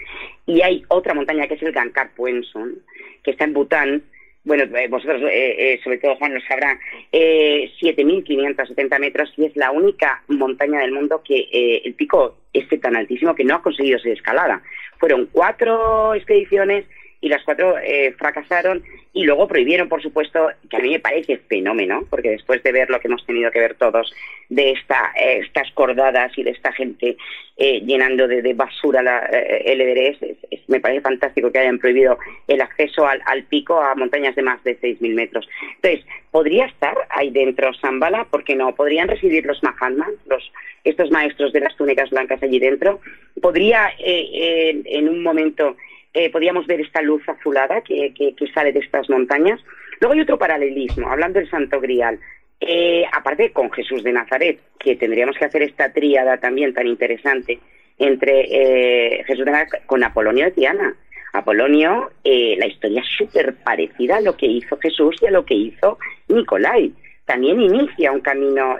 Y 0.46 0.62
hay 0.62 0.84
otra 0.90 1.14
montaña 1.14 1.48
que 1.48 1.54
es 1.54 1.64
el 1.64 1.72
Gankar 1.72 2.12
Puenson, 2.12 2.80
que 3.24 3.32
está 3.32 3.46
en 3.46 3.54
Bután. 3.54 4.04
Bueno, 4.44 4.64
eh, 4.78 4.88
vosotros, 4.90 5.22
eh, 5.32 5.80
sobre 5.82 6.00
todo 6.00 6.18
Juan 6.18 6.34
lo 6.34 6.42
sabrá, 6.42 6.78
7.570 7.12 9.00
metros 9.00 9.32
y 9.38 9.46
es 9.46 9.56
la 9.56 9.72
única 9.72 10.22
montaña 10.28 10.80
del 10.80 10.92
mundo 10.92 11.22
que 11.24 11.48
el 11.86 11.94
pico 11.94 12.38
esté 12.52 12.80
tan 12.80 12.98
altísimo 12.98 13.36
que 13.36 13.46
no 13.46 13.56
ha 13.56 13.62
conseguido 13.62 14.00
ser 14.00 14.14
escalada. 14.14 14.62
Fueron 14.98 15.30
cuatro 15.32 16.16
expediciones 16.16 16.86
y 17.22 17.30
las 17.30 17.44
cuatro 17.44 17.78
eh, 17.80 18.14
fracasaron 18.18 18.84
y 19.11 19.23
luego 19.23 19.48
prohibieron, 19.48 19.90
por 19.90 20.03
supuesto, 20.03 20.49
que 20.69 20.77
a 20.77 20.80
mí 20.80 20.91
me 20.91 20.99
parece 20.99 21.38
fenómeno, 21.38 22.03
porque 22.10 22.30
después 22.30 22.61
de 22.61 22.72
ver 22.72 22.90
lo 22.91 22.99
que 22.99 23.07
hemos 23.07 23.26
tenido 23.26 23.49
que 23.49 23.60
ver 23.60 23.73
todos 23.73 24.14
de 24.49 24.72
esta, 24.72 25.14
eh, 25.19 25.40
estas 25.44 25.72
cordadas 25.72 26.38
y 26.38 26.44
de 26.44 26.52
esta 26.52 26.72
gente 26.73 27.18
eh, 27.57 27.81
llenando 27.81 28.27
de, 28.27 28.53
basura 28.53 29.02
la, 29.02 29.19
el 29.19 29.81
Everest, 29.81 30.23
me 30.68 30.80
parece 30.80 31.02
fantástico 31.02 31.52
que 31.52 31.57
hayan 31.57 31.80
prohibido 31.80 32.19
el 32.48 32.61
acceso 32.61 33.07
al, 33.07 33.44
pico 33.45 33.81
a 33.81 33.95
montañas 33.95 34.36
de 34.36 34.44
más 34.44 34.64
de 34.64 34.80
6.000 34.80 35.15
metros. 35.15 35.49
Entonces, 35.77 36.06
¿podría 36.30 36.65
estar 36.68 36.95
ahí 37.10 37.31
dentro 37.31 37.73
Zambala? 37.81 38.27
porque 38.30 38.56
no? 38.56 38.76
¿Podrían 38.76 39.07
residir 39.07 39.44
los 39.45 39.64
Mahatmas, 39.64 40.11
los, 40.27 40.52
estos 40.84 41.10
maestros 41.10 41.52
de 41.52 41.61
las 41.61 41.76
túnicas 41.76 42.11
blancas 42.11 42.44
allí 42.44 42.60
dentro? 42.60 43.02
¿Podría 43.41 43.91
en 43.98 45.10
un 45.10 45.23
momento 45.23 45.76
eh, 46.11 46.31
podíamos 46.31 46.65
ver 46.65 46.81
esta 46.81 47.03
luz 47.03 47.22
azulada 47.30 47.81
que, 47.81 48.14
que, 48.14 48.48
sale 48.52 48.72
de 48.72 48.80
estas 49.00 49.10
montañas. 49.10 49.60
Luego 50.00 50.14
hay 50.14 50.22
otro 50.22 50.38
paralelismo, 50.38 51.10
hablando 51.10 51.40
del 51.40 51.50
Santo 51.50 51.80
Grial. 51.80 52.20
Eh, 52.60 53.06
aparte 53.12 53.52
con 53.52 53.72
Jesús 53.72 54.04
de 54.04 54.12
Nazaret, 54.12 54.60
que 54.80 54.96
tendríamos 54.96 55.38
que 55.38 55.46
hacer 55.46 55.62
esta 55.62 55.94
tríada 55.94 56.38
también 56.38 56.74
tan 56.74 56.88
interesante 56.88 57.60
entre 57.98 58.42
eh, 58.50 59.24
Jesús 59.26 59.46
de 59.46 59.52
Nazaret 59.52 59.86
con 59.86 60.04
Apolonio 60.04 60.46
de 60.46 60.52
Tiana. 60.52 60.96
Apolonio, 61.32 62.12
eh, 62.24 62.56
la 62.58 62.68
historia 62.68 63.02
es 63.02 63.08
súper 63.18 63.56
parecida 63.64 64.18
a 64.18 64.22
lo 64.22 64.36
que 64.36 64.48
hizo 64.48 64.78
Jesús 64.78 65.16
y 65.22 65.28
a 65.28 65.32
lo 65.32 65.46
que 65.46 65.54
hizo 65.54 66.00
Nicolai. 66.28 66.92
También 67.26 67.62
inicia 67.62 68.12
un 68.12 68.22
camino, 68.22 68.78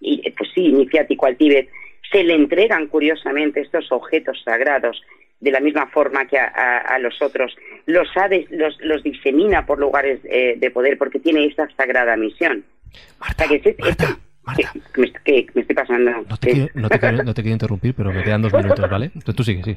y, 0.00 0.30
pues 0.32 0.50
sí, 0.54 0.66
iniciático 0.66 1.24
al 1.24 1.36
Tíbet. 1.36 1.70
Se 2.12 2.22
le 2.22 2.34
entregan 2.34 2.88
curiosamente 2.88 3.62
estos 3.62 3.90
objetos 3.90 4.42
sagrados 4.44 5.02
de 5.40 5.50
la 5.50 5.60
misma 5.60 5.86
forma 5.88 6.26
que 6.26 6.38
a, 6.38 6.98
los 6.98 7.20
otros, 7.20 7.54
los, 7.86 8.08
los, 8.50 8.78
los, 8.80 9.02
disemina 9.02 9.66
por 9.66 9.78
lugares 9.78 10.22
de 10.22 10.70
poder 10.72 10.96
porque 10.96 11.18
tiene 11.18 11.44
esta 11.46 11.68
sagrada 11.76 12.16
misión. 12.16 12.64
Marta, 13.18 13.44
Marta, 13.78 14.18
Marta. 14.42 14.72
¿Qué, 15.24 15.46
me 15.54 15.62
estoy 15.62 15.76
pasando? 15.76 16.10
No 16.28 16.36
te, 16.36 16.50
quiero, 16.50 16.68
no, 16.74 16.88
te 16.88 16.98
quiero, 16.98 17.22
no 17.24 17.34
te, 17.34 17.42
quiero, 17.42 17.54
interrumpir, 17.54 17.94
pero 17.94 18.12
me 18.12 18.22
quedan 18.22 18.42
dos 18.42 18.52
minutos, 18.52 18.90
¿vale? 18.90 19.06
Entonces 19.06 19.34
tú 19.34 19.44
sigue, 19.44 19.62
sí. 19.62 19.76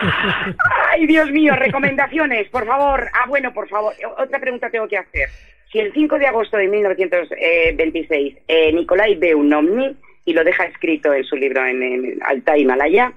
Ay, 0.92 1.06
Dios 1.06 1.30
mío, 1.30 1.54
recomendaciones, 1.56 2.48
por 2.48 2.66
favor. 2.66 3.08
Ah, 3.12 3.26
bueno, 3.28 3.52
por 3.52 3.68
favor. 3.68 3.92
Otra 4.18 4.38
pregunta 4.38 4.70
tengo 4.70 4.88
que 4.88 4.96
hacer. 4.96 5.28
Si 5.70 5.78
el 5.78 5.92
5 5.92 6.18
de 6.18 6.26
agosto 6.26 6.56
de 6.56 6.68
1926 6.68 8.38
eh, 8.48 8.72
Nicolai 8.72 9.14
ve 9.16 9.34
un 9.34 9.52
ovni 9.52 9.96
y 10.24 10.32
lo 10.32 10.44
deja 10.44 10.64
escrito 10.64 11.12
en 11.12 11.24
su 11.24 11.36
libro 11.36 11.64
en, 11.64 11.82
en 11.82 12.18
Alta 12.24 12.56
Himalaya, 12.56 13.12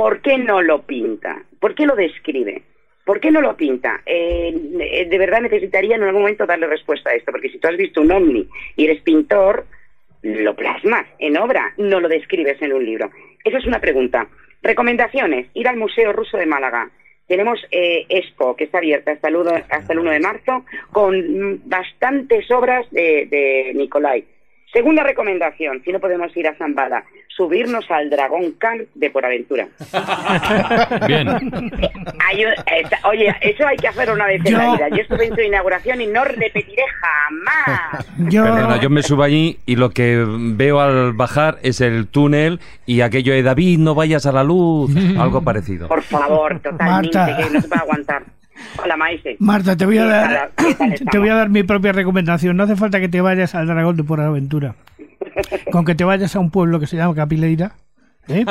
¿por 0.00 0.22
qué 0.22 0.38
no 0.38 0.62
lo 0.62 0.80
pinta? 0.80 1.42
¿Por 1.60 1.74
qué 1.74 1.84
lo 1.84 1.94
describe? 1.94 2.62
¿Por 3.04 3.20
qué 3.20 3.30
no 3.30 3.42
lo 3.42 3.54
pinta? 3.54 4.00
Eh, 4.06 4.50
eh, 4.80 5.04
de 5.04 5.18
verdad 5.18 5.42
necesitaría 5.42 5.96
en 5.96 6.02
algún 6.02 6.22
momento 6.22 6.46
darle 6.46 6.68
respuesta 6.68 7.10
a 7.10 7.12
esto, 7.12 7.30
porque 7.30 7.50
si 7.50 7.58
tú 7.58 7.68
has 7.68 7.76
visto 7.76 8.00
un 8.00 8.10
ovni 8.10 8.48
y 8.76 8.86
eres 8.86 9.02
pintor, 9.02 9.66
lo 10.22 10.56
plasmas 10.56 11.04
en 11.18 11.36
obra, 11.36 11.74
no 11.76 12.00
lo 12.00 12.08
describes 12.08 12.62
en 12.62 12.72
un 12.72 12.86
libro. 12.86 13.10
Esa 13.44 13.58
es 13.58 13.66
una 13.66 13.78
pregunta. 13.78 14.26
Recomendaciones, 14.62 15.48
ir 15.52 15.68
al 15.68 15.76
Museo 15.76 16.14
Ruso 16.14 16.38
de 16.38 16.46
Málaga. 16.46 16.88
Tenemos 17.26 17.60
eh, 17.70 18.06
Expo, 18.08 18.56
que 18.56 18.64
está 18.64 18.78
abierta 18.78 19.12
hasta 19.12 19.28
el, 19.28 19.36
1, 19.36 19.50
hasta 19.68 19.92
el 19.92 19.98
1 19.98 20.12
de 20.12 20.20
marzo, 20.20 20.64
con 20.92 21.60
bastantes 21.68 22.50
obras 22.50 22.90
de, 22.90 23.26
de 23.26 23.72
Nicolai. 23.74 24.24
Segunda 24.72 25.02
recomendación, 25.02 25.82
si 25.84 25.92
no 25.92 25.98
podemos 25.98 26.36
ir 26.36 26.46
a 26.46 26.54
Zambada, 26.54 27.04
subirnos 27.28 27.90
al 27.90 28.08
Dragón 28.08 28.52
Khan 28.58 28.86
de 28.94 29.10
Por 29.10 29.24
Aventura. 29.24 29.66
Bien. 31.08 31.28
oye, 33.04 33.34
eso 33.40 33.66
hay 33.66 33.76
que 33.76 33.88
hacer 33.88 34.10
una 34.10 34.26
vez 34.26 34.44
en 34.44 34.52
la 34.52 34.72
vida. 34.74 34.88
Yo 34.90 35.02
estuve 35.02 35.26
en 35.26 35.34
su 35.34 35.40
inauguración 35.40 36.00
y 36.00 36.06
no 36.06 36.24
repetiré 36.24 36.84
jamás. 37.00 38.06
Yo... 38.28 38.80
yo 38.80 38.90
me 38.90 39.02
subo 39.02 39.24
allí 39.24 39.58
y 39.66 39.74
lo 39.76 39.90
que 39.90 40.24
veo 40.26 40.80
al 40.80 41.14
bajar 41.14 41.58
es 41.62 41.80
el 41.80 42.06
túnel 42.06 42.60
y 42.86 43.00
aquello 43.00 43.32
de 43.32 43.42
David, 43.42 43.78
no 43.78 43.94
vayas 43.96 44.26
a 44.26 44.32
la 44.32 44.44
luz, 44.44 44.94
algo 45.18 45.42
parecido. 45.42 45.88
Por 45.88 46.02
favor, 46.02 46.60
totalmente, 46.60 47.10
que 47.10 47.50
no 47.50 47.60
se 47.60 47.68
puede 47.68 47.80
aguantar. 47.80 48.22
Hola, 48.82 48.96
Maise. 48.96 49.36
Marta, 49.38 49.76
te 49.76 49.86
voy 49.86 49.98
a 49.98 50.04
dar, 50.04 50.50
te 51.10 51.18
voy 51.18 51.28
a 51.28 51.34
dar 51.34 51.50
mi 51.50 51.62
propia 51.62 51.92
recomendación. 51.92 52.56
No 52.56 52.64
hace 52.64 52.76
falta 52.76 53.00
que 53.00 53.08
te 53.08 53.20
vayas 53.20 53.54
al 53.54 53.66
Dragón 53.66 53.96
de 53.96 54.04
Por 54.04 54.20
Aventura. 54.20 54.74
Con 55.72 55.84
que 55.84 55.94
te 55.94 56.04
vayas 56.04 56.36
a 56.36 56.40
un 56.40 56.50
pueblo 56.50 56.80
que 56.80 56.86
se 56.86 56.96
llama 56.96 57.14
Capileira. 57.14 57.74
¿eh? 58.28 58.44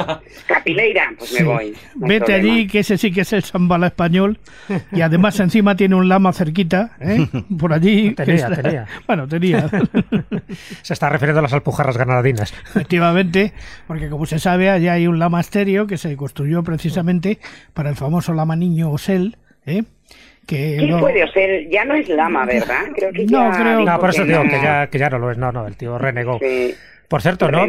Capileira, 0.47 1.13
pues 1.17 1.33
me 1.33 1.43
voy. 1.43 1.75
Vete 1.95 2.33
allí, 2.33 2.67
que 2.67 2.79
ese 2.79 2.97
sí 2.97 3.11
que 3.11 3.21
es 3.21 3.33
el 3.33 3.43
Zambala 3.43 3.87
español. 3.87 4.39
Y 4.91 5.01
además 5.01 5.39
encima 5.39 5.75
tiene 5.75 5.95
un 5.95 6.09
lama 6.09 6.33
cerquita, 6.33 6.91
¿eh? 6.99 7.27
por 7.59 7.73
allí. 7.73 8.13
Tenía, 8.15 8.49
tenía. 8.49 8.85
Bueno, 9.07 9.27
tenía. 9.27 9.69
se 10.81 10.93
está 10.93 11.09
refiriendo 11.09 11.39
a 11.39 11.43
las 11.43 11.53
alpujarras 11.53 11.97
granadinas. 11.97 12.53
Efectivamente, 12.69 13.53
porque 13.87 14.09
como 14.09 14.25
se 14.25 14.39
sabe, 14.39 14.69
allá 14.69 14.93
hay 14.93 15.07
un 15.07 15.19
lama 15.19 15.39
estéreo 15.39 15.87
que 15.87 15.97
se 15.97 16.15
construyó 16.15 16.63
precisamente 16.63 17.39
para 17.73 17.89
el 17.89 17.95
famoso 17.95 18.33
lama 18.33 18.55
niño 18.55 18.91
Osel, 18.91 19.37
¿eh? 19.69 19.83
¿Quién 20.45 20.99
puede 20.99 21.31
ser? 21.31 21.69
Ya 21.69 21.85
no 21.85 21.93
es 21.93 22.09
Lama, 22.09 22.45
¿verdad? 22.45 22.85
Creo 22.95 23.11
que 23.11 23.25
no, 23.25 23.51
ya 23.51 23.57
creo. 23.57 23.79
No, 23.81 23.99
por 23.99 24.09
eso 24.09 24.25
digo 24.25 24.41
que 24.43 24.59
ya, 24.61 24.87
que 24.87 24.97
ya 24.97 25.09
no 25.09 25.19
lo 25.19 25.31
es. 25.31 25.37
No, 25.37 25.51
no, 25.51 25.67
el 25.67 25.75
tío 25.75 25.97
renegó. 25.97 26.39
Por 27.07 27.21
cierto, 27.21 27.49
¿no? 27.51 27.65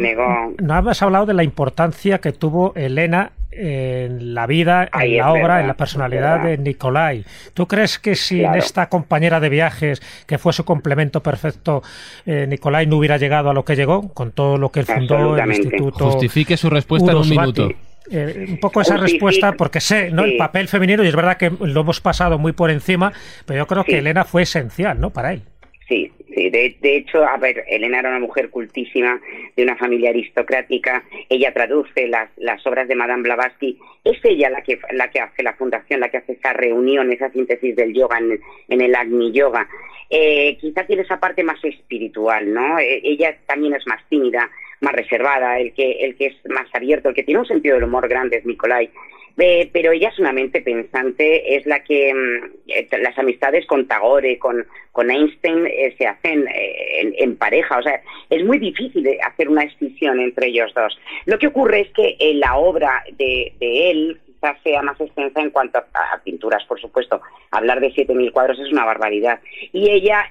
No 0.59 0.89
has 0.89 1.01
hablado 1.01 1.25
de 1.25 1.33
la 1.33 1.43
importancia 1.43 2.19
que 2.19 2.31
tuvo 2.31 2.73
Elena 2.75 3.31
en 3.51 4.33
la 4.33 4.47
vida, 4.47 4.89
en 4.93 5.17
la 5.17 5.33
obra, 5.33 5.61
en 5.61 5.67
la 5.67 5.73
personalidad 5.73 6.43
de 6.43 6.57
Nicolai. 6.57 7.25
¿Tú 7.53 7.67
crees 7.67 7.99
que 7.99 8.15
sin 8.15 8.45
esta 8.55 8.87
compañera 8.87 9.39
de 9.39 9.49
viajes, 9.49 10.01
que 10.25 10.37
fue 10.37 10.53
su 10.53 10.63
complemento 10.63 11.21
perfecto, 11.21 11.83
eh, 12.25 12.45
Nicolai 12.47 12.87
no 12.87 12.97
hubiera 12.97 13.17
llegado 13.17 13.49
a 13.49 13.53
lo 13.53 13.65
que 13.65 13.75
llegó, 13.75 14.09
con 14.13 14.31
todo 14.31 14.57
lo 14.57 14.69
que 14.69 14.81
él 14.81 14.85
fundó, 14.85 15.35
el 15.37 15.49
instituto? 15.49 16.11
Justifique 16.11 16.55
su 16.55 16.69
respuesta 16.69 17.11
en 17.11 17.17
un 17.17 17.29
minuto. 17.29 17.69
Eh, 18.09 18.47
un 18.49 18.59
poco 18.59 18.81
esa 18.81 18.97
respuesta, 18.97 19.53
porque 19.53 19.79
sé, 19.79 20.09
¿no? 20.09 20.23
El 20.23 20.37
papel 20.37 20.67
femenino, 20.67 21.03
y 21.03 21.07
es 21.07 21.15
verdad 21.15 21.37
que 21.37 21.51
lo 21.51 21.81
hemos 21.81 22.01
pasado 22.01 22.39
muy 22.39 22.51
por 22.51 22.71
encima, 22.71 23.13
pero 23.45 23.59
yo 23.59 23.67
creo 23.67 23.83
que 23.83 23.99
Elena 23.99 24.25
fue 24.25 24.43
esencial, 24.43 24.99
¿no? 24.99 25.11
Para 25.11 25.33
él. 25.33 25.43
Sí, 25.87 26.11
sí. 26.33 26.49
De, 26.49 26.77
hecho, 26.81 27.23
a 27.23 27.37
ver, 27.37 27.63
Elena 27.67 27.99
era 27.99 28.09
una 28.09 28.19
mujer 28.19 28.49
cultísima, 28.49 29.19
de 29.55 29.63
una 29.63 29.75
familia 29.75 30.09
aristocrática. 30.09 31.03
Ella 31.29 31.53
traduce 31.53 32.07
las, 32.07 32.29
las 32.37 32.65
obras 32.65 32.87
de 32.87 32.95
Madame 32.95 33.23
Blavatsky. 33.23 33.77
Es 34.03 34.17
ella 34.23 34.49
la 34.49 34.61
que, 34.61 34.79
la 34.93 35.09
que 35.09 35.19
hace 35.19 35.43
la 35.43 35.53
fundación, 35.53 35.99
la 35.99 36.09
que 36.09 36.17
hace 36.17 36.33
esa 36.33 36.53
reunión, 36.53 37.11
esa 37.11 37.29
síntesis 37.31 37.75
del 37.75 37.93
yoga 37.93 38.17
en, 38.17 38.39
en 38.69 38.81
el 38.81 38.95
Agni 38.95 39.31
Yoga. 39.31 39.67
Eh, 40.09 40.57
quizá 40.59 40.85
tiene 40.85 41.03
esa 41.03 41.19
parte 41.19 41.43
más 41.43 41.63
espiritual, 41.63 42.53
¿no? 42.53 42.79
Eh, 42.79 43.01
ella 43.03 43.37
también 43.45 43.75
es 43.75 43.85
más 43.85 44.01
tímida 44.09 44.49
más 44.81 44.93
reservada, 44.93 45.59
el 45.59 45.73
que, 45.73 45.91
el 46.03 46.15
que 46.15 46.27
es 46.27 46.35
más 46.49 46.67
abierto, 46.73 47.09
el 47.09 47.15
que 47.15 47.23
tiene 47.23 47.39
un 47.39 47.47
sentido 47.47 47.75
del 47.75 47.85
humor 47.85 48.07
grande 48.07 48.37
es 48.37 48.45
Nicolai. 48.45 48.89
Eh, 49.37 49.69
pero 49.71 49.91
ella 49.91 50.09
es 50.09 50.19
una 50.19 50.33
mente 50.33 50.61
pensante, 50.61 51.55
es 51.55 51.65
la 51.65 51.83
que 51.83 52.13
mm, 52.13 52.45
eh, 52.67 52.87
las 52.99 53.17
amistades 53.17 53.65
con 53.65 53.87
Tagore, 53.87 54.37
con, 54.37 54.67
con 54.91 55.09
Einstein 55.09 55.65
eh, 55.67 55.95
se 55.97 56.05
hacen 56.05 56.45
en, 56.47 57.35
pareja, 57.37 57.79
o 57.79 57.81
sea, 57.81 58.01
es 58.29 58.43
muy 58.43 58.59
difícil 58.59 59.07
hacer 59.23 59.49
una 59.49 59.63
extinción 59.63 60.19
entre 60.19 60.47
ellos 60.47 60.71
dos. 60.75 60.99
Lo 61.25 61.39
que 61.39 61.47
ocurre 61.47 61.81
es 61.81 61.89
que 61.91 62.17
la 62.35 62.57
obra 62.57 63.03
de, 63.17 63.53
de 63.59 63.91
él 63.91 64.19
quizás 64.41 64.57
sea 64.63 64.81
más 64.81 64.99
extensa 64.99 65.39
en 65.39 65.51
cuanto 65.51 65.79
a, 65.79 66.19
pinturas, 66.23 66.63
por 66.65 66.79
supuesto. 66.79 67.21
Hablar 67.51 67.79
de 67.79 67.93
7.000 67.93 68.31
cuadros 68.31 68.59
es 68.59 68.71
una 68.71 68.85
barbaridad. 68.85 69.39
Y 69.71 69.89
ella 69.89 70.25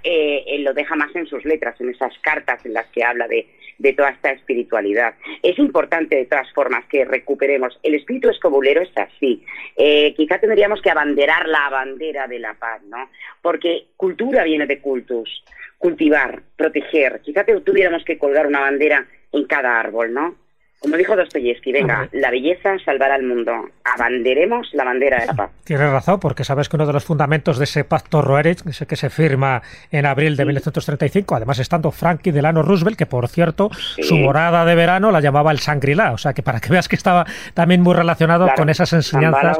lo 0.60 0.74
deja 0.74 0.96
más 0.96 1.14
en 1.14 1.26
sus 1.26 1.44
letras, 1.44 1.80
en 1.80 1.90
esas 1.90 2.12
cartas 2.20 2.64
en 2.66 2.74
las 2.74 2.86
que 2.88 3.04
habla 3.04 3.28
de, 3.28 3.46
de 3.78 3.92
toda 3.92 4.10
esta 4.10 4.32
espiritualidad. 4.32 5.14
Es 5.42 5.58
importante, 5.58 6.16
de 6.16 6.26
todas 6.26 6.52
formas, 6.52 6.84
que 6.86 7.04
recuperemos. 7.04 7.78
El 7.82 7.94
espíritu 7.94 8.28
escobulero 8.30 8.82
es 8.82 8.90
así. 8.96 9.44
Eh, 9.76 10.12
quizá 10.16 10.38
tendríamos 10.38 10.82
que 10.82 10.90
abanderar 10.90 11.48
la 11.48 11.68
bandera 11.70 12.26
de 12.26 12.40
la 12.40 12.54
paz, 12.54 12.82
¿no? 12.84 13.10
Porque 13.40 13.86
cultura 13.96 14.44
viene 14.44 14.66
de 14.66 14.80
cultus. 14.80 15.44
Cultivar, 15.78 16.42
proteger. 16.56 17.20
Quizá 17.22 17.44
tuviéramos 17.44 18.04
que 18.04 18.18
colgar 18.18 18.46
una 18.46 18.60
bandera 18.60 19.06
en 19.32 19.44
cada 19.44 19.78
árbol, 19.78 20.12
¿no? 20.12 20.34
Como 20.80 20.96
dijo 20.96 21.14
Dostoyevsky, 21.14 21.72
venga, 21.72 22.08
la 22.12 22.30
belleza 22.30 22.78
salvará 22.82 23.16
al 23.16 23.22
mundo. 23.22 23.52
Abanderemos 23.84 24.70
la 24.72 24.84
bandera 24.84 25.20
de 25.20 25.26
la 25.26 25.34
paz. 25.34 25.50
Tienes 25.62 25.90
razón, 25.90 26.18
porque 26.20 26.42
sabes 26.42 26.70
que 26.70 26.76
uno 26.76 26.86
de 26.86 26.94
los 26.94 27.04
fundamentos 27.04 27.58
de 27.58 27.64
ese 27.64 27.84
pacto 27.84 28.22
Roerich, 28.22 28.62
que 28.62 28.96
se 28.96 29.10
firma 29.10 29.60
en 29.90 30.06
abril 30.06 30.36
de 30.36 30.46
1935, 30.46 31.34
además 31.34 31.58
estando 31.58 31.90
Frankie 31.90 32.32
Delano 32.32 32.62
Roosevelt, 32.62 32.96
que 32.96 33.04
por 33.04 33.28
cierto, 33.28 33.70
su 33.74 34.16
morada 34.16 34.64
de 34.64 34.74
verano 34.74 35.10
la 35.10 35.20
llamaba 35.20 35.52
el 35.52 35.58
Shangri-La, 35.58 36.12
o 36.12 36.18
sea 36.18 36.32
que 36.32 36.42
para 36.42 36.60
que 36.60 36.70
veas 36.70 36.88
que 36.88 36.96
estaba 36.96 37.26
también 37.52 37.82
muy 37.82 37.94
relacionado 37.94 38.48
con 38.56 38.70
esas 38.70 38.94
enseñanzas 38.94 39.58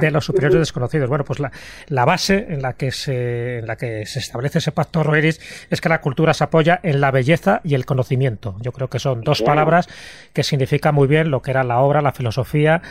de 0.00 0.10
los 0.12 0.24
superiores 0.24 0.58
desconocidos. 0.60 1.08
Bueno, 1.08 1.24
pues 1.24 1.40
la, 1.40 1.50
la, 1.88 2.04
base 2.04 2.46
en 2.48 2.62
la, 2.62 2.74
que 2.74 2.92
se, 2.92 3.58
en 3.58 3.66
la 3.66 3.74
que 3.74 4.06
se 4.06 4.20
establece 4.20 4.58
ese 4.58 4.70
pacto 4.70 5.02
Roerich 5.02 5.40
es 5.68 5.80
que 5.80 5.88
la 5.88 6.00
cultura 6.00 6.32
se 6.32 6.44
apoya 6.44 6.78
en 6.84 7.00
la 7.00 7.10
belleza 7.10 7.60
y 7.64 7.74
el 7.74 7.86
conocimiento. 7.86 8.54
Yo 8.60 8.70
creo 8.70 8.86
que 8.86 9.00
son 9.00 9.22
dos 9.22 9.42
palabras 9.42 9.88
que 10.32 10.44
sin 10.44 10.59
significa 10.66 10.92
muy 10.92 11.08
bien 11.08 11.30
lo 11.30 11.40
que 11.40 11.50
era 11.50 11.64
la 11.64 11.78
obra, 11.78 12.02
la 12.02 12.12
filosofía 12.12 12.82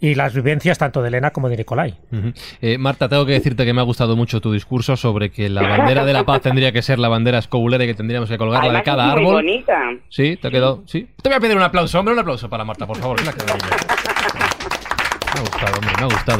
y 0.00 0.14
las 0.14 0.32
vivencias 0.32 0.78
tanto 0.78 1.02
de 1.02 1.08
Elena 1.08 1.30
como 1.30 1.48
de 1.50 1.58
Nicolai. 1.58 1.94
Eh, 2.62 2.78
Marta, 2.78 3.08
tengo 3.08 3.26
que 3.26 3.32
decirte 3.32 3.66
que 3.66 3.74
me 3.74 3.80
ha 3.80 3.84
gustado 3.84 4.16
mucho 4.16 4.40
tu 4.40 4.52
discurso 4.52 4.96
sobre 4.96 5.30
que 5.30 5.48
la 5.50 5.62
bandera 5.62 6.04
de 6.06 6.12
la 6.14 6.24
paz 6.24 6.40
tendría 6.40 6.72
que 6.72 6.80
ser 6.80 6.98
la 6.98 7.08
bandera 7.08 7.38
escobulera 7.38 7.84
y 7.84 7.88
que 7.88 7.94
tendríamos 7.94 8.30
que 8.30 8.38
colgarla 8.38 8.72
de 8.72 8.82
cada 8.82 9.12
árbol. 9.12 9.24
Muy 9.24 9.34
bonita. 9.34 9.78
Sí, 10.08 10.38
te 10.40 10.48
ha 10.48 10.50
quedado. 10.50 10.84
Sí. 10.86 11.06
Te 11.20 11.28
voy 11.28 11.36
a 11.36 11.40
pedir 11.40 11.56
un 11.56 11.62
aplauso, 11.62 11.98
hombre, 11.98 12.14
un 12.14 12.20
aplauso 12.20 12.48
para 12.48 12.64
Marta, 12.64 12.86
por 12.86 12.96
favor. 12.96 13.22
Me 13.22 13.28
ha 13.28 13.32
gustado, 15.42 15.78
hombre, 15.78 15.92
me 15.98 16.02
ha 16.02 16.06
gustado. 16.06 16.38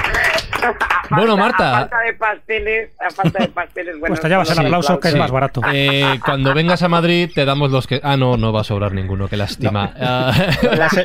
bueno, 1.10 1.36
Marta. 1.36 1.76
A 1.76 1.80
falta 1.80 2.00
de 2.00 2.14
pasteles, 2.14 2.90
a 3.00 3.10
falta 3.10 3.42
de 3.42 3.48
pasteles, 3.48 3.98
bueno. 3.98 4.14
Pues 4.14 4.20
te 4.20 4.28
llevas 4.28 4.50
el 4.50 4.58
aplauso 4.66 5.00
que 5.00 5.08
es 5.08 5.16
más 5.16 5.30
barato. 5.30 5.60
Eh, 5.72 6.18
cuando 6.24 6.54
vengas 6.54 6.82
a 6.82 6.88
Madrid 6.88 7.30
te 7.34 7.44
damos 7.44 7.70
los 7.70 7.86
que. 7.86 8.00
Ah, 8.02 8.16
no, 8.16 8.36
no 8.36 8.52
va 8.52 8.62
a 8.62 8.64
sobrar 8.64 8.92
ninguno, 8.92 9.28
qué 9.28 9.36
lástima. 9.36 9.92
Ah. 10.00 10.32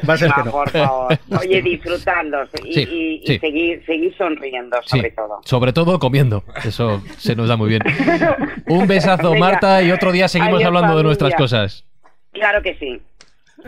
va 0.08 0.14
a 0.14 0.18
ser 0.18 0.32
que 0.34 0.44
no. 0.44 0.52
por 0.52 0.70
favor. 0.70 1.18
Oye, 1.40 1.62
disfrutando 1.62 2.38
y, 2.64 3.22
y, 3.24 3.40
seguir, 3.40 3.84
seguir 3.86 4.16
sonriendo, 4.18 4.78
sobre 4.84 5.12
todo. 5.12 5.42
Sobre 5.46 5.74
todo 5.74 6.00
comiendo. 6.00 6.44
Eso 6.64 7.02
se 7.18 7.36
nos 7.36 7.48
da 7.48 7.58
muy 7.58 7.70
bien. 7.70 7.82
Un 8.68 8.88
besazo, 8.88 9.36
Marta, 9.36 9.82
y 9.82 9.92
otro 9.92 10.12
día 10.12 10.28
seguimos 10.28 10.64
hablando 10.64 10.98
de 10.98 11.04
nuestras 11.04 11.34
cosas. 11.36 11.86
Claro 12.32 12.62
que 12.62 12.76
sí. 12.76 13.02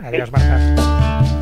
Adiós, 0.02 0.30
Marta. 0.30 1.35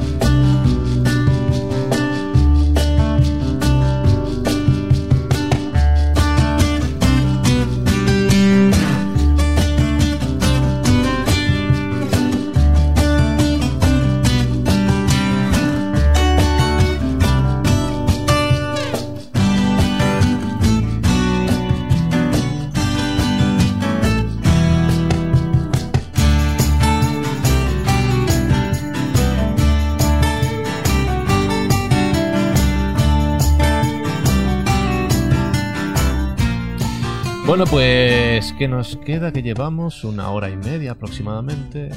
Bueno, 37.56 37.70
pues, 37.70 38.52
¿qué 38.58 38.66
nos 38.66 38.96
queda? 38.96 39.32
Que 39.32 39.40
llevamos 39.40 40.02
una 40.02 40.28
hora 40.30 40.50
y 40.50 40.56
media 40.56 40.90
aproximadamente. 40.90 41.88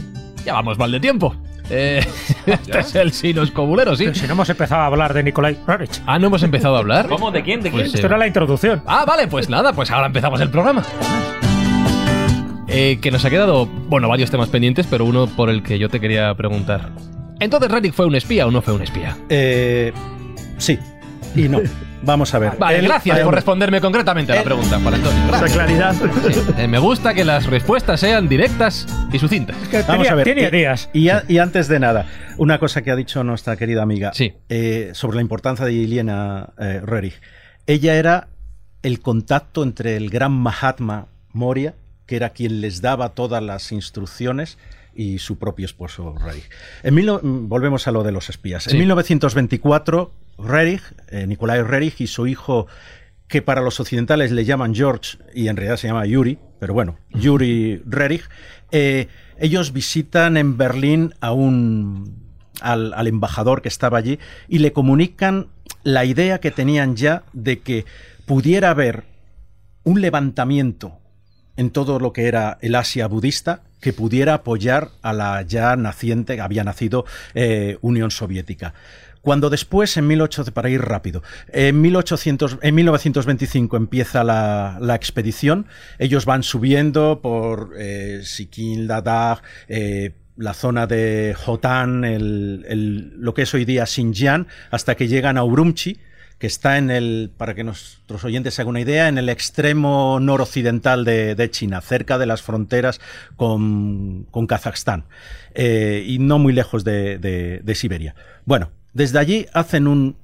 Ya 0.45 0.53
vamos 0.53 0.77
mal 0.77 0.91
de 0.91 0.99
tiempo. 0.99 1.35
Eh, 1.71 2.05
este 2.45 2.77
es 2.77 2.93
el 2.93 3.11
Sinos 3.11 3.49
Cobulero, 3.49 3.95
sí. 3.95 4.13
si 4.13 4.27
no 4.27 4.33
hemos 4.33 4.47
empezado 4.51 4.81
a 4.81 4.85
hablar 4.85 5.15
de 5.15 5.23
Nikolai 5.23 5.57
Rarich. 5.65 5.99
Ah, 6.05 6.19
¿no 6.19 6.27
hemos 6.27 6.43
empezado 6.43 6.75
a 6.75 6.77
hablar? 6.77 7.07
¿Cómo? 7.07 7.31
¿De 7.31 7.41
quién? 7.41 7.63
¿De 7.63 7.71
quién? 7.71 7.85
Pues, 7.85 7.95
Esto 7.95 8.05
era 8.05 8.19
la 8.19 8.27
introducción. 8.27 8.83
Ah, 8.85 9.03
vale, 9.07 9.27
pues 9.27 9.49
nada, 9.49 9.73
pues 9.73 9.89
ahora 9.89 10.05
empezamos 10.05 10.39
el 10.41 10.51
programa. 10.51 10.85
Eh, 12.67 12.99
que 13.01 13.09
nos 13.09 13.25
ha 13.25 13.31
quedado, 13.31 13.65
bueno, 13.65 14.07
varios 14.09 14.29
temas 14.29 14.49
pendientes, 14.49 14.85
pero 14.87 15.05
uno 15.05 15.25
por 15.25 15.49
el 15.49 15.63
que 15.63 15.79
yo 15.79 15.89
te 15.89 15.99
quería 15.99 16.35
preguntar. 16.35 16.91
Entonces, 17.39 17.71
¿Rarich 17.71 17.93
fue 17.93 18.05
un 18.05 18.13
espía 18.13 18.45
o 18.45 18.51
no 18.51 18.61
fue 18.61 18.75
un 18.75 18.83
espía? 18.83 19.17
Eh, 19.27 19.91
sí 20.59 20.77
y 21.35 21.49
no. 21.49 21.61
Vamos 22.03 22.33
a 22.33 22.39
ver. 22.39 22.57
Vale, 22.57 22.81
gracias 22.81 23.19
por 23.19 23.33
responderme 23.33 23.81
concretamente 23.81 24.31
a 24.31 24.35
la 24.35 24.43
pregunta, 24.43 24.79
Juan 24.79 24.93
Antonio. 24.93 25.35
Esa 25.35 25.45
claridad. 25.45 25.95
Eh, 26.57 26.67
me 26.67 26.79
gusta 26.79 27.13
que 27.13 27.25
las 27.25 27.47
respuestas 27.47 27.99
sean 27.99 28.27
directas 28.27 28.87
y 29.11 29.19
sucintas. 29.19 29.55
Vamos 29.87 30.09
a 30.09 30.15
ver. 30.15 30.23
Tiene 30.25 30.43
ideas. 30.43 30.89
Y, 30.93 31.09
y, 31.27 31.37
antes 31.39 31.67
de 31.67 31.79
nada, 31.79 32.05
una 32.37 32.59
cosa 32.59 32.81
que 32.81 32.91
ha 32.91 32.95
dicho 32.95 33.23
nuestra 33.23 33.55
querida 33.55 33.81
amiga 33.81 34.11
sí. 34.13 34.33
Eh, 34.49 34.91
sobre 34.93 35.15
la 35.15 35.21
importancia 35.21 35.65
de 35.65 35.73
Iliana 35.73 36.49
eh, 36.57 36.81
Rerich. 36.83 37.19
Ella 37.65 37.95
era 37.95 38.27
el 38.83 39.01
contacto 39.01 39.63
entre 39.63 39.97
el 39.97 40.09
gran 40.09 40.31
Mahatma 40.31 41.07
Moria, 41.33 41.75
que 42.05 42.15
era 42.15 42.29
quien 42.29 42.61
les 42.61 42.81
daba 42.81 43.09
todas 43.09 43.43
las 43.43 43.71
instrucciones, 43.71 44.57
y 44.97 45.19
su 45.19 45.37
propio 45.37 45.65
esposo 45.65 46.15
Rerich. 46.19 46.49
En 46.83 47.47
volvemos 47.47 47.87
a 47.87 47.91
lo 47.91 48.03
de 48.03 48.11
los 48.11 48.29
espías. 48.29 48.67
En 48.67 48.79
1924 48.79 50.11
Rerich, 50.39 50.81
eh, 51.09 51.27
Nikolai 51.27 51.61
Rerich 51.61 52.01
y 52.01 52.07
su 52.07 52.25
hijo, 52.25 52.67
que 53.27 53.43
para 53.43 53.61
los 53.61 53.79
occidentales 53.79 54.31
le 54.31 54.43
llaman 54.43 54.73
George 54.73 55.19
y 55.33 55.47
en 55.47 55.55
realidad 55.55 55.77
se 55.77 55.87
llama 55.87 56.05
Yuri, 56.05 56.39
pero 56.59 56.73
bueno, 56.73 56.97
Yuri 57.11 57.81
Rerich, 57.85 58.27
eh, 58.71 59.07
ellos 59.37 59.71
visitan 59.71 60.35
en 60.35 60.57
Berlín 60.57 61.13
a 61.21 61.31
un, 61.31 62.33
al, 62.59 62.93
al, 62.95 63.07
embajador 63.07 63.61
que 63.61 63.67
estaba 63.67 63.99
allí 63.99 64.17
y 64.47 64.59
le 64.59 64.73
comunican 64.73 65.47
la 65.83 66.05
idea 66.05 66.39
que 66.39 66.49
tenían 66.49 66.95
ya 66.95 67.23
de 67.33 67.59
que 67.59 67.85
pudiera 68.25 68.71
haber 68.71 69.03
un 69.83 70.01
levantamiento 70.01 70.97
en 71.55 71.69
todo 71.69 71.99
lo 71.99 72.13
que 72.13 72.27
era 72.27 72.57
el 72.61 72.75
Asia 72.75 73.07
budista 73.07 73.61
que 73.79 73.93
pudiera 73.93 74.35
apoyar 74.35 74.89
a 75.01 75.13
la 75.13 75.41
ya 75.43 75.75
naciente, 75.75 76.39
había 76.41 76.63
nacido 76.63 77.05
eh, 77.33 77.77
Unión 77.81 78.11
Soviética. 78.11 78.73
Cuando 79.21 79.49
después, 79.49 79.97
en 79.97 80.07
1800, 80.07 80.53
para 80.53 80.69
ir 80.69 80.81
rápido, 80.81 81.21
en, 81.51 81.81
1800, 81.81 82.59
en 82.61 82.75
1925 82.75 83.75
empieza 83.75 84.23
la, 84.23 84.95
expedición, 84.95 85.65
ellos 85.99 86.25
van 86.25 86.43
subiendo 86.43 87.19
por 87.21 87.73
eh, 87.77 88.21
Sikkim, 88.23 88.87
Ladakh, 88.87 89.43
eh, 89.67 90.13
la 90.37 90.53
zona 90.53 90.87
de 90.87 91.35
Hotan, 91.45 92.03
lo 93.19 93.33
que 93.33 93.41
es 93.41 93.53
hoy 93.53 93.65
día 93.65 93.85
Xinjiang, 93.85 94.47
hasta 94.71 94.95
que 94.95 95.07
llegan 95.07 95.37
a 95.37 95.43
Urumqi, 95.43 95.97
que 96.39 96.47
está 96.47 96.77
en 96.77 96.91
el, 96.91 97.31
para 97.35 97.55
que 97.55 97.63
nuestros 97.63 98.23
oyentes 98.23 98.53
se 98.53 98.61
hagan 98.61 98.71
una 98.71 98.81
idea, 98.81 99.07
en 99.07 99.17
el 99.17 99.29
extremo 99.29 100.19
noroccidental 100.19 101.03
de, 101.03 101.49
China, 101.51 101.81
cerca 101.81 102.17
de 102.17 102.25
las 102.25 102.41
fronteras 102.41 102.99
con, 103.35 104.27
con 104.29 104.47
Kazajstán 104.47 105.05
eh, 105.55 106.03
y 106.05 106.19
no 106.19 106.39
muy 106.39 106.53
lejos 106.53 106.83
de, 106.83 107.17
de 107.17 107.75
Siberia. 107.75 108.15
Bueno, 108.45 108.71
desde 108.97 109.19
allí 109.19 109.45
hacen 109.53 109.85
un, 109.87 110.15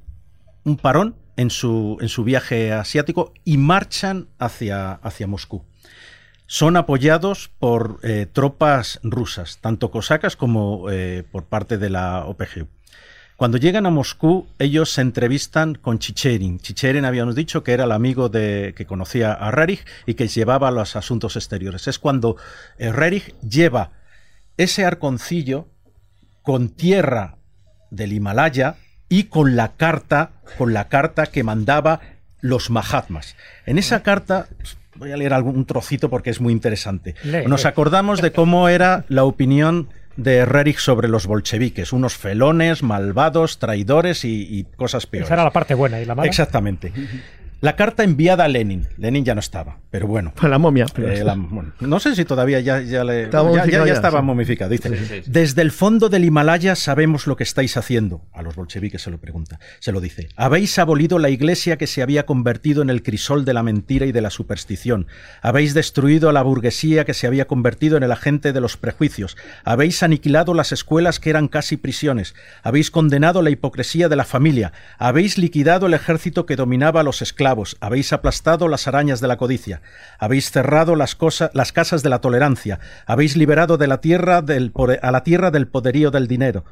parón 0.81 1.15
en 1.37 1.51
su, 1.51 1.97
en 2.01 2.09
su, 2.09 2.23
viaje 2.23 2.73
asiático 2.73 3.31
y 3.45 3.57
marchan 3.57 4.29
hacia, 4.39 4.93
hacia 4.93 5.27
Moscú. 5.27 5.63
Son 6.47 6.75
apoyados 6.75 7.51
por 7.59 7.99
eh, 8.01 8.25
tropas 8.33 8.99
rusas, 9.03 9.59
tanto 9.61 9.91
cosacas 9.91 10.35
como 10.35 10.89
eh, 10.89 11.23
por 11.31 11.45
parte 11.45 11.77
de 11.77 11.91
la 11.91 12.25
OPG. 12.25 12.65
Cuando 13.43 13.57
llegan 13.57 13.85
a 13.85 13.89
Moscú, 13.89 14.47
ellos 14.57 14.93
se 14.93 15.01
entrevistan 15.01 15.75
con 15.75 15.99
Chicherin. 15.99 16.59
Chicherin 16.59 17.03
habíamos 17.03 17.35
dicho 17.35 17.61
que 17.61 17.73
era 17.73 17.83
el 17.83 17.91
amigo 17.91 18.29
de, 18.29 18.73
que 18.73 18.85
conocía 18.85 19.33
a 19.33 19.51
Rerich 19.51 19.85
y 20.05 20.13
que 20.13 20.29
llevaba 20.29 20.71
los 20.71 20.95
asuntos 20.95 21.35
exteriores. 21.35 21.89
Es 21.89 21.99
cuando 21.99 22.37
eh, 22.77 22.93
Rerich 22.93 23.35
lleva 23.41 23.91
ese 24.55 24.85
arconcillo 24.85 25.67
con 26.41 26.69
tierra 26.69 27.35
del 27.91 28.13
Himalaya 28.13 28.77
y 29.09 29.25
con 29.25 29.57
la 29.57 29.73
carta, 29.73 30.31
con 30.57 30.71
la 30.71 30.87
carta 30.87 31.25
que 31.25 31.43
mandaba 31.43 31.99
los 32.39 32.69
Mahatmas. 32.69 33.35
En 33.65 33.77
esa 33.77 34.03
carta 34.03 34.47
voy 34.95 35.11
a 35.11 35.17
leer 35.17 35.33
algún 35.33 35.65
trocito 35.65 36.09
porque 36.09 36.29
es 36.29 36.39
muy 36.39 36.53
interesante. 36.53 37.15
Nos 37.45 37.65
acordamos 37.65 38.21
de 38.21 38.31
cómo 38.31 38.69
era 38.69 39.03
la 39.09 39.25
opinión 39.25 39.89
de 40.15 40.45
Rerich 40.45 40.79
sobre 40.79 41.07
los 41.07 41.25
bolcheviques, 41.27 41.93
unos 41.93 42.15
felones, 42.15 42.83
malvados, 42.83 43.59
traidores 43.59 44.25
y, 44.25 44.65
cosas 44.75 45.07
peores. 45.07 45.27
Esa 45.27 45.35
era 45.35 45.43
la 45.43 45.51
parte 45.51 45.73
buena 45.73 45.99
y 45.99 46.05
la 46.05 46.15
mala. 46.15 46.27
Exactamente. 46.27 46.91
La 47.63 47.77
carta 47.77 48.03
enviada 48.03 48.43
a 48.43 48.49
Lenin. 48.49 48.89
Lenin 48.97 49.23
ya 49.23 49.35
no 49.35 49.39
estaba, 49.39 49.77
pero 49.89 50.05
bueno. 50.05 50.33
Fue 50.35 50.49
la 50.49 50.57
momia. 50.57 50.85
Eh, 50.97 51.23
no 51.79 51.99
sé 52.01 52.13
si 52.13 52.25
todavía 52.25 52.59
ya, 52.59 52.81
ya, 52.81 53.05
le, 53.05 53.29
ya, 53.31 53.83
estaba 53.85 54.21
momificado. 54.21 54.69
Dice, 54.69 55.23
desde 55.27 55.61
el 55.61 55.71
fondo 55.71 56.09
del 56.09 56.25
Himalaya 56.25 56.75
sabemos 56.75 57.25
lo 57.25 57.37
que 57.37 57.43
estáis 57.43 57.77
haciendo. 57.77 58.25
A 58.33 58.41
los 58.41 58.57
bolcheviques 58.57 59.01
se 59.01 59.11
lo 59.11 59.17
pregunta. 59.17 59.61
Se 59.79 59.93
lo 59.93 60.01
dice. 60.01 60.27
Habéis 60.35 60.77
abolido 60.77 61.19
la 61.19 61.29
iglesia 61.29 61.77
que 61.77 61.87
se 61.87 62.01
había 62.01 62.25
convertido 62.25 62.81
en 62.81 62.89
el 62.89 63.01
crisol 63.01 63.45
de 63.45 63.53
la 63.53 63.63
mentira 63.63 64.05
y 64.05 64.11
de 64.11 64.19
la 64.19 64.29
superstición. 64.29 65.07
Habéis 65.41 65.73
destruido 65.73 66.27
a 66.27 66.33
la 66.33 66.43
burguesía 66.43 67.05
que 67.05 67.13
se 67.13 67.27
había 67.27 67.47
convertido 67.47 67.95
en 67.95 68.03
el 68.03 68.11
agente 68.11 68.51
de 68.51 68.59
los 68.59 68.75
prejuicios. 68.75 69.37
Habéis 69.63 70.03
aniquilado 70.03 70.53
las 70.53 70.73
escuelas 70.73 71.21
que 71.21 71.29
eran 71.29 71.47
casi 71.47 71.77
prisiones. 71.77 72.35
Habéis 72.61 72.91
condenado 72.91 73.41
la 73.41 73.51
hipocresía 73.51 74.09
de 74.09 74.17
la 74.17 74.25
familia. 74.25 74.73
Habéis 74.97 75.37
liquidado 75.37 75.87
el 75.87 75.93
ejército 75.93 76.45
que 76.45 76.57
dominaba 76.57 76.99
a 76.99 77.03
los 77.03 77.21
esclavos 77.21 77.52
habéis 77.79 78.13
aplastado 78.13 78.67
las 78.67 78.87
arañas 78.87 79.19
de 79.21 79.27
la 79.27 79.37
codicia, 79.37 79.81
habéis 80.19 80.51
cerrado 80.51 80.95
las, 80.95 81.15
casas 81.15 82.03
de 82.03 82.09
la 82.09 82.21
tolerancia, 82.21 82.79
habéis 83.05 83.35
liberado 83.37 83.77
de 83.77 83.87
la 83.87 84.01
tierra 84.01 84.41
del, 84.41 84.71
a 85.01 85.11
la 85.11 85.23
tierra 85.23 85.51
del 85.51 85.67
poderío 85.67 86.11
del 86.11 86.27
dinero, 86.27 86.65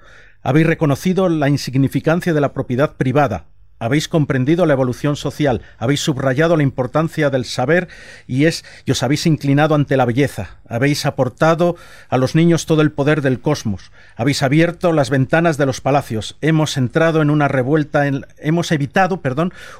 habéis 0.44 0.68
reconocido 0.68 1.30
la 1.30 1.50
insignificancia 1.50 2.34
de 2.34 2.42
la 2.42 2.54
propiedad 2.54 2.96
privada, 2.96 3.46
habéis 3.82 4.08
comprendido 4.08 4.68
la 4.68 4.74
evolución 4.74 5.16
social, 5.16 5.64
habéis 5.80 6.02
subrayado 6.02 6.56
la 6.56 6.62
importancia 6.62 7.32
del 7.32 7.46
saber 7.46 7.88
y 8.28 8.46
es 8.46 8.64
y 8.86 8.92
os 8.92 9.02
habéis 9.02 9.26
inclinado 9.26 9.74
ante 9.74 9.98
la 9.98 10.06
belleza, 10.06 10.60
habéis 10.70 11.08
aportado 11.08 11.76
a 12.08 12.20
los 12.20 12.36
niños 12.36 12.68
todo 12.68 12.84
el 12.84 12.92
poder 12.92 13.24
del 13.24 13.42
cosmos, 13.42 13.92
habéis 14.16 14.44
abierto 14.44 14.94
las 14.94 15.10
ventanas 15.10 15.58
de 15.58 15.66
los 15.66 15.82
palacios, 15.82 16.38
hemos 16.42 16.78
entrado 16.78 17.24
en 17.24 17.32
una 17.32 17.48
revuelta 17.48 18.06
en, 18.06 18.28
hemos 18.38 18.72
evitado, 18.72 19.20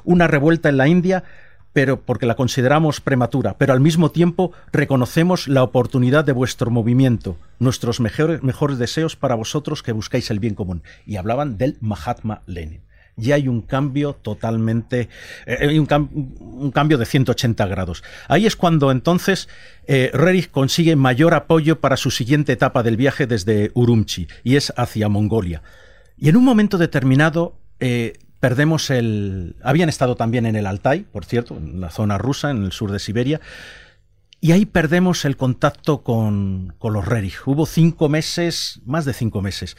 una 0.02 0.26
revuelta 0.26 0.68
en 0.68 0.76
la 0.78 0.88
India 0.88 1.22
pero 1.72 2.00
porque 2.00 2.26
la 2.26 2.34
consideramos 2.34 3.00
prematura, 3.00 3.56
pero 3.56 3.72
al 3.72 3.80
mismo 3.80 4.10
tiempo 4.10 4.52
reconocemos 4.72 5.48
la 5.48 5.62
oportunidad 5.62 6.24
de 6.24 6.32
vuestro 6.32 6.70
movimiento, 6.70 7.38
nuestros 7.60 7.98
mejores, 7.98 8.42
mejores 8.42 8.76
deseos 8.76 9.16
para 9.16 9.36
vosotros 9.36 9.82
que 9.82 9.92
buscáis 9.92 10.30
el 10.30 10.38
bien 10.38 10.54
común. 10.54 10.82
Y 11.06 11.16
hablaban 11.16 11.56
del 11.56 11.78
Mahatma 11.80 12.42
Lenin. 12.44 12.82
Ya 13.16 13.34
hay 13.34 13.48
un 13.48 13.62
cambio 13.62 14.14
totalmente, 14.14 15.08
eh, 15.46 15.78
un, 15.78 16.70
cambio 16.72 16.98
de 16.98 17.06
180 17.06 17.66
grados. 17.66 18.02
Ahí 18.28 18.46
es 18.46 18.56
cuando 18.56 18.90
entonces 18.90 19.48
eh, 19.86 20.12
consigue 20.50 20.96
mayor 20.96 21.34
apoyo 21.34 21.80
para 21.80 21.96
su 21.96 22.10
siguiente 22.10 22.52
etapa 22.52 22.82
del 22.82 22.96
viaje 22.96 23.26
desde 23.26 23.70
Urumqi, 23.74 24.28
y 24.44 24.56
es 24.56 24.72
hacia 24.76 25.08
Mongolia. 25.08 25.62
Y 26.16 26.28
en 26.28 26.36
un 26.36 26.44
momento 26.44 26.78
determinado 26.78 27.56
eh, 27.80 28.14
perdemos 28.40 28.90
el... 28.90 29.56
Habían 29.62 29.88
estado 29.88 30.16
también 30.16 30.46
en 30.46 30.56
el 30.56 30.66
Altai, 30.66 31.00
por 31.00 31.24
cierto, 31.24 31.56
en 31.56 31.80
la 31.80 31.90
zona 31.90 32.18
rusa, 32.18 32.50
en 32.50 32.64
el 32.64 32.72
sur 32.72 32.90
de 32.90 32.98
Siberia, 32.98 33.40
y 34.44 34.50
ahí 34.50 34.66
perdemos 34.66 35.24
el 35.24 35.36
contacto 35.36 36.02
con, 36.02 36.74
los 36.82 37.06
Rerich. 37.06 37.46
Hubo 37.46 37.64
cinco 37.64 38.08
meses, 38.08 38.80
más 38.84 39.04
de 39.04 39.12
cinco 39.12 39.40
meses, 39.40 39.76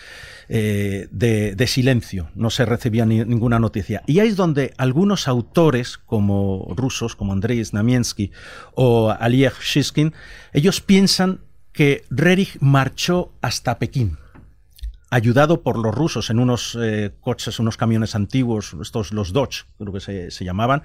eh, 0.47 1.09
de, 1.11 1.67
silencio. 1.67 2.29
No 2.33 2.49
se 2.49 2.63
recibía 2.63 3.05
ninguna 3.05 3.59
noticia. 3.59 4.03
Y 4.07 4.19
ahí 4.19 4.29
es 4.29 4.37
donde 4.37 4.73
algunos 4.77 5.27
autores, 5.27 5.97
como 5.97 6.73
rusos, 6.77 7.17
como 7.17 7.33
Andrei 7.33 7.61
Znamiensky 7.61 8.31
o 8.73 9.11
Aliyev 9.11 9.59
Shishkin, 9.61 10.13
ellos 10.53 10.79
piensan 10.79 11.41
que 11.73 12.05
Rerich 12.09 12.57
marchó 12.61 13.33
hasta 13.41 13.77
Pekín 13.79 14.17
ayudado 15.13 15.61
por 15.61 15.77
los 15.77 15.93
rusos 15.93 16.31
en 16.31 16.39
unos 16.39 16.75
eh, 16.81 17.11
coches, 17.21 17.59
unos 17.59 17.77
camiones 17.77 18.15
antiguos, 18.15 18.75
estos 18.81 19.11
los 19.11 19.31
Dodge, 19.31 19.65
creo 19.77 19.93
que 19.93 19.99
se, 19.99 20.45
llamaban. 20.45 20.81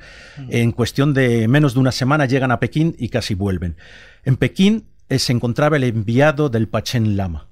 En 0.51 0.73
cuestión 0.73 1.15
de 1.15 1.49
menos 1.49 1.73
de 1.73 1.81
una 1.81 1.93
semana 1.93 2.27
llegan 2.27 2.51
a 2.51 2.61
Pekín 2.61 2.95
y 2.99 3.09
casi 3.09 3.35
vuelven. 3.35 3.77
En 4.25 4.37
Pekín 4.37 4.85
eh, 5.09 5.19
se 5.19 5.33
encontraba 5.33 5.79
el 5.79 5.85
enviado 5.85 6.51
del 6.51 6.69
Pachen 6.69 7.17
Lama. 7.17 7.49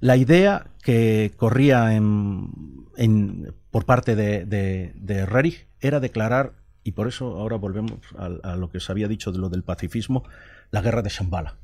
La 0.00 0.16
idea 0.16 0.66
que 0.82 1.32
corría 1.36 1.94
en, 1.94 3.54
por 3.70 3.84
parte 3.84 4.16
de, 4.16 4.44
de, 4.44 5.26
Rerich 5.26 5.68
era 5.80 6.00
declarar, 6.00 6.54
y 6.82 6.92
por 6.92 7.06
eso 7.06 7.38
ahora 7.38 7.56
volvemos 7.56 8.00
a, 8.18 8.50
a, 8.50 8.56
lo 8.56 8.68
que 8.68 8.78
os 8.78 8.90
había 8.90 9.06
dicho 9.06 9.30
de 9.30 9.38
lo 9.38 9.48
del 9.48 9.62
pacifismo, 9.62 10.24
la 10.72 10.82
guerra 10.82 11.02
de 11.02 11.10
Shambhala. 11.10 11.54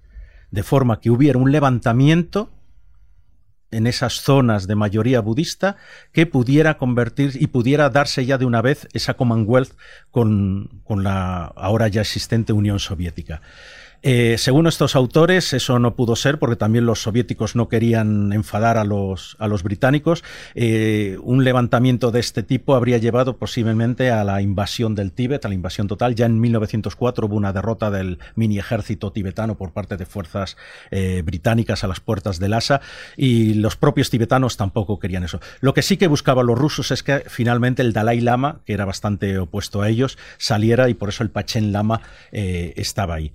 De 0.52 0.62
forma 0.62 1.00
que 1.00 1.10
hubiera 1.10 1.38
un 1.38 1.50
levantamiento 1.50 2.50
en 3.72 3.86
esas 3.86 4.20
zonas 4.20 4.66
de 4.66 4.76
mayoría 4.76 5.20
budista 5.20 5.76
que 6.12 6.26
pudiera 6.26 6.78
convertir 6.78 7.32
y 7.40 7.48
pudiera 7.48 7.90
darse 7.90 8.24
ya 8.24 8.38
de 8.38 8.44
una 8.44 8.62
vez 8.62 8.86
esa 8.92 9.14
Commonwealth 9.14 9.72
con, 10.10 10.82
con 10.84 11.02
la 11.02 11.46
ahora 11.56 11.88
ya 11.88 12.02
existente 12.02 12.52
Unión 12.52 12.78
Soviética. 12.78 13.42
Eh, 14.02 14.36
según 14.36 14.66
estos 14.66 14.96
autores, 14.96 15.52
eso 15.52 15.78
no 15.78 15.94
pudo 15.94 16.16
ser 16.16 16.40
porque 16.40 16.56
también 16.56 16.86
los 16.86 17.02
soviéticos 17.02 17.54
no 17.54 17.68
querían 17.68 18.32
enfadar 18.32 18.76
a 18.76 18.84
los, 18.84 19.36
a 19.38 19.46
los 19.46 19.62
británicos. 19.62 20.24
Eh, 20.54 21.18
un 21.22 21.44
levantamiento 21.44 22.10
de 22.10 22.18
este 22.18 22.42
tipo 22.42 22.74
habría 22.74 22.98
llevado 22.98 23.36
posiblemente 23.36 24.10
a 24.10 24.24
la 24.24 24.42
invasión 24.42 24.96
del 24.96 25.12
Tíbet, 25.12 25.44
a 25.44 25.48
la 25.48 25.54
invasión 25.54 25.86
total. 25.86 26.16
Ya 26.16 26.26
en 26.26 26.40
1904 26.40 27.26
hubo 27.28 27.36
una 27.36 27.52
derrota 27.52 27.90
del 27.90 28.18
mini 28.34 28.58
ejército 28.58 29.12
tibetano 29.12 29.56
por 29.56 29.72
parte 29.72 29.96
de 29.96 30.04
fuerzas 30.04 30.56
eh, 30.90 31.22
británicas 31.24 31.84
a 31.84 31.86
las 31.86 32.00
puertas 32.00 32.40
del 32.40 32.50
Lhasa 32.50 32.80
y 33.16 33.54
los 33.54 33.76
propios 33.76 34.10
tibetanos 34.10 34.56
tampoco 34.56 34.98
querían 34.98 35.22
eso. 35.22 35.40
Lo 35.60 35.74
que 35.74 35.82
sí 35.82 35.96
que 35.96 36.08
buscaban 36.08 36.46
los 36.46 36.58
rusos 36.58 36.90
es 36.90 37.04
que 37.04 37.22
finalmente 37.28 37.82
el 37.82 37.92
Dalai 37.92 38.20
Lama, 38.20 38.62
que 38.66 38.72
era 38.72 38.84
bastante 38.84 39.38
opuesto 39.38 39.80
a 39.80 39.88
ellos, 39.88 40.18
saliera 40.38 40.88
y 40.88 40.94
por 40.94 41.08
eso 41.08 41.22
el 41.22 41.30
Pachen 41.30 41.72
Lama 41.72 42.02
estaba 42.32 43.14
ahí. 43.14 43.32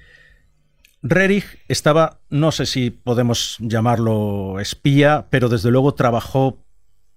Rerich 1.09 1.59
estaba, 1.67 2.19
no 2.29 2.51
sé 2.51 2.65
si 2.65 2.89
podemos 2.89 3.57
llamarlo 3.59 4.59
espía, 4.59 5.27
pero 5.29 5.49
desde 5.49 5.71
luego 5.71 5.93
trabajó 5.93 6.63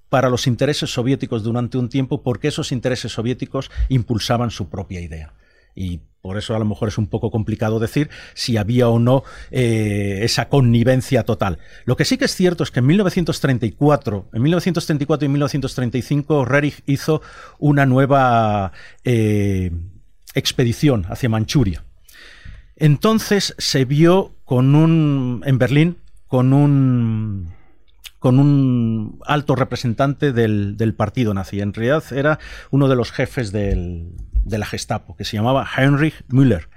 para 0.09 0.29
los 0.29 0.47
intereses 0.47 0.93
soviéticos 0.93 1.43
durante 1.43 1.79
un 1.79 1.89
tiempo 1.89 2.23
porque 2.23 2.49
esos 2.49 2.73
intereses 2.73 3.13
soviéticos 3.13 3.71
impulsaban 3.89 4.51
su 4.51 4.69
propia 4.69 5.01
idea. 5.01 5.35
Y 5.75 6.01
por 6.21 6.37
eso 6.37 6.55
a 6.55 6.59
lo 6.59 6.65
mejor 6.65 6.89
es 6.89 6.99
un 6.99 7.07
poco 7.07 7.31
complicado 7.31 7.79
decir 7.79 8.11
si 8.35 8.57
había 8.57 8.89
o 8.89 8.99
no 8.99 9.23
eh, 9.51 10.21
esa 10.23 10.49
connivencia 10.49 11.25
total. 11.25 11.59
Lo 11.85 11.97
que 11.97 12.05
sí 12.05 12.19
que 12.19 12.27
es 12.27 12.35
cierto 12.35 12.65
es 12.65 12.71
que 12.71 12.81
en 12.81 12.87
1934, 12.87 14.31
en 14.33 14.43
1934 14.43 15.27
y 15.27 15.29
1935, 15.29 16.45
Rerich 16.45 16.83
hizo 16.87 17.23
una 17.59 17.87
nueva 17.87 18.73
eh, 19.05 19.71
expedición 20.35 21.07
hacia 21.09 21.29
Manchuria 21.29 21.85
entonces 22.81 23.55
se 23.59 23.85
vio 23.85 24.35
con 24.45 24.75
un, 24.75 25.43
en 25.45 25.59
Berlín, 25.59 25.99
con 26.27 26.53
un, 26.53 27.53
con 28.19 28.39
un 28.39 29.21
alto 29.27 29.55
representante 29.55 30.33
del, 30.33 30.95
partido 30.97 31.35
nazi. 31.35 31.61
En 31.61 31.75
realidad 31.75 32.03
era 32.11 32.39
uno 32.71 32.89
de 32.89 32.97
los 32.97 33.13
jefes 33.13 33.53
de 33.53 34.09
la 34.47 34.67
Gestapo, 34.67 35.15
que 35.15 35.25
se 35.25 35.37
llamaba 35.37 35.69
Heinrich 35.77 36.25
Müller. 36.29 36.69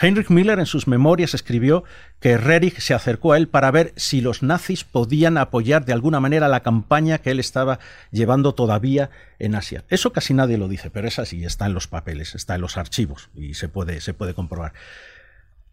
Heinrich 0.00 0.30
Müller 0.30 0.58
en 0.58 0.66
sus 0.66 0.86
memorias 0.86 1.34
escribió 1.34 1.84
que 2.18 2.36
Rerich 2.36 2.78
se 2.80 2.94
acercó 2.94 3.32
a 3.32 3.36
él 3.36 3.48
para 3.48 3.70
ver 3.70 3.92
si 3.96 4.20
los 4.20 4.42
nazis 4.42 4.84
podían 4.84 5.36
apoyar 5.38 5.84
de 5.84 5.92
alguna 5.92 6.18
manera 6.18 6.48
la 6.48 6.60
campaña 6.60 7.18
que 7.18 7.30
él 7.30 7.40
estaba 7.40 7.78
llevando 8.10 8.54
todavía 8.54 9.10
en 9.38 9.54
Asia. 9.54 9.84
Eso 9.88 10.12
casi 10.12 10.34
nadie 10.34 10.58
lo 10.58 10.68
dice, 10.68 10.90
pero 10.90 11.08
es 11.08 11.18
así, 11.18 11.44
está 11.44 11.66
en 11.66 11.74
los 11.74 11.88
papeles, 11.88 12.34
está 12.34 12.54
en 12.54 12.62
los 12.62 12.76
archivos 12.76 13.30
y 13.34 13.54
se 13.54 13.68
puede, 13.68 14.00
se 14.00 14.14
puede 14.14 14.34
comprobar. 14.34 14.72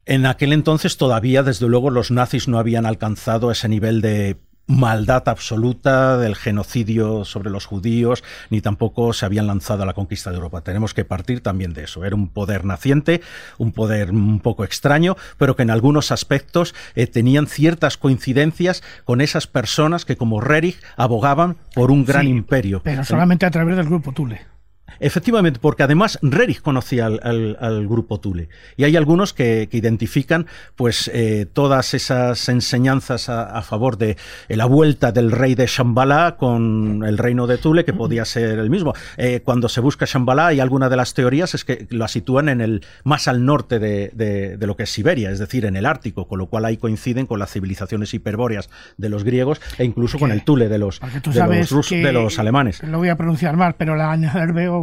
En 0.05 0.25
aquel 0.25 0.53
entonces 0.53 0.97
todavía, 0.97 1.43
desde 1.43 1.67
luego, 1.67 1.89
los 1.89 2.11
nazis 2.11 2.47
no 2.47 2.57
habían 2.57 2.85
alcanzado 2.85 3.51
ese 3.51 3.69
nivel 3.69 4.01
de 4.01 4.37
maldad 4.69 5.27
absoluta 5.27 6.17
del 6.17 6.35
genocidio 6.35 7.25
sobre 7.25 7.49
los 7.49 7.65
judíos, 7.65 8.23
ni 8.51 8.61
tampoco 8.61 9.13
se 9.13 9.25
habían 9.25 9.47
lanzado 9.47 9.81
a 9.81 9.85
la 9.85 9.93
conquista 9.93 10.29
de 10.29 10.37
Europa. 10.37 10.61
Tenemos 10.61 10.93
que 10.93 11.05
partir 11.05 11.41
también 11.41 11.73
de 11.73 11.85
eso. 11.85 12.05
Era 12.05 12.15
un 12.15 12.29
poder 12.29 12.65
naciente, 12.65 13.21
un 13.57 13.71
poder 13.71 14.11
un 14.11 14.39
poco 14.39 14.63
extraño, 14.63 15.17
pero 15.37 15.55
que 15.55 15.63
en 15.63 15.71
algunos 15.71 16.11
aspectos 16.11 16.75
eh, 16.93 17.07
tenían 17.07 17.47
ciertas 17.47 17.97
coincidencias 17.97 18.83
con 19.05 19.21
esas 19.21 19.47
personas 19.47 20.05
que, 20.05 20.17
como 20.17 20.39
Rerich, 20.39 20.79
abogaban 20.97 21.57
por 21.73 21.89
un 21.89 22.05
gran 22.05 22.27
imperio. 22.27 22.81
Pero 22.83 23.03
solamente 23.03 23.47
a 23.47 23.51
través 23.51 23.75
del 23.75 23.87
grupo 23.87 24.11
Tule. 24.11 24.58
Efectivamente, 24.99 25.59
porque 25.61 25.83
además 25.83 26.19
Rerich 26.21 26.61
conocía 26.61 27.05
al, 27.07 27.87
grupo 27.87 28.19
Tule. 28.19 28.49
Y 28.77 28.83
hay 28.83 28.95
algunos 28.95 29.33
que, 29.33 29.69
identifican 29.71 30.47
pues 30.75 31.09
eh, 31.13 31.45
todas 31.51 31.93
esas 31.93 32.49
enseñanzas 32.49 33.29
a, 33.29 33.61
favor 33.61 33.97
de 33.97 34.17
la 34.47 34.65
vuelta 34.65 35.11
del 35.11 35.31
rey 35.31 35.55
de 35.55 35.67
Shambhala 35.67 36.35
con 36.37 37.03
el 37.05 37.17
reino 37.17 37.47
de 37.47 37.57
Tule, 37.57 37.85
que 37.85 37.93
podía 37.93 38.25
ser 38.25 38.59
el 38.59 38.69
mismo. 38.69 38.93
Eh, 39.17 39.41
cuando 39.43 39.69
se 39.69 39.81
busca 39.81 40.05
Shambhala, 40.05 40.53
y 40.53 40.59
alguna 40.59 40.89
de 40.89 40.95
las 40.95 41.13
teorías 41.13 41.53
es 41.55 41.65
que 41.65 41.87
lo 41.89 42.07
sitúan 42.07 42.49
en 42.49 42.61
el 42.61 42.85
más 43.03 43.27
al 43.27 43.45
norte 43.45 43.79
de, 43.79 44.57
lo 44.59 44.75
que 44.75 44.83
es 44.83 44.89
Siberia, 44.89 45.31
es 45.31 45.39
decir, 45.39 45.65
en 45.65 45.75
el 45.75 45.85
Ártico, 45.85 46.27
con 46.27 46.39
lo 46.39 46.47
cual 46.47 46.65
ahí 46.65 46.77
coinciden 46.77 47.25
con 47.25 47.39
las 47.39 47.51
civilizaciones 47.51 48.13
hiperbóreas 48.13 48.69
de 48.97 49.09
los 49.09 49.23
griegos 49.23 49.61
e 49.77 49.85
incluso 49.85 50.19
con 50.19 50.31
el 50.31 50.43
Tule 50.43 50.69
de 50.69 50.77
los, 50.77 50.99
de 50.99 51.69
los, 51.69 51.89
de 51.89 52.13
los 52.13 52.39
alemanes. 52.39 52.83
Lo 52.83 52.97
voy 52.97 53.09
a 53.09 53.15
pronunciar 53.15 53.55
mal, 53.57 53.75
pero 53.77 53.95
la 53.95 54.11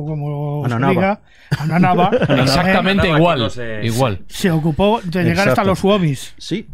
como 0.04 0.64
Ananaba. 0.64 1.20
Ananaba 1.58 2.10
Exactamente 2.28 3.08
igual. 3.08 3.50
igual. 3.82 4.24
Se 4.28 4.50
ocupó 4.50 5.00
de 5.02 5.24
llegar 5.24 5.48
hasta 5.48 5.64
los 5.64 5.78
Suomis. 5.78 6.34
Sí, 6.38 6.66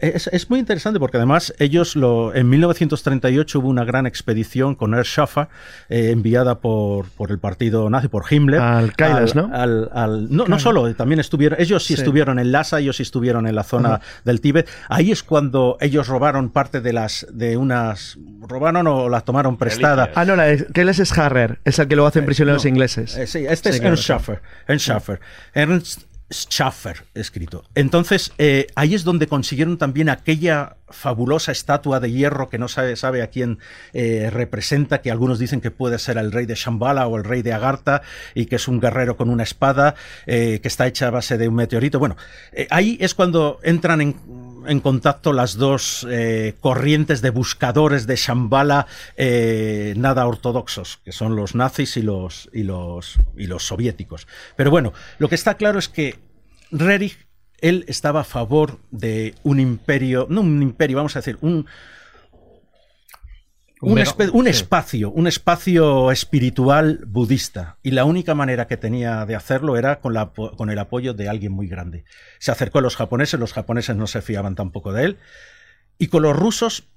es, 0.00 0.50
muy 0.50 0.58
interesante 0.58 1.00
porque 1.00 1.16
además 1.16 1.54
ellos 1.58 1.96
lo, 1.96 2.34
en 2.34 2.48
1938 2.48 3.58
hubo 3.58 3.68
una 3.68 3.84
gran 3.84 4.06
expedición 4.06 4.74
con 4.74 4.94
Air 4.94 5.04
Schaffer 5.04 5.48
eh, 5.88 6.10
enviada 6.10 6.60
por, 6.60 7.08
por 7.10 7.30
el 7.30 7.38
partido 7.38 7.88
nazi, 7.88 8.08
por 8.08 8.24
Himmler. 8.30 8.60
Al 8.60 8.94
Kailas, 8.94 9.34
¿no? 9.34 9.48
no, 9.48 10.46
no 10.46 10.58
solo, 10.58 10.94
también 10.94 11.20
estuvieron, 11.20 11.60
ellos 11.60 11.84
sí, 11.84 11.94
estuvieron 11.94 12.38
en 12.38 12.52
Lhasa, 12.52 12.80
ellos 12.80 12.96
sí 12.96 13.02
estuvieron 13.02 13.46
en 13.46 13.54
la 13.54 13.64
zona 13.64 14.00
del 14.24 14.40
Tíbet. 14.40 14.68
Ahí 14.88 15.10
es 15.10 15.22
cuando 15.22 15.78
ellos 15.80 16.08
robaron 16.08 16.50
parte 16.50 16.80
de 16.80 16.92
las, 16.92 17.26
de 17.30 17.56
unas, 17.56 18.18
robaron 18.40 18.86
o 18.86 19.08
las 19.08 19.24
tomaron 19.24 19.56
prestada. 19.56 20.10
Ah, 20.14 20.24
no, 20.24 20.36
la 20.36 20.56
Kailas 20.72 20.98
es 20.98 21.16
Harrer, 21.16 21.60
es 21.64 21.78
el 21.78 21.88
que 21.88 21.96
lo 21.96 22.06
hacen 22.06 22.24
eh, 22.24 22.26
prisioneros 22.26 22.64
ingleses. 22.64 23.16
Eh, 23.16 23.26
sí, 23.26 23.46
este 23.48 23.70
es 23.70 23.80
Ernst 23.80 24.04
Schaffer. 24.04 24.42
Ernst 24.66 24.86
Schaffer. 24.86 25.20
Ernst 25.54 26.07
Schaffer 26.30 27.04
escrito. 27.14 27.64
Entonces, 27.74 28.32
eh, 28.38 28.66
ahí 28.74 28.94
es 28.94 29.04
donde 29.04 29.28
consiguieron 29.28 29.78
también 29.78 30.10
aquella 30.10 30.76
fabulosa 30.90 31.52
estatua 31.52 32.00
de 32.00 32.10
hierro 32.10 32.48
que 32.48 32.58
no 32.58 32.68
sabe, 32.68 32.96
sabe 32.96 33.22
a 33.22 33.28
quién 33.28 33.58
eh, 33.92 34.28
representa, 34.30 35.00
que 35.00 35.10
algunos 35.10 35.38
dicen 35.38 35.60
que 35.60 35.70
puede 35.70 35.98
ser 35.98 36.18
el 36.18 36.32
rey 36.32 36.46
de 36.46 36.54
Shambhala 36.54 37.06
o 37.06 37.16
el 37.16 37.24
rey 37.24 37.42
de 37.42 37.52
Agartha, 37.52 38.02
y 38.34 38.46
que 38.46 38.56
es 38.56 38.68
un 38.68 38.80
guerrero 38.80 39.16
con 39.16 39.30
una 39.30 39.42
espada 39.42 39.94
eh, 40.26 40.60
que 40.60 40.68
está 40.68 40.86
hecha 40.86 41.08
a 41.08 41.10
base 41.10 41.38
de 41.38 41.48
un 41.48 41.54
meteorito. 41.54 41.98
Bueno, 41.98 42.16
ahí 42.70 42.98
es 43.00 43.14
cuando 43.14 43.58
entran 43.62 44.00
en 44.00 44.14
en 44.68 44.80
contacto 44.80 45.32
las 45.32 45.56
dos 45.56 46.06
eh, 46.10 46.54
corrientes 46.60 47.22
de 47.22 47.30
buscadores 47.30 48.06
de 48.06 48.16
Shambhala 48.16 48.86
eh, 49.16 49.94
nada 49.96 50.26
ortodoxos, 50.26 51.00
que 51.04 51.12
son 51.12 51.36
los 51.36 51.54
nazis 51.54 51.96
y 51.96 52.02
los, 52.02 52.48
y, 52.52 52.62
los, 52.62 53.18
y 53.36 53.46
los 53.46 53.66
soviéticos. 53.66 54.28
Pero 54.56 54.70
bueno, 54.70 54.92
lo 55.18 55.28
que 55.28 55.34
está 55.34 55.54
claro 55.54 55.78
es 55.78 55.88
que 55.88 56.18
Rerich, 56.70 57.26
él 57.60 57.84
estaba 57.88 58.20
a 58.20 58.24
favor 58.24 58.78
de 58.90 59.34
un 59.42 59.58
imperio, 59.58 60.26
no 60.30 60.42
un 60.42 60.62
imperio, 60.62 60.98
vamos 60.98 61.16
a 61.16 61.20
decir, 61.20 61.38
un, 61.40 61.66
Un, 63.80 63.98
espacio, 64.48 65.10
un 65.10 65.26
espacio 65.26 66.10
espiritual 66.10 67.04
budista. 67.06 67.78
Y 67.82 67.92
la 67.92 68.04
única 68.04 68.34
manera 68.34 68.66
que 68.66 68.76
tenía 68.76 69.24
de 69.24 69.36
hacerlo 69.36 69.76
era 69.76 70.00
con, 70.00 70.14
la, 70.14 70.32
con 70.32 70.70
el 70.70 70.78
apoyo 70.78 71.14
de 71.14 71.28
alguien 71.28 71.52
muy 71.52 71.68
grande. 71.68 72.04
Se 72.38 72.50
acercó 72.50 72.78
a 72.78 72.82
los 72.82 72.96
japoneses, 72.96 73.38
los 73.38 73.52
japoneses 73.52 73.96
no 73.96 74.06
se 74.06 74.22
fiaban 74.22 74.56
tampoco 74.56 74.92
de 74.92 75.04
él. 75.04 75.18
Y 75.96 76.08
con 76.08 76.22
los 76.22 76.36
rusos 76.36 76.88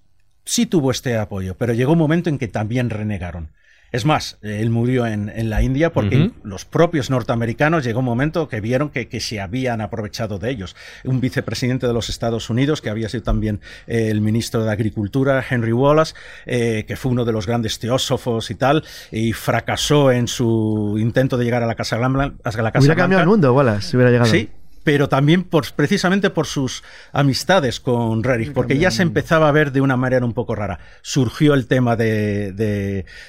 sí 0.43 0.65
tuvo 0.65 0.91
este 0.91 1.17
apoyo, 1.17 1.55
pero 1.55 1.73
llegó 1.73 1.93
un 1.93 1.99
momento 1.99 2.29
en 2.29 2.37
que 2.37 2.47
también 2.47 2.89
renegaron. 2.89 3.51
Es 3.91 4.05
más, 4.05 4.37
él 4.41 4.69
murió 4.69 5.05
en, 5.05 5.49
la 5.49 5.61
India 5.61 5.91
porque 5.91 6.31
los 6.43 6.63
propios 6.65 7.09
norteamericanos 7.09 7.83
llegó 7.83 7.99
un 7.99 8.05
momento 8.05 8.47
que 8.47 8.61
vieron 8.61 8.89
que, 8.89 9.19
se 9.19 9.41
habían 9.41 9.81
aprovechado 9.81 10.39
de 10.39 10.49
ellos. 10.49 10.75
Un 11.03 11.19
vicepresidente 11.19 11.87
de 11.87 11.93
los 11.93 12.09
Estados 12.09 12.49
Unidos, 12.49 12.81
que 12.81 12.89
había 12.89 13.09
sido 13.09 13.23
también 13.23 13.59
eh, 13.87 14.07
el 14.09 14.21
ministro 14.21 14.63
de 14.63 14.71
Agricultura, 14.71 15.43
Henry 15.47 15.73
Wallace, 15.73 16.13
eh, 16.45 16.85
que 16.87 16.95
fue 16.95 17.11
uno 17.11 17.25
de 17.25 17.33
los 17.33 17.47
grandes 17.47 17.79
teósofos 17.79 18.49
y 18.49 18.55
tal, 18.55 18.83
y 19.11 19.33
fracasó 19.33 20.11
en 20.11 20.27
su 20.27 20.95
intento 20.97 21.37
de 21.37 21.43
llegar 21.43 21.63
a 21.63 21.65
la 21.65 21.75
Casa 21.75 21.97
Blanca. 21.97 22.33
hubiera 22.79 22.95
cambiado 22.95 23.23
el 23.23 23.29
mundo, 23.29 23.53
Wallace, 23.53 23.89
si 23.89 23.97
hubiera 23.97 24.11
llegado. 24.11 24.31
Sí, 24.31 24.49
pero 24.83 25.09
también 25.09 25.43
por, 25.43 25.71
precisamente 25.73 26.29
por 26.29 26.47
sus 26.47 26.83
amistades 27.11 27.79
con 27.79 28.23
Rerich, 28.23 28.53
porque 28.53 28.77
ya 28.77 28.91
se 28.91 29.03
empezaba 29.03 29.47
a 29.47 29.51
ver 29.51 29.71
de 29.71 29.81
una 29.81 29.97
manera 29.97 30.25
un 30.25 30.33
poco 30.33 30.55
rara. 30.55 30.79
Surgió 31.01 31.53
el 31.53 31.67
tema 31.67 31.95
de, 31.95 32.53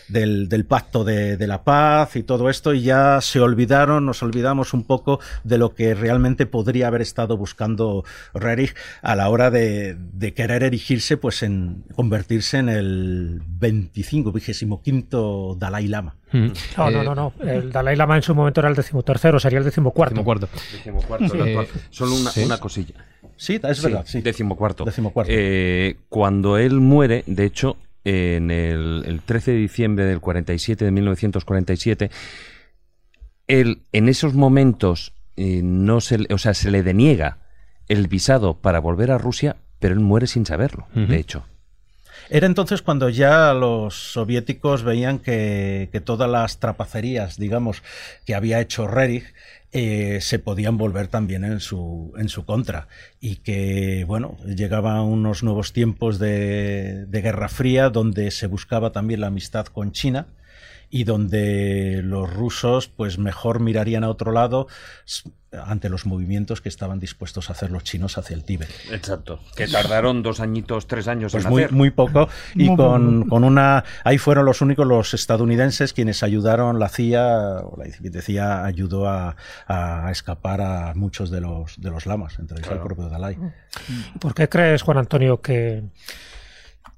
del, 0.09 0.65
pacto 0.67 1.05
de, 1.05 1.47
la 1.47 1.65
paz 1.65 2.17
y 2.17 2.23
todo 2.23 2.49
esto, 2.49 2.75
y 2.75 2.83
ya 2.83 3.21
se 3.21 3.41
olvidaron, 3.41 4.07
nos 4.07 4.23
olvidamos 4.23 4.73
un 4.75 4.85
poco 4.85 5.21
de 5.45 5.59
lo 5.59 5.75
que 5.75 5.95
realmente 5.95 6.47
podría 6.47 6.87
haber 6.87 7.03
estado 7.03 7.37
buscando 7.37 8.05
Rerich 8.35 8.75
a 9.03 9.17
la 9.17 9.29
hora 9.29 9.51
de, 9.51 9.97
querer 10.35 10.63
erigirse, 10.63 11.17
pues 11.17 11.43
en 11.43 11.85
convertirse 11.95 12.59
en 12.59 12.69
el 12.69 13.43
25, 13.47 14.33
25 14.33 15.57
Dalai 15.59 15.89
Lama. 15.89 16.17
Mm. 16.33 16.47
No, 16.77 16.91
no, 16.91 17.03
no, 17.03 17.15
no. 17.15 17.33
El 17.41 17.71
Dalai 17.71 17.97
Lama 17.97 18.17
en 18.17 18.23
su 18.23 18.35
momento 18.35 18.61
era 18.61 18.69
el 18.69 18.75
decimotercero, 18.75 19.39
sería 19.39 19.59
el 19.59 19.65
decimocuarto. 19.65 20.15
Decimocuarto. 20.15 20.49
decimocuarto 20.73 21.45
eh, 21.45 21.69
solo 21.91 22.15
una, 22.45 22.59
cosilla. 22.59 22.95
Sí, 23.37 23.61
es 23.63 23.83
verdad. 23.83 24.05
Sí. 24.07 24.21
Decimocuarto. 24.21 24.85
Eh, 25.29 25.97
cuando 26.09 26.57
él 26.59 26.81
muere, 26.81 27.25
de 27.27 27.45
hecho, 27.45 27.77
en 28.05 28.51
el, 28.51 29.21
13 29.25 29.53
de 29.53 29.57
diciembre 29.59 30.05
del 30.07 30.21
47, 30.21 30.85
de 30.85 30.91
1947, 30.91 32.11
él 33.49 33.83
en 33.93 34.09
esos 34.09 34.35
momentos 34.35 35.13
eh, 35.37 35.61
no 35.63 36.01
se, 36.01 36.27
o 36.33 36.39
sea, 36.39 36.55
se 36.55 36.71
le 36.71 36.83
deniega 36.83 37.39
el 37.89 38.09
visado 38.09 38.59
para 38.59 38.81
volver 38.81 39.11
a 39.11 39.19
Rusia, 39.19 39.57
pero 39.79 39.95
él 39.95 40.01
muere 40.01 40.27
sin 40.27 40.47
saberlo, 40.47 40.87
de 40.95 41.17
hecho. 41.17 41.45
Era 42.35 42.47
entonces 42.47 42.81
cuando 42.81 43.11
ya 43.11 43.53
los 43.53 43.95
soviéticos 43.95 44.85
veían 44.85 45.19
que, 45.19 45.91
todas 46.03 46.31
las 46.31 46.61
trapacerías, 46.61 47.37
digamos, 47.37 47.83
que 48.25 48.35
había 48.35 48.59
hecho 48.63 48.89
Rerich 48.89 49.35
eh, 49.71 50.19
se 50.23 50.39
podían 50.39 50.79
volver 50.79 51.09
también 51.09 51.45
en 51.45 51.61
su, 51.61 52.15
en 52.17 52.31
su 52.31 52.47
contra. 52.47 52.89
Y 53.21 53.37
que, 53.37 54.07
bueno, 54.09 54.39
llegaban 54.47 55.01
unos 55.01 55.43
nuevos 55.43 55.75
tiempos 55.75 56.19
de, 56.19 57.05
de 57.05 57.21
Guerra 57.21 57.51
Fría 57.51 57.91
donde 57.91 58.31
se 58.31 58.47
buscaba 58.47 58.93
también 58.93 59.21
la 59.21 59.27
amistad 59.27 59.67
con 59.67 59.93
China 59.93 60.29
y 60.89 61.05
donde 61.05 62.01
los 62.03 62.33
rusos 62.33 62.89
pues 62.89 63.19
mejor 63.19 63.61
mirarían 63.61 64.05
a 64.05 64.09
otro 64.09 64.33
lado 64.33 64.69
ante 65.53 65.89
los 65.89 66.07
movimientos 66.07 66.61
que 66.61 66.69
estaban 66.69 66.99
dispuestos 66.99 67.51
a 67.51 67.53
hacer 67.53 67.71
los 67.71 67.85
chinos 67.85 68.19
hacia 68.19 68.35
el 68.35 68.45
Tíbet. 68.45 68.71
Exacto. 68.91 69.41
Que 69.57 69.69
tardaron 69.69 70.23
dos 70.23 70.41
añitos, 70.41 70.87
tres 70.87 71.09
años 71.09 71.33
pues 71.33 71.45
en 71.45 71.51
muy, 71.51 71.67
muy 71.71 71.91
poco 71.91 72.29
y 72.55 72.75
con, 72.75 73.29
con, 73.29 73.45
una... 73.45 73.85
Ahí 74.05 74.19
fueron 74.19 74.47
los 74.47 74.61
únicos 74.61 74.87
los 74.87 75.15
estadounidenses 75.15 75.93
quienes 75.93 76.23
ayudaron, 76.23 76.79
la 76.79 76.89
CIA, 76.89 77.61
o 77.61 77.77
la 77.77 77.85
decía, 78.01 78.65
ayudó 78.65 79.09
a, 79.09 79.37
a, 79.67 80.11
escapar 80.11 80.61
a 80.61 80.95
muchos 80.95 81.31
de 81.31 81.41
los, 81.41 81.81
de 81.81 81.91
los 81.91 82.07
lamas, 82.07 82.39
entre 82.39 82.59
ellos 82.59 82.73
el 82.73 82.81
propio 82.81 83.09
Dalai. 83.09 83.37
¿Por 84.21 84.35
qué 84.35 84.49
crees, 84.49 84.83
Juan 84.83 84.99
Antonio, 84.99 85.41
que 85.41 85.85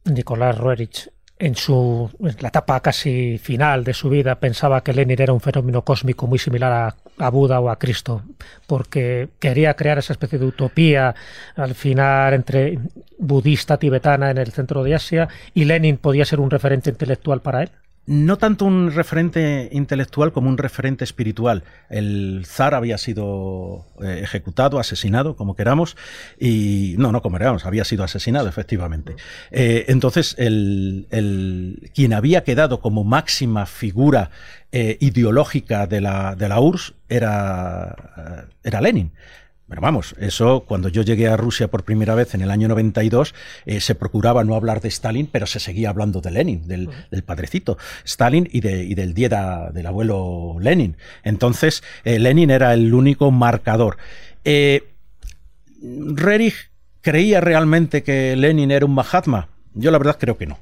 Nicolás 0.04 0.58
Roerich 0.58 1.10
en 1.38 1.56
su 1.56 2.10
la 2.20 2.48
etapa 2.48 2.80
casi 2.80 3.38
final 3.38 3.82
de 3.84 3.92
su 3.92 4.08
vida 4.08 4.38
pensaba 4.38 4.82
que 4.82 4.92
Lenin 4.92 5.20
era 5.20 5.32
un 5.32 5.40
fenómeno 5.40 5.82
cósmico 5.82 6.26
muy 6.26 6.38
similar 6.38 6.94
a, 7.18 7.30
Buda 7.30 7.60
o 7.60 7.70
a 7.70 7.78
Cristo, 7.78 8.22
porque 8.66 9.28
quería 9.38 9.74
crear 9.74 9.98
esa 9.98 10.12
especie 10.12 10.38
de 10.38 10.46
utopía 10.46 11.14
al 11.54 11.74
final 11.76 12.34
entre 12.34 12.78
budista 13.18 13.76
tibetana 13.76 14.30
en 14.30 14.38
el 14.38 14.50
centro 14.52 14.82
de 14.82 14.94
Asia 14.94 15.28
y 15.54 15.64
Lenin 15.64 15.96
podía 15.96 16.24
ser 16.24 16.40
un 16.40 16.50
referente 16.50 16.90
intelectual 16.90 17.40
para 17.40 17.62
él 17.62 17.70
no 18.06 18.36
tanto 18.36 18.64
un 18.66 18.92
referente 18.92 19.68
intelectual 19.72 20.32
como 20.32 20.48
un 20.48 20.58
referente 20.58 21.04
espiritual. 21.04 21.64
El 21.88 22.44
zar 22.46 22.74
había 22.74 22.98
sido 22.98 23.86
eh, 24.02 24.20
ejecutado, 24.22 24.78
asesinado, 24.78 25.36
como 25.36 25.56
queramos, 25.56 25.96
y 26.38 26.96
no, 26.98 27.12
no 27.12 27.22
como 27.22 27.38
queramos, 27.38 27.64
había 27.64 27.84
sido 27.84 28.04
asesinado, 28.04 28.48
efectivamente. 28.48 29.16
Eh, 29.50 29.86
entonces, 29.88 30.34
el, 30.38 31.06
quien 31.94 32.12
había 32.12 32.44
quedado 32.44 32.80
como 32.80 33.04
máxima 33.04 33.64
figura 33.66 34.30
eh, 34.72 34.98
ideológica 35.00 35.86
de 35.86 36.00
la, 36.00 36.34
de 36.36 36.48
la 36.48 36.60
URSS 36.60 36.94
era, 37.08 38.48
era 38.62 38.80
Lenin. 38.80 39.12
Pero 39.68 39.80
vamos, 39.80 40.14
eso 40.18 40.64
cuando 40.66 40.88
yo 40.90 41.02
llegué 41.02 41.26
a 41.28 41.38
Rusia 41.38 41.68
por 41.68 41.84
primera 41.84 42.14
vez 42.14 42.34
en 42.34 42.42
el 42.42 42.50
año 42.50 42.68
92, 42.68 43.34
eh, 43.64 43.80
se 43.80 43.94
procuraba 43.94 44.44
no 44.44 44.54
hablar 44.54 44.82
de 44.82 44.88
Stalin, 44.88 45.26
pero 45.26 45.46
se 45.46 45.58
seguía 45.58 45.88
hablando 45.88 46.20
de 46.20 46.30
Lenin, 46.30 46.68
del, 46.68 46.88
padrecito 47.24 47.78
Stalin 48.04 48.46
y, 48.52 48.60
de, 48.60 48.94
del 48.94 49.14
dieta 49.14 49.70
del 49.72 49.86
abuelo 49.86 50.56
Lenin. 50.60 50.96
Entonces, 51.22 51.82
eh, 52.04 52.18
Lenin 52.18 52.50
era 52.50 52.74
el 52.74 52.92
único 52.92 53.30
marcador. 53.30 53.96
Eh, 54.44 54.84
¿Rerich 55.80 56.70
creía 57.00 57.40
realmente 57.40 58.02
que 58.02 58.36
Lenin 58.36 58.70
era 58.70 58.84
un 58.84 58.94
Mahatma? 58.94 59.48
Yo 59.72 59.90
la 59.90 59.98
verdad 59.98 60.18
creo 60.20 60.36
que 60.36 60.46
no. 60.46 60.58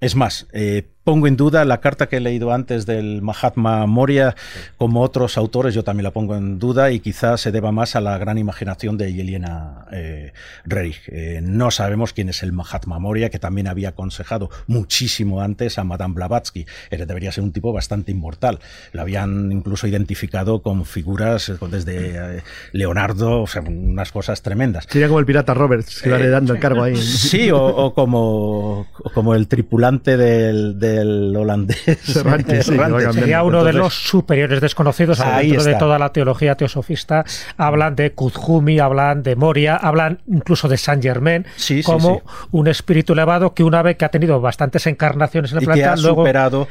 Es 0.00 0.16
más, 0.16 0.46
eh, 0.52 0.88
pongo 1.04 1.26
en 1.26 1.36
duda 1.36 1.64
la 1.64 1.80
carta 1.80 2.08
que 2.08 2.18
he 2.18 2.20
leído 2.20 2.52
antes 2.52 2.86
del 2.86 3.22
Mahatma 3.22 3.86
Moria, 3.86 4.34
como 4.76 5.02
otros 5.02 5.38
autores, 5.38 5.74
yo 5.74 5.82
también 5.82 6.04
la 6.04 6.12
pongo 6.12 6.36
en 6.36 6.58
duda 6.58 6.90
y 6.90 7.00
quizás 7.00 7.40
se 7.40 7.52
deba 7.52 7.72
más 7.72 7.96
a 7.96 8.00
la 8.00 8.18
gran 8.18 8.38
imaginación 8.38 8.98
de 8.98 9.12
Yelena 9.12 9.86
eh, 9.92 10.32
Reich. 10.64 11.00
Eh, 11.08 11.40
no 11.42 11.70
sabemos 11.70 12.12
quién 12.12 12.28
es 12.28 12.42
el 12.42 12.52
Mahatma 12.52 12.98
Moria, 12.98 13.30
que 13.30 13.38
también 13.38 13.66
había 13.66 13.90
aconsejado 13.90 14.50
muchísimo 14.66 15.40
antes 15.40 15.78
a 15.78 15.84
Madame 15.84 16.14
Blavatsky. 16.14 16.66
Era, 16.90 17.06
debería 17.06 17.32
ser 17.32 17.44
un 17.44 17.52
tipo 17.52 17.72
bastante 17.72 18.12
inmortal. 18.12 18.60
Lo 18.92 19.02
habían 19.02 19.52
incluso 19.52 19.86
identificado 19.86 20.62
con 20.62 20.84
figuras 20.84 21.52
desde 21.70 22.42
Leonardo, 22.72 23.42
o 23.42 23.46
sea, 23.46 23.62
unas 23.62 24.12
cosas 24.12 24.42
tremendas. 24.42 24.86
Sería 24.88 25.08
como 25.08 25.20
el 25.20 25.26
pirata 25.26 25.54
Roberts, 25.54 26.02
que 26.02 26.08
iba 26.08 26.18
dando 26.18 26.52
el 26.52 26.60
cargo 26.60 26.82
ahí. 26.82 26.96
Sí, 26.96 27.50
o, 27.52 27.94
como, 27.94 28.86
como 29.14 29.34
el 29.34 29.48
tripulante 29.48 30.16
del, 30.16 30.78
holandés. 30.98 31.98
Sería 33.12 33.42
uno 33.42 33.64
de 33.64 33.72
los 33.72 33.94
superiores 33.94 34.60
desconocidos 34.60 35.18
dentro 35.18 35.64
de 35.64 35.74
toda 35.74 35.98
la 35.98 36.12
teología 36.12 36.54
teosofista. 36.54 37.24
Hablan 37.56 37.96
de 37.96 38.12
Kuzhumi, 38.12 38.78
hablan 38.78 39.22
de 39.22 39.36
Moria, 39.36 39.76
hablan 39.76 40.20
incluso 40.26 40.68
de 40.68 40.76
Saint 40.76 41.02
Germain 41.02 41.46
como 41.84 42.22
un 42.50 42.68
espíritu 42.68 43.12
elevado 43.12 43.54
que 43.54 43.62
una 43.62 43.82
vez 43.82 43.96
que 43.96 44.04
ha 44.04 44.10
tenido 44.10 44.40
bastantes 44.40 44.86
encarnaciones 44.86 45.52
en 45.52 45.58
el 45.58 45.64
planeta, 45.64 45.96
luego 45.96 46.26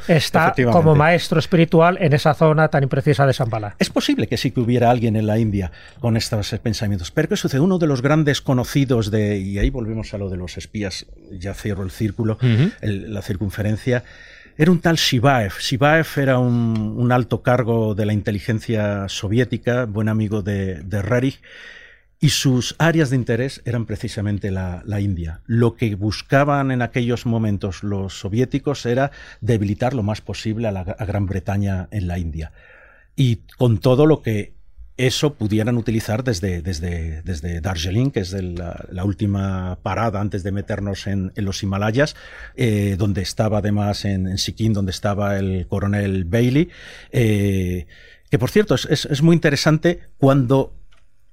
está 0.08 0.54
como 0.72 0.94
maestro 0.94 1.38
espiritual 1.38 1.98
en 2.00 2.12
esa 2.12 2.34
zona 2.34 2.68
tan 2.68 2.82
imprecisa 2.82 3.26
de 3.26 3.32
Shambhala. 3.32 3.76
Es 3.78 3.90
posible 3.90 4.26
que 4.26 4.36
sí 4.36 4.50
que 4.50 4.60
hubiera 4.60 4.90
alguien 4.90 5.16
en 5.16 5.26
la 5.26 5.38
India 5.38 5.70
con 6.00 6.16
estos 6.16 6.50
pensamientos. 6.62 7.10
Pero 7.10 7.28
¿qué 7.28 7.36
sucede? 7.36 7.60
Uno 7.60 7.78
de 7.78 7.86
los 7.86 8.02
grandes 8.02 8.40
conocidos 8.40 9.10
de, 9.10 9.38
y 9.38 9.58
ahí 9.58 9.70
volvemos 9.70 10.14
a 10.14 10.18
lo 10.18 10.28
de 10.30 10.36
los 10.36 10.56
espías, 10.56 11.06
ya 11.32 11.54
cierro 11.54 11.82
el 11.82 11.90
círculo, 11.90 12.38
el, 12.80 13.12
la 13.12 13.22
circunferencia, 13.22 14.04
era 14.60 14.72
un 14.72 14.80
tal 14.80 14.96
Shivaev. 14.96 15.54
Shivaev 15.58 16.06
era 16.18 16.38
un, 16.38 17.10
alto 17.12 17.40
cargo 17.40 17.94
de 17.94 18.04
la 18.04 18.12
inteligencia 18.12 19.08
soviética, 19.08 19.86
buen 19.86 20.06
amigo 20.06 20.42
de, 20.42 20.82
de 20.82 21.34
y 22.20 22.28
sus 22.28 22.76
áreas 22.78 23.08
de 23.08 23.16
interés 23.16 23.62
eran 23.64 23.86
precisamente 23.86 24.50
la, 24.50 25.00
India. 25.00 25.40
Lo 25.46 25.76
que 25.76 25.94
buscaban 25.94 26.72
en 26.72 26.82
aquellos 26.82 27.24
momentos 27.24 27.82
los 27.82 28.20
soviéticos 28.20 28.84
era 28.84 29.12
debilitar 29.40 29.94
lo 29.94 30.02
más 30.02 30.20
posible 30.20 30.68
a, 30.68 30.72
la, 30.72 30.80
a 30.80 31.04
Gran 31.06 31.24
Bretaña 31.24 31.88
en 31.90 32.06
la 32.06 32.18
India. 32.18 32.52
Y 33.16 33.36
con 33.56 33.78
todo 33.78 34.04
lo 34.04 34.20
que 34.20 34.52
eso 34.96 35.34
pudieran 35.34 35.76
utilizar 35.76 36.24
desde, 36.24 36.62
desde, 36.62 37.22
desde 37.22 37.60
Darjeeling, 37.60 38.10
que 38.10 38.20
es 38.20 38.32
la, 38.32 39.04
última 39.04 39.78
parada 39.82 40.20
antes 40.20 40.42
de 40.42 40.52
meternos 40.52 41.06
en, 41.06 41.32
los 41.36 41.62
Himalayas, 41.62 42.16
eh, 42.54 42.96
donde 42.98 43.22
estaba 43.22 43.58
además 43.58 44.04
en, 44.04 44.36
Sikkim, 44.36 44.72
donde 44.72 44.90
estaba 44.90 45.38
el 45.38 45.66
coronel 45.68 46.24
Bailey, 46.24 46.68
eh, 47.12 47.86
que 48.30 48.38
por 48.38 48.50
cierto 48.50 48.74
es, 48.74 49.22
muy 49.22 49.34
interesante 49.34 50.00
cuando 50.18 50.74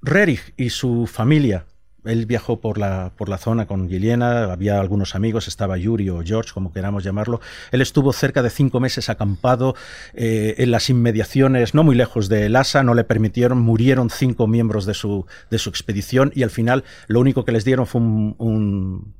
Rerich 0.02 0.54
y 0.56 0.70
su 0.70 1.06
familia 1.06 1.66
él 2.08 2.26
viajó 2.26 2.60
por 2.60 2.78
la, 2.78 3.12
por 3.16 3.28
la 3.28 3.38
zona 3.38 3.66
con 3.66 3.88
Giliena, 3.88 4.52
había 4.52 4.80
algunos 4.80 5.14
amigos, 5.14 5.46
estaba 5.48 5.76
Yuri 5.76 6.08
o 6.10 6.22
George, 6.24 6.52
como 6.52 6.72
queramos 6.72 7.04
llamarlo. 7.04 7.40
Él 7.70 7.80
estuvo 7.80 8.12
cerca 8.12 8.42
de 8.42 8.50
cinco 8.50 8.80
meses 8.80 9.08
acampado 9.08 9.74
eh, 10.14 10.54
en 10.58 10.70
las 10.70 10.90
inmediaciones, 10.90 11.74
no 11.74 11.84
muy 11.84 11.94
lejos 11.94 12.28
de 12.28 12.48
Lhasa, 12.48 12.82
no 12.82 12.94
le 12.94 13.04
permitieron, 13.04 13.60
murieron 13.60 14.10
cinco 14.10 14.46
miembros 14.46 14.86
de 14.86 14.94
su, 14.94 15.26
de 15.50 15.58
su 15.58 15.68
expedición 15.68 16.32
y 16.34 16.42
al 16.42 16.50
final 16.50 16.84
lo 17.06 17.20
único 17.20 17.44
que 17.44 17.52
les 17.52 17.64
dieron 17.64 17.86
fue 17.86 18.00
un, 18.00 19.14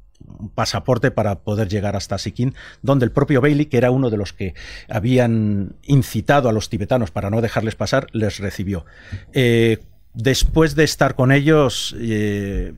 pasaporte 0.54 1.10
para 1.10 1.40
poder 1.40 1.68
llegar 1.68 1.94
hasta 1.94 2.18
Sikkim, 2.18 2.52
donde 2.82 3.04
el 3.04 3.12
propio 3.12 3.40
Bailey, 3.40 3.66
que 3.66 3.78
era 3.78 3.90
uno 3.90 4.10
de 4.10 4.16
los 4.16 4.32
que 4.32 4.54
habían 4.88 5.76
incitado 5.84 6.48
a 6.48 6.52
los 6.52 6.68
tibetanos 6.68 7.10
para 7.10 7.30
no 7.30 7.40
dejarles 7.40 7.76
pasar, 7.76 8.08
les 8.12 8.38
recibió. 8.38 8.84
Eh, 9.32 9.78
después 10.14 10.74
de 10.74 10.84
estar 10.84 11.14
con 11.14 11.32
ellos, 11.32 11.94
eh, 11.98 12.74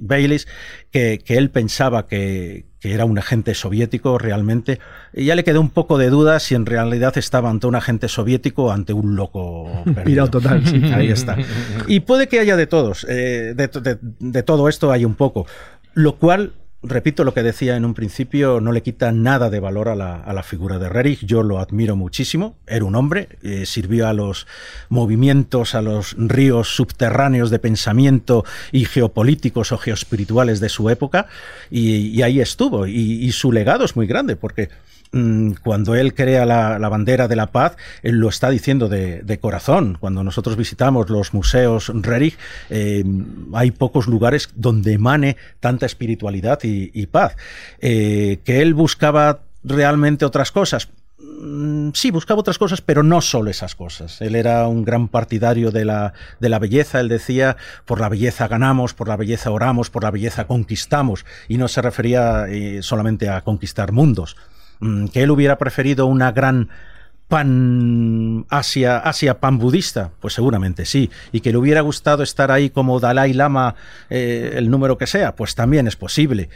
Baylis, 0.00 0.46
que, 0.90 1.22
él 1.26 1.50
pensaba 1.50 2.06
que, 2.06 2.66
era 2.80 3.04
un 3.04 3.18
agente 3.18 3.54
soviético 3.54 4.18
realmente, 4.18 4.78
ya 5.12 5.34
le 5.34 5.42
quedó 5.42 5.60
un 5.60 5.70
poco 5.70 5.98
de 5.98 6.10
duda 6.10 6.38
si 6.38 6.54
en 6.54 6.64
realidad 6.64 7.18
estaba 7.18 7.50
ante 7.50 7.66
un 7.66 7.74
agente 7.74 8.06
soviético 8.06 8.66
o 8.66 8.70
ante 8.70 8.92
un 8.92 9.16
loco 9.16 9.82
perdido. 9.94 10.28
total, 10.30 10.62
Ahí 10.94 11.10
está. 11.10 11.36
Y 11.88 12.00
puede 12.00 12.28
que 12.28 12.38
haya 12.38 12.56
de 12.56 12.68
todos, 12.68 13.04
eh, 13.08 13.54
de 13.56 14.42
todo 14.44 14.68
esto 14.68 14.92
hay 14.92 15.04
un 15.04 15.16
poco, 15.16 15.46
lo 15.94 16.16
cual 16.16 16.52
repito 16.82 17.24
lo 17.24 17.34
que 17.34 17.42
decía 17.42 17.76
en 17.76 17.84
un 17.84 17.94
principio, 17.94 18.60
no 18.60 18.72
le 18.72 18.82
quita 18.82 19.10
nada 19.12 19.50
de 19.50 19.60
valor 19.60 19.88
a 19.88 19.94
la, 19.96 20.42
figura 20.42 20.78
de 20.78 20.88
Rerich. 20.88 21.24
Yo 21.24 21.42
lo 21.42 21.58
admiro 21.58 21.96
muchísimo. 21.96 22.56
Era 22.66 22.84
un 22.84 22.94
hombre, 22.94 23.28
eh, 23.42 23.66
sirvió 23.66 24.08
a 24.08 24.12
los 24.12 24.46
movimientos, 24.88 25.74
a 25.74 25.82
los 25.82 26.14
ríos 26.16 26.74
subterráneos 26.74 27.50
de 27.50 27.58
pensamiento 27.58 28.44
y 28.72 28.84
geopolíticos 28.84 29.72
o 29.72 29.78
geoespirituales 29.78 30.60
de 30.60 30.68
su 30.68 30.88
época, 30.90 31.26
y, 31.70 32.22
ahí 32.22 32.40
estuvo. 32.40 32.86
y, 32.86 33.30
su 33.32 33.52
legado 33.52 33.84
es 33.84 33.94
muy 33.94 34.06
grande, 34.06 34.36
porque 34.36 34.68
cuando 35.62 35.94
él 35.94 36.14
crea 36.14 36.44
la, 36.44 36.88
bandera 36.88 37.28
de 37.28 37.36
la 37.36 37.50
paz, 37.50 37.76
él 38.02 38.16
lo 38.16 38.28
está 38.28 38.50
diciendo 38.50 38.88
de, 38.88 39.38
corazón. 39.40 39.96
Cuando 40.00 40.24
nosotros 40.24 40.56
visitamos 40.56 41.10
los 41.10 41.32
museos 41.32 41.90
Rerich, 41.94 42.36
eh, 42.70 43.04
hay 43.54 43.70
pocos 43.70 44.06
lugares 44.06 44.50
donde 44.54 44.94
emane 44.94 45.36
tanta 45.60 45.86
espiritualidad 45.86 46.60
y, 46.62 47.06
paz. 47.06 47.36
Eh, 47.80 48.40
que 48.44 48.60
él 48.60 48.74
buscaba 48.74 49.40
realmente 49.64 50.24
otras 50.24 50.52
cosas. 50.52 50.88
Mm, 51.40 51.90
sí, 51.94 52.10
buscaba 52.10 52.40
otras 52.40 52.58
cosas, 52.58 52.80
pero 52.80 53.02
no 53.02 53.20
solo 53.20 53.50
esas 53.50 53.74
cosas. 53.74 54.20
Él 54.20 54.34
era 54.34 54.66
un 54.68 54.84
gran 54.84 55.08
partidario 55.08 55.70
de 55.70 55.84
la, 55.84 56.12
de 56.40 56.48
la 56.48 56.58
belleza. 56.58 57.00
Él 57.00 57.08
decía, 57.08 57.56
por 57.84 58.00
la 58.00 58.08
belleza 58.08 58.48
ganamos, 58.48 58.94
por 58.94 59.08
la 59.08 59.16
belleza 59.16 59.50
oramos, 59.50 59.90
por 59.90 60.02
la 60.02 60.10
belleza 60.10 60.46
conquistamos. 60.46 61.24
Y 61.48 61.58
no 61.58 61.68
se 61.68 61.82
refería 61.82 62.46
eh, 62.48 62.82
solamente 62.82 63.28
a 63.28 63.42
conquistar 63.42 63.92
mundos. 63.92 64.36
Mm, 64.80 65.06
que 65.06 65.22
él 65.22 65.30
hubiera 65.30 65.58
preferido 65.58 66.06
una 66.06 66.32
gran 66.32 66.68
pan 67.28 68.46
Asia, 68.48 68.98
Asia 68.98 69.38
pan 69.38 69.58
budista? 69.58 70.10
Pues 70.20 70.34
seguramente 70.34 70.84
sí. 70.84 71.10
Y 71.32 71.40
que 71.40 71.52
le 71.52 71.58
hubiera 71.58 71.82
gustado 71.82 72.22
estar 72.22 72.50
ahí 72.50 72.70
como 72.70 73.00
Dalai 73.00 73.34
Lama, 73.34 73.74
eh, 74.10 74.54
el 74.56 74.70
número 74.70 74.98
que 74.98 75.06
sea, 75.06 75.36
pues 75.36 75.54
también 75.54 75.86
es 75.86 75.96
posible. 75.96 76.48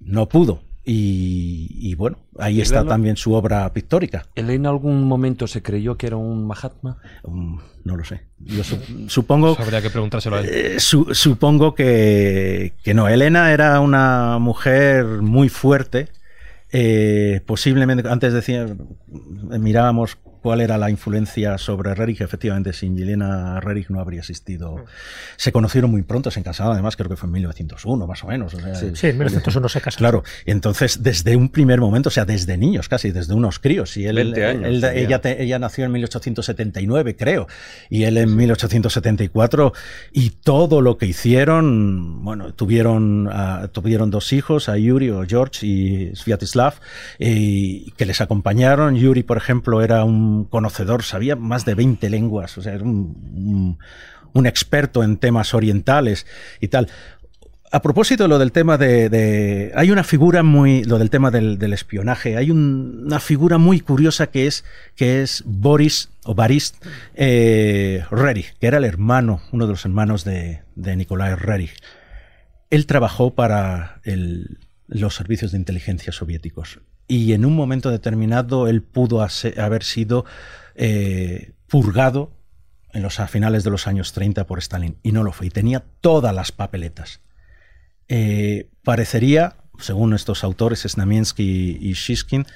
No 0.00 0.28
pudo. 0.28 0.60
Y, 0.90 1.94
bueno, 1.96 2.16
ahí 2.38 2.62
está 2.62 2.82
también 2.82 3.18
su 3.18 3.34
obra 3.34 3.70
pictórica. 3.74 4.24
¿Él 4.34 4.48
en 4.48 4.64
algún 4.64 5.04
momento 5.04 5.46
se 5.46 5.60
creyó 5.60 5.98
que 5.98 6.06
era 6.06 6.16
un 6.16 6.46
Mahatma? 6.46 6.96
Mm, 7.24 7.58
no 7.84 7.96
lo 7.96 8.04
sé. 8.04 8.22
Yo 8.38 8.62
supongo. 9.06 9.54
habría 9.60 9.82
que 9.82 9.90
preguntárselo 9.90 10.36
a 10.36 10.40
él. 10.40 10.48
Eh, 10.50 10.76
supongo 10.80 11.74
que, 11.74 12.72
que 12.82 12.94
no. 12.94 13.06
Elena 13.06 13.52
era 13.52 13.80
una 13.80 14.38
mujer 14.38 15.04
muy 15.20 15.50
fuerte 15.50 16.08
eh, 16.70 17.40
posiblemente, 17.46 18.08
antes 18.08 18.32
decía, 18.32 18.66
mirábamos 19.06 20.18
cuál 20.38 20.60
era 20.60 20.78
la 20.78 20.90
influencia 20.90 21.58
sobre 21.58 21.94
Rerich. 21.94 22.20
Efectivamente, 22.20 22.72
sin 22.72 22.96
Yelena 22.96 23.60
Rerich 23.60 23.90
no 23.90 24.00
habría 24.00 24.20
existido. 24.20 24.76
Mm. 24.76 24.84
Se 25.36 25.52
conocieron 25.52 25.90
muy 25.90 26.02
pronto, 26.02 26.30
se 26.30 26.42
casaron, 26.42 26.72
además 26.72 26.96
creo 26.96 27.08
que 27.08 27.16
fue 27.16 27.26
en 27.26 27.32
1901, 27.32 28.06
más 28.06 28.24
o 28.24 28.28
menos. 28.28 28.52
sí, 28.52 29.06
en 29.06 29.18
1901 29.18 29.68
se 29.68 29.80
casaron. 29.80 29.98
Claro, 29.98 30.24
entonces 30.46 31.02
desde 31.02 31.36
un 31.36 31.48
primer 31.48 31.80
momento, 31.80 32.08
o 32.08 32.12
sea, 32.12 32.24
desde 32.24 32.56
niños 32.56 32.88
casi, 32.88 33.10
desde 33.10 33.34
unos 33.34 33.58
críos. 33.58 33.96
Y 33.96 34.06
él, 34.06 34.18
ella, 34.18 35.20
ella 35.24 35.58
nació 35.58 35.84
en 35.84 35.92
1879, 35.92 37.16
creo, 37.16 37.46
y 37.90 38.04
él 38.04 38.16
en 38.18 38.36
1874, 38.36 39.72
y 40.12 40.30
todo 40.30 40.80
lo 40.80 40.98
que 40.98 41.06
hicieron, 41.06 42.24
bueno, 42.24 42.54
tuvieron, 42.54 43.28
ah, 43.32 43.68
tuvieron 43.72 44.10
dos 44.10 44.32
hijos, 44.32 44.68
a 44.68 44.76
Yuri 44.76 45.10
o 45.10 45.24
George 45.26 45.66
y 45.66 46.14
Sviatislav, 46.14 46.74
y 47.18 47.90
que 47.92 48.06
les 48.06 48.20
acompañaron. 48.20 48.96
Yuri, 48.96 49.22
por 49.22 49.36
ejemplo, 49.36 49.82
era 49.82 50.04
un 50.04 50.27
conocedor, 50.50 51.02
sabía 51.02 51.36
más 51.36 51.64
de 51.64 51.74
20 51.74 52.10
lenguas, 52.10 52.56
o 52.58 52.62
sea, 52.62 52.74
era 52.74 52.84
un, 52.84 53.78
experto 54.44 55.02
en 55.02 55.16
temas 55.16 55.52
orientales 55.52 56.26
y 56.60 56.68
tal. 56.68 56.88
A 57.70 57.82
propósito 57.82 58.22
de 58.22 58.28
lo 58.28 58.38
del 58.38 58.52
tema 58.52 58.78
de, 58.78 59.72
Hay 59.74 59.90
una 59.90 60.04
figura 60.04 60.42
muy... 60.42 60.84
Lo 60.84 60.98
del 60.98 61.10
tema 61.10 61.30
del, 61.30 61.72
espionaje. 61.72 62.36
Hay 62.36 62.50
una 62.50 63.20
figura 63.20 63.58
muy 63.58 63.80
curiosa 63.80 64.28
que 64.28 64.46
es, 64.46 64.64
que 64.94 65.22
es 65.22 65.42
Boris 65.44 66.08
o 66.24 66.34
Baris 66.34 66.74
eh, 67.14 68.04
Rerich, 68.10 68.56
que 68.58 68.68
era 68.68 68.78
el 68.78 68.84
hermano, 68.84 69.42
uno 69.52 69.66
de 69.66 69.72
los 69.72 69.84
hermanos 69.84 70.24
de, 70.24 70.62
de 70.76 70.96
Nikolai 70.96 71.34
Rerich. 71.34 71.74
Él 72.70 72.86
trabajó 72.86 73.34
para 73.34 74.00
los 74.86 75.14
servicios 75.14 75.52
de 75.52 75.58
inteligencia 75.58 76.12
soviéticos 76.12 76.80
y 77.08 77.32
en 77.32 77.44
un 77.44 77.56
momento 77.56 77.90
determinado 77.90 78.68
él 78.68 78.82
pudo 78.82 79.26
haber 79.56 79.82
sido 79.82 80.26
eh, 80.74 81.52
purgado 81.66 82.30
en 82.92 83.02
los, 83.02 83.18
a 83.18 83.26
finales 83.26 83.64
de 83.64 83.70
los 83.70 83.86
años 83.86 84.12
30 84.12 84.46
por 84.46 84.58
Stalin 84.58 84.98
y 85.02 85.12
no 85.12 85.22
lo 85.24 85.32
fue 85.32 85.48
y 85.48 85.50
tenía 85.50 85.84
todas 86.00 86.34
las 86.34 86.52
papeletas. 86.52 87.20
Eh, 88.08 88.68
parecería, 88.84 89.56
según 89.78 90.14
estos 90.14 90.44
autores, 90.44 90.82
Snamiensky 90.82 91.78
y 91.80 91.92
Shishkin, 91.94 92.46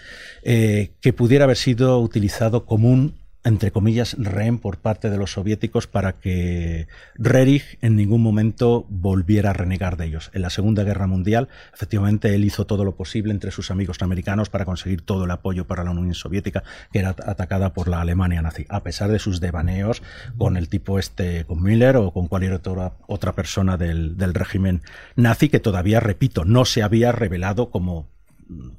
eh, 0.42 0.92
que 1.00 1.12
pudiera 1.12 1.44
haber 1.44 1.56
sido 1.56 1.98
utilizado 2.00 2.64
como 2.66 2.90
un 2.90 3.21
entre 3.44 3.72
comillas, 3.72 4.16
rehén 4.18 4.58
por 4.58 4.78
parte 4.78 5.10
de 5.10 5.16
los 5.16 5.32
soviéticos 5.32 5.86
para 5.86 6.12
que 6.12 6.86
Rerich 7.14 7.78
en 7.80 7.96
ningún 7.96 8.22
momento 8.22 8.86
volviera 8.88 9.50
a 9.50 9.52
renegar 9.52 9.96
de 9.96 10.06
ellos. 10.06 10.30
En 10.32 10.42
la 10.42 10.50
Segunda 10.50 10.84
Guerra 10.84 11.08
Mundial, 11.08 11.48
efectivamente, 11.74 12.34
él 12.34 12.44
hizo 12.44 12.66
todo 12.66 12.84
lo 12.84 12.94
posible 12.94 13.32
entre 13.32 13.50
sus 13.50 13.70
amigos 13.70 14.00
americanos 14.00 14.48
para 14.48 14.64
conseguir 14.64 15.02
todo 15.02 15.24
el 15.24 15.30
apoyo 15.30 15.66
para 15.66 15.82
la 15.82 15.90
Unión 15.90 16.14
Soviética, 16.14 16.62
que 16.92 17.00
era 17.00 17.10
atacada 17.10 17.72
por 17.72 17.88
la 17.88 18.00
Alemania 18.00 18.42
nazi, 18.42 18.64
a 18.68 18.82
pesar 18.82 19.10
de 19.10 19.18
sus 19.18 19.40
devaneos 19.40 20.02
con 20.38 20.56
el 20.56 20.68
tipo 20.68 20.98
este, 20.98 21.44
con 21.44 21.62
Müller 21.62 21.96
o 21.96 22.12
con 22.12 22.28
cualquier 22.28 22.52
otra, 22.54 22.92
otra 23.08 23.32
persona 23.32 23.76
del, 23.76 24.16
del 24.16 24.34
régimen 24.34 24.82
nazi, 25.16 25.48
que 25.48 25.60
todavía, 25.60 25.98
repito, 25.98 26.44
no 26.44 26.64
se 26.64 26.82
había 26.82 27.10
revelado 27.10 27.70
como 27.70 28.12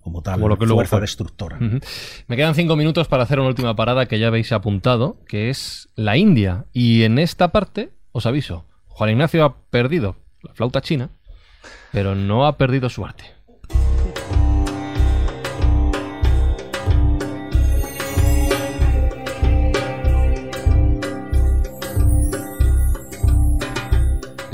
como 0.02 0.22
tal 0.22 0.36
como 0.36 0.50
lo 0.50 0.58
que 0.58 0.66
fuerza 0.68 1.00
destructora. 1.00 1.60
Me 2.28 2.36
quedan 2.36 2.56
cinco 2.56 2.76
minutos 2.76 3.08
para 3.08 3.24
hacer 3.24 3.40
una 3.40 3.50
última 3.50 3.76
parada 3.76 4.06
que 4.06 4.20
ya 4.20 4.28
habéis 4.28 4.52
apuntado, 4.52 5.18
que 5.28 5.50
es 5.50 5.90
la 5.96 6.18
India. 6.18 6.66
Y 6.74 7.04
en 7.04 7.20
esta 7.20 7.52
parte, 7.52 7.94
os 8.12 8.26
aviso, 8.26 8.66
Juan 8.88 9.12
Ignacio 9.12 9.44
ha 9.46 9.56
perdido 9.70 10.18
la 10.42 10.54
flauta 10.54 10.82
china, 10.82 11.10
pero 11.92 12.16
no 12.16 12.46
ha 12.46 12.58
perdido 12.58 12.90
su 12.90 13.06
arte. 13.06 13.26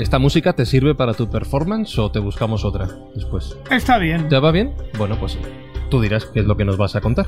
¿Esta 0.00 0.18
música 0.18 0.54
te 0.54 0.64
sirve 0.64 0.94
para 0.94 1.12
tu 1.12 1.28
performance 1.28 1.98
o 1.98 2.10
te 2.10 2.20
buscamos 2.20 2.64
otra 2.64 2.88
después? 3.14 3.54
Está 3.70 3.98
bien. 3.98 4.30
¿Te 4.30 4.38
va 4.38 4.50
bien? 4.50 4.72
Bueno, 4.96 5.18
pues 5.20 5.36
tú 5.90 6.00
dirás 6.00 6.24
qué 6.24 6.40
es 6.40 6.46
lo 6.46 6.56
que 6.56 6.64
nos 6.64 6.78
vas 6.78 6.96
a 6.96 7.02
contar. 7.02 7.26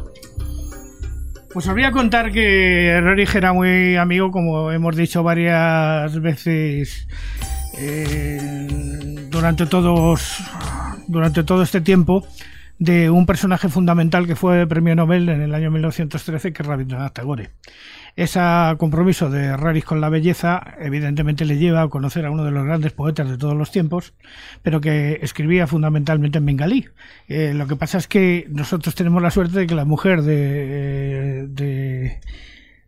Pues 1.52 1.68
os 1.68 1.74
voy 1.74 1.84
a 1.84 1.92
contar 1.92 2.32
que 2.32 2.98
Rerich 3.02 3.34
era 3.34 3.52
muy 3.52 3.96
amigo, 3.96 4.30
como 4.30 4.72
hemos 4.72 4.96
dicho 4.96 5.22
varias 5.22 6.18
veces 6.18 7.06
eh, 7.78 9.28
durante 9.28 9.66
todos 9.66 10.38
durante 11.08 11.44
todo 11.44 11.62
este 11.62 11.82
tiempo, 11.82 12.26
de 12.78 13.10
un 13.10 13.26
personaje 13.26 13.68
fundamental 13.68 14.26
que 14.26 14.34
fue 14.34 14.66
premio 14.66 14.96
Nobel 14.96 15.28
en 15.28 15.42
el 15.42 15.54
año 15.54 15.70
1913, 15.70 16.54
que 16.54 16.62
es 16.62 16.66
Rabindranath 16.66 17.12
Tagore. 17.12 17.50
Ese 18.14 18.40
compromiso 18.78 19.30
de 19.30 19.56
Rerich 19.56 19.84
con 19.84 20.00
la 20.00 20.08
belleza 20.08 20.74
evidentemente 20.78 21.44
le 21.44 21.58
lleva 21.58 21.82
a 21.82 21.88
conocer 21.88 22.26
a 22.26 22.30
uno 22.30 22.44
de 22.44 22.50
los 22.50 22.64
grandes 22.64 22.92
poetas 22.92 23.30
de 23.30 23.38
todos 23.38 23.56
los 23.56 23.70
tiempos, 23.70 24.12
pero 24.62 24.80
que 24.80 25.18
escribía 25.22 25.66
fundamentalmente 25.66 26.38
en 26.38 26.46
bengalí. 26.46 26.88
Eh, 27.28 27.54
lo 27.54 27.66
que 27.66 27.76
pasa 27.76 27.98
es 27.98 28.08
que 28.08 28.46
nosotros 28.50 28.94
tenemos 28.94 29.22
la 29.22 29.30
suerte 29.30 29.60
de 29.60 29.66
que 29.66 29.74
la 29.74 29.84
mujer 29.84 30.22
de, 30.22 31.46
de 31.48 32.20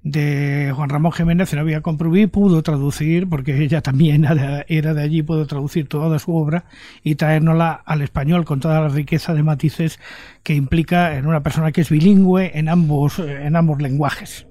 de 0.04 0.70
Juan 0.76 0.90
Ramón 0.90 1.12
Jiménez 1.12 1.52
en 1.54 1.58
había 1.58 1.80
comprobado 1.80 2.28
pudo 2.28 2.62
traducir, 2.62 3.26
porque 3.26 3.64
ella 3.64 3.80
también 3.80 4.24
era 4.68 4.94
de 4.94 5.02
allí, 5.02 5.22
pudo 5.22 5.46
traducir 5.46 5.88
toda 5.88 6.18
su 6.18 6.36
obra 6.36 6.66
y 7.02 7.14
traérnosla 7.16 7.72
al 7.72 8.02
español 8.02 8.44
con 8.44 8.60
toda 8.60 8.80
la 8.82 8.88
riqueza 8.88 9.34
de 9.34 9.42
matices 9.42 9.98
que 10.42 10.54
implica 10.54 11.16
en 11.16 11.26
una 11.26 11.42
persona 11.42 11.72
que 11.72 11.80
es 11.80 11.88
bilingüe 11.88 12.52
en 12.54 12.68
ambos, 12.68 13.18
en 13.18 13.56
ambos 13.56 13.80
lenguajes. 13.80 14.46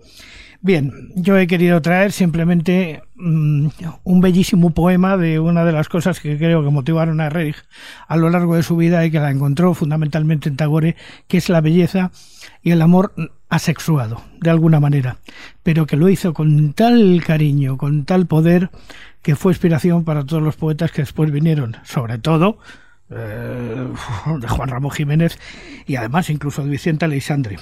Bien, 0.65 1.11
yo 1.13 1.37
he 1.37 1.45
querido 1.45 1.81
traer 1.81 2.13
simplemente 2.13 3.03
mm, 3.15 3.67
un 4.05 4.21
bellísimo 4.21 4.69
poema 4.69 5.17
de 5.17 5.37
una 5.37 5.65
de 5.65 5.73
las 5.73 5.89
cosas 5.89 6.21
que 6.21 6.37
creo 6.37 6.63
que 6.63 6.69
motivaron 6.69 7.19
a 7.19 7.27
Reich 7.27 7.57
a 8.07 8.15
lo 8.15 8.29
largo 8.29 8.55
de 8.55 8.63
su 8.63 8.77
vida 8.77 9.05
y 9.05 9.11
que 9.11 9.19
la 9.19 9.29
encontró 9.29 9.73
fundamentalmente 9.73 10.47
en 10.47 10.55
Tagore, 10.55 10.95
que 11.27 11.35
es 11.35 11.49
la 11.49 11.59
belleza 11.59 12.11
y 12.61 12.71
el 12.71 12.81
amor 12.81 13.13
asexuado, 13.49 14.21
de 14.39 14.51
alguna 14.51 14.79
manera, 14.79 15.17
pero 15.63 15.85
que 15.85 15.97
lo 15.97 16.07
hizo 16.07 16.33
con 16.33 16.71
tal 16.71 17.21
cariño, 17.27 17.77
con 17.77 18.05
tal 18.05 18.25
poder, 18.25 18.69
que 19.21 19.35
fue 19.35 19.51
inspiración 19.51 20.05
para 20.05 20.25
todos 20.25 20.41
los 20.41 20.55
poetas 20.55 20.93
que 20.93 21.01
después 21.01 21.29
vinieron, 21.29 21.75
sobre 21.83 22.19
todo 22.19 22.57
eh, 23.09 23.87
de 24.39 24.47
Juan 24.47 24.69
Ramón 24.69 24.91
Jiménez 24.91 25.37
y 25.85 25.97
además 25.97 26.29
incluso 26.29 26.63
de 26.63 26.69
Vicente 26.69 27.03
Aleixandre 27.03 27.57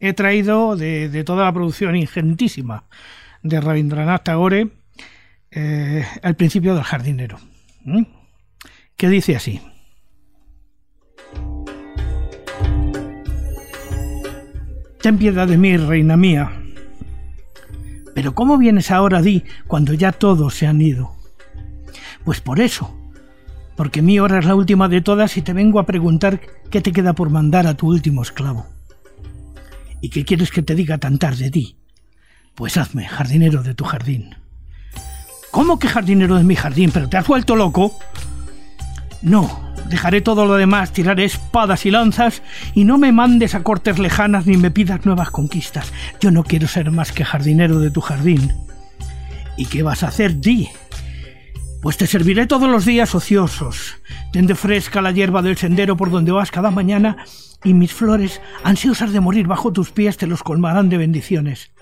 he 0.00 0.12
traído 0.12 0.76
de, 0.76 1.24
toda 1.24 1.44
la 1.44 1.52
producción 1.52 1.96
ingentísima 1.96 2.84
de 3.42 3.60
Rabindranath 3.60 4.24
Tagore 4.24 4.68
eh, 5.50 6.04
el 6.22 6.34
principio 6.34 6.74
del 6.74 6.84
jardinero, 6.84 7.38
que 8.96 9.08
dice 9.08 9.36
así. 9.36 9.60
Ten 15.00 15.16
piedad 15.16 15.46
de 15.46 15.56
mí, 15.56 15.76
reina 15.76 16.16
mía. 16.16 16.52
Pero 18.14 18.34
¿cómo 18.34 18.58
vienes 18.58 18.90
ahora, 18.90 19.22
di, 19.22 19.44
cuando 19.66 19.94
ya 19.94 20.12
todos 20.12 20.54
se 20.54 20.66
han 20.66 20.82
ido? 20.82 21.12
Pues 22.24 22.40
por 22.40 22.60
eso, 22.60 22.94
porque 23.76 24.02
mi 24.02 24.18
hora 24.18 24.40
es 24.40 24.44
la 24.44 24.56
última 24.56 24.88
de 24.88 25.00
todas 25.00 25.36
y 25.36 25.42
te 25.42 25.52
vengo 25.52 25.78
a 25.78 25.86
preguntar 25.86 26.40
qué 26.70 26.80
te 26.80 26.92
queda 26.92 27.12
por 27.14 27.30
mandar 27.30 27.66
a 27.66 27.74
tu 27.74 27.86
último 27.86 28.22
esclavo. 28.22 28.66
¿Y 30.00 30.10
qué 30.10 30.24
quieres 30.24 30.50
que 30.50 30.62
te 30.62 30.74
diga 30.74 30.98
tan 30.98 31.18
tarde 31.18 31.50
ti? 31.50 31.76
Pues 32.54 32.76
hazme 32.76 33.06
jardinero 33.06 33.62
de 33.62 33.74
tu 33.74 33.84
jardín. 33.84 34.34
¿Cómo 35.50 35.78
que 35.78 35.88
jardinero 35.88 36.36
de 36.36 36.44
mi 36.44 36.56
jardín? 36.56 36.90
¿Pero 36.92 37.08
te 37.08 37.16
has 37.16 37.26
vuelto 37.26 37.56
loco? 37.56 37.98
No, 39.22 39.72
dejaré 39.88 40.20
todo 40.20 40.46
lo 40.46 40.54
demás, 40.54 40.92
tiraré 40.92 41.24
espadas 41.24 41.86
y 41.86 41.90
lanzas 41.90 42.42
y 42.74 42.84
no 42.84 42.98
me 42.98 43.10
mandes 43.12 43.54
a 43.54 43.62
cortes 43.62 43.98
lejanas 43.98 44.46
ni 44.46 44.56
me 44.56 44.70
pidas 44.70 45.04
nuevas 45.04 45.30
conquistas. 45.30 45.92
Yo 46.20 46.30
no 46.30 46.44
quiero 46.44 46.68
ser 46.68 46.90
más 46.90 47.12
que 47.12 47.24
jardinero 47.24 47.80
de 47.80 47.90
tu 47.90 48.00
jardín. 48.00 48.52
¿Y 49.56 49.66
qué 49.66 49.82
vas 49.82 50.02
a 50.04 50.08
hacer, 50.08 50.40
Di? 50.40 50.68
Pues 51.82 51.96
te 51.96 52.06
serviré 52.06 52.46
todos 52.46 52.68
los 52.68 52.84
días 52.84 53.14
ociosos. 53.14 53.96
Tende 54.32 54.54
fresca 54.54 55.00
la 55.00 55.12
hierba 55.12 55.42
del 55.42 55.56
sendero 55.56 55.96
por 55.96 56.10
donde 56.10 56.32
vas 56.32 56.50
cada 56.50 56.70
mañana 56.70 57.24
y 57.64 57.74
mis 57.74 57.92
flores, 57.92 58.40
ansiosas 58.62 59.12
de 59.12 59.20
morir 59.20 59.46
bajo 59.46 59.72
tus 59.72 59.90
pies, 59.90 60.16
te 60.16 60.26
los 60.26 60.42
colmarán 60.42 60.88
de 60.88 60.98
bendiciones. 60.98 61.72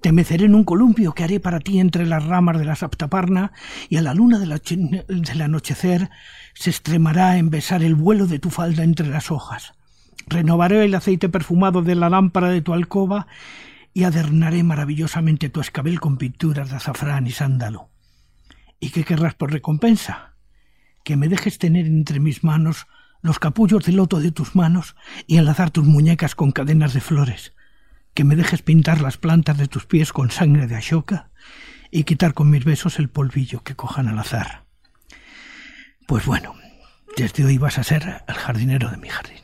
Te 0.00 0.12
meceré 0.12 0.46
en 0.46 0.54
un 0.54 0.64
columpio 0.64 1.12
que 1.12 1.24
haré 1.24 1.40
para 1.40 1.60
ti 1.60 1.78
entre 1.78 2.06
las 2.06 2.24
ramas 2.24 2.58
de 2.58 2.64
la 2.64 2.76
saptaparna, 2.76 3.52
y 3.88 3.96
a 3.96 4.02
la 4.02 4.14
luna 4.14 4.38
del 4.38 5.42
anochecer 5.42 6.10
se 6.54 6.70
extremará 6.70 7.38
en 7.38 7.50
besar 7.50 7.82
el 7.82 7.94
vuelo 7.94 8.26
de 8.26 8.38
tu 8.38 8.50
falda 8.50 8.82
entre 8.82 9.08
las 9.08 9.30
hojas. 9.30 9.74
Renovaré 10.26 10.84
el 10.84 10.94
aceite 10.94 11.28
perfumado 11.28 11.82
de 11.82 11.94
la 11.94 12.10
lámpara 12.10 12.48
de 12.48 12.62
tu 12.62 12.74
alcoba 12.74 13.26
y 13.94 14.04
adernaré 14.04 14.62
maravillosamente 14.62 15.50
tu 15.50 15.60
escabel 15.60 16.00
con 16.00 16.16
pinturas 16.16 16.70
de 16.70 16.76
azafrán 16.76 17.26
y 17.26 17.30
sándalo. 17.30 17.88
¿Y 18.80 18.90
qué 18.90 19.04
querrás 19.04 19.34
por 19.34 19.52
recompensa? 19.52 20.34
Que 21.04 21.16
me 21.16 21.28
dejes 21.28 21.58
tener 21.58 21.86
entre 21.86 22.20
mis 22.20 22.42
manos 22.44 22.86
los 23.22 23.38
capullos 23.38 23.84
de 23.84 23.92
loto 23.92 24.20
de 24.20 24.32
tus 24.32 24.54
manos 24.54 24.96
y 25.26 25.38
enlazar 25.38 25.70
tus 25.70 25.84
muñecas 25.84 26.34
con 26.34 26.50
cadenas 26.50 26.92
de 26.92 27.00
flores, 27.00 27.54
que 28.14 28.24
me 28.24 28.36
dejes 28.36 28.62
pintar 28.62 29.00
las 29.00 29.16
plantas 29.16 29.56
de 29.56 29.68
tus 29.68 29.86
pies 29.86 30.12
con 30.12 30.30
sangre 30.30 30.66
de 30.66 30.76
ashoka 30.76 31.30
y 31.90 32.04
quitar 32.04 32.34
con 32.34 32.50
mis 32.50 32.64
besos 32.64 32.98
el 32.98 33.08
polvillo 33.08 33.62
que 33.62 33.76
cojan 33.76 34.08
al 34.08 34.18
azar. 34.18 34.64
Pues 36.06 36.26
bueno, 36.26 36.54
desde 37.16 37.44
hoy 37.44 37.58
vas 37.58 37.78
a 37.78 37.84
ser 37.84 38.22
el 38.26 38.34
jardinero 38.34 38.90
de 38.90 38.96
mi 38.96 39.08
jardín. 39.08 39.38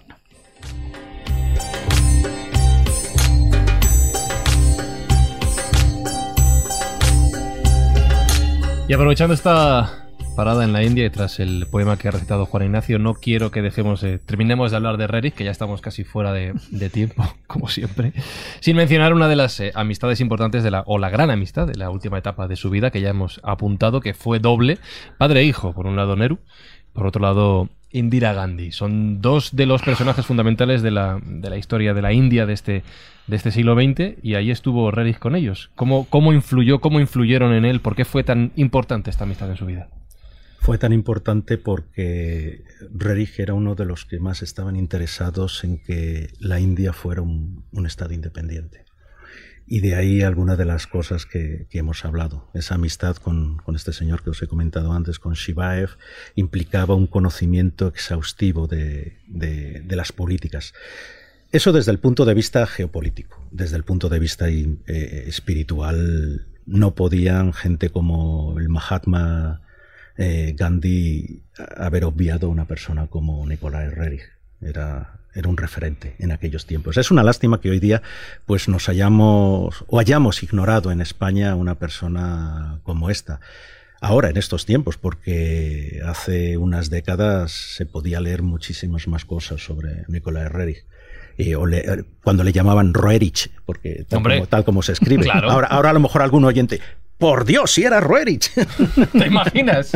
Y 8.88 8.92
aprovechando 8.94 9.34
esta 9.34 10.07
parada 10.38 10.62
en 10.62 10.72
la 10.72 10.84
India 10.84 11.04
y 11.04 11.10
tras 11.10 11.40
el 11.40 11.66
poema 11.68 11.96
que 11.96 12.06
ha 12.06 12.12
recitado 12.12 12.46
Juan 12.46 12.62
Ignacio, 12.62 13.00
no 13.00 13.14
quiero 13.14 13.50
que 13.50 13.60
dejemos, 13.60 14.06
terminemos 14.24 14.70
de 14.70 14.76
hablar 14.76 14.96
de 14.96 15.08
Rerik, 15.08 15.34
que 15.34 15.42
ya 15.42 15.50
estamos 15.50 15.80
casi 15.80 16.04
fuera 16.04 16.32
de, 16.32 16.54
tiempo, 16.90 17.24
como 17.48 17.66
siempre, 17.66 18.12
sin 18.60 18.76
mencionar 18.76 19.14
una 19.14 19.26
de 19.26 19.34
las 19.34 19.58
eh, 19.58 19.72
amistades 19.74 20.20
importantes 20.20 20.62
de 20.62 20.70
la, 20.70 20.84
o 20.86 20.98
la 20.98 21.10
gran 21.10 21.32
amistad 21.32 21.66
de 21.66 21.74
la 21.74 21.90
última 21.90 22.18
etapa 22.18 22.46
de 22.46 22.54
su 22.54 22.70
vida, 22.70 22.92
que 22.92 23.00
ya 23.00 23.08
hemos 23.08 23.40
apuntado, 23.42 24.00
que 24.00 24.14
fue 24.14 24.38
doble, 24.38 24.78
padre 25.18 25.40
e 25.40 25.42
hijo, 25.42 25.72
por 25.72 25.88
un 25.88 25.96
lado 25.96 26.14
Nehru, 26.14 26.38
por 26.92 27.08
otro 27.08 27.20
lado 27.20 27.68
Indira 27.90 28.32
Gandhi. 28.32 28.70
Son 28.70 29.20
dos 29.20 29.56
de 29.56 29.66
los 29.66 29.82
personajes 29.82 30.24
fundamentales 30.24 30.82
de 30.82 30.92
la, 30.92 31.20
de 31.20 31.50
la 31.50 31.56
historia 31.56 31.94
de 31.94 32.02
la 32.02 32.12
India 32.12 32.46
de 32.46 32.52
este, 32.52 32.84
de 33.26 33.36
este 33.36 33.50
siglo 33.50 33.74
XX 33.74 34.22
y 34.22 34.36
ahí 34.36 34.52
estuvo 34.52 34.92
Rerik 34.92 35.18
con 35.18 35.34
ellos. 35.34 35.72
¿Cómo, 35.74 36.06
¿Cómo 36.08 36.32
influyó, 36.32 36.78
cómo 36.80 37.00
influyeron 37.00 37.52
en 37.54 37.64
él? 37.64 37.80
¿Por 37.80 37.96
qué 37.96 38.04
fue 38.04 38.22
tan 38.22 38.52
importante 38.54 39.10
esta 39.10 39.24
amistad 39.24 39.50
en 39.50 39.56
su 39.56 39.66
vida? 39.66 39.88
Fue 40.60 40.76
tan 40.76 40.92
importante 40.92 41.56
porque 41.56 42.64
Rerich 42.92 43.38
era 43.38 43.54
uno 43.54 43.74
de 43.74 43.84
los 43.84 44.04
que 44.04 44.18
más 44.18 44.42
estaban 44.42 44.76
interesados 44.76 45.62
en 45.64 45.78
que 45.78 46.32
la 46.40 46.60
India 46.60 46.92
fuera 46.92 47.22
un, 47.22 47.64
Estado 47.86 48.12
independiente. 48.12 48.84
Y 49.66 49.80
de 49.80 49.94
ahí 49.94 50.22
algunas 50.22 50.58
de 50.58 50.64
las 50.64 50.86
cosas 50.86 51.26
que, 51.26 51.68
hemos 51.70 52.04
hablado. 52.04 52.50
Esa 52.54 52.74
amistad 52.74 53.16
con, 53.16 53.62
este 53.74 53.92
señor 53.92 54.22
que 54.22 54.30
os 54.30 54.42
he 54.42 54.48
comentado 54.48 54.92
antes, 54.92 55.18
con 55.18 55.34
Shivaev, 55.34 55.90
implicaba 56.34 56.94
un 56.94 57.06
conocimiento 57.06 57.86
exhaustivo 57.86 58.66
de, 58.66 59.16
las 59.88 60.12
políticas. 60.12 60.74
Eso 61.50 61.72
desde 61.72 61.92
el 61.92 61.98
punto 61.98 62.24
de 62.24 62.34
vista 62.34 62.66
geopolítico. 62.66 63.46
Desde 63.52 63.76
el 63.76 63.84
punto 63.84 64.08
de 64.08 64.18
vista 64.18 64.50
eh, 64.50 65.24
espiritual, 65.26 66.46
no 66.66 66.94
podían 66.94 67.54
gente 67.54 67.88
como 67.88 68.58
el 68.58 68.68
Mahatma 68.68 69.62
eh, 70.18 70.54
Gandhi 70.56 71.42
haber 71.76 72.04
obviado 72.04 72.48
a 72.48 72.50
una 72.50 72.66
persona 72.66 73.06
como 73.06 73.46
Nicolai 73.46 73.88
Reich. 73.88 74.22
Era, 74.60 75.20
era 75.34 75.48
un 75.48 75.56
referente 75.56 76.16
en 76.18 76.32
aquellos 76.32 76.66
tiempos. 76.66 76.96
Es 76.96 77.10
una 77.10 77.22
lástima 77.22 77.60
que 77.60 77.70
hoy 77.70 77.78
día 77.78 78.02
pues 78.44 78.68
nos 78.68 78.88
hayamos 78.88 79.84
o 79.86 80.00
hayamos 80.00 80.42
ignorado 80.42 80.90
en 80.90 81.00
España 81.00 81.54
una 81.54 81.76
persona 81.76 82.80
como 82.82 83.08
esta. 83.08 83.40
Ahora, 84.00 84.30
en 84.30 84.36
estos 84.36 84.66
tiempos, 84.66 84.96
porque 84.96 86.00
hace 86.04 86.56
unas 86.56 86.90
décadas 86.90 87.52
se 87.52 87.86
podía 87.86 88.20
leer 88.20 88.42
muchísimas 88.42 89.08
más 89.08 89.24
cosas 89.24 89.62
sobre 89.64 90.04
Nicolai 90.08 90.48
Reich. 90.48 90.84
Eh, 91.36 91.54
cuando 92.24 92.42
le 92.42 92.52
llamaban 92.52 92.92
Roerich, 92.94 93.50
porque 93.64 94.04
tal, 94.48 94.64
como, 94.64 94.82
se 94.82 94.92
escribe. 94.92 95.28
Ahora, 95.32 95.68
ahora 95.68 95.90
a 95.90 95.92
lo 95.92 96.00
mejor 96.00 96.22
algún 96.22 96.44
oyente, 96.44 96.80
por 97.18 97.44
Dios, 97.44 97.72
si 97.72 97.84
era 97.84 98.00
Roerich. 98.00 98.50
¿Te 99.12 99.26
imaginas? 99.26 99.92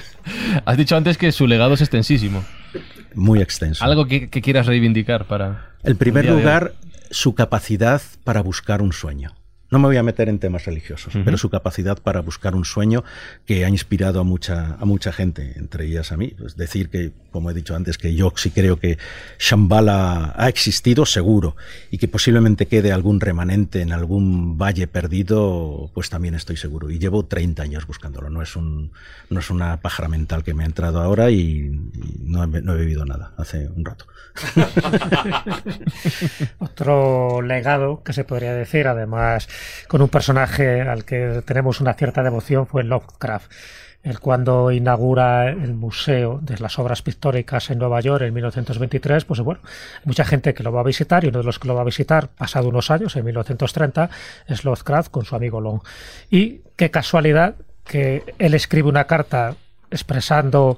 Has 0.64 0.76
dicho 0.76 0.96
antes 0.96 1.18
que 1.18 1.32
su 1.32 1.46
legado 1.46 1.74
es 1.74 1.80
extensísimo. 1.80 2.44
Muy 3.14 3.40
extenso. 3.40 3.84
Algo 3.84 4.06
que, 4.06 4.28
quieras 4.28 4.66
reivindicar 4.66 5.26
para... 5.26 5.72
En 5.82 5.96
primer 5.96 6.26
lugar, 6.26 6.74
su 7.10 7.34
capacidad 7.34 8.00
para 8.24 8.42
buscar 8.42 8.82
un 8.82 8.92
sueño. 8.92 9.34
No 9.68 9.80
me 9.80 9.86
voy 9.86 9.96
a 9.96 10.02
meter 10.02 10.28
en 10.28 10.38
temas 10.38 10.64
religiosos, 10.64 11.12
pero 11.24 11.36
su 11.36 11.50
capacidad 11.50 11.98
para 11.98 12.20
buscar 12.20 12.54
un 12.54 12.64
sueño 12.64 13.02
que 13.46 13.64
ha 13.64 13.68
inspirado 13.68 14.20
a 14.20 14.24
mucha, 14.24 14.76
a 14.78 14.84
mucha 14.84 15.12
gente, 15.12 15.54
entre 15.56 15.86
ellas 15.86 16.12
a 16.12 16.16
mí. 16.16 16.34
Es 16.44 16.56
decir, 16.56 16.88
que, 16.88 17.10
como 17.32 17.50
he 17.50 17.54
dicho 17.54 17.74
antes, 17.74 17.98
que 17.98 18.14
yo 18.14 18.32
sí 18.36 18.50
creo 18.50 18.78
que 18.78 18.96
Shambhala 19.40 20.34
ha 20.36 20.48
existido, 20.48 21.04
seguro, 21.04 21.56
y 21.90 21.98
que 21.98 22.06
posiblemente 22.06 22.66
quede 22.66 22.92
algún 22.92 23.20
remanente 23.20 23.80
en 23.80 23.92
algún 23.92 24.56
valle 24.56 24.86
perdido, 24.86 25.90
pues 25.94 26.10
también 26.10 26.36
estoy 26.36 26.56
seguro. 26.56 26.90
Y 26.90 27.00
llevo 27.00 27.24
30 27.24 27.62
años 27.62 27.86
buscándolo. 27.88 28.30
No 28.30 28.42
es, 28.42 28.54
un, 28.54 28.92
no 29.30 29.40
es 29.40 29.50
una 29.50 29.80
pájara 29.80 30.08
mental 30.08 30.44
que 30.44 30.54
me 30.54 30.62
ha 30.62 30.66
entrado 30.66 31.00
ahora 31.00 31.32
y, 31.32 31.70
no, 32.20 32.46
no 32.46 32.74
he 32.74 32.76
bebido 32.76 33.04
nada 33.04 33.32
hace 33.36 33.68
un 33.68 33.84
rato. 33.84 34.06
Otro 36.58 37.42
legado 37.42 38.02
que 38.02 38.12
se 38.12 38.24
podría 38.24 38.54
decir, 38.54 38.86
además, 38.86 39.48
con 39.88 40.02
un 40.02 40.08
personaje 40.08 40.82
al 40.82 41.04
que 41.04 41.42
tenemos 41.44 41.80
una 41.80 41.94
cierta 41.94 42.22
devoción, 42.22 42.66
fue 42.66 42.84
Lovecraft. 42.84 43.50
el 44.02 44.20
cuando 44.20 44.70
inaugura 44.70 45.50
el 45.50 45.74
Museo 45.74 46.38
de 46.40 46.58
las 46.58 46.78
Obras 46.78 47.02
Pictóricas 47.02 47.70
en 47.70 47.78
Nueva 47.78 48.00
York 48.00 48.22
en 48.22 48.34
1923, 48.34 49.24
pues 49.24 49.40
bueno, 49.40 49.60
mucha 50.04 50.24
gente 50.24 50.54
que 50.54 50.62
lo 50.62 50.72
va 50.72 50.80
a 50.80 50.84
visitar 50.84 51.24
y 51.24 51.28
uno 51.28 51.38
de 51.38 51.44
los 51.44 51.58
que 51.58 51.68
lo 51.68 51.74
va 51.74 51.80
a 51.80 51.84
visitar, 51.84 52.28
pasado 52.28 52.68
unos 52.68 52.90
años, 52.90 53.16
en 53.16 53.24
1930, 53.24 54.10
es 54.46 54.64
Lovecraft 54.64 55.10
con 55.10 55.24
su 55.24 55.34
amigo 55.34 55.60
Long. 55.60 55.80
Y 56.30 56.60
qué 56.76 56.90
casualidad 56.90 57.56
que 57.84 58.22
él 58.38 58.54
escribe 58.54 58.88
una 58.88 59.04
carta 59.04 59.56
expresando 59.90 60.76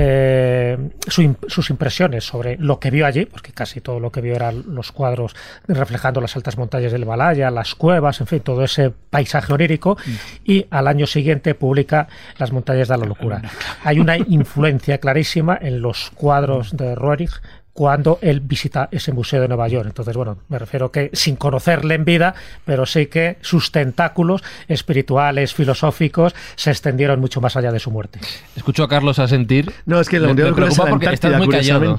eh, 0.00 0.78
sus 1.08 1.70
impresiones 1.70 2.22
sobre 2.22 2.56
lo 2.56 2.78
que 2.78 2.92
vio 2.92 3.04
allí, 3.04 3.24
porque 3.24 3.50
casi 3.50 3.80
todo 3.80 3.98
lo 3.98 4.12
que 4.12 4.20
vio 4.20 4.36
eran 4.36 4.62
los 4.68 4.92
cuadros 4.92 5.34
reflejando 5.66 6.20
las 6.20 6.36
altas 6.36 6.56
montañas 6.56 6.92
del 6.92 7.02
Himalaya, 7.02 7.50
las 7.50 7.74
cuevas, 7.74 8.20
en 8.20 8.28
fin, 8.28 8.38
todo 8.38 8.62
ese 8.62 8.92
paisaje 9.10 9.52
onírico, 9.52 9.98
y 10.44 10.66
al 10.70 10.86
año 10.86 11.08
siguiente 11.08 11.56
publica 11.56 12.06
Las 12.38 12.52
montañas 12.52 12.86
de 12.86 12.96
la 12.96 13.06
locura. 13.06 13.42
Hay 13.82 13.98
una 13.98 14.16
influencia 14.16 14.98
clarísima 14.98 15.58
en 15.60 15.82
los 15.82 16.10
cuadros 16.10 16.76
de 16.76 16.94
Roerich 16.94 17.32
cuando 17.78 18.18
él 18.22 18.40
visita 18.40 18.88
ese 18.90 19.12
museo 19.12 19.40
de 19.40 19.46
Nueva 19.46 19.68
York. 19.68 19.86
Entonces, 19.86 20.16
bueno, 20.16 20.38
me 20.48 20.58
refiero 20.58 20.90
que 20.90 21.10
sin 21.12 21.36
conocerle 21.36 21.94
en 21.94 22.04
vida, 22.04 22.34
pero 22.64 22.86
sí 22.86 23.06
que 23.06 23.38
sus 23.40 23.70
tentáculos 23.70 24.42
espirituales, 24.66 25.54
filosóficos, 25.54 26.34
se 26.56 26.72
extendieron 26.72 27.20
mucho 27.20 27.40
más 27.40 27.56
allá 27.56 27.70
de 27.70 27.78
su 27.78 27.92
muerte. 27.92 28.18
Escucho 28.56 28.82
a 28.82 28.88
Carlos 28.88 29.20
a 29.20 29.28
sentir. 29.28 29.72
No, 29.86 30.00
es 30.00 30.08
que 30.08 30.18
lo 30.18 30.34
me 30.34 30.52
preocupa 30.52 30.86
porque 30.86 31.06
estás 31.06 31.38
muy 31.38 31.46
callado. 31.46 31.96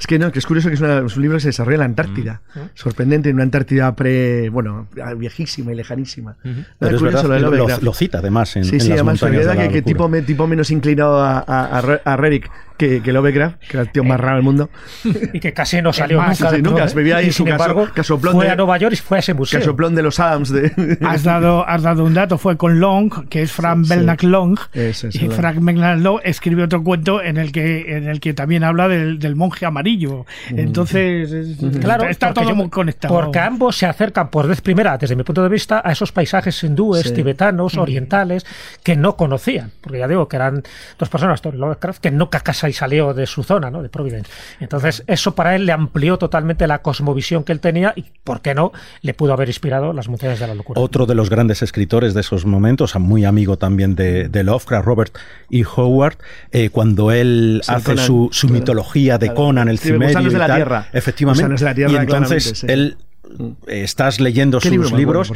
Es 0.00 0.08
que 0.08 0.18
no, 0.18 0.32
que 0.32 0.40
es 0.40 0.46
curioso 0.46 0.66
que 0.66 0.74
es, 0.74 0.80
un 0.80 1.22
libro 1.22 1.36
que 1.36 1.42
se 1.42 1.50
desarrolla 1.50 1.76
en 1.76 1.80
la 1.80 1.84
Antártida. 1.84 2.40
Sorprendente, 2.74 3.28
en 3.28 3.36
una 3.36 3.44
Antártida 3.44 3.94
pre, 3.94 4.48
bueno, 4.48 4.88
viejísima 5.16 5.70
y 5.70 5.76
lejanísima. 5.76 6.38
Pero 6.80 6.96
es 6.96 7.02
verdad, 7.02 7.22
lo, 7.38 7.68
lo, 7.80 7.94
cita 7.94 8.18
además 8.18 8.56
en, 8.56 8.64
sí, 8.64 8.80
sí, 8.80 8.90
además, 8.90 9.20
que, 9.20 9.68
que 9.68 9.82
tipo, 9.82 10.10
tipo, 10.26 10.48
menos 10.48 10.72
inclinado 10.72 11.22
a, 11.22 11.38
a, 11.38 11.78
a 11.78 12.16
Rerick 12.16 12.50
que, 12.80 13.02
que 13.02 13.12
Lovecraft, 13.12 13.58
que 13.58 13.76
era 13.76 13.82
el 13.82 13.92
tío 13.92 14.02
más 14.04 14.18
raro 14.18 14.36
del 14.36 14.42
mundo. 14.42 14.70
y 15.04 15.38
que 15.38 15.52
casi 15.52 15.82
no 15.82 15.92
salió 15.92 16.22
nunca. 16.22 16.56
nunca, 16.56 16.86
vivía 16.94 17.18
ahí 17.18 17.26
y 17.26 17.32
sin 17.32 17.48
embargo, 17.48 17.86
fue 18.32 18.48
a 18.48 18.56
Nueva 18.56 18.78
York 18.78 18.94
y 18.94 18.96
fue 18.96 19.18
a 19.18 19.20
ese 19.20 19.34
museo. 19.34 19.60
Casoplón 19.60 19.94
de 19.94 20.02
los 20.02 20.18
Adams. 20.18 20.48
De... 20.48 20.98
Has, 21.02 21.22
dado, 21.22 21.68
has 21.68 21.82
dado 21.82 22.04
un 22.04 22.14
dato, 22.14 22.38
fue 22.38 22.56
con 22.56 22.80
Long, 22.80 23.28
que 23.28 23.42
es 23.42 23.52
Frank 23.52 23.86
Belknap 23.86 24.22
Long. 24.22 24.58
y 24.72 25.28
Frank 25.28 25.58
Belknap 25.60 25.98
Long 25.98 26.20
escribió 26.24 26.64
otro 26.64 26.82
cuento 26.82 27.22
en 27.22 27.36
el 27.36 27.52
que, 27.52 27.96
en 27.98 28.08
el 28.08 28.18
que 28.18 28.32
también 28.32 28.64
habla 28.64 28.88
del, 28.88 29.18
del 29.18 29.36
monje 29.36 29.66
amarillo. 29.66 30.24
Mm. 30.50 30.58
Entonces, 30.58 31.58
claro, 31.80 32.08
está 32.08 32.32
todo 32.32 32.54
muy 32.54 32.70
conectado. 32.70 33.14
Porque 33.14 33.40
ambos 33.40 33.76
se 33.76 33.84
acercan 33.84 34.30
por 34.30 34.48
vez 34.48 34.62
primera, 34.62 34.96
desde 34.96 35.16
mi 35.16 35.22
punto 35.22 35.42
de 35.42 35.50
vista, 35.50 35.82
a 35.84 35.92
esos 35.92 36.12
paisajes 36.12 36.64
hindúes, 36.64 37.12
tibetanos, 37.12 37.74
mm. 37.74 37.78
orientales, 37.78 38.46
que 38.82 38.96
no 38.96 39.16
conocían. 39.16 39.70
Porque 39.82 39.98
ya 39.98 40.08
digo 40.08 40.28
que 40.28 40.36
eran 40.36 40.62
dos 40.98 41.10
personas, 41.10 41.42
Lovecraft, 41.44 42.00
que 42.00 42.10
no 42.10 42.30
casa 42.30 42.69
y 42.70 42.72
salió 42.72 43.12
de 43.12 43.26
su 43.26 43.42
zona, 43.42 43.70
¿no? 43.70 43.82
de 43.82 43.88
Providence. 43.88 44.30
Entonces, 44.60 45.04
eso 45.06 45.34
para 45.34 45.54
él 45.54 45.66
le 45.66 45.72
amplió 45.72 46.16
totalmente 46.16 46.66
la 46.66 46.82
cosmovisión 46.82 47.44
que 47.44 47.52
él 47.52 47.60
tenía 47.60 47.92
y, 47.96 48.06
¿por 48.24 48.40
qué 48.40 48.54
no?, 48.54 48.72
le 49.02 49.14
pudo 49.14 49.32
haber 49.32 49.48
inspirado 49.48 49.92
las 49.92 50.08
montañas 50.08 50.40
de 50.40 50.46
la 50.46 50.54
locura. 50.54 50.80
Otro 50.80 51.06
de 51.06 51.14
los 51.14 51.28
grandes 51.30 51.62
escritores 51.62 52.14
de 52.14 52.20
esos 52.20 52.46
momentos, 52.46 52.94
muy 52.98 53.24
amigo 53.24 53.58
también 53.58 53.94
de, 53.94 54.44
Lovecraft, 54.44 54.86
Robert 54.86 55.18
E. 55.50 55.64
Howard, 55.76 56.16
eh, 56.52 56.70
cuando 56.70 57.10
él 57.12 57.60
hace 57.66 57.96
su, 57.98 58.30
mitología 58.48 59.18
de 59.18 59.34
Conan, 59.34 59.68
el 59.68 59.78
cimerio 59.78 60.30
de 60.30 60.38
la 60.38 60.54
Tierra. 60.54 60.88
Efectivamente. 60.92 61.74
y 61.88 61.96
entonces 61.96 62.64
él 62.64 62.96
mm. 63.36 63.50
estás 63.66 64.20
leyendo 64.20 64.60
sus 64.60 64.92
libros 64.92 65.32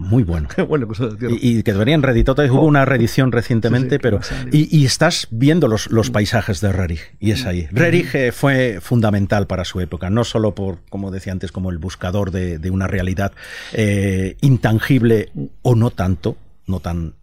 muy 0.00 0.22
bueno. 0.24 0.48
y, 1.40 1.62
que 1.62 1.72
deberían 1.72 2.02
reeditar. 2.02 2.50
Hubo 2.50 2.64
una 2.64 2.84
reedición 2.84 3.32
recientemente, 3.32 3.98
pero. 3.98 4.20
Y, 4.50 4.84
estás 4.84 5.28
viendo 5.30 5.68
los, 5.68 5.90
los 5.90 6.10
paisajes 6.10 6.60
de 6.60 6.72
Rerich, 6.72 7.14
y 7.20 7.32
es 7.32 7.44
ahí. 7.44 7.68
Rerich 7.70 8.14
eh, 8.14 8.32
fue 8.32 8.78
fundamental 8.80 9.46
para 9.46 9.64
su 9.64 9.80
época, 9.80 10.08
no 10.10 10.24
solo 10.24 10.54
por, 10.54 10.78
como 10.88 11.10
decía 11.10 11.32
antes, 11.32 11.52
como 11.52 11.70
el 11.70 11.78
buscador 11.78 12.30
de, 12.30 12.58
de 12.58 12.70
una 12.70 12.86
realidad 12.86 13.32
eh, 13.72 14.36
intangible 14.40 15.30
o 15.62 15.74
no 15.74 15.90
tanto, 15.90 16.36
no 16.66 16.80
tan 16.80 17.14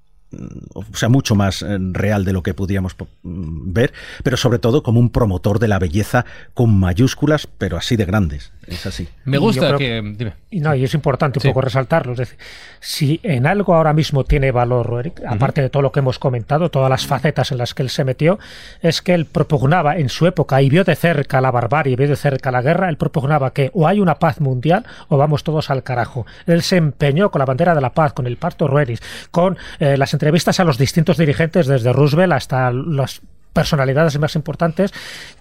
o 0.74 0.84
sea, 0.94 1.10
mucho 1.10 1.36
más 1.36 1.62
eh, 1.62 1.78
real 1.80 2.26
de 2.26 2.34
lo 2.34 2.44
que 2.44 2.54
podíamos 2.54 2.96
mm, 3.24 3.74
ver, 3.74 3.94
pero 4.24 4.38
sobre 4.38 4.60
todo 4.60 4.84
como 4.84 5.00
un 5.00 5.10
promotor 5.10 5.60
de 5.60 5.68
la 5.68 5.80
belleza 5.80 6.26
con 6.54 6.78
mayúsculas, 6.78 7.48
pero 7.58 7.78
así 7.78 7.96
de 7.96 8.06
grandes. 8.06 8.52
Es 8.68 8.86
así. 8.86 9.08
Me 9.24 9.38
gusta 9.38 9.78
que. 9.78 10.34
Y, 10.52 10.60
no, 10.60 10.76
y 10.76 10.84
es 10.84 10.94
importante 10.94 11.40
un 11.40 11.50
poco 11.50 11.62
resaltarlo. 11.62 12.12
Es 12.12 12.20
decir, 12.20 12.38
si 12.82 13.20
en 13.24 13.48
algo 13.48 13.74
ahora 13.74 13.94
mismo 13.94 14.26
tiene 14.26 14.52
valor, 14.52 14.98
Eric, 15.00 15.22
aparte 15.26 15.62
de 15.62 15.70
todo 15.70 15.84
lo 15.84 15.92
que 15.94 16.02
hemos 16.02 16.20
comentado, 16.20 16.70
todas 16.70 16.90
las 16.90 17.06
facetas 17.06 17.52
en 17.54 17.60
las 17.60 17.74
que 17.74 17.84
él 17.84 17.90
se 17.90 18.04
metió, 18.04 18.40
es 18.82 19.02
que 19.02 19.14
él 19.14 19.26
propugnaba 19.26 19.98
en 19.98 20.10
su 20.10 20.28
época 20.28 20.62
y 20.62 20.70
vio 20.70 20.84
de 20.84 20.96
cerca 20.96 21.40
la 21.40 21.52
barbarie, 21.52 21.96
vio 21.96 22.10
de 22.10 22.18
cerca 22.18 22.52
la 22.52 22.62
guerra, 22.62 22.90
él 22.90 22.98
propugnaba 22.98 23.54
que 23.54 23.72
o 23.74 23.88
hay 23.88 24.02
una 24.02 24.16
paz 24.16 24.42
mundial 24.42 24.86
o 25.08 25.18
vamos 25.18 25.44
todos 25.44 25.70
al 25.70 25.84
carajo. 25.84 26.26
Él 26.46 26.62
se 26.62 26.76
empeñó 26.76 27.32
con 27.32 27.40
la 27.40 27.46
bandera 27.46 27.74
de 27.74 27.82
la 27.82 27.94
paz, 27.94 28.12
con 28.12 28.28
el 28.28 28.36
parto 28.36 28.68
Rueris, 28.68 29.02
con 29.32 29.58
eh, 29.80 29.96
las 29.96 30.14
entrevistas 30.18 30.60
a 30.60 30.64
los 30.64 30.80
distintos 30.80 31.18
dirigentes, 31.18 31.68
desde 31.68 31.94
Roosevelt 31.94 32.34
hasta 32.34 32.72
las 32.72 33.22
personalidades 33.54 34.18
más 34.20 34.36
importantes 34.36 34.92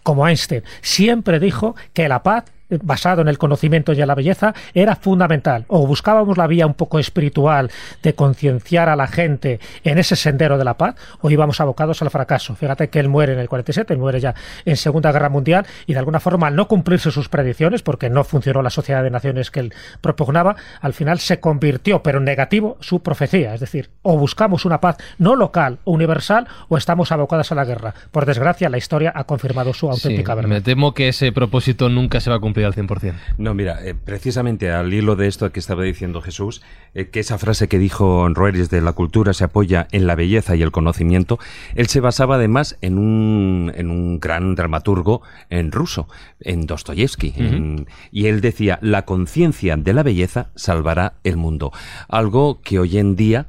como 0.03 0.29
Einstein. 0.29 0.63
Siempre 0.83 1.41
dijo 1.41 1.77
que 1.95 2.09
la 2.09 2.23
paz 2.23 2.45
basado 2.69 3.23
en 3.23 3.29
el 3.29 3.39
conocimiento 3.39 3.93
y 3.93 4.01
en 4.01 4.09
la 4.09 4.15
belleza 4.15 4.55
era 4.75 4.97
fundamental. 4.97 5.65
O 5.69 5.87
buscábamos 5.87 6.37
la 6.37 6.47
vía 6.47 6.67
un 6.67 6.75
poco 6.75 6.99
espiritual 6.99 7.71
de 8.03 8.15
concienciar 8.15 8.89
a 8.89 8.97
la 8.97 9.07
gente 9.07 9.61
en 9.85 9.99
ese 9.99 10.17
sendero 10.17 10.59
de 10.59 10.65
la 10.65 10.77
paz, 10.77 10.97
o 11.21 11.31
íbamos 11.31 11.61
abocados 11.61 12.03
al 12.03 12.11
fracaso. 12.11 12.55
Fíjate 12.55 12.89
que 12.89 12.99
él 12.99 13.09
muere 13.09 13.33
en 13.33 13.39
el 13.39 13.49
47, 13.49 13.93
él 13.93 13.99
muere 13.99 14.21
ya 14.21 14.35
en 14.65 14.77
Segunda 14.77 15.13
Guerra 15.13 15.29
Mundial, 15.29 15.67
y 15.87 15.93
de 15.93 15.99
alguna 15.99 16.21
forma, 16.21 16.49
al 16.49 16.57
no 16.57 16.69
cumplirse 16.69 17.11
sus 17.11 17.29
predicciones, 17.29 17.83
porque 17.83 18.11
no 18.11 18.25
funcionó 18.25 18.63
la 18.63 18.71
sociedad 18.71 19.03
de 19.03 19.11
naciones 19.11 19.51
que 19.51 19.61
él 19.61 19.75
propugnaba, 20.01 20.57
al 20.81 20.93
final 20.93 21.19
se 21.19 21.41
convirtió, 21.41 22.03
pero 22.03 22.19
en 22.19 22.25
negativo, 22.25 22.77
su 22.81 23.01
profecía. 23.01 23.55
Es 23.55 23.61
decir, 23.61 23.91
o 24.03 24.19
buscamos 24.19 24.65
una 24.65 24.81
paz 24.81 24.97
no 25.19 25.37
local 25.37 25.79
universal, 25.85 26.47
o 26.69 26.77
estamos 26.77 27.13
abocados 27.13 27.53
a 27.53 27.55
la 27.55 27.65
guerra. 27.65 27.95
Por 28.11 28.27
desgracia, 28.27 28.69
la 28.69 28.79
historia 28.79 29.13
ha 29.15 29.25
confirmado 29.25 29.73
su 29.73 29.91
auténtica 29.91 30.35
verdad. 30.35 30.51
Me 30.51 30.61
temo 30.61 30.95
que 30.95 31.09
ese 31.09 31.33
propósito 31.33 31.89
nunca 31.89 32.21
se 32.21 32.31
va 32.31 32.37
a 32.37 32.41
cumplir 32.41 32.56
al 32.65 32.75
100%. 32.75 33.15
No, 33.39 33.55
mira, 33.55 33.85
eh, 33.85 33.95
precisamente 33.95 34.71
al 34.71 34.93
hilo 34.93 35.17
de 35.17 35.27
esto 35.27 35.51
que 35.53 35.61
estaba 35.61 35.83
diciendo 35.83 36.21
Jesús, 36.23 36.63
eh, 36.95 37.09
que 37.09 37.21
esa 37.21 37.39
frase 37.39 37.69
que 37.69 37.79
dijo 37.79 38.29
Roeris 38.29 38.71
de 38.71 38.81
la 38.81 38.93
cultura 38.93 39.33
se 39.33 39.45
apoya 39.45 39.89
en 39.93 40.07
la 40.07 40.15
belleza 40.15 40.57
y 40.57 40.63
el 40.63 40.73
conocimiento, 40.73 41.39
él 41.75 41.87
se 41.89 42.01
basaba 42.01 42.37
además 42.37 42.77
en 42.81 42.99
un, 42.99 43.73
en 43.75 43.91
un 43.91 44.21
gran 44.21 44.55
dramaturgo 44.55 45.23
en 45.51 45.73
ruso, 45.73 46.09
en 46.41 46.67
Dostoyevsky. 46.67 47.87
y 48.11 48.27
él 48.27 48.41
decía, 48.41 48.79
la 48.83 49.05
conciencia 49.05 49.77
de 49.77 49.93
la 49.93 50.03
belleza 50.03 50.51
salvará 50.55 51.15
el 51.25 51.37
mundo. 51.37 51.73
Algo 52.09 52.61
que 52.63 52.79
hoy 52.79 52.99
en 52.99 53.17
día 53.17 53.49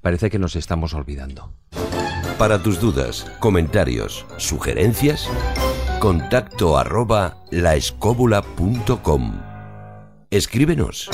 parece 0.00 0.30
que 0.30 0.38
nos 0.38 0.56
estamos 0.56 0.94
olvidando. 0.94 1.52
Para 2.38 2.62
tus 2.62 2.80
dudas, 2.80 3.26
comentarios, 3.40 4.24
sugerencias, 4.36 5.28
contacto 5.98 6.78
arroba 6.78 7.36
laescóbula.com. 7.50 9.40
Escríbenos. 10.30 11.10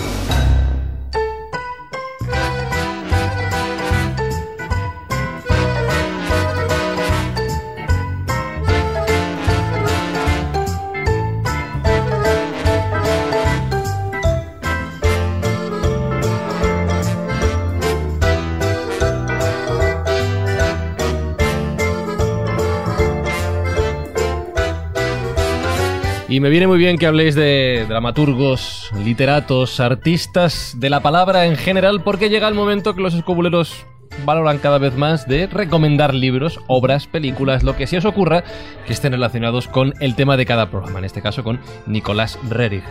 Y 26.35 26.41
me 26.41 26.51
viene 26.51 26.67
muy 26.67 26.79
bien 26.79 26.99
que 26.99 27.07
habléis 27.07 27.37
de 27.37 27.87
dramaturgos, 27.89 28.91
literatos, 29.05 29.79
artistas, 29.79 30.75
de 30.81 30.91
la 30.91 30.99
palabra 30.99 31.47
en 31.47 31.55
general, 31.55 32.03
porque 32.03 32.29
llega 32.29 32.49
el 32.49 32.55
momento 32.55 32.93
que 32.97 33.03
los 33.03 33.15
escobuleros 33.15 33.87
valoran 34.25 34.59
cada 34.59 34.79
vez 34.79 34.97
más 34.97 35.29
de 35.29 35.47
recomendar 35.47 36.13
libros, 36.13 36.59
obras, 36.67 37.07
películas, 37.07 37.63
lo 37.63 37.77
que 37.77 37.87
si 37.87 37.99
os 37.99 38.05
ocurra, 38.05 38.43
que 38.85 38.95
estén 38.95 39.13
relacionados 39.13 39.69
con 39.69 39.95
el 40.01 40.17
tema 40.17 40.37
de 40.37 40.45
cada 40.45 40.71
programa, 40.71 40.99
en 40.99 41.05
este 41.05 41.23
caso 41.23 41.45
con 41.45 41.61
Nicolás 41.87 42.37
Rerich. 42.51 42.83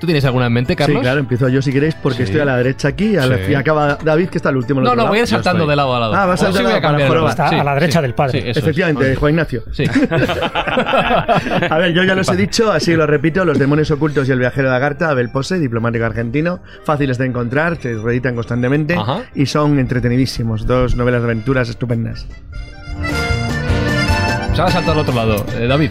¿Tú 0.00 0.06
tienes 0.06 0.24
alguna 0.24 0.46
en 0.46 0.52
mente, 0.52 0.76
Carlos? 0.76 0.98
Sí, 0.98 1.02
claro, 1.02 1.20
empiezo 1.20 1.48
yo 1.48 1.62
si 1.62 1.72
queréis, 1.72 1.94
porque 1.94 2.24
estoy 2.24 2.40
a 2.40 2.44
la 2.44 2.56
derecha 2.56 2.88
aquí 2.88 3.16
y 3.48 3.54
acaba 3.54 3.96
David, 4.02 4.28
que 4.28 4.38
está 4.38 4.50
el 4.50 4.56
último. 4.56 4.80
No, 4.80 4.94
no, 4.94 5.06
voy 5.06 5.18
a 5.18 5.22
ir 5.22 5.26
saltando 5.26 5.66
de 5.66 5.76
lado 5.76 5.94
a 5.94 6.00
lado. 6.00 6.14
Ah, 6.14 6.26
vas 6.26 6.42
a 6.42 6.52
saltar 6.52 6.82
para 6.82 7.28
Está 7.28 7.48
a 7.48 7.64
la 7.64 7.74
derecha 7.74 8.02
del 8.02 8.14
padre. 8.14 8.50
Efectivamente, 8.50 9.14
Juan 9.16 9.30
Ignacio. 9.30 9.62
Sí. 9.72 9.84
a 11.70 11.78
ver, 11.78 11.92
yo 11.92 12.04
ya 12.04 12.14
los 12.14 12.28
he 12.28 12.36
dicho, 12.36 12.70
así 12.72 12.94
lo 12.94 13.06
repito: 13.06 13.44
Los 13.44 13.58
demonios 13.58 13.90
ocultos 13.90 14.28
y 14.28 14.32
el 14.32 14.38
viajero 14.38 14.70
de 14.70 14.76
Agartha, 14.76 15.10
Abel 15.10 15.30
Pose, 15.30 15.58
diplomático 15.58 16.04
argentino, 16.04 16.60
fáciles 16.84 17.18
de 17.18 17.26
encontrar, 17.26 17.76
se 17.80 17.94
reeditan 17.94 18.34
constantemente 18.34 18.96
y 19.34 19.46
son 19.46 19.78
entretenidísimos. 19.78 20.66
Dos 20.66 20.96
novelas 20.96 21.22
de 21.22 21.26
aventuras 21.26 21.68
estupendas. 21.68 22.26
Se 24.54 24.62
ha 24.62 24.68
saltado 24.68 24.92
al 24.92 24.98
otro 25.00 25.14
lado. 25.14 25.46
Eh, 25.58 25.66
David. 25.66 25.90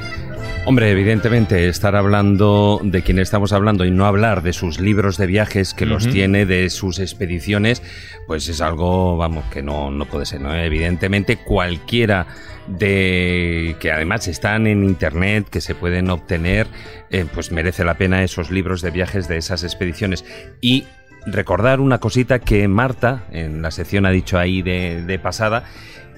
Hombre, 0.66 0.90
evidentemente, 0.90 1.68
estar 1.68 1.94
hablando 1.98 2.80
de 2.82 3.02
quien 3.02 3.20
estamos 3.20 3.52
hablando 3.52 3.84
y 3.84 3.92
no 3.92 4.06
hablar 4.06 4.44
de 4.44 4.54
sus 4.54 4.80
libros 4.80 5.18
de 5.18 5.28
viajes 5.28 5.74
que 5.74 5.86
los 5.86 6.08
tiene, 6.08 6.46
de 6.46 6.70
sus 6.70 7.00
expediciones, 7.00 7.84
pues 8.28 8.48
es 8.48 8.62
algo, 8.62 9.18
vamos, 9.18 9.44
que 9.52 9.62
no, 9.62 9.92
no 9.92 10.06
puede 10.06 10.26
ser, 10.26 10.40
¿no? 10.40 10.56
Evidentemente, 10.56 11.36
cualquiera 11.36 12.28
de 12.68 13.76
que 13.82 13.92
además 13.92 14.30
están 14.30 14.66
en 14.66 14.86
internet, 14.86 15.50
que 15.50 15.60
se 15.60 15.76
pueden 15.76 16.10
obtener, 16.10 16.68
eh, 17.10 17.26
pues 17.34 17.52
merece 17.52 17.84
la 17.84 17.98
pena 17.98 18.24
esos 18.24 18.50
libros 18.50 18.82
de 18.82 18.92
viajes 18.92 19.28
de 19.28 19.36
esas 19.36 19.66
expediciones. 19.66 20.24
Y 20.62 20.86
recordar 21.26 21.82
una 21.82 22.00
cosita 22.00 22.40
que 22.40 22.70
Marta, 22.70 23.26
en 23.32 23.62
la 23.62 23.72
sección 23.72 24.06
ha 24.06 24.12
dicho 24.12 24.40
ahí 24.40 24.62
de, 24.62 25.04
de 25.06 25.20
pasada, 25.20 25.66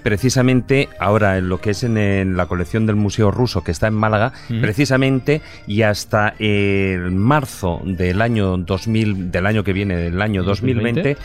precisamente 0.06 0.88
ahora 1.00 1.40
en 1.40 1.50
lo 1.50 1.60
que 1.60 1.72
es 1.72 1.84
en, 1.84 2.38
la 2.38 2.46
colección 2.46 2.86
del 2.86 2.96
Museo 2.96 3.32
Ruso 3.32 3.64
que 3.64 3.72
está 3.72 3.88
en 3.88 3.96
Málaga, 3.96 4.34
precisamente 4.62 5.42
y 5.66 5.82
hasta 5.82 6.36
el 6.38 7.10
marzo 7.10 7.82
del 7.84 8.22
año 8.22 8.56
2000, 8.56 9.32
del 9.32 9.48
año 9.48 9.64
que 9.64 9.74
viene, 9.74 9.96
del 9.96 10.22
año 10.22 10.44
2020, 10.44 11.18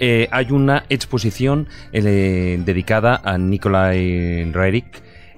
eh, 0.00 0.28
hay 0.32 0.50
una 0.50 0.84
exposición 0.88 1.68
eh, 1.92 2.60
dedicada 2.64 3.20
a 3.22 3.38
Nikolai 3.38 4.50
Rerik 4.50 4.86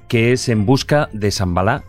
que 0.08 0.32
es 0.32 0.48
En 0.48 0.64
busca 0.64 1.10
de 1.12 1.30
Sambalá 1.30 1.84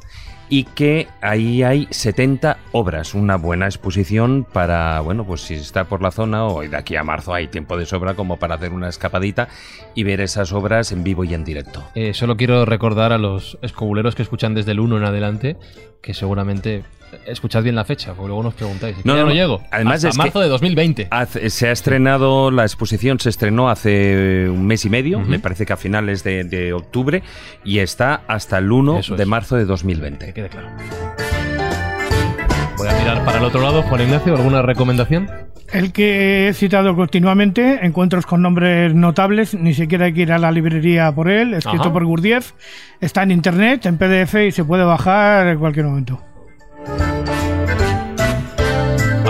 y 0.50 0.64
que 0.64 1.08
ahí 1.22 1.64
hay 1.64 1.88
70 1.90 2.58
obras, 2.72 3.14
una 3.14 3.36
buena 3.36 3.66
exposición 3.66 4.46
para, 4.52 5.00
bueno, 5.02 5.26
pues 5.26 5.42
si 5.42 5.56
está 5.56 5.86
por 5.86 6.02
la 6.02 6.12
zona 6.12 6.46
o 6.46 6.62
de 6.62 6.76
aquí 6.76 6.96
a 6.96 7.04
marzo 7.04 7.34
hay 7.34 7.48
tiempo 7.48 7.78
de 7.78 7.86
sobra 7.86 8.14
como 8.16 8.38
para 8.38 8.56
hacer 8.56 8.72
una 8.72 8.90
escapadita 8.90 9.48
y 9.96 10.04
ver 10.04 10.22
esas 10.22 10.54
obras 10.54 10.92
en 10.92 11.04
vivo 11.04 11.24
y 11.24 11.34
en 11.34 11.44
directo. 11.44 11.84
Eh, 11.96 12.14
solo 12.14 12.38
quiero 12.38 12.66
recordar 12.66 13.12
a 13.12 13.18
los 13.18 13.58
escobuleros 13.62 14.16
que 14.16 14.24
escuchan 14.24 14.54
desde 14.54 14.72
el 14.72 14.80
1 14.80 14.98
en 14.98 15.04
adelante 15.04 15.58
que 16.02 16.14
seguramente 16.14 16.84
escuchad 17.26 17.64
bien 17.64 17.76
la 17.76 17.86
fecha, 17.86 18.14
porque 18.14 18.28
luego 18.28 18.44
nos 18.44 18.54
preguntáis. 18.54 18.98
No, 19.04 19.16
ya 19.16 19.24
no, 19.24 19.32
llego. 19.32 19.62
Además, 19.72 20.04
Hasta 20.04 20.18
marzo 20.18 20.40
de 20.40 20.48
2020. 20.48 21.10
se 21.50 21.68
ha 21.68 21.72
estrenado, 21.72 22.52
la 22.52 22.64
exposición 22.64 23.20
se 23.20 23.30
estrenó 23.30 23.70
hace 23.70 24.50
un 24.50 24.66
mes 24.66 24.86
y 24.86 24.90
medio, 24.90 25.20
me 25.20 25.40
parece 25.40 25.66
que 25.66 25.74
a 25.74 25.78
finales 25.78 26.24
de, 26.24 26.74
octubre, 26.74 27.24
y 27.64 27.80
está 27.80 28.22
hasta 28.28 28.58
el 28.58 28.72
1 28.72 29.02
de 29.16 29.26
marzo 29.26 29.56
de 29.56 29.66
2020. 29.66 30.26
Que 30.28 30.34
quede 30.34 30.50
claro. 30.50 30.70
Voy 32.78 32.88
a 32.88 32.94
mirar 32.94 33.26
para 33.26 33.40
el 33.40 33.44
otro 33.44 33.62
lado. 33.62 33.82
Juan 33.84 34.02
Ignacio, 34.02 34.36
¿alguna 34.36 34.62
recomendación? 34.62 35.30
El 35.74 35.92
que 35.92 36.48
he 36.48 36.54
citado 36.54 36.96
continuamente, 36.96 37.86
encuentros 37.86 38.26
con 38.26 38.42
nombres 38.42 38.94
notables, 38.94 39.54
ni 39.54 39.74
siquiera 39.74 40.06
hay 40.06 40.14
que 40.14 40.22
ir 40.22 40.32
a 40.32 40.38
la 40.38 40.52
librería 40.52 41.12
por 41.14 41.30
él, 41.30 41.54
escrito 41.54 41.92
por 41.92 42.06
Gurdjieff, 42.06 42.54
está 43.02 43.24
en 43.24 43.32
internet, 43.32 43.86
en 43.86 43.98
PDF 43.98 44.36
y 44.48 44.52
se 44.52 44.64
puede 44.64 44.86
bajar 44.86 45.48
en 45.48 45.60
cualquier 45.60 45.88
momento. 45.88 46.22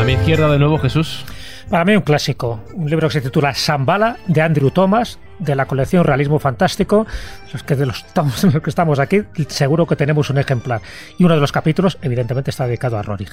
Mi 0.07 0.13
izquierda 0.13 0.49
de 0.49 0.57
nuevo, 0.57 0.77
Jesús. 0.77 1.25
Para 1.69 1.83
mí 1.83 1.93
un 1.93 2.01
clásico, 2.01 2.63
un 2.73 2.89
libro 2.89 3.09
que 3.09 3.15
se 3.15 3.21
titula 3.21 3.53
Sambala 3.53 4.15
de 4.27 4.41
Andrew 4.41 4.71
Thomas 4.71 5.19
de 5.37 5.53
la 5.53 5.65
colección 5.65 6.05
Realismo 6.05 6.39
Fantástico, 6.39 7.05
los 7.51 7.61
que 7.63 7.75
de 7.75 7.85
los, 7.85 8.05
los 8.43 8.63
que 8.63 8.69
estamos 8.69 8.99
aquí 8.99 9.23
seguro 9.49 9.85
que 9.85 9.97
tenemos 9.97 10.29
un 10.29 10.37
ejemplar 10.37 10.79
y 11.17 11.25
uno 11.25 11.35
de 11.35 11.41
los 11.41 11.51
capítulos 11.51 11.97
evidentemente 12.01 12.51
está 12.51 12.65
dedicado 12.65 12.97
a 12.97 13.01
Rory. 13.01 13.27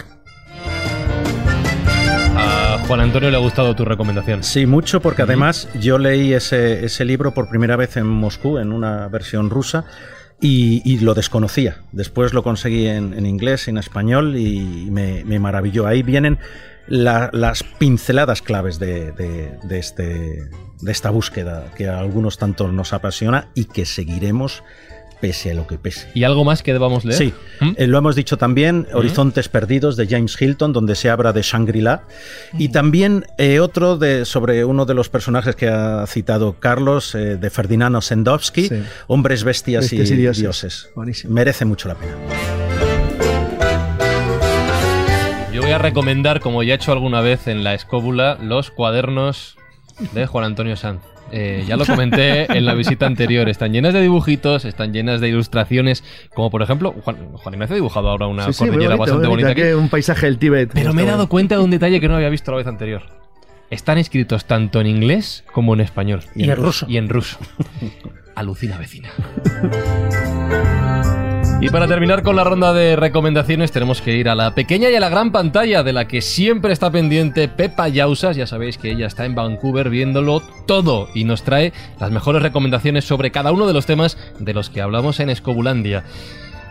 A 2.36 2.78
Juan 2.88 2.98
Antonio 2.98 3.30
le 3.30 3.36
ha 3.36 3.40
gustado 3.40 3.76
tu 3.76 3.84
recomendación. 3.84 4.42
Sí, 4.42 4.66
mucho 4.66 5.00
porque 5.00 5.22
además 5.22 5.68
yo 5.78 5.98
leí 5.98 6.32
ese, 6.32 6.84
ese 6.84 7.04
libro 7.04 7.34
por 7.34 7.48
primera 7.48 7.76
vez 7.76 7.96
en 7.96 8.06
Moscú 8.06 8.58
en 8.58 8.72
una 8.72 9.06
versión 9.06 9.48
rusa 9.48 9.84
y, 10.40 10.98
lo 10.98 11.14
desconocía. 11.14 11.82
Después 11.92 12.32
lo 12.34 12.42
conseguí 12.42 12.86
en, 12.86 13.26
inglés, 13.26 13.68
en 13.68 13.78
español 13.78 14.36
y 14.36 14.88
me, 14.90 15.38
maravilló. 15.38 15.86
Ahí 15.86 16.02
vienen 16.02 16.38
las 16.86 17.62
pinceladas 17.78 18.42
claves 18.42 18.78
de, 18.78 19.12
de, 19.12 19.78
este, 19.78 20.48
de 20.80 20.92
esta 20.92 21.10
búsqueda 21.10 21.72
que 21.76 21.88
a 21.88 21.98
algunos 21.98 22.36
tanto 22.36 22.68
nos 22.68 22.92
apasiona 22.92 23.48
y 23.54 23.64
que 23.66 23.86
seguiremos 23.86 24.62
pese 25.24 25.52
a 25.52 25.54
lo 25.54 25.66
que 25.66 25.78
pese. 25.78 26.10
¿Y 26.12 26.24
algo 26.24 26.44
más 26.44 26.62
que 26.62 26.74
debamos 26.74 27.06
leer? 27.06 27.18
Sí, 27.18 27.34
¿Mm? 27.58 27.70
eh, 27.78 27.86
lo 27.86 27.96
hemos 27.96 28.14
dicho 28.14 28.36
también, 28.36 28.86
¿Mm? 28.92 28.96
Horizontes 28.96 29.48
Perdidos 29.48 29.96
de 29.96 30.06
James 30.06 30.36
Hilton, 30.38 30.74
donde 30.74 30.94
se 30.96 31.08
habla 31.08 31.32
de 31.32 31.40
Shangri-La, 31.40 32.02
y 32.58 32.68
también 32.68 33.24
eh, 33.38 33.58
otro 33.60 33.96
de, 33.96 34.26
sobre 34.26 34.66
uno 34.66 34.84
de 34.84 34.92
los 34.92 35.08
personajes 35.08 35.56
que 35.56 35.68
ha 35.68 36.06
citado 36.06 36.56
Carlos, 36.60 37.14
eh, 37.14 37.38
de 37.38 37.48
Ferdinando 37.48 38.02
Sendowski, 38.02 38.68
Hombres, 39.06 39.44
Bestias, 39.44 39.90
y, 39.94 39.96
Dioses. 39.96 40.90
Merece 41.26 41.64
mucho 41.64 41.88
la 41.88 41.94
pena. 41.94 42.12
Yo 45.54 45.62
voy 45.62 45.70
a 45.70 45.78
recomendar, 45.78 46.40
como 46.40 46.62
ya 46.62 46.74
he 46.74 46.76
hecho 46.76 46.92
alguna 46.92 47.22
vez 47.22 47.46
en 47.46 47.64
la 47.64 47.72
escóbula, 47.72 48.36
los 48.42 48.70
cuadernos 48.70 49.56
de 50.12 50.26
Juan 50.26 50.44
Antonio 50.44 50.76
Sanz. 50.76 51.13
Eh, 51.36 51.64
ya 51.66 51.76
lo 51.76 51.84
comenté 51.84 52.56
en 52.56 52.64
la 52.64 52.74
visita 52.74 53.06
anterior. 53.06 53.48
Están 53.48 53.72
llenas 53.72 53.92
de 53.92 54.00
dibujitos, 54.00 54.64
están 54.64 54.92
llenas 54.92 55.20
de 55.20 55.28
ilustraciones, 55.28 56.04
como 56.32 56.48
por 56.48 56.62
ejemplo, 56.62 56.94
Juan, 57.02 57.16
Ignacio 57.52 57.74
ha 57.74 57.74
dibujado 57.74 58.08
ahora 58.08 58.28
una 58.28 58.46
cordillera 58.52 58.94
bastante 58.94 59.26
bonita. 59.26 59.48
aquí. 59.48 59.62
un 59.62 59.88
paisaje 59.88 60.26
del 60.26 60.38
Tíbet. 60.38 60.70
Pero 60.72 60.94
me 60.94 61.02
he 61.02 61.06
dado 61.06 61.28
cuenta 61.28 61.56
de 61.56 61.64
un 61.64 61.72
detalle 61.72 62.00
que 62.00 62.08
no 62.08 62.14
había 62.14 62.28
visto 62.28 62.52
la 62.52 62.58
vez 62.58 62.68
anterior. 62.68 63.02
Están 63.70 63.98
escritos 63.98 64.44
tanto 64.44 64.80
en 64.80 64.86
inglés 64.86 65.42
como 65.52 65.74
en 65.74 65.80
español. 65.80 66.20
Y, 66.36 66.48
en, 66.48 66.56
ruso. 66.56 66.86
Y 66.88 66.98
en 66.98 67.08
ruso. 67.08 67.38
Alucina 68.36 68.78
vecina. 68.78 69.10
Y 71.64 71.70
para 71.70 71.88
terminar 71.88 72.22
con 72.22 72.36
la 72.36 72.44
ronda 72.44 72.74
de 72.74 72.94
recomendaciones 72.94 73.72
tenemos 73.72 74.02
que 74.02 74.14
ir 74.14 74.28
a 74.28 74.34
la 74.34 74.54
pequeña 74.54 74.90
y 74.90 74.96
a 74.96 75.00
la 75.00 75.08
gran 75.08 75.32
pantalla 75.32 75.82
de 75.82 75.94
la 75.94 76.06
que 76.06 76.20
siempre 76.20 76.74
está 76.74 76.90
pendiente 76.90 77.48
Pepa 77.48 77.88
Yausas. 77.88 78.36
Ya 78.36 78.46
sabéis 78.46 78.76
que 78.76 78.90
ella 78.90 79.06
está 79.06 79.24
en 79.24 79.34
Vancouver 79.34 79.88
viéndolo 79.88 80.42
todo 80.66 81.08
y 81.14 81.24
nos 81.24 81.42
trae 81.42 81.72
las 81.98 82.10
mejores 82.10 82.42
recomendaciones 82.42 83.06
sobre 83.06 83.30
cada 83.30 83.50
uno 83.50 83.66
de 83.66 83.72
los 83.72 83.86
temas 83.86 84.18
de 84.38 84.52
los 84.52 84.68
que 84.68 84.82
hablamos 84.82 85.20
en 85.20 85.30
Escobulandia. 85.30 86.04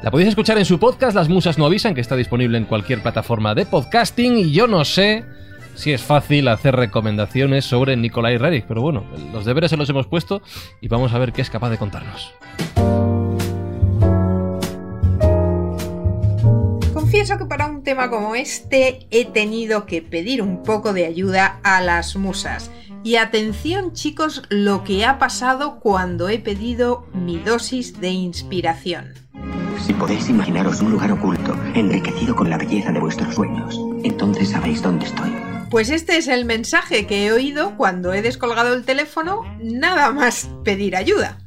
La 0.04 0.12
podéis 0.12 0.30
escuchar 0.30 0.60
en 0.60 0.66
su 0.66 0.78
podcast 0.78 1.16
Las 1.16 1.28
Musas 1.28 1.58
no 1.58 1.66
avisan, 1.66 1.96
que 1.96 2.02
está 2.02 2.16
disponible 2.16 2.60
en 2.60 2.66
cualquier 2.66 3.02
plataforma 3.02 3.56
de 3.56 3.66
podcasting 3.66 4.38
y 4.38 4.52
yo 4.52 4.68
no 4.68 4.86
sé 4.86 5.26
si 5.74 5.92
es 5.92 6.04
fácil 6.04 6.48
hacer 6.50 6.76
recomendaciones 6.76 7.66
sobre 7.66 7.98
Nikolai 7.98 8.38
Rerik, 8.38 8.66
pero 8.68 8.84
bueno, 8.84 9.06
los 9.34 9.44
deberes 9.44 9.72
se 9.72 9.78
los 9.78 9.90
hemos 9.90 10.06
puesto 10.06 10.44
y 10.82 10.88
vamos 10.88 11.14
a 11.14 11.18
ver 11.18 11.34
qué 11.34 11.42
es 11.42 11.50
capaz 11.50 11.72
de 11.72 11.80
contarnos. 11.80 12.32
Confieso 17.24 17.40
que 17.42 17.50
para 17.50 17.68
un 17.68 17.84
tema 17.84 18.10
como 18.10 18.36
este 18.36 19.08
he 19.10 19.24
tenido 19.24 19.86
que 19.86 20.02
pedir 20.02 20.42
un 20.42 20.62
poco 20.62 20.92
de 20.92 21.06
ayuda 21.06 21.62
a 21.64 21.80
las 21.80 22.18
musas. 22.18 22.70
Y 23.02 23.16
atención 23.16 23.94
chicos 23.94 24.42
lo 24.50 24.84
que 24.84 25.06
ha 25.06 25.20
pasado 25.20 25.80
cuando 25.80 26.28
he 26.28 26.40
pedido 26.40 27.08
mi 27.14 27.38
dosis 27.38 28.02
de 28.02 28.10
inspiración. 28.10 29.14
Si 29.86 29.94
podéis 29.94 30.30
imaginaros 30.30 30.82
un 30.82 30.92
lugar 30.92 31.14
oculto, 31.14 31.58
enriquecido 31.76 32.36
con 32.36 32.50
la 32.50 32.58
belleza 32.58 32.92
de 32.92 33.00
vuestros 33.00 33.36
sueños, 33.36 33.80
entonces 34.04 34.50
sabéis 34.50 34.82
dónde 34.82 35.06
estoy. 35.06 35.34
Pues 35.70 35.92
este 35.92 36.18
es 36.18 36.28
el 36.28 36.44
mensaje 36.44 37.08
que 37.08 37.26
he 37.26 37.32
oído 37.32 37.78
cuando 37.78 38.12
he 38.12 38.22
descolgado 38.22 38.74
el 38.74 38.84
teléfono, 38.84 39.44
nada 39.62 40.12
más 40.12 40.50
pedir 40.66 40.98
ayuda. 40.98 41.38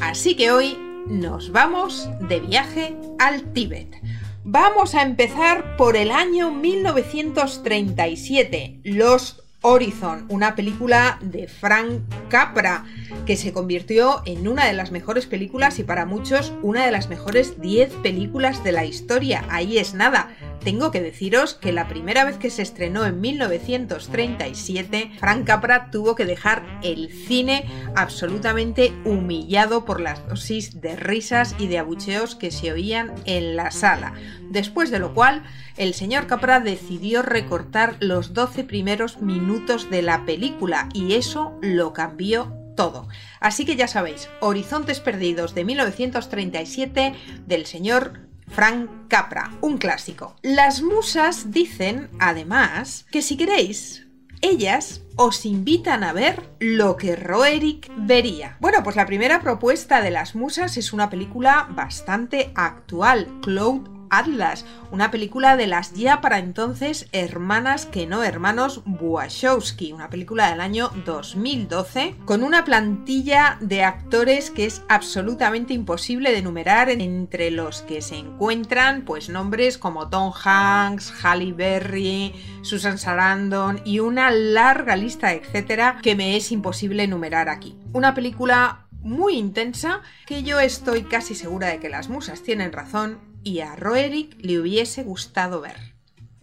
Así 0.00 0.34
que 0.34 0.50
hoy 0.50 0.78
nos 1.06 1.52
vamos 1.52 2.08
de 2.26 2.40
viaje 2.40 2.96
al 3.18 3.52
Tíbet 3.52 3.94
Vamos 4.48 4.94
a 4.94 5.02
empezar 5.02 5.76
por 5.76 5.96
el 5.96 6.12
año 6.12 6.52
1937, 6.52 8.78
Los 8.84 9.42
Horizon, 9.62 10.26
una 10.28 10.54
película 10.54 11.18
de 11.22 11.48
Frank 11.48 12.02
Capra 12.28 12.84
que 13.24 13.36
se 13.36 13.52
convirtió 13.52 14.22
en 14.24 14.46
una 14.46 14.66
de 14.66 14.72
las 14.72 14.92
mejores 14.92 15.26
películas 15.26 15.78
y 15.78 15.82
para 15.82 16.06
muchos 16.06 16.52
una 16.62 16.84
de 16.84 16.92
las 16.92 17.08
mejores 17.08 17.60
10 17.60 17.94
películas 17.94 18.62
de 18.62 18.72
la 18.72 18.84
historia. 18.84 19.44
Ahí 19.48 19.78
es 19.78 19.94
nada. 19.94 20.28
Tengo 20.62 20.90
que 20.90 21.00
deciros 21.00 21.54
que 21.54 21.72
la 21.72 21.88
primera 21.88 22.24
vez 22.24 22.36
que 22.38 22.50
se 22.50 22.62
estrenó 22.62 23.06
en 23.06 23.20
1937, 23.20 25.12
Frank 25.18 25.46
Capra 25.46 25.90
tuvo 25.90 26.14
que 26.14 26.24
dejar 26.24 26.64
el 26.82 27.10
cine 27.12 27.64
absolutamente 27.94 28.92
humillado 29.04 29.84
por 29.84 30.00
las 30.00 30.26
dosis 30.28 30.80
de 30.80 30.96
risas 30.96 31.54
y 31.58 31.68
de 31.68 31.78
abucheos 31.78 32.34
que 32.34 32.50
se 32.50 32.72
oían 32.72 33.12
en 33.26 33.56
la 33.56 33.70
sala. 33.70 34.14
Después 34.50 34.90
de 34.90 34.98
lo 34.98 35.14
cual, 35.14 35.44
el 35.76 35.94
señor 35.94 36.26
Capra 36.26 36.58
decidió 36.60 37.22
recortar 37.22 37.96
los 38.00 38.32
12 38.32 38.64
primeros 38.64 39.20
minutos 39.20 39.45
de 39.90 40.02
la 40.02 40.24
película 40.24 40.88
y 40.92 41.14
eso 41.14 41.56
lo 41.62 41.92
cambió 41.92 42.52
todo. 42.76 43.08
Así 43.40 43.64
que 43.64 43.76
ya 43.76 43.86
sabéis, 43.86 44.28
Horizontes 44.40 44.98
Perdidos 45.00 45.54
de 45.54 45.64
1937 45.64 47.14
del 47.46 47.66
señor 47.66 48.26
Frank 48.48 48.90
Capra, 49.08 49.52
un 49.60 49.78
clásico. 49.78 50.34
Las 50.42 50.82
musas 50.82 51.52
dicen, 51.52 52.10
además, 52.18 53.06
que 53.10 53.22
si 53.22 53.36
queréis, 53.36 54.06
Ellas 54.42 55.00
os 55.16 55.46
invitan 55.46 56.04
a 56.04 56.12
ver 56.12 56.50
lo 56.60 56.98
que 56.98 57.16
Roerick 57.16 57.90
vería. 57.96 58.58
Bueno, 58.60 58.82
pues 58.84 58.94
la 58.94 59.06
primera 59.06 59.40
propuesta 59.40 60.02
de 60.02 60.10
las 60.10 60.34
musas 60.34 60.76
es 60.76 60.92
una 60.92 61.08
película 61.08 61.68
bastante 61.70 62.52
actual, 62.54 63.26
Cloud 63.40 63.95
Atlas, 64.10 64.64
una 64.90 65.10
película 65.10 65.56
de 65.56 65.66
las 65.66 65.92
ya 65.94 66.20
para 66.20 66.38
entonces 66.38 67.08
hermanas 67.12 67.86
que 67.86 68.06
no 68.06 68.22
hermanos 68.22 68.82
Wachowski, 68.86 69.92
una 69.92 70.10
película 70.10 70.50
del 70.50 70.60
año 70.60 70.90
2012, 71.04 72.16
con 72.24 72.42
una 72.42 72.64
plantilla 72.64 73.58
de 73.60 73.84
actores 73.84 74.50
que 74.50 74.66
es 74.66 74.82
absolutamente 74.88 75.74
imposible 75.74 76.32
de 76.32 76.38
enumerar, 76.38 76.90
entre 76.90 77.50
los 77.50 77.82
que 77.82 78.02
se 78.02 78.16
encuentran 78.16 79.02
pues 79.02 79.28
nombres 79.28 79.78
como 79.78 80.08
Tom 80.08 80.32
Hanks, 80.32 81.12
Halle 81.22 81.52
Berry, 81.52 82.34
Susan 82.62 82.98
Sarandon 82.98 83.80
y 83.84 84.00
una 84.00 84.30
larga 84.30 84.96
lista, 84.96 85.32
etcétera, 85.32 85.98
que 86.02 86.14
me 86.14 86.36
es 86.36 86.52
imposible 86.52 87.04
enumerar 87.04 87.48
aquí. 87.48 87.78
Una 87.92 88.14
película 88.14 88.86
muy 89.06 89.36
intensa 89.36 90.02
que 90.26 90.42
yo 90.42 90.58
estoy 90.58 91.04
casi 91.04 91.34
segura 91.34 91.68
de 91.68 91.78
que 91.78 91.88
las 91.88 92.08
musas 92.08 92.42
tienen 92.42 92.72
razón 92.72 93.20
y 93.46 93.60
a 93.60 93.76
Roerick 93.76 94.36
le 94.40 94.58
hubiese 94.58 95.04
gustado 95.04 95.60
ver. 95.60 95.94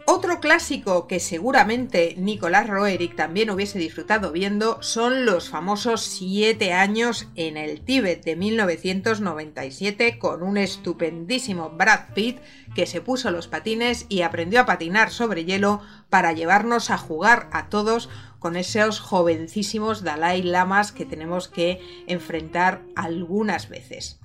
Otro 0.06 0.40
clásico 0.40 1.06
que 1.06 1.20
seguramente 1.20 2.16
Nicolás 2.18 2.70
Roerick 2.70 3.18
también 3.18 3.50
hubiese 3.50 3.78
disfrutado 3.78 4.32
viendo 4.32 4.82
son 4.82 5.26
los 5.26 5.50
famosos 5.50 6.02
Siete 6.02 6.72
años 6.72 7.28
en 7.36 7.58
el 7.58 7.82
Tíbet 7.82 8.24
de 8.24 8.38
1997 8.38 10.18
con 10.18 10.44
un 10.44 10.56
estupendísimo 10.56 11.72
Brad 11.72 12.14
Pitt 12.16 12.40
que 12.74 12.86
se 12.86 13.02
puso 13.02 13.32
los 13.32 13.50
patines 13.50 14.06
y 14.08 14.22
aprendió 14.22 14.62
a 14.62 14.66
patinar 14.66 15.12
sobre 15.12 15.44
hielo 15.44 15.82
para 16.10 16.32
llevarnos 16.32 16.90
a 16.90 16.98
jugar 16.98 17.50
a 17.52 17.68
todos 17.68 18.10
con 18.40 18.56
esos 18.56 19.02
jovencísimos 19.02 20.04
Dalai 20.04 20.42
Lamas 20.42 20.94
que 20.94 21.06
tenemos 21.06 21.50
que 21.50 21.82
enfrentar 22.08 22.82
algunas 22.96 23.68
veces 23.68 24.22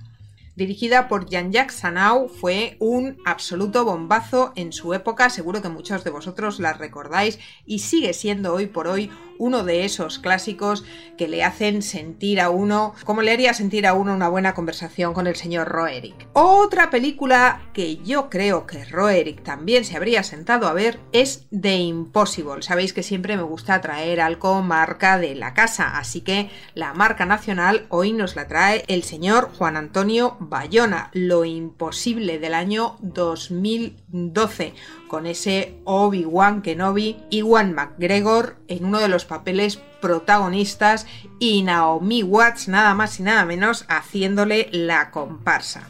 dirigida 0.59 1.07
por 1.07 1.27
Jean-Jacques 1.27 1.71
Sanau, 1.71 2.27
fue 2.27 2.75
un 2.79 3.17
absoluto 3.25 3.85
bombazo 3.85 4.51
en 4.57 4.73
su 4.73 4.93
época, 4.93 5.29
seguro 5.29 5.61
que 5.61 5.69
muchos 5.69 6.03
de 6.03 6.11
vosotros 6.11 6.59
la 6.59 6.73
recordáis 6.73 7.39
y 7.65 7.79
sigue 7.79 8.13
siendo 8.13 8.53
hoy 8.53 8.67
por 8.67 8.87
hoy 8.87 9.09
uno 9.39 9.63
de 9.63 9.85
esos 9.85 10.19
clásicos 10.19 10.83
que 11.17 11.27
le 11.27 11.43
hacen 11.43 11.81
sentir 11.81 12.39
a 12.39 12.51
uno, 12.51 12.93
como 13.05 13.23
le 13.23 13.31
haría 13.31 13.55
sentir 13.55 13.87
a 13.87 13.93
uno 13.93 14.13
una 14.13 14.29
buena 14.29 14.53
conversación 14.53 15.13
con 15.13 15.25
el 15.25 15.35
señor 15.35 15.69
Roerick. 15.69 16.27
Otra 16.33 16.91
película 16.91 17.63
que 17.73 17.97
yo 17.97 18.29
creo 18.29 18.67
que 18.67 18.85
Roerick 18.85 19.43
también 19.43 19.85
se 19.85 19.97
habría 19.97 20.23
sentado 20.23 20.67
a 20.67 20.73
ver 20.73 20.99
es 21.13 21.47
The 21.57 21.77
Impossible. 21.77 22.61
Sabéis 22.61 22.93
que 22.93 23.01
siempre 23.01 23.37
me 23.37 23.43
gusta 23.43 23.81
traer 23.81 24.21
algo 24.21 24.61
marca 24.61 25.17
de 25.17 25.35
la 25.35 25.53
casa, 25.53 25.97
así 25.97 26.21
que 26.21 26.49
la 26.75 26.93
marca 26.93 27.25
nacional 27.25 27.87
hoy 27.89 28.13
nos 28.13 28.35
la 28.35 28.47
trae 28.47 28.83
el 28.87 29.03
señor 29.03 29.49
Juan 29.57 29.77
Antonio 29.77 30.37
Bayona, 30.39 31.09
Lo 31.13 31.45
Imposible 31.45 32.39
del 32.39 32.53
año 32.53 32.97
2012 33.01 34.73
con 35.07 35.25
ese 35.25 35.79
Obi-Wan 35.85 36.61
Kenobi, 36.61 37.17
Iwan 37.31 37.73
McGregor 37.73 38.57
en 38.67 38.85
uno 38.85 38.99
de 38.99 39.07
los 39.07 39.25
papeles 39.29 39.77
protagonistas 40.01 41.05
y 41.39 41.63
Naomi 41.63 42.23
Watts 42.23 42.67
nada 42.67 42.93
más 42.93 43.19
y 43.19 43.23
nada 43.23 43.45
menos 43.45 43.85
haciéndole 43.87 44.67
la 44.71 45.11
comparsa. 45.11 45.83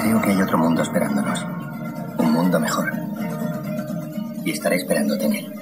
Creo 0.00 0.20
que 0.20 0.30
hay 0.30 0.42
otro 0.42 0.58
mundo 0.58 0.82
esperándonos. 0.82 1.44
Un 2.18 2.32
mundo 2.32 2.58
mejor. 2.58 2.92
Y 4.44 4.50
estaré 4.50 4.76
esperándote 4.76 5.26
en 5.26 5.32
él. 5.34 5.52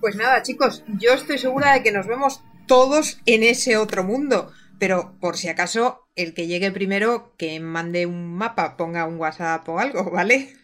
Pues 0.00 0.16
nada, 0.16 0.42
chicos, 0.42 0.84
yo 0.98 1.12
estoy 1.12 1.38
segura 1.38 1.72
de 1.72 1.82
que 1.82 1.92
nos 1.92 2.06
vemos 2.06 2.42
todos 2.66 3.20
en 3.24 3.42
ese 3.42 3.76
otro 3.76 4.04
mundo. 4.04 4.52
Pero 4.78 5.14
por 5.20 5.36
si 5.36 5.48
acaso, 5.48 6.08
el 6.16 6.34
que 6.34 6.48
llegue 6.48 6.72
primero, 6.72 7.34
que 7.38 7.60
mande 7.60 8.06
un 8.06 8.34
mapa, 8.34 8.76
ponga 8.76 9.06
un 9.06 9.16
WhatsApp 9.16 9.68
o 9.68 9.78
algo, 9.78 10.10
¿vale? 10.10 10.56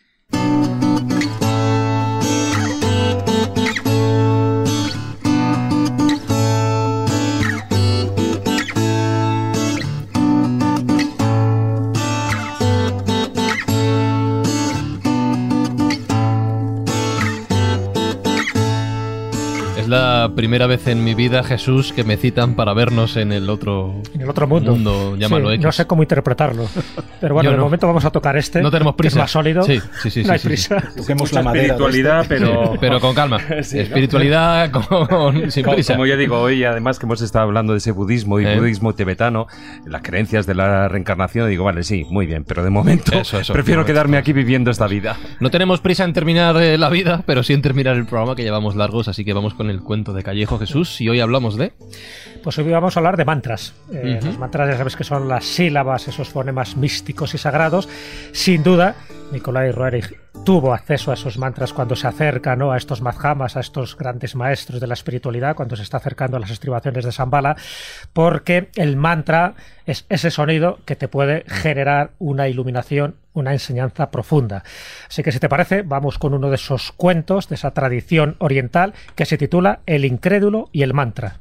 La 20.19 20.35
primera 20.35 20.66
vez 20.66 20.86
en 20.89 21.05
mi 21.05 21.15
vida, 21.15 21.45
Jesús, 21.45 21.93
que 21.93 22.03
me 22.03 22.16
citan 22.16 22.55
para 22.55 22.73
vernos 22.73 23.16
en 23.16 23.31
el 23.31 23.49
otro, 23.51 24.03
en 24.15 24.23
el 24.23 24.28
otro 24.28 24.47
mundo. 24.49 24.77
No 24.77 25.73
sé 25.73 25.86
cómo 25.86 26.03
interpretarlo. 26.03 26.66
Pero 27.20 27.35
bueno, 27.35 27.51
de 27.51 27.57
momento 27.57 27.86
vamos 27.86 28.05
a 28.05 28.11
tocar 28.11 28.36
este. 28.36 28.61
No 28.62 28.70
tenemos 28.70 28.95
prisa. 28.95 29.16
es 29.16 29.23
más 29.23 29.31
sólido. 29.31 29.62
Sí, 29.62 29.81
sí, 30.03 30.11
sí. 30.11 30.23
No 30.28 30.32
hay 30.32 30.39
prisa. 30.40 30.93
la 30.97 31.53
espiritualidad, 31.53 32.23
este. 32.23 32.36
pero... 32.36 32.74
pero 32.81 33.01
con 33.01 33.15
calma. 33.15 33.39
espiritualidad 33.59 34.70
con, 34.70 35.51
sin 35.51 35.65
prisa. 35.65 35.95
Como 35.95 36.07
ya 36.07 36.16
digo 36.16 36.40
hoy, 36.40 36.65
además 36.65 36.99
que 36.99 37.07
hemos 37.07 37.23
estado 37.23 37.45
hablando 37.45 37.73
de 37.73 37.78
ese 37.78 37.93
budismo 37.93 38.40
y 38.40 38.47
eh. 38.47 38.59
budismo 38.59 38.95
tibetano, 38.95 39.47
las 39.86 40.03
creencias 40.03 40.47
de 40.47 40.55
la 40.55 40.89
reencarnación, 40.89 41.49
digo, 41.49 41.65
vale, 41.65 41.82
sí, 41.82 42.05
muy 42.11 42.27
bien, 42.27 42.45
pero 42.45 42.62
de 42.62 42.70
momento 42.70 43.12
prefiero 43.53 43.85
quedarme 43.85 44.16
aquí 44.16 44.32
viviendo 44.32 44.70
esta 44.70 44.86
vida. 44.86 45.16
No 45.40 45.51
tenemos 45.51 45.81
prisa 45.81 46.05
en 46.05 46.12
terminar 46.12 46.57
eh, 46.57 46.77
la 46.77 46.89
vida, 46.89 47.23
pero 47.27 47.43
sí 47.43 47.53
en 47.53 47.62
terminar 47.62 47.97
el 47.97 48.07
programa 48.07 48.36
que 48.36 48.43
llevamos 48.43 48.77
largos, 48.77 49.09
así 49.09 49.24
que 49.24 49.32
vamos 49.32 49.55
con 49.55 49.70
el 49.70 49.82
cuento 49.82 50.12
de 50.12 50.18
Callejo 50.23 50.59
Jesús 50.59 51.01
y 51.01 51.09
hoy 51.09 51.20
hablamos 51.20 51.57
de... 51.57 51.73
Pues 52.43 52.59
hoy 52.59 52.70
vamos 52.70 52.97
a 52.97 53.01
hablar 53.01 53.16
de 53.16 53.24
mantras. 53.24 53.74
Eh, 53.93 54.20
los 54.23 54.39
mantras 54.39 54.70
ya 54.70 54.77
sabes 54.78 54.97
que 54.97 55.05
son 55.05 55.28
las 55.28 55.44
sílabas, 55.44 56.09
esos 56.09 56.28
fonemas 56.28 56.77
místicos 56.77 57.35
y 57.35 57.39
sagrados. 57.39 57.89
Sin 58.32 58.62
duda, 58.62 58.94
Nicolai 59.32 59.73
Roerich 59.73 60.16
tuvo 60.44 60.73
acceso 60.73 61.10
a 61.10 61.15
esos 61.15 61.36
mantras 61.36 61.73
cuando 61.73 61.97
se 61.97 62.06
acerca 62.06 62.56
¿no? 62.56 62.73
a 62.73 62.77
estos 62.77 63.02
madhamas, 63.02 63.56
a 63.56 63.60
estos 63.60 63.97
grandes 63.97 64.35
maestros 64.35 64.81
de 64.81 64.86
la 64.86 64.94
espiritualidad, 64.94 65.56
cuando 65.56 65.77
se 65.77 65.82
está 65.82 65.98
acercando 65.98 66.36
a 66.36 66.40
las 66.40 66.51
estribaciones 66.51 67.05
de 67.05 67.12
Zambala, 67.12 67.56
porque 68.12 68.70
el 68.77 68.97
mantra 68.97 69.55
es 69.85 70.06
ese 70.09 70.31
sonido 70.31 70.78
que 70.85 70.97
te 70.97 71.09
puede 71.09 71.44
generar 71.47 72.12
una 72.19 72.48
iluminación, 72.48 73.16
una 73.35 73.52
enseñanza 73.52 74.10
profunda. 74.10 74.62
Así 75.09 75.23
que 75.23 75.32
si 75.32 75.40
te 75.40 75.48
parece, 75.48 75.82
vamos 75.82 76.19
con 76.19 76.35
uno 76.35 76.48
de 76.48 76.55
esos 76.55 76.93
cuentos 76.93 77.48
de 77.48 77.56
esa 77.56 77.73
tradición 77.73 78.36
oriental 78.39 78.94
que 79.16 79.27
se 79.27 79.39
titula 79.39 79.81
El 79.86 80.05
incrédulo 80.05 80.70
y 80.73 80.82
el 80.82 80.94
mantra. 80.94 81.40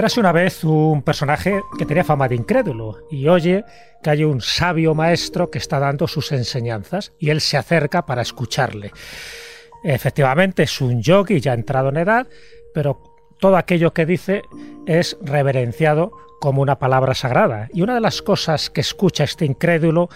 Érase 0.00 0.18
una 0.18 0.32
vez 0.32 0.64
un 0.64 1.02
personaje 1.02 1.60
que 1.76 1.84
tenía 1.84 2.04
fama 2.04 2.26
de 2.26 2.34
incrédulo 2.34 3.06
y 3.10 3.28
oye 3.28 3.66
que 4.02 4.08
hay 4.08 4.24
un 4.24 4.40
sabio 4.40 4.94
maestro 4.94 5.50
que 5.50 5.58
está 5.58 5.78
dando 5.78 6.08
sus 6.08 6.32
enseñanzas 6.32 7.12
y 7.18 7.28
él 7.28 7.42
se 7.42 7.58
acerca 7.58 8.06
para 8.06 8.22
escucharle. 8.22 8.92
Efectivamente 9.84 10.62
es 10.62 10.80
un 10.80 11.02
yogi 11.02 11.38
ya 11.40 11.52
entrado 11.52 11.90
en 11.90 11.98
edad, 11.98 12.26
pero 12.72 13.02
todo 13.40 13.58
aquello 13.58 13.92
que 13.92 14.06
dice 14.06 14.40
es 14.86 15.18
reverenciado 15.20 16.12
como 16.40 16.62
una 16.62 16.78
palabra 16.78 17.12
sagrada. 17.12 17.68
Y 17.70 17.82
una 17.82 17.92
de 17.92 18.00
las 18.00 18.22
cosas 18.22 18.70
que 18.70 18.80
escucha 18.80 19.24
este 19.24 19.44
incrédulo 19.44 20.08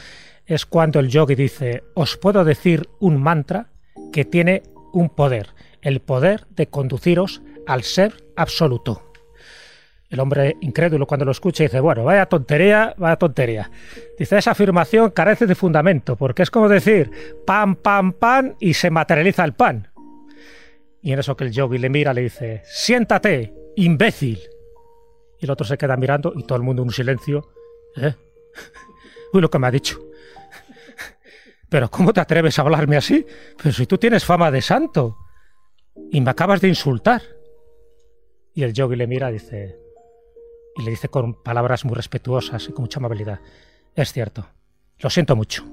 es 0.47 0.65
cuando 0.65 0.99
el 0.99 1.11
yogi 1.11 1.35
dice, 1.35 1.85
os 1.93 2.17
puedo 2.17 2.43
decir 2.43 2.89
un 3.01 3.23
mantra 3.23 3.69
que 4.15 4.25
tiene 4.25 4.63
un 4.95 5.11
poder, 5.11 5.51
el 5.83 6.01
poder 6.01 6.47
de 6.57 6.69
conduciros 6.69 7.43
al 7.67 7.83
ser 7.83 8.25
absoluto. 8.35 9.11
El 10.15 10.21
hombre 10.21 10.57
incrédulo 10.61 11.09
cuando 11.09 11.25
lo 11.25 11.33
escucha 11.33 11.65
dice, 11.65 11.81
bueno, 11.81 12.05
vaya 12.05 12.27
tontería, 12.27 12.95
vaya 12.97 13.17
tontería. 13.17 13.69
Dice, 14.17 14.39
esa 14.39 14.53
afirmación 14.53 15.11
carece 15.11 15.45
de 15.45 15.57
fundamento, 15.57 16.15
porque 16.15 16.45
es 16.45 16.53
como 16.53 16.69
decir, 16.69 17.11
pan, 17.45 17.75
pan, 17.75 18.13
pan, 18.13 18.55
y 18.61 18.75
se 18.75 18.91
materializa 18.91 19.45
el 19.45 19.55
pan. 19.55 19.89
Y 21.03 21.11
en 21.13 21.19
eso 21.19 21.37
que 21.37 21.43
el 21.43 21.51
yogi 21.51 21.79
le 21.79 21.91
mira, 21.91 22.15
le 22.15 22.21
dice, 22.21 22.63
siéntate, 22.65 23.53
imbécil. 23.75 24.39
Y 25.41 25.47
el 25.47 25.51
otro 25.51 25.67
se 25.67 25.77
queda 25.77 25.97
mirando 25.97 26.33
y 26.37 26.45
todo 26.45 26.59
el 26.59 26.63
mundo 26.63 26.83
en 26.83 26.91
un 26.91 26.95
silencio. 26.95 27.49
¿Eh? 27.97 28.15
Uy, 29.33 29.41
lo 29.41 29.51
que 29.51 29.59
me 29.59 29.67
ha 29.67 29.73
dicho. 29.73 29.99
Pero 31.69 31.91
¿cómo 31.91 32.13
te 32.13 32.21
atreves 32.21 32.57
a 32.57 32.63
hablarme 32.63 32.97
así? 32.97 33.27
Pero 33.61 33.73
si 33.73 33.85
tú 33.87 33.99
tienes 33.99 34.25
fama 34.25 34.53
de 34.53 34.63
santo. 34.63 35.19
Y 36.13 36.21
me 36.21 36.31
acabas 36.31 36.61
de 36.61 36.69
insultar. 36.69 37.21
Y 38.55 38.63
el 38.63 38.73
yogi 38.73 38.95
le 38.95 39.09
mira 39.09 39.31
y 39.31 39.33
dice, 39.33 39.84
y 40.77 40.83
le 40.83 40.91
dice 40.91 41.09
con 41.09 41.43
palabras 41.43 41.85
muy 41.85 41.95
respetuosas 41.95 42.69
y 42.69 42.73
con 42.73 42.83
mucha 42.85 42.99
amabilidad, 42.99 43.41
es 43.95 44.13
cierto, 44.13 44.47
lo 44.99 45.11
siento 45.11 45.37
mucho. 45.37 45.65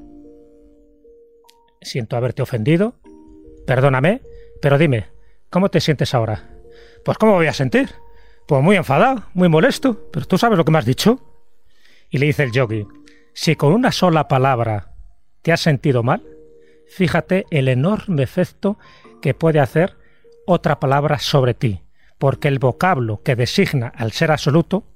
Siento 1.81 2.15
haberte 2.15 2.41
ofendido, 2.41 2.95
perdóname, 3.65 4.21
pero 4.61 4.77
dime, 4.77 5.07
¿cómo 5.49 5.69
te 5.69 5.79
sientes 5.79 6.13
ahora? 6.13 6.49
Pues 7.03 7.17
¿cómo 7.17 7.33
voy 7.33 7.47
a 7.47 7.53
sentir? 7.53 7.89
Pues 8.47 8.61
muy 8.61 8.75
enfadado, 8.75 9.23
muy 9.33 9.49
molesto, 9.49 10.09
pero 10.11 10.25
tú 10.27 10.37
sabes 10.37 10.57
lo 10.57 10.65
que 10.65 10.71
me 10.71 10.77
has 10.77 10.85
dicho. 10.85 11.19
Y 12.09 12.19
le 12.19 12.27
dice 12.27 12.43
el 12.43 12.51
yogi, 12.51 12.85
si 13.33 13.55
con 13.55 13.73
una 13.73 13.91
sola 13.91 14.27
palabra 14.27 14.93
te 15.41 15.51
has 15.51 15.61
sentido 15.61 16.03
mal, 16.03 16.23
fíjate 16.87 17.45
el 17.49 17.67
enorme 17.67 18.21
efecto 18.21 18.77
que 19.21 19.33
puede 19.33 19.59
hacer 19.59 19.97
otra 20.45 20.79
palabra 20.79 21.19
sobre 21.19 21.53
ti, 21.53 21.83
porque 22.17 22.47
el 22.47 22.59
vocablo 22.59 23.21
que 23.23 23.35
designa 23.35 23.87
al 23.87 24.11
ser 24.11 24.31
absoluto 24.31 24.90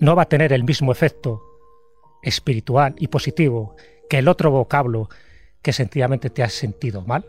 no 0.00 0.16
va 0.16 0.22
a 0.22 0.28
tener 0.28 0.52
el 0.52 0.64
mismo 0.64 0.92
efecto 0.92 1.42
espiritual 2.22 2.94
y 2.98 3.08
positivo 3.08 3.76
que 4.08 4.18
el 4.18 4.28
otro 4.28 4.50
vocablo 4.50 5.08
que 5.62 5.72
sencillamente 5.72 6.30
te 6.30 6.42
has 6.42 6.52
sentido 6.52 7.02
mal. 7.02 7.26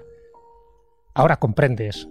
Ahora 1.14 1.38
comprendes 1.38 2.07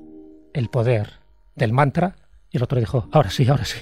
el 0.53 0.69
poder 0.69 1.15
del 1.57 1.73
mantra 1.73 2.16
y 2.51 2.59
el 2.59 2.62
otro 2.62 2.78
dijo, 2.78 3.09
ahora 3.11 3.31
sí, 3.31 3.49
ahora 3.49 3.65
sí. 3.65 3.78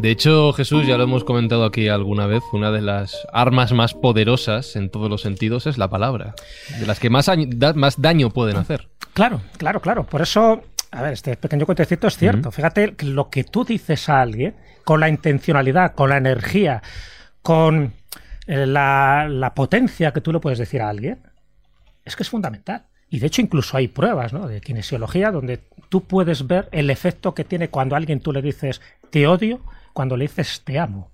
De 0.00 0.10
hecho, 0.10 0.54
Jesús, 0.54 0.86
ya 0.86 0.96
lo 0.96 1.04
hemos 1.04 1.24
comentado 1.24 1.62
aquí 1.62 1.88
alguna 1.88 2.26
vez, 2.26 2.42
una 2.54 2.70
de 2.70 2.80
las 2.80 3.26
armas 3.34 3.72
más 3.72 3.92
poderosas 3.92 4.74
en 4.76 4.88
todos 4.88 5.10
los 5.10 5.20
sentidos 5.20 5.66
es 5.66 5.76
la 5.76 5.90
palabra, 5.90 6.34
de 6.78 6.86
las 6.86 6.98
que 6.98 7.10
más, 7.10 7.30
más 7.74 8.00
daño 8.00 8.30
pueden 8.30 8.56
hacer. 8.56 8.88
Claro, 9.12 9.42
claro, 9.58 9.80
claro. 9.80 10.06
Por 10.06 10.22
eso, 10.22 10.62
a 10.90 11.02
ver, 11.02 11.12
este 11.12 11.36
pequeño 11.36 11.66
contexto 11.66 12.06
es 12.06 12.16
cierto. 12.16 12.50
Fíjate 12.50 12.94
lo 13.02 13.28
que 13.28 13.44
tú 13.44 13.62
dices 13.62 14.08
a 14.08 14.22
alguien, 14.22 14.54
con 14.84 15.00
la 15.00 15.10
intencionalidad, 15.10 15.94
con 15.94 16.08
la 16.08 16.16
energía, 16.16 16.82
con 17.42 17.92
eh, 18.46 18.66
la, 18.66 19.28
la 19.28 19.54
potencia 19.54 20.12
que 20.12 20.22
tú 20.22 20.32
le 20.32 20.40
puedes 20.40 20.58
decir 20.58 20.80
a 20.80 20.88
alguien, 20.88 21.18
es 22.06 22.16
que 22.16 22.22
es 22.22 22.30
fundamental. 22.30 22.86
Y 23.10 23.18
de 23.18 23.26
hecho 23.26 23.42
incluso 23.42 23.76
hay 23.76 23.88
pruebas 23.88 24.32
¿no? 24.32 24.48
de 24.48 24.62
kinesiología 24.62 25.30
donde 25.30 25.60
tú 25.90 26.04
puedes 26.04 26.46
ver 26.46 26.70
el 26.72 26.88
efecto 26.88 27.34
que 27.34 27.44
tiene 27.44 27.68
cuando 27.68 27.96
a 27.96 27.98
alguien 27.98 28.20
tú 28.20 28.32
le 28.32 28.40
dices 28.40 28.80
te 29.10 29.26
odio 29.26 29.60
cuando 29.92 30.16
le 30.16 30.24
dices 30.24 30.62
te 30.64 30.78
amo. 30.78 31.10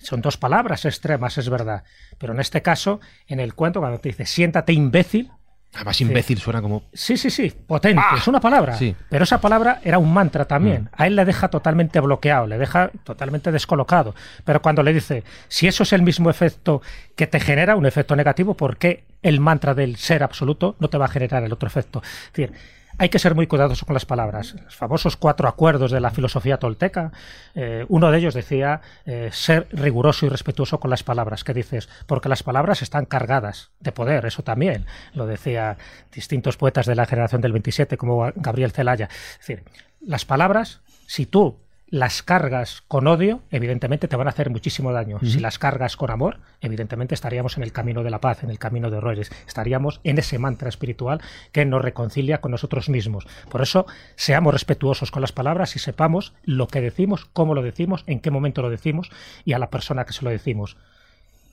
Son 0.00 0.20
dos 0.20 0.36
palabras 0.36 0.84
extremas, 0.84 1.38
es 1.38 1.48
verdad. 1.48 1.82
Pero 2.18 2.32
en 2.32 2.40
este 2.40 2.62
caso, 2.62 3.00
en 3.26 3.40
el 3.40 3.54
cuento, 3.54 3.80
cuando 3.80 3.98
te 3.98 4.10
dice 4.10 4.26
siéntate 4.26 4.72
imbécil. 4.72 5.30
Además, 5.74 6.00
imbécil 6.00 6.38
suena 6.38 6.62
como. 6.62 6.84
Sí, 6.94 7.18
sí, 7.18 7.28
sí, 7.28 7.50
potente, 7.50 8.02
¡Ah! 8.02 8.16
es 8.16 8.26
una 8.26 8.40
palabra. 8.40 8.74
Sí. 8.76 8.96
Pero 9.10 9.24
esa 9.24 9.38
palabra 9.38 9.80
era 9.84 9.98
un 9.98 10.12
mantra 10.12 10.46
también. 10.46 10.84
Mm. 10.84 10.88
A 10.92 11.06
él 11.06 11.16
le 11.16 11.24
deja 11.26 11.48
totalmente 11.48 12.00
bloqueado, 12.00 12.46
le 12.46 12.56
deja 12.56 12.90
totalmente 13.04 13.52
descolocado. 13.52 14.14
Pero 14.44 14.62
cuando 14.62 14.82
le 14.82 14.94
dice, 14.94 15.24
si 15.48 15.68
eso 15.68 15.82
es 15.82 15.92
el 15.92 16.02
mismo 16.02 16.30
efecto 16.30 16.80
que 17.14 17.26
te 17.26 17.38
genera, 17.38 17.76
un 17.76 17.84
efecto 17.84 18.16
negativo, 18.16 18.54
¿por 18.54 18.78
qué 18.78 19.04
el 19.20 19.40
mantra 19.40 19.74
del 19.74 19.96
ser 19.96 20.22
absoluto 20.22 20.74
no 20.78 20.88
te 20.88 20.96
va 20.96 21.04
a 21.04 21.08
generar 21.08 21.44
el 21.44 21.52
otro 21.52 21.66
efecto? 21.66 22.02
Es 22.02 22.32
decir, 22.32 22.52
hay 22.98 23.08
que 23.08 23.18
ser 23.20 23.34
muy 23.34 23.46
cuidadoso 23.46 23.86
con 23.86 23.94
las 23.94 24.04
palabras. 24.04 24.56
Los 24.64 24.74
famosos 24.74 25.16
cuatro 25.16 25.48
acuerdos 25.48 25.92
de 25.92 26.00
la 26.00 26.10
filosofía 26.10 26.58
tolteca, 26.58 27.12
eh, 27.54 27.86
uno 27.88 28.10
de 28.10 28.18
ellos 28.18 28.34
decía 28.34 28.80
eh, 29.06 29.30
ser 29.32 29.68
riguroso 29.70 30.26
y 30.26 30.28
respetuoso 30.28 30.80
con 30.80 30.90
las 30.90 31.04
palabras. 31.04 31.44
¿Qué 31.44 31.54
dices? 31.54 31.88
Porque 32.06 32.28
las 32.28 32.42
palabras 32.42 32.82
están 32.82 33.06
cargadas 33.06 33.70
de 33.78 33.92
poder, 33.92 34.26
eso 34.26 34.42
también 34.42 34.86
lo 35.14 35.26
decía 35.26 35.78
distintos 36.12 36.56
poetas 36.56 36.86
de 36.86 36.96
la 36.96 37.06
generación 37.06 37.40
del 37.40 37.52
27, 37.52 37.96
como 37.96 38.32
Gabriel 38.34 38.72
Celaya. 38.72 39.08
Es 39.32 39.38
decir, 39.38 39.64
las 40.00 40.24
palabras, 40.24 40.80
si 41.06 41.24
tú 41.24 41.60
las 41.90 42.22
cargas 42.22 42.82
con 42.86 43.06
odio, 43.06 43.42
evidentemente 43.50 44.08
te 44.08 44.16
van 44.16 44.26
a 44.26 44.30
hacer 44.30 44.50
muchísimo 44.50 44.92
daño. 44.92 45.18
Si 45.22 45.40
las 45.40 45.58
cargas 45.58 45.96
con 45.96 46.10
amor, 46.10 46.38
evidentemente 46.60 47.14
estaríamos 47.14 47.56
en 47.56 47.62
el 47.62 47.72
camino 47.72 48.02
de 48.02 48.10
la 48.10 48.20
paz, 48.20 48.42
en 48.44 48.50
el 48.50 48.58
camino 48.58 48.90
de 48.90 49.00
Reyes. 49.00 49.30
Estaríamos 49.46 50.00
en 50.04 50.18
ese 50.18 50.38
mantra 50.38 50.68
espiritual 50.68 51.20
que 51.50 51.64
nos 51.64 51.80
reconcilia 51.80 52.40
con 52.40 52.50
nosotros 52.50 52.90
mismos. 52.90 53.26
Por 53.50 53.62
eso, 53.62 53.86
seamos 54.16 54.52
respetuosos 54.52 55.10
con 55.10 55.22
las 55.22 55.32
palabras 55.32 55.76
y 55.76 55.78
sepamos 55.78 56.34
lo 56.44 56.68
que 56.68 56.82
decimos, 56.82 57.24
cómo 57.24 57.54
lo 57.54 57.62
decimos, 57.62 58.04
en 58.06 58.20
qué 58.20 58.30
momento 58.30 58.60
lo 58.60 58.70
decimos 58.70 59.10
y 59.44 59.54
a 59.54 59.58
la 59.58 59.70
persona 59.70 60.04
que 60.04 60.12
se 60.12 60.24
lo 60.24 60.30
decimos. 60.30 60.76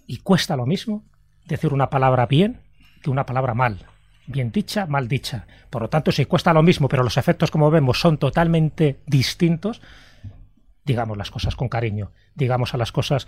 Y 0.06 0.18
cuesta 0.18 0.58
lo 0.58 0.66
mismo 0.66 1.04
decir 1.46 1.74
una 1.74 1.90
palabra 1.90 2.26
bien 2.26 2.60
que 3.02 3.10
una 3.10 3.26
palabra 3.26 3.54
mal 3.54 3.86
bien 4.28 4.52
dicha, 4.52 4.86
mal 4.86 5.08
dicha. 5.08 5.46
Por 5.70 5.84
lo 5.84 5.90
tanto, 5.90 6.12
si 6.12 6.26
cuesta 6.26 6.54
lo 6.54 6.64
mismo, 6.64 6.90
pero 6.90 7.04
los 7.04 7.18
efectos, 7.18 7.52
como 7.52 7.70
vemos, 7.70 8.00
son 8.00 8.18
totalmente 8.18 9.00
distintos, 9.06 9.82
digamos 10.86 11.18
las 11.18 11.32
cosas 11.32 11.56
con 11.56 11.68
cariño, 11.68 12.12
digamos 12.36 12.74
a 12.74 12.78
las 12.78 12.92
cosas 12.92 13.28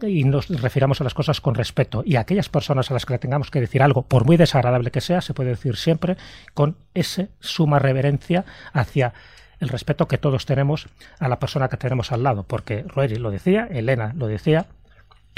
y 0.00 0.24
nos 0.24 0.48
refiramos 0.48 1.00
a 1.00 1.04
las 1.04 1.14
cosas 1.14 1.40
con 1.40 1.54
respeto. 1.54 2.02
Y 2.04 2.16
a 2.16 2.20
aquellas 2.20 2.48
personas 2.48 2.90
a 2.90 2.94
las 2.94 3.04
que 3.04 3.14
le 3.14 3.18
tengamos 3.18 3.50
que 3.50 3.60
decir 3.60 3.82
algo, 3.82 4.02
por 4.02 4.24
muy 4.24 4.36
desagradable 4.36 4.90
que 4.90 5.00
sea, 5.00 5.20
se 5.20 5.34
puede 5.34 5.50
decir 5.50 5.76
siempre 5.76 6.16
con 6.54 6.76
esa 6.94 7.28
suma 7.40 7.78
reverencia 7.78 8.44
hacia 8.72 9.12
el 9.58 9.68
respeto 9.68 10.06
que 10.06 10.18
todos 10.18 10.46
tenemos 10.46 10.86
a 11.18 11.28
la 11.28 11.40
persona 11.40 11.68
que 11.68 11.76
tenemos 11.76 12.12
al 12.12 12.22
lado. 12.22 12.44
Porque 12.44 12.84
Rory 12.86 13.16
lo 13.16 13.30
decía, 13.30 13.66
Elena 13.70 14.12
lo 14.14 14.28
decía, 14.28 14.66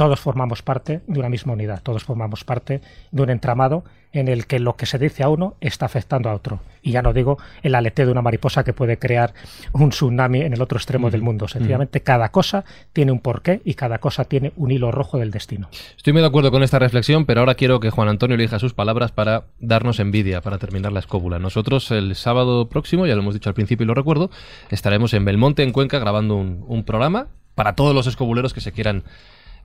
todos 0.00 0.18
formamos 0.18 0.62
parte 0.62 1.02
de 1.06 1.18
una 1.18 1.28
misma 1.28 1.52
unidad, 1.52 1.82
todos 1.82 2.04
formamos 2.04 2.42
parte 2.42 2.80
de 3.10 3.22
un 3.22 3.28
entramado 3.28 3.84
en 4.14 4.28
el 4.28 4.46
que 4.46 4.58
lo 4.58 4.74
que 4.74 4.86
se 4.86 4.98
dice 4.98 5.22
a 5.22 5.28
uno 5.28 5.56
está 5.60 5.84
afectando 5.84 6.30
a 6.30 6.34
otro. 6.34 6.60
Y 6.80 6.92
ya 6.92 7.02
no 7.02 7.12
digo 7.12 7.36
el 7.62 7.74
aleteo 7.74 8.06
de 8.06 8.12
una 8.12 8.22
mariposa 8.22 8.64
que 8.64 8.72
puede 8.72 8.98
crear 8.98 9.34
un 9.72 9.90
tsunami 9.90 10.40
en 10.40 10.54
el 10.54 10.62
otro 10.62 10.78
extremo 10.78 11.10
del 11.10 11.20
mundo. 11.20 11.48
Sencillamente 11.48 12.00
cada 12.00 12.30
cosa 12.30 12.64
tiene 12.94 13.12
un 13.12 13.20
porqué 13.20 13.60
y 13.62 13.74
cada 13.74 13.98
cosa 13.98 14.24
tiene 14.24 14.54
un 14.56 14.70
hilo 14.70 14.90
rojo 14.90 15.18
del 15.18 15.30
destino. 15.30 15.68
Estoy 15.94 16.14
muy 16.14 16.22
de 16.22 16.28
acuerdo 16.28 16.50
con 16.50 16.62
esta 16.62 16.78
reflexión, 16.78 17.26
pero 17.26 17.40
ahora 17.40 17.54
quiero 17.54 17.78
que 17.78 17.90
Juan 17.90 18.08
Antonio 18.08 18.36
elija 18.36 18.58
sus 18.58 18.72
palabras 18.72 19.12
para 19.12 19.48
darnos 19.58 20.00
envidia, 20.00 20.40
para 20.40 20.56
terminar 20.56 20.92
la 20.92 21.00
escóbula. 21.00 21.38
Nosotros 21.38 21.90
el 21.90 22.16
sábado 22.16 22.70
próximo, 22.70 23.06
ya 23.06 23.16
lo 23.16 23.20
hemos 23.20 23.34
dicho 23.34 23.50
al 23.50 23.54
principio 23.54 23.84
y 23.84 23.86
lo 23.86 23.92
recuerdo, 23.94 24.30
estaremos 24.70 25.12
en 25.12 25.26
Belmonte, 25.26 25.62
en 25.62 25.72
Cuenca, 25.72 25.98
grabando 25.98 26.36
un, 26.36 26.64
un 26.66 26.84
programa 26.84 27.26
para 27.54 27.74
todos 27.74 27.94
los 27.94 28.06
escobuleros 28.06 28.54
que 28.54 28.62
se 28.62 28.72
quieran 28.72 29.04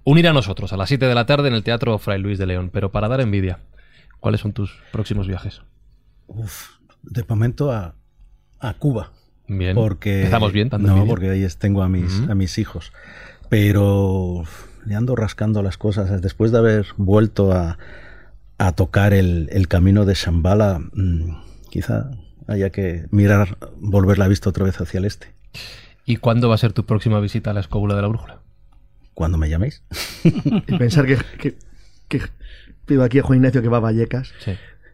unir 0.06 0.28
a 0.30 0.34
nosotros 0.34 0.72
a 0.72 0.78
las 0.78 0.88
7 0.88 1.06
de 1.06 1.16
la 1.16 1.26
tarde 1.26 1.50
en 1.50 1.56
el 1.56 1.64
Teatro 1.64 1.98
Fray 1.98 2.22
Luis 2.22 2.38
de 2.38 2.46
León. 2.46 2.70
Pero 2.72 2.92
para 2.92 3.10
dar 3.10 3.20
envidia, 3.20 3.60
¿cuáles 4.22 4.40
son 4.40 4.54
tus 4.54 4.80
próximos 4.94 5.28
viajes? 5.28 5.62
Uf, 6.28 6.70
de 7.04 7.26
momento 7.28 7.72
a, 7.72 7.96
a 8.60 8.74
Cuba. 8.76 9.12
Bien. 9.48 9.76
Porque, 9.76 10.24
Estamos 10.24 10.54
bien, 10.54 10.70
No, 10.80 11.06
porque 11.06 11.30
ahí 11.30 11.46
tengo 11.60 11.84
a 11.84 11.90
mis, 11.90 12.22
a 12.30 12.34
mis 12.34 12.58
hijos. 12.58 12.94
Pero 13.50 14.44
le 14.86 14.96
ando 14.96 15.16
rascando 15.16 15.62
las 15.62 15.78
cosas. 15.78 16.22
Después 16.22 16.52
de 16.52 16.60
haber 16.60 16.88
vuelto 16.98 17.52
a, 17.52 17.78
a 18.58 18.72
tocar 18.72 19.14
el, 19.14 19.50
el, 19.52 19.68
camino 19.68 20.06
de 20.06 20.16
Shambhala, 20.16 20.80
mmm, 20.94 21.36
quizá 21.70 22.10
haya 22.48 22.72
que 22.72 23.06
mirar, 23.12 23.58
volver 23.78 24.18
la 24.18 24.28
vista 24.28 24.50
otra 24.50 24.66
vez 24.66 24.80
hacia 24.82 24.98
el 24.98 25.06
este. 25.06 25.34
¿Y 26.06 26.18
cuándo 26.18 26.50
va 26.50 26.56
a 26.56 26.60
ser 26.60 26.74
tu 26.74 26.86
próxima 26.86 27.20
visita 27.20 27.52
a 27.52 27.54
la 27.54 27.60
escóbula 27.60 27.96
de 27.96 28.02
la 28.02 28.08
brújula? 28.08 28.40
Cuando 29.16 29.40
me 29.40 29.50
llaméis. 29.50 29.82
y 30.24 30.62
pensar 30.78 31.08
que, 31.08 31.18
que, 31.40 31.56
que 32.08 32.22
vivo 32.88 33.02
aquí 33.04 33.18
a 33.18 33.24
Juan 33.24 33.38
Ignacio 33.38 33.64
que 33.64 33.68
va 33.70 33.78
a 33.78 33.80
Vallecas. 33.82 34.32
Sí. 34.44 34.52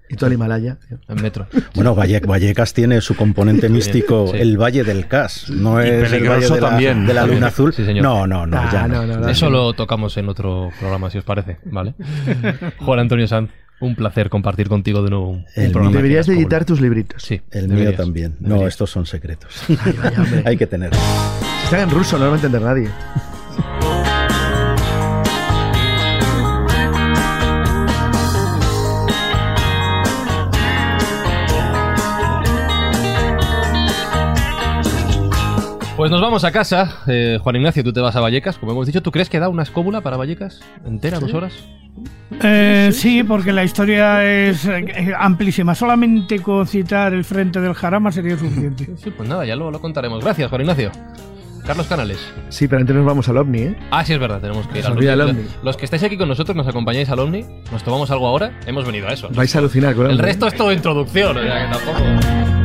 Y 0.10 0.16
todo 0.16 0.28
el 0.28 0.34
Himalaya. 0.34 0.78
En 1.08 1.22
metro. 1.22 1.48
Bueno, 1.74 1.96
Vallecas 1.96 2.74
tiene 2.74 3.00
su 3.00 3.16
componente 3.16 3.70
místico, 3.70 4.28
sí. 4.32 4.40
el 4.40 4.58
Valle 4.58 4.84
del 4.84 5.08
Cas. 5.08 5.50
No 5.50 5.80
es 5.80 6.12
el 6.12 6.28
Valle 6.28 6.50
de 6.50 6.60
la, 6.62 6.70
también. 6.70 7.06
de 7.08 7.14
la 7.14 7.26
Luna 7.26 7.48
Azul. 7.48 7.74
Sí, 7.74 7.86
señor. 7.86 8.04
No, 8.04 8.28
no, 8.28 8.46
no, 8.46 8.58
Ah, 8.58 8.70
ya 8.74 8.88
no, 8.90 9.06
no. 9.06 9.14
no, 9.16 9.20
no. 9.22 9.30
Eso 9.30 9.50
lo 9.50 9.72
tocamos 9.72 10.18
en 10.18 10.28
otro 10.28 10.70
programa, 10.80 11.10
si 11.10 11.18
os 11.18 11.24
parece, 11.24 11.60
¿vale? 11.64 11.94
Juan 12.80 13.00
Antonio 13.00 13.26
Sanz, 13.26 13.52
un 13.80 13.96
placer 13.96 14.30
compartir 14.30 14.68
contigo 14.68 15.02
de 15.02 15.12
nuevo 15.12 15.30
un, 15.30 15.46
El 15.56 15.68
un 15.68 15.72
programa. 15.72 15.96
Deberías 15.96 16.28
de 16.28 16.34
editar 16.36 16.66
tus 16.66 16.82
libritos. 16.82 17.24
Sí, 17.24 17.40
El 17.50 17.68
mío 17.70 17.78
deberías. 17.78 17.96
también. 17.96 18.36
No, 18.42 18.68
estos 18.68 18.90
son 18.92 19.06
secretos. 19.06 19.64
Ay, 19.70 19.78
vaya, 20.04 20.22
hombre. 20.22 20.44
Hay 20.46 20.58
que 20.58 20.68
tener. 20.68 20.94
Si 20.94 21.64
están 21.64 21.80
en 21.80 21.90
ruso, 21.90 22.18
no 22.18 22.26
lo 22.26 22.32
va 22.32 22.36
a 22.36 22.40
entender 22.40 22.62
nadie. 22.62 22.90
Pues 36.02 36.10
nos 36.10 36.20
vamos 36.20 36.44
a 36.46 36.52
casa. 36.52 36.98
Eh, 37.06 37.38
Juan 37.44 37.58
Ignacio, 37.58 37.84
tú 37.84 37.94
te 37.94 38.00
vas 38.00 38.16
a 38.16 38.22
Vallecas, 38.22 38.58
como 38.58 38.72
hemos 38.72 38.88
dicho. 38.88 39.04
¿Tú 39.04 39.12
crees 39.12 39.30
que 39.30 39.40
da 39.40 39.50
una 39.50 39.62
escóbula 39.62 40.02
para 40.02 40.18
Vallecas? 40.18 40.60
¿Entera, 40.84 41.20
dos 41.20 41.32
horas? 41.32 41.54
Eh, 42.42 42.90
sí, 42.92 43.22
porque 43.22 43.54
la 43.54 43.64
historia 43.64 44.26
es 44.26 44.66
eh, 44.66 45.14
amplísima. 45.16 45.76
Solamente 45.76 46.40
con 46.40 46.66
citar 46.66 47.14
el 47.14 47.24
frente 47.24 47.62
del 47.62 47.76
Jarama 47.76 48.12
sería 48.12 48.36
suficiente. 48.36 48.90
Sí, 48.98 49.12
pues 49.12 49.30
nada, 49.30 49.46
ya 49.46 49.56
lo, 49.56 49.70
lo 49.70 49.80
contaremos. 49.80 50.24
Gracias, 50.24 50.50
Juan 50.50 50.62
Ignacio. 50.62 50.92
Carlos 51.68 51.86
Canales. 51.86 52.18
Sí, 52.50 52.68
pero 52.68 52.80
antes 52.82 52.96
nos 52.96 53.06
vamos 53.06 53.30
al 53.30 53.38
OVNI, 53.38 53.60
¿eh? 53.60 53.78
Ah, 53.92 54.04
sí, 54.04 54.14
es 54.14 54.20
verdad, 54.20 54.42
tenemos 54.42 54.68
que 54.70 54.80
ir 54.80 54.88
al 54.88 54.98
el. 54.98 55.22
Omni. 55.22 55.44
Los 55.62 55.78
que 55.78 55.86
estáis 55.86 56.02
aquí 56.02 56.18
con 56.18 56.28
nosotros, 56.28 56.58
nos 56.58 56.68
acompañáis 56.68 57.12
al 57.12 57.20
Omni, 57.20 57.46
nos 57.72 57.84
tomamos 57.84 58.10
algo 58.10 58.28
ahora, 58.28 58.60
hemos 58.66 58.88
venido 58.88 59.08
a 59.08 59.14
eso. 59.14 59.30
Vais 59.36 59.56
a 59.56 59.60
alucinar 59.60 59.94
con 59.94 60.08
El 60.08 60.14
OVNI. 60.14 60.24
resto 60.24 60.48
es 60.48 60.56
todo 60.56 60.74
introducción, 60.74 61.38
o 61.38 61.42
sea 61.44 61.68
que 61.68 61.74
tampoco. 61.78 62.61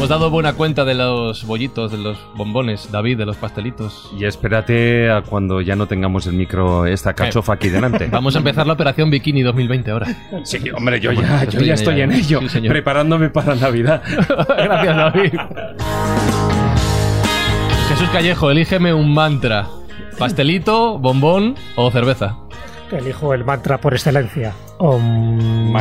Hemos 0.00 0.08
dado 0.08 0.30
buena 0.30 0.54
cuenta 0.54 0.86
de 0.86 0.94
los 0.94 1.44
bollitos, 1.44 1.92
de 1.92 1.98
los 1.98 2.16
bombones, 2.34 2.90
David, 2.90 3.18
de 3.18 3.26
los 3.26 3.36
pastelitos. 3.36 4.10
Y 4.18 4.24
espérate 4.24 5.10
a 5.10 5.20
cuando 5.20 5.60
ya 5.60 5.76
no 5.76 5.88
tengamos 5.88 6.26
el 6.26 6.32
micro, 6.32 6.86
esta 6.86 7.12
cachofa 7.12 7.52
aquí 7.52 7.68
delante. 7.68 8.06
Vamos 8.10 8.34
a 8.34 8.38
empezar 8.38 8.66
la 8.66 8.72
operación 8.72 9.10
Bikini 9.10 9.42
2020 9.42 9.90
ahora. 9.90 10.06
Sí, 10.44 10.58
hombre, 10.74 11.00
yo 11.00 11.12
ya, 11.12 11.44
yo 11.44 11.60
ya 11.60 11.74
estoy 11.74 12.00
en 12.00 12.12
ello, 12.12 12.40
preparándome 12.66 13.28
para 13.28 13.54
Navidad. 13.54 14.02
Gracias, 14.48 14.96
David. 14.96 15.32
Jesús 17.90 18.08
Callejo, 18.08 18.50
elígeme 18.50 18.94
un 18.94 19.12
mantra. 19.12 19.68
¿Pastelito, 20.18 20.98
bombón 20.98 21.56
o 21.76 21.90
cerveza? 21.90 22.38
Elijo 22.90 23.34
el 23.34 23.44
mantra 23.44 23.78
por 23.78 23.92
excelencia. 23.92 24.54
Om... 24.80 25.70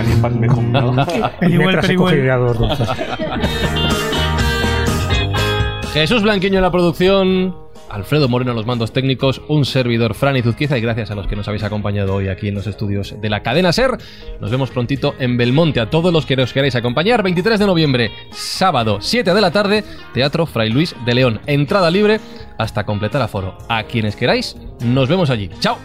Jesús 5.93 6.21
Blanquiño 6.21 6.57
en 6.57 6.63
la 6.63 6.71
producción. 6.71 7.55
Alfredo 7.89 8.27
Moreno 8.27 8.51
en 8.51 8.57
los 8.57 8.67
mandos 8.67 8.93
técnicos, 8.93 9.41
un 9.47 9.65
servidor 9.65 10.13
Fran 10.13 10.37
y 10.37 10.43
Zuzquiza 10.43 10.77
y 10.77 10.81
gracias 10.81 11.09
a 11.09 11.15
los 11.15 11.25
que 11.25 11.35
nos 11.35 11.47
habéis 11.47 11.63
acompañado 11.63 12.13
hoy 12.13 12.27
aquí 12.27 12.49
en 12.49 12.55
los 12.55 12.67
estudios 12.67 13.15
de 13.19 13.29
la 13.29 13.41
cadena 13.41 13.71
SER. 13.71 13.97
Nos 14.39 14.51
vemos 14.51 14.69
prontito 14.69 15.15
en 15.17 15.37
Belmonte 15.37 15.79
a 15.79 15.89
todos 15.89 16.13
los 16.13 16.25
que 16.25 16.35
os 16.35 16.53
queráis 16.53 16.75
acompañar. 16.75 17.23
23 17.23 17.59
de 17.59 17.65
noviembre, 17.65 18.11
sábado, 18.31 18.99
7 19.01 19.33
de 19.33 19.41
la 19.41 19.51
tarde, 19.51 19.83
Teatro 20.13 20.45
Fray 20.45 20.69
Luis 20.69 20.95
de 21.05 21.15
León. 21.15 21.41
Entrada 21.47 21.89
libre 21.89 22.19
hasta 22.59 22.85
completar 22.85 23.21
aforo. 23.21 23.57
A 23.69 23.83
quienes 23.83 24.15
queráis, 24.15 24.55
nos 24.81 25.09
vemos 25.09 25.29
allí. 25.29 25.49
¡Chao! 25.59 25.77